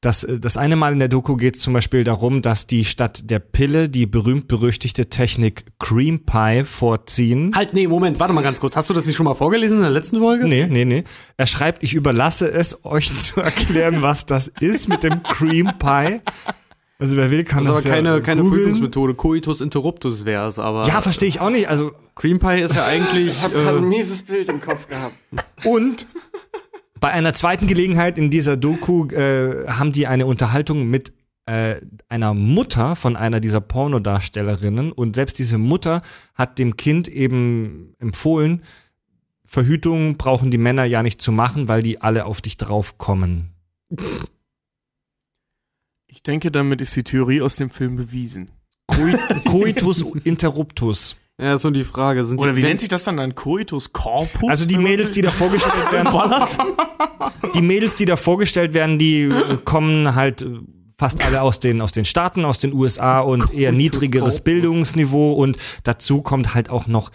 das, 0.05 0.23
äh, 0.23 0.39
das 0.39 0.57
eine 0.57 0.75
Mal 0.75 0.93
in 0.93 0.99
der 0.99 1.07
Doku 1.07 1.35
geht 1.35 1.55
es 1.55 1.61
zum 1.61 1.73
Beispiel 1.73 2.03
darum, 2.03 2.41
dass 2.41 2.67
die 2.67 2.85
statt 2.85 3.29
der 3.29 3.39
Pille 3.39 3.89
die 3.89 4.05
berühmt-berüchtigte 4.05 5.07
Technik 5.09 5.65
Cream 5.79 6.19
Pie 6.25 6.63
vorziehen. 6.63 7.51
Halt, 7.55 7.73
nee, 7.73 7.87
Moment, 7.87 8.19
warte 8.19 8.33
mal 8.33 8.41
ganz 8.41 8.59
kurz. 8.59 8.75
Hast 8.75 8.89
du 8.89 8.93
das 8.93 9.05
nicht 9.05 9.15
schon 9.15 9.25
mal 9.25 9.35
vorgelesen 9.35 9.77
in 9.77 9.83
der 9.83 9.91
letzten 9.91 10.19
Folge? 10.19 10.47
Nee, 10.47 10.67
nee, 10.67 10.85
nee. 10.85 11.03
Er 11.37 11.47
schreibt, 11.47 11.83
ich 11.83 11.93
überlasse 11.93 12.47
es 12.51 12.85
euch 12.85 13.13
zu 13.15 13.41
erklären, 13.41 14.01
was 14.01 14.25
das 14.25 14.47
ist 14.59 14.87
mit 14.87 15.03
dem 15.03 15.23
Cream 15.23 15.71
Pie. 15.79 16.21
Also 16.97 17.17
wer 17.17 17.29
will, 17.29 17.43
kann 17.43 17.65
Das 17.65 17.73
das, 17.73 17.79
ist 17.79 17.85
aber 17.87 17.95
keine, 17.95 18.09
ja 18.09 18.19
keine 18.21 18.41
googeln. 18.41 18.61
Verhütungsmethode. 18.61 19.15
Coitus 19.15 19.59
interruptus 19.59 20.23
wäre 20.23 20.47
es, 20.47 20.59
aber. 20.59 20.87
Ja, 20.87 21.01
verstehe 21.01 21.27
ich 21.27 21.41
auch 21.41 21.49
nicht. 21.49 21.67
Also 21.67 21.91
Cream 22.15 22.39
Pie 22.39 22.61
ist 22.61 22.75
ja 22.75 22.85
eigentlich. 22.85 23.27
Ich 23.29 23.41
habe 23.41 23.53
gerade 23.53 23.77
ein 23.79 23.83
äh, 23.83 23.87
mieses 23.87 24.23
Bild 24.23 24.47
im 24.47 24.61
Kopf 24.61 24.87
gehabt. 24.87 25.13
und 25.65 26.07
bei 26.99 27.11
einer 27.11 27.33
zweiten 27.33 27.67
Gelegenheit 27.67 28.17
in 28.17 28.29
dieser 28.29 28.57
Doku 28.57 29.07
äh, 29.07 29.67
haben 29.67 29.91
die 29.91 30.07
eine 30.07 30.25
Unterhaltung 30.25 30.89
mit 30.89 31.13
äh, 31.45 31.75
einer 32.09 32.33
Mutter 32.33 32.95
von 32.95 33.15
einer 33.15 33.39
dieser 33.39 33.61
Pornodarstellerinnen 33.61 34.91
und 34.91 35.15
selbst 35.15 35.37
diese 35.37 35.57
Mutter 35.57 36.01
hat 36.33 36.57
dem 36.57 36.77
Kind 36.77 37.07
eben 37.07 37.93
empfohlen, 37.99 38.63
Verhütung 39.47 40.17
brauchen 40.17 40.49
die 40.49 40.57
Männer 40.57 40.85
ja 40.85 41.03
nicht 41.03 41.21
zu 41.21 41.31
machen, 41.31 41.67
weil 41.67 41.83
die 41.83 42.01
alle 42.01 42.25
auf 42.25 42.41
dich 42.41 42.57
draufkommen. 42.57 43.51
Ich 46.07 46.23
denke, 46.23 46.49
damit 46.49 46.81
ist 46.81 46.95
die 46.95 47.03
Theorie 47.03 47.41
aus 47.41 47.55
dem 47.55 47.69
Film 47.69 47.95
bewiesen. 47.95 48.49
Coi- 48.87 49.17
Coitus 49.45 50.01
interruptus. 50.23 51.15
Ja, 51.39 51.55
ist 51.55 51.61
so 51.63 51.69
die 51.71 51.83
Frage. 51.83 52.23
Sind 52.25 52.39
Oder 52.39 52.51
die, 52.51 52.57
wie 52.57 52.61
wenn- 52.61 52.69
nennt 52.69 52.79
sich 52.79 52.89
das 52.89 53.03
dann 53.03 53.17
dann? 53.17 53.35
Coitus 53.35 53.91
corpus? 53.93 54.49
Also 54.49 54.65
die 54.65 54.77
Mädels, 54.77 55.11
die 55.11 55.21
da 55.21 55.31
vorgestellt 55.31 55.91
werden, 55.91 56.09
die 57.53 57.61
Mädels, 57.61 57.95
die 57.95 58.05
da 58.05 58.15
vorgestellt 58.15 58.73
werden, 58.73 58.97
die 58.97 59.23
äh, 59.23 59.57
kommen 59.63 60.15
halt 60.15 60.41
äh, 60.43 60.47
fast 60.97 61.23
alle 61.23 61.41
aus 61.41 61.59
den 61.59 61.81
aus 61.81 61.91
den 61.91 62.05
Staaten, 62.05 62.45
aus 62.45 62.57
den 62.59 62.73
USA 62.73 63.19
und 63.19 63.53
eher 63.53 63.71
niedrigeres 63.71 64.35
corpus. 64.35 64.43
Bildungsniveau 64.43 65.33
und 65.33 65.57
dazu 65.83 66.21
kommt 66.21 66.55
halt 66.55 66.69
auch 66.69 66.87
noch 66.87 67.11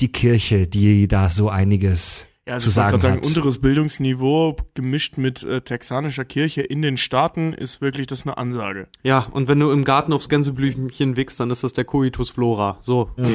die 0.00 0.12
Kirche, 0.12 0.66
die 0.68 1.08
da 1.08 1.28
so 1.28 1.48
einiges 1.48 2.27
Ja, 2.48 2.54
also 2.54 2.64
zu 2.64 2.68
ich 2.70 2.74
sagen 2.74 2.98
sagen, 3.00 3.16
hat. 3.18 3.26
unteres 3.26 3.58
Bildungsniveau 3.60 4.56
gemischt 4.74 5.18
mit 5.18 5.42
äh, 5.42 5.60
texanischer 5.60 6.24
Kirche 6.24 6.62
in 6.62 6.80
den 6.82 6.96
Staaten 6.96 7.52
ist 7.52 7.80
wirklich 7.80 8.06
das 8.06 8.22
eine 8.26 8.38
Ansage. 8.38 8.88
Ja, 9.02 9.26
und 9.30 9.48
wenn 9.48 9.60
du 9.60 9.70
im 9.70 9.84
Garten 9.84 10.12
aufs 10.14 10.28
Gänseblümchen 10.28 11.16
wickst, 11.16 11.38
dann 11.38 11.50
ist 11.50 11.62
das 11.62 11.74
der 11.74 11.84
Coitus 11.84 12.30
Flora. 12.30 12.78
So. 12.80 13.10
Okay. 13.18 13.34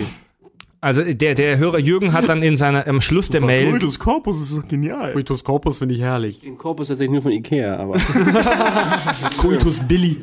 Also 0.82 1.02
der 1.14 1.34
der 1.34 1.58
Hörer 1.60 1.78
Jürgen 1.80 2.12
hat 2.12 2.28
dann 2.28 2.44
in 2.44 2.58
seiner 2.58 2.86
am 2.88 3.00
Schluss 3.00 3.30
der 3.30 3.40
Mail 3.40 3.72
Coitus 3.72 4.00
corpus 4.00 4.42
ist 4.42 4.58
doch 4.58 4.68
genial. 4.68 5.14
Coitus 5.14 5.44
Corpus 5.46 5.78
finde 5.78 5.96
ich 5.96 6.02
herrlich. 6.02 6.42
Den 6.42 6.58
Korpus 6.58 6.90
tatsächlich 6.90 7.14
nur 7.14 7.22
von 7.22 7.32
Ikea, 7.32 7.78
aber. 7.78 7.96
Coitus 9.38 9.80
Billy. 9.80 10.18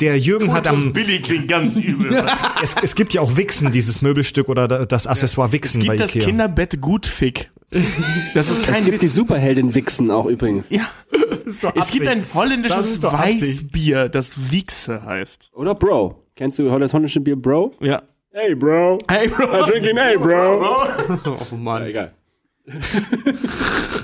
der 0.00 0.18
Jürgen 0.18 0.52
hat 0.52 0.68
am 0.68 0.92
Billy 0.92 1.20
klingt 1.20 1.48
ganz 1.48 1.76
übel. 1.76 2.12
es, 2.62 2.74
es 2.82 2.94
gibt 2.94 3.14
ja 3.14 3.20
auch 3.22 3.36
Wixen 3.36 3.70
dieses 3.70 4.02
Möbelstück 4.02 4.48
oder 4.48 4.68
da- 4.68 4.84
das 4.84 5.06
Accessoire 5.06 5.48
Es 5.48 5.52
Wixen 5.54 5.80
bei 5.86 5.94
gibt 5.96 6.00
das 6.00 6.14
Ikea. 6.14 6.26
Kinderbett 6.28 6.80
Gutfick. 6.80 7.50
Das 8.34 8.50
ist 8.50 8.60
Es 8.60 8.66
kein 8.66 8.84
gibt 8.84 9.02
die 9.02 9.06
Witz. 9.06 9.14
Superheldin 9.14 9.74
Wichsen 9.74 10.10
auch 10.10 10.26
übrigens. 10.26 10.68
Ja. 10.70 10.88
Es 11.74 11.90
gibt 11.90 12.06
ein 12.06 12.22
Das 12.22 12.34
holländisches 12.34 13.02
Absicht. 13.04 13.42
Weißbier, 13.42 14.08
das 14.10 14.50
Wichse 14.50 15.02
heißt. 15.02 15.50
Oder 15.54 15.74
Bro. 15.74 16.22
Kennst 16.36 16.58
du 16.58 16.78
das 16.78 16.92
holländische 16.92 17.20
Bier 17.20 17.36
Bro? 17.36 17.74
Ja. 17.80 18.02
Hey 18.32 18.54
Bro. 18.54 18.98
Hey, 19.08 19.28
Bro. 19.28 19.64
Drinking 19.66 19.96
hey 19.96 20.16
Bro. 20.18 20.86
Oh 21.50 21.56
Mann. 21.56 21.84
Egal. 21.84 22.12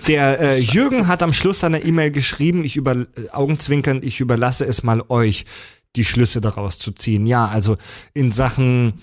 Der 0.09 0.41
äh, 0.41 0.59
Jürgen 0.59 1.07
hat 1.07 1.23
am 1.23 1.33
Schluss 1.35 1.61
seiner 1.61 1.85
E-Mail 1.85 2.11
geschrieben, 2.11 2.65
ich 2.65 2.77
über 2.77 2.93
äh, 2.97 3.07
Augenzwinkern, 3.31 4.01
ich 4.03 4.21
überlasse 4.21 4.65
es 4.65 4.83
mal 4.83 5.03
euch. 5.09 5.45
die 5.97 6.05
Schlüsse 6.05 6.41
daraus 6.41 6.79
zu 6.79 6.93
ziehen. 6.93 7.27
Ja, 7.27 7.47
also 7.47 7.77
in 8.15 8.33
Sachen, 8.33 8.95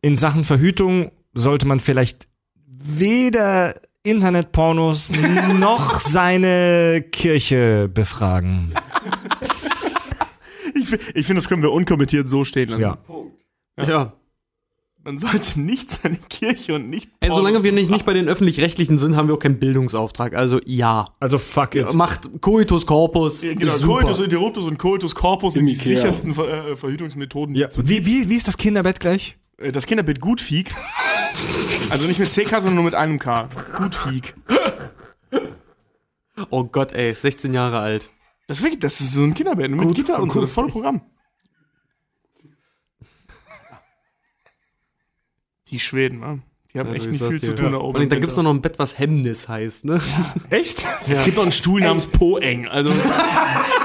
in 0.00 0.16
Sachen 0.16 0.44
Verhütung 0.44 1.10
sollte 1.34 1.66
man 1.66 1.80
vielleicht 1.80 2.28
weder 2.66 3.74
Internetpornos 4.04 5.12
noch 5.58 6.00
seine 6.00 7.04
Kirche 7.12 7.88
befragen. 7.92 8.74
Ich, 10.74 10.92
ich 11.14 11.26
finde, 11.26 11.40
das 11.40 11.48
können 11.48 11.62
wir 11.62 11.70
unkommentiert 11.70 12.28
so 12.28 12.44
stehen 12.44 12.70
lassen. 12.70 12.82
Ja. 12.82 12.98
Ja. 13.86 14.12
Man 15.04 15.18
sollte 15.18 15.60
nicht 15.60 15.90
seine 15.90 16.16
Kirche 16.28 16.74
und 16.74 16.88
nicht. 16.88 17.10
Ey, 17.20 17.30
solange 17.30 17.58
Pornos 17.58 17.64
wir 17.64 17.72
nicht, 17.72 17.90
nicht 17.90 18.06
bei 18.06 18.12
den 18.12 18.28
Öffentlich-Rechtlichen 18.28 18.98
sind, 18.98 19.16
haben 19.16 19.26
wir 19.26 19.34
auch 19.34 19.40
keinen 19.40 19.58
Bildungsauftrag. 19.58 20.34
Also 20.34 20.60
ja. 20.64 21.06
Also 21.18 21.38
fuck 21.38 21.74
it. 21.74 21.92
Macht 21.92 22.40
Coitus 22.40 22.86
Corpus. 22.86 23.42
Ja, 23.42 23.54
genau, 23.54 23.72
super. 23.72 24.00
Coitus 24.00 24.20
interruptus 24.20 24.64
und 24.64 24.78
Coitus 24.78 25.14
corpus 25.14 25.54
sind 25.54 25.66
die 25.66 25.72
Ikea. 25.72 25.96
sichersten 25.96 26.34
Ver 26.34 26.68
äh, 26.68 26.76
Verhütungsmethoden. 26.76 27.54
Ja. 27.54 27.68
Wie, 27.76 28.06
wie, 28.06 28.28
wie 28.28 28.36
ist 28.36 28.46
das 28.46 28.56
Kinderbett 28.56 29.00
gleich? 29.00 29.36
Äh, 29.62 29.72
Das 29.72 29.86
Kinderbild 29.86 30.20
Gutfieg. 30.20 30.74
also 31.90 32.06
nicht 32.06 32.18
mit 32.18 32.30
CK, 32.30 32.50
sondern 32.50 32.74
nur 32.76 32.84
mit 32.84 32.94
einem 32.94 33.18
K. 33.18 33.48
Gutfieg. 33.76 34.34
Oh 36.50 36.64
Gott, 36.64 36.92
ey, 36.92 37.12
16 37.14 37.52
Jahre 37.54 37.78
alt. 37.78 38.10
Das 38.46 38.58
ist 38.58 38.64
wirklich, 38.64 38.80
das 38.80 39.00
ist 39.00 39.12
so 39.12 39.22
ein 39.22 39.34
Kinderbett 39.34 39.70
mit 39.70 39.80
Gut, 39.80 39.94
Gitter 39.94 40.18
und 40.20 40.32
so, 40.32 40.40
das 40.40 40.50
volle 40.50 40.68
Programm. 40.68 41.02
Die 45.68 45.80
Schweden, 45.80 46.20
ne? 46.20 46.42
Die 46.74 46.78
haben 46.78 46.88
Ja, 46.88 46.94
echt 46.94 47.06
nicht 47.06 47.22
viel 47.24 47.40
zu 47.40 47.54
tun 47.54 47.72
da 47.72 47.78
oben. 47.78 47.96
Und 47.96 48.02
im 48.02 48.08
dann 48.08 48.20
gibt's 48.20 48.36
noch 48.36 48.48
ein 48.50 48.60
Bett, 48.62 48.78
was 48.78 48.98
Hemmnis 48.98 49.48
heißt, 49.48 49.84
ne? 49.84 50.00
Echt? 50.50 50.86
Es 51.08 51.22
gibt 51.24 51.36
noch 51.36 51.42
einen 51.44 51.52
Stuhl 51.52 51.80
namens 51.80 52.06
Poeng. 52.06 52.68
Also 52.68 52.94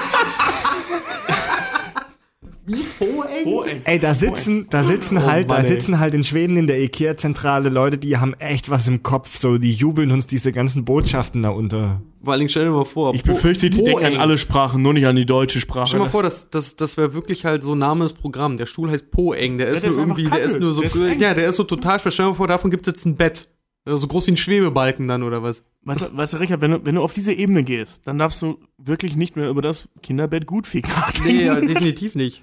Poeng. 2.98 3.80
Ey, 3.84 3.98
da 3.98 4.14
sitzen, 4.14 4.66
da 4.70 4.82
sitzen 4.82 5.24
halt, 5.24 5.48
Mann, 5.48 5.62
da 5.62 5.68
sitzen 5.68 5.98
halt 5.98 6.14
in 6.14 6.24
Schweden 6.24 6.56
in 6.56 6.66
der 6.66 6.80
Ikea-Zentrale 6.82 7.68
Leute, 7.68 7.98
die 7.98 8.16
haben 8.18 8.34
echt 8.34 8.70
was 8.70 8.86
im 8.88 9.02
Kopf, 9.02 9.36
so, 9.36 9.58
die 9.58 9.72
jubeln 9.72 10.10
uns 10.12 10.26
diese 10.26 10.52
ganzen 10.52 10.84
Botschaften 10.84 11.42
da 11.42 11.50
unter. 11.50 12.02
Vor 12.22 12.32
allen 12.32 12.40
Dingen 12.40 12.48
stell 12.50 12.64
dir 12.64 12.70
mal 12.72 12.84
vor. 12.84 13.14
Ich 13.14 13.22
befürchte, 13.22 13.70
die 13.70 13.82
denken 13.82 14.04
an 14.04 14.16
alle 14.16 14.38
Sprachen, 14.38 14.82
nur 14.82 14.92
nicht 14.92 15.06
an 15.06 15.16
die 15.16 15.24
deutsche 15.26 15.60
Sprache. 15.60 15.86
Stell 15.88 15.98
dir 16.00 16.04
mal 16.04 16.06
Das- 16.06 16.12
vor, 16.12 16.22
das, 16.22 16.50
das, 16.50 16.76
das 16.76 16.96
wäre 16.96 17.14
wirklich 17.14 17.44
halt 17.44 17.62
so 17.62 17.74
ein 17.74 17.78
Name 17.78 18.04
des 18.04 18.12
Programms. 18.12 18.58
Der 18.58 18.66
Stuhl 18.66 18.90
heißt 18.90 19.10
Poeng. 19.10 19.58
Der 19.58 19.68
ist 19.68 19.82
der 19.82 19.90
nur 19.90 19.98
ist 19.98 20.04
irgendwie, 20.04 20.24
der 20.24 20.40
ist 20.40 20.58
nur 20.60 20.72
so, 20.72 20.80
Der 20.82 20.90
ist 20.90 21.20
ja, 21.20 21.34
der 21.34 21.48
ist 21.48 21.56
so 21.56 21.64
total 21.64 22.00
schwer. 22.00 22.10
Stell 22.12 22.26
dir 22.26 22.30
mal 22.30 22.36
vor, 22.36 22.48
davon 22.48 22.70
gibt's 22.70 22.86
jetzt 22.88 23.06
ein 23.06 23.16
Bett. 23.16 23.48
Also 23.84 23.98
so 23.98 24.06
groß 24.08 24.26
wie 24.26 24.32
ein 24.32 24.36
Schwebebalken 24.36 25.06
dann 25.08 25.22
oder 25.22 25.42
was? 25.42 25.62
Weißt 25.84 26.02
du, 26.02 26.06
weißt 26.14 26.34
du 26.34 26.36
Richard, 26.38 26.60
wenn 26.60 26.72
du, 26.72 26.84
wenn 26.84 26.96
du 26.96 27.02
auf 27.02 27.14
diese 27.14 27.32
Ebene 27.32 27.62
gehst, 27.62 28.06
dann 28.06 28.18
darfst 28.18 28.42
du 28.42 28.58
wirklich 28.76 29.16
nicht 29.16 29.36
mehr 29.36 29.48
über 29.48 29.62
das 29.62 29.88
Kinderbett 30.02 30.44
Gutfieg 30.46 30.86
nachdenken. 30.88 31.36
Nee, 31.38 31.44
ja, 31.46 31.58
definitiv 31.58 32.14
nicht. 32.14 32.42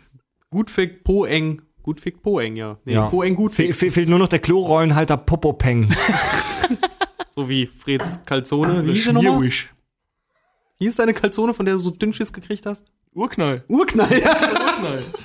Gutfick 0.49 1.03
Poeng. 1.03 1.61
Gutfick 1.83 2.21
Poeng, 2.21 2.55
ja. 2.55 2.77
Nee, 2.85 2.93
Ja. 2.93 3.07
Poeng 3.09 3.35
Gutfick. 3.35 3.75
fe 3.75 3.91
fehlt 3.91 4.09
nur 4.09 4.19
noch 4.19 4.27
der 4.27 4.39
Klorollenhalter 4.39 5.17
Popopeng. 5.17 5.89
So 7.29 7.49
wie 7.49 7.65
Freds 7.67 8.23
Calzone. 8.25 8.85
Wie 8.87 8.97
der 9.01 9.11
nochmal? 9.11 9.49
Wie 10.79 10.85
ist 10.87 10.97
deine 10.99 11.13
Calzone, 11.13 11.53
von 11.53 11.65
der 11.65 11.75
du 11.75 11.81
so 11.81 11.89
Dünnschiss 11.91 12.31
gekriegt 12.31 12.65
hast? 12.65 12.85
Urknall. 13.13 13.65
Urknall, 13.67 14.19
ja. 14.23 14.37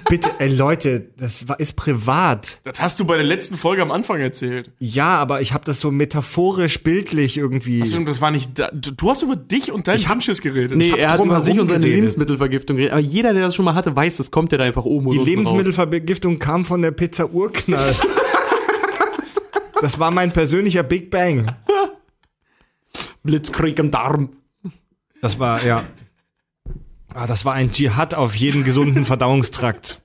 Bitte, 0.09 0.31
ey 0.39 0.55
Leute, 0.55 1.10
das 1.16 1.48
war, 1.48 1.59
ist 1.60 1.74
privat. 1.77 2.60
Das 2.64 2.81
hast 2.81 3.01
du 3.01 3.05
bei 3.05 3.16
der 3.16 3.24
letzten 3.24 3.56
Folge 3.56 3.82
am 3.82 3.90
Anfang 3.90 4.20
erzählt. 4.20 4.70
Ja, 4.78 5.18
aber 5.18 5.40
ich 5.40 5.52
habe 5.52 5.64
das 5.64 5.81
so 5.81 5.90
metaphorisch, 5.90 6.82
bildlich 6.82 7.36
irgendwie. 7.36 7.82
Achso, 7.82 7.98
das 8.01 8.20
war 8.20 8.31
nicht 8.31 8.59
da. 8.59 8.70
Du, 8.72 8.90
du 8.93 9.10
hast 9.10 9.22
über 9.22 9.36
dich 9.36 9.72
und 9.72 9.89
deinen 9.89 10.02
Dünnschiss 10.02 10.40
geredet. 10.40 10.77
Nee, 10.77 10.90
er 10.90 11.12
hat 11.12 11.20
über 11.20 11.40
sich 11.40 11.59
und 11.59 11.68
seine 11.68 11.81
geredet. 11.81 11.97
Lebensmittelvergiftung 11.97 12.77
geredet. 12.77 12.93
Aber 12.93 13.02
jeder, 13.02 13.32
der 13.32 13.43
das 13.43 13.55
schon 13.55 13.64
mal 13.64 13.74
hatte, 13.74 13.94
weiß, 13.94 14.16
das 14.16 14.31
kommt 14.31 14.52
ja 14.52 14.59
da 14.59 14.64
einfach 14.64 14.85
oben 14.85 15.06
und 15.06 15.12
Die 15.14 15.18
unten 15.18 15.31
raus. 15.31 15.36
Lebensmittelvergiftung 15.55 16.39
kam 16.39 16.64
von 16.64 16.82
der 16.82 16.90
Pizza 16.90 17.31
Urknall. 17.31 17.94
das 19.81 19.98
war 19.98 20.10
mein 20.10 20.32
persönlicher 20.32 20.82
Big 20.82 21.10
Bang. 21.10 21.55
Blitzkrieg 23.22 23.78
im 23.78 23.90
Darm. 23.90 24.31
Das 25.20 25.39
war, 25.39 25.64
ja. 25.64 25.85
Ah, 27.15 27.27
das 27.27 27.45
war 27.45 27.55
ein 27.55 27.70
Dschihad 27.70 28.15
auf 28.15 28.35
jeden 28.35 28.65
gesunden 28.65 29.05
Verdauungstrakt. 29.05 30.01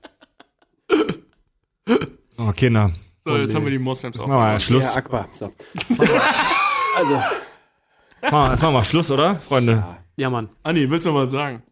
Oh, 2.38 2.52
Kinder. 2.54 2.90
so, 3.24 3.36
jetzt 3.36 3.54
haben 3.54 3.64
wir 3.64 3.70
die 3.70 3.78
Moslems 3.78 4.18
Machen 4.18 4.30
wir 4.30 4.36
mal 4.36 4.60
Schluss. 4.60 4.84
Ja, 4.84 4.94
Akbar. 4.96 5.28
So. 5.32 5.46
Machen 5.88 7.10
wir- 7.10 8.50
Jetzt 8.50 8.62
machen 8.62 8.74
wir 8.74 8.84
Schluss, 8.84 9.10
oder, 9.10 9.36
Freunde? 9.36 9.84
Ja, 10.16 10.30
Mann. 10.30 10.48
Anni, 10.62 10.90
willst 10.90 11.06
du 11.06 11.10
noch 11.12 11.22
was 11.24 11.30
sagen? 11.30 11.62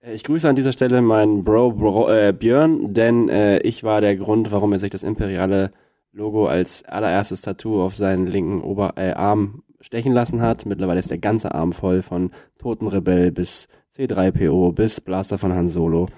Äh, 0.00 0.14
Ich 0.14 0.24
grüße 0.24 0.48
an 0.48 0.56
dieser 0.56 0.72
Stelle 0.72 1.00
meinen 1.00 1.44
Bro, 1.44 1.72
Bro 1.72 2.08
äh, 2.10 2.32
Björn, 2.32 2.92
denn 2.92 3.28
äh, 3.28 3.58
ich 3.58 3.84
war 3.84 4.00
der 4.00 4.16
Grund, 4.16 4.50
warum 4.50 4.72
er 4.72 4.78
sich 4.80 4.90
das 4.90 5.02
imperiale 5.04 5.72
Logo 6.12 6.46
als 6.46 6.82
allererstes 6.84 7.42
Tattoo 7.42 7.82
auf 7.84 7.94
seinen 7.94 8.26
linken 8.26 8.62
Ober 8.62 8.94
äh, 8.96 9.12
Arm 9.12 9.62
stechen 9.86 10.12
lassen 10.12 10.42
hat. 10.42 10.66
Mittlerweile 10.66 10.98
ist 10.98 11.10
der 11.10 11.18
ganze 11.18 11.54
Arm 11.54 11.72
voll 11.72 12.02
von 12.02 12.30
Totenrebell 12.58 13.30
bis 13.30 13.68
C3PO 13.96 14.72
bis 14.74 15.00
Blaster 15.00 15.38
von 15.38 15.52
Han 15.52 15.68
Solo. 15.68 16.08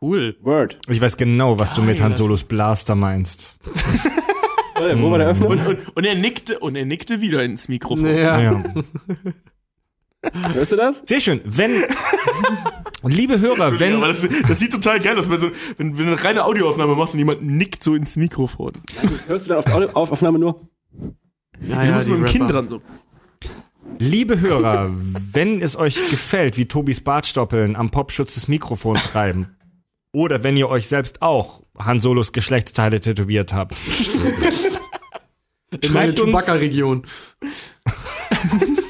Cool. 0.00 0.36
Word. 0.42 0.78
Ich 0.88 1.00
weiß 1.00 1.16
genau, 1.16 1.58
was 1.58 1.72
du 1.72 1.82
mit 1.82 2.00
Han 2.02 2.14
Solos 2.14 2.44
Blaster 2.44 2.94
meinst. 2.94 3.54
Wo 4.76 5.10
war 5.10 5.18
der 5.18 5.28
Öffner? 5.28 5.48
Und, 5.48 5.66
und, 5.66 5.96
und 5.96 6.04
er 6.04 6.14
nickte 6.14 6.58
und 6.58 6.76
er 6.76 6.84
nickte 6.84 7.22
wieder 7.22 7.42
ins 7.42 7.66
Mikrofon. 7.68 8.06
Ja. 8.06 8.40
Ja. 8.40 8.62
Hörst 10.52 10.72
du 10.72 10.76
das? 10.76 11.02
Sehr 11.06 11.20
schön. 11.20 11.40
Wenn, 11.44 11.70
liebe 13.04 13.40
Hörer, 13.40 13.80
wenn, 13.80 13.94
aber 13.96 14.08
das, 14.08 14.26
das 14.46 14.58
sieht 14.58 14.72
total 14.72 15.00
geil 15.00 15.16
aus, 15.18 15.30
wenn, 15.30 15.38
so, 15.38 15.50
wenn, 15.78 15.96
wenn 15.96 16.06
du 16.06 16.12
eine 16.12 16.22
reine 16.22 16.44
Audioaufnahme 16.44 16.94
machst 16.94 17.14
und 17.14 17.20
jemand 17.20 17.42
nickt 17.42 17.82
so 17.82 17.94
ins 17.94 18.16
Mikrofon. 18.16 18.72
Hörst 19.28 19.46
du 19.46 19.48
dann 19.50 19.58
auf, 19.58 19.66
Audio- 19.72 19.90
auf 19.94 20.12
Aufnahme 20.12 20.38
nur? 20.38 20.68
Ja, 21.60 21.80
Du 21.80 21.86
ja, 21.86 21.94
musst 21.94 22.06
die 22.06 22.10
mit 22.10 22.18
dem 22.18 22.22
Rapper. 22.24 22.32
Kinn 22.38 22.48
dran 22.48 22.68
so. 22.68 22.82
Liebe 23.98 24.40
Hörer, 24.40 24.90
wenn 25.32 25.62
es 25.62 25.76
euch 25.76 26.10
gefällt, 26.10 26.56
wie 26.58 26.66
Tobis 26.66 27.00
Bartstoppeln 27.00 27.76
am 27.76 27.90
Popschutz 27.90 28.34
des 28.34 28.48
Mikrofons 28.48 29.14
reiben, 29.14 29.56
oder 30.12 30.42
wenn 30.42 30.56
ihr 30.56 30.68
euch 30.68 30.88
selbst 30.88 31.22
auch 31.22 31.62
Han 31.78 32.00
Solos 32.00 32.32
Geschlechtsteile 32.32 33.00
tätowiert 33.00 33.52
habt, 33.52 33.74
In 35.82 35.92
meine 35.92 36.14
Chewbacca-Region. 36.14 37.02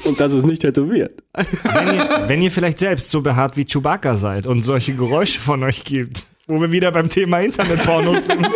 Und 0.05 0.19
das 0.19 0.31
ist 0.33 0.45
nicht 0.45 0.61
tätowiert. 0.61 1.21
wenn 1.33 1.95
ihr, 1.95 2.23
wenn 2.27 2.41
ihr 2.41 2.51
vielleicht 2.51 2.79
selbst 2.79 3.09
so 3.09 3.21
behaart 3.21 3.57
wie 3.57 3.65
Chewbacca 3.65 4.15
seid 4.15 4.45
und 4.45 4.63
solche 4.63 4.93
Geräusche 4.95 5.39
von 5.39 5.63
euch 5.63 5.83
gibt, 5.83 6.27
wo 6.47 6.61
wir 6.61 6.71
wieder 6.71 6.91
beim 6.91 7.09
Thema 7.09 7.39
Internetpornos 7.41 8.27
sind. 8.27 8.47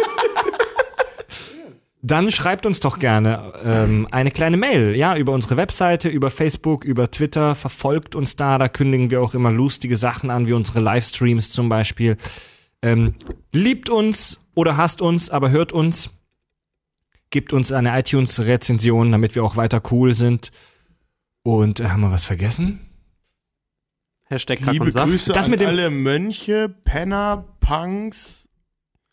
Dann 2.03 2.31
schreibt 2.31 2.65
uns 2.65 2.79
doch 2.79 2.97
gerne 2.97 3.53
ähm, 3.63 4.07
eine 4.09 4.31
kleine 4.31 4.57
Mail, 4.57 4.95
ja, 4.95 5.15
über 5.15 5.33
unsere 5.33 5.55
Webseite, 5.57 6.09
über 6.09 6.31
Facebook, 6.31 6.83
über 6.83 7.11
Twitter, 7.11 7.53
verfolgt 7.53 8.15
uns 8.15 8.35
da, 8.35 8.57
da 8.57 8.67
kündigen 8.69 9.11
wir 9.11 9.21
auch 9.21 9.35
immer 9.35 9.51
lustige 9.51 9.95
Sachen 9.97 10.31
an, 10.31 10.47
wie 10.47 10.53
unsere 10.53 10.79
Livestreams 10.79 11.51
zum 11.51 11.69
Beispiel. 11.69 12.17
Ähm, 12.81 13.13
liebt 13.53 13.89
uns 13.91 14.39
oder 14.55 14.77
hasst 14.77 15.01
uns, 15.03 15.29
aber 15.29 15.51
hört 15.51 15.71
uns. 15.73 16.09
Gebt 17.29 17.53
uns 17.53 17.71
eine 17.71 17.97
iTunes-Rezension, 17.97 19.11
damit 19.11 19.35
wir 19.35 19.43
auch 19.43 19.55
weiter 19.55 19.81
cool 19.91 20.13
sind. 20.15 20.51
Und 21.43 21.79
äh, 21.79 21.85
haben 21.89 22.01
wir 22.01 22.11
was 22.11 22.25
vergessen? 22.25 22.79
Hashtag 24.25 24.59
Kack 24.59 24.73
Liebe 24.73 24.85
und 24.85 24.91
Saft. 24.93 25.05
Grüße 25.07 25.31
Das 25.33 25.45
an 25.45 25.51
mit 25.51 25.61
dem- 25.61 25.67
alle 25.67 25.89
Mönche, 25.91 26.67
Penner, 26.83 27.45
Punks, 27.59 28.49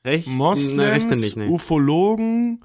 Recht, 0.05 0.27
Moslems, 0.29 0.77
ne, 0.77 0.93
Rechte 0.93 1.17
nicht, 1.17 1.37
ne. 1.37 1.49
Ufologen, 1.49 2.65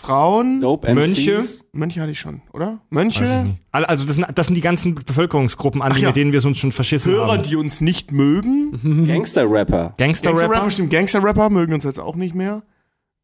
Frauen. 0.00 0.60
Dope 0.60 0.94
Mönche. 0.94 1.38
MCs. 1.38 1.64
Mönche 1.72 2.00
hatte 2.00 2.12
ich 2.12 2.20
schon, 2.20 2.40
oder? 2.52 2.80
Mönche. 2.88 3.56
Alle- 3.72 3.88
Also 3.88 4.04
das 4.06 4.14
sind, 4.14 4.26
das 4.32 4.46
sind 4.46 4.54
die 4.54 4.60
ganzen 4.60 4.94
Bevölkerungsgruppen, 4.94 5.82
an 5.82 5.90
Ach 5.92 5.96
ja. 5.98 6.06
mit 6.08 6.16
denen 6.16 6.30
wir 6.30 6.38
es 6.38 6.44
uns 6.44 6.58
schon 6.58 6.70
verschissen 6.70 7.10
Hörer, 7.10 7.32
haben. 7.32 7.42
die 7.42 7.56
uns 7.56 7.80
nicht 7.80 8.12
mögen. 8.12 9.04
Gangster-Rapper. 9.08 9.94
Gangster-Rapper. 9.98 10.40
Gangster-Rapper, 10.42 10.70
stimmt, 10.70 10.90
Gangster-Rapper 10.90 11.50
mögen 11.50 11.72
uns 11.74 11.82
jetzt 11.82 11.98
auch 11.98 12.14
nicht 12.14 12.34
mehr. 12.36 12.62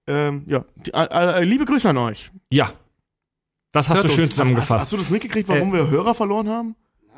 Ähm, 0.08 0.42
ja, 0.46 0.64
die, 0.84 0.92
äh, 0.92 1.06
äh, 1.40 1.44
liebe 1.44 1.64
Grüße 1.64 1.88
an 1.88 1.96
euch. 1.98 2.32
Ja. 2.50 2.72
Das 3.70 3.88
hast 3.88 3.98
Hört 3.98 4.06
du 4.06 4.08
schön 4.10 4.24
uns. 4.24 4.30
Hast, 4.32 4.36
zusammengefasst. 4.38 4.82
hast 4.86 4.92
du 4.92 4.96
das 4.96 5.10
mitgekriegt, 5.10 5.48
warum 5.48 5.72
wir 5.72 5.88
Hörer 5.88 6.14
verloren 6.14 6.48
haben? 6.48 6.74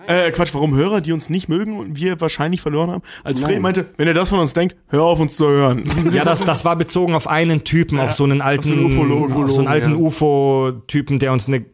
Äh, 0.07 0.31
Quatsch, 0.31 0.55
warum 0.55 0.75
Hörer, 0.75 1.01
die 1.01 1.13
uns 1.13 1.29
nicht 1.31 1.49
mögen 1.49 1.79
und 1.79 1.99
wir 1.99 2.21
wahrscheinlich 2.21 2.61
verloren 2.61 2.91
haben? 2.91 3.03
Als 3.25 3.41
Fred 3.41 3.53
Nein. 3.53 3.63
meinte, 3.63 3.87
wenn 3.97 4.09
ihr 4.09 4.15
das 4.15 4.29
von 4.29 4.39
uns 4.39 4.53
denkt, 4.53 4.77
hör 4.89 5.03
auf 5.03 5.21
uns 5.21 5.37
zu 5.37 5.49
hören. 5.49 5.85
Ja, 6.13 6.25
das, 6.25 6.45
das 6.45 6.65
war 6.65 6.77
bezogen 6.77 7.15
auf 7.15 7.27
einen 7.27 7.65
Typen, 7.65 7.99
auf 7.99 8.13
so 8.13 8.25
einen 8.25 8.41
alten, 8.41 8.63
so 8.63 8.75
einen 8.75 8.87
Ufologen. 8.87 9.45
auf 9.45 9.51
so 9.51 9.59
einen 9.59 9.69
alten 9.69 9.91
ja. 9.91 9.97
UFO-Typen, 9.97 11.19
der 11.19 11.33
uns 11.33 11.47
eine 11.47 11.67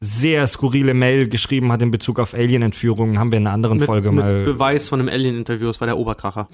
sehr 0.00 0.46
skurrile 0.46 0.94
Mail 0.94 1.28
geschrieben 1.28 1.72
hat 1.72 1.82
in 1.82 1.90
Bezug 1.90 2.20
auf 2.20 2.34
Alien-Entführungen. 2.34 3.18
Haben 3.18 3.32
wir 3.32 3.38
in 3.38 3.46
einer 3.46 3.54
anderen 3.54 3.78
Mit, 3.78 3.86
Folge 3.86 4.12
mit 4.12 4.24
mal. 4.24 4.44
Beweis 4.44 4.88
von 4.88 5.00
einem 5.00 5.08
Alien-Interview, 5.08 5.66
das 5.66 5.80
war 5.80 5.86
der 5.86 5.98
Oberkracher. 5.98 6.48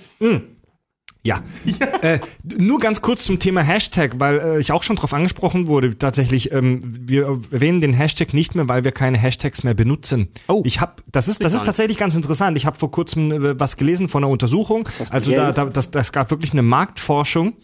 Ja. 1.24 1.42
Äh, 2.02 2.20
nur 2.44 2.80
ganz 2.80 3.00
kurz 3.00 3.24
zum 3.24 3.38
Thema 3.38 3.62
Hashtag, 3.62 4.16
weil 4.18 4.38
äh, 4.38 4.60
ich 4.60 4.72
auch 4.72 4.82
schon 4.82 4.96
drauf 4.96 5.14
angesprochen 5.14 5.68
wurde. 5.68 5.96
Tatsächlich, 5.96 6.52
ähm, 6.52 6.80
wir 6.82 7.40
erwähnen 7.50 7.80
den 7.80 7.94
Hashtag 7.94 8.34
nicht 8.34 8.54
mehr, 8.54 8.68
weil 8.68 8.84
wir 8.84 8.92
keine 8.92 9.16
Hashtags 9.16 9.62
mehr 9.62 9.72
benutzen. 9.72 10.28
Oh. 10.48 10.60
ich 10.66 10.82
habe, 10.82 11.02
das 11.10 11.28
ist, 11.28 11.42
das 11.42 11.54
ist 11.54 11.64
tatsächlich 11.64 11.96
ganz 11.96 12.14
interessant. 12.14 12.58
Ich 12.58 12.66
habe 12.66 12.78
vor 12.78 12.90
kurzem 12.90 13.32
äh, 13.32 13.58
was 13.58 13.78
gelesen 13.78 14.10
von 14.10 14.22
einer 14.22 14.30
Untersuchung. 14.30 14.86
Also 15.08 15.32
da, 15.32 15.52
da 15.52 15.64
das, 15.64 15.90
das 15.90 16.12
gab 16.12 16.30
wirklich 16.30 16.52
eine 16.52 16.62
Marktforschung 16.62 17.54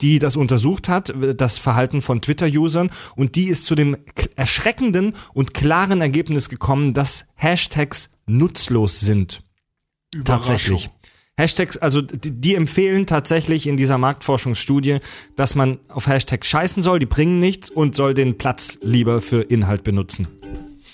die 0.00 0.18
das 0.18 0.34
untersucht 0.34 0.88
hat, 0.88 1.12
das 1.36 1.58
Verhalten 1.58 2.00
von 2.00 2.22
Twitter-Usern, 2.22 2.90
und 3.16 3.36
die 3.36 3.48
ist 3.48 3.66
zu 3.66 3.74
dem 3.74 3.98
erschreckenden 4.34 5.14
und 5.34 5.52
klaren 5.52 6.00
Ergebnis 6.00 6.48
gekommen, 6.48 6.94
dass 6.94 7.26
Hashtags 7.34 8.08
nutzlos 8.24 9.00
sind. 9.00 9.42
Tatsächlich. 10.24 10.88
Hashtags, 11.40 11.76
also 11.78 12.02
die, 12.02 12.30
die 12.30 12.54
empfehlen 12.54 13.06
tatsächlich 13.06 13.66
in 13.66 13.76
dieser 13.76 13.98
Marktforschungsstudie, 13.98 14.98
dass 15.36 15.54
man 15.54 15.78
auf 15.88 16.06
Hashtags 16.06 16.46
scheißen 16.46 16.82
soll, 16.82 16.98
die 16.98 17.06
bringen 17.06 17.38
nichts 17.38 17.70
und 17.70 17.96
soll 17.96 18.14
den 18.14 18.36
Platz 18.36 18.78
lieber 18.82 19.20
für 19.20 19.42
Inhalt 19.42 19.82
benutzen. 19.82 20.28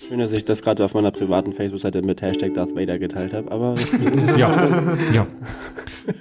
Schön, 0.08 0.20
dass 0.20 0.32
ich 0.32 0.44
das 0.44 0.62
gerade 0.62 0.84
auf 0.84 0.94
meiner 0.94 1.10
privaten 1.10 1.52
Facebook-Seite 1.52 2.00
mit 2.00 2.22
Hashtag 2.22 2.54
Darth 2.54 2.76
Vader 2.76 2.96
geteilt 2.98 3.34
habe, 3.34 3.50
aber 3.50 3.74
Ja. 4.36 4.68
ja. 5.12 5.26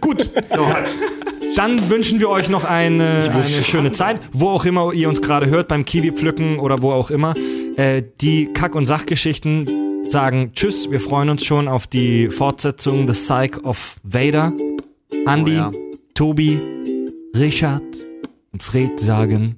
Gut. 0.02 0.28
Dann 1.56 1.90
wünschen 1.90 2.20
wir 2.20 2.30
euch 2.30 2.50
noch 2.50 2.66
eine, 2.66 3.30
eine 3.32 3.44
schöne 3.46 3.92
Zeit, 3.92 4.20
wo 4.34 4.50
auch 4.50 4.66
immer 4.66 4.92
ihr 4.92 5.08
uns 5.08 5.22
gerade 5.22 5.46
hört, 5.48 5.68
beim 5.68 5.86
Kiwi 5.86 6.12
pflücken 6.12 6.60
oder 6.60 6.82
wo 6.82 6.92
auch 6.92 7.12
immer. 7.12 7.36
Äh, 7.78 8.02
die 8.22 8.52
Kack- 8.54 8.74
und 8.76 8.88
Sachgeschichten 8.88 9.68
sagen 10.12 10.52
Tschüss. 10.54 10.90
Wir 10.90 11.00
freuen 11.00 11.30
uns 11.30 11.46
schon 11.46 11.68
auf 11.68 11.88
die 11.88 12.30
Fortsetzung 12.30 13.08
The 13.08 13.14
Psych 13.14 13.64
of 13.64 13.98
Vader. 14.04 14.54
Andy, 15.28 15.52
Oh 15.52 15.56
ja. 15.56 15.72
Tobi, 16.14 16.60
Richard 17.36 17.84
und 18.52 18.64
Fred 18.64 19.00
sagen 19.00 19.56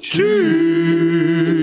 Tschüss. 0.00 1.61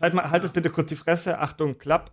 Seid 0.00 0.14
mal, 0.14 0.30
haltet 0.30 0.54
bitte 0.54 0.70
kurz 0.70 0.88
die 0.88 0.96
Fresse. 0.96 1.38
Achtung, 1.40 1.76
klapp. 1.76 2.10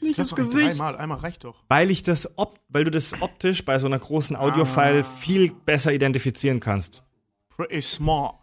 Ich 0.00 0.18
hab's 0.18 0.34
Gesicht. 0.34 0.70
Dreimal, 0.70 0.96
einmal 0.96 1.18
reicht 1.18 1.44
doch. 1.44 1.62
Weil 1.68 1.90
ich 1.90 2.02
das 2.02 2.38
op 2.38 2.58
weil 2.70 2.84
du 2.84 2.90
das 2.90 3.20
optisch 3.20 3.62
bei 3.66 3.78
so 3.78 3.86
einer 3.86 3.98
großen 3.98 4.36
Audiofile 4.36 5.04
viel 5.04 5.52
besser 5.52 5.92
identifizieren 5.92 6.60
kannst. 6.60 7.02
Pretty 7.50 7.82
smart. 7.82 8.36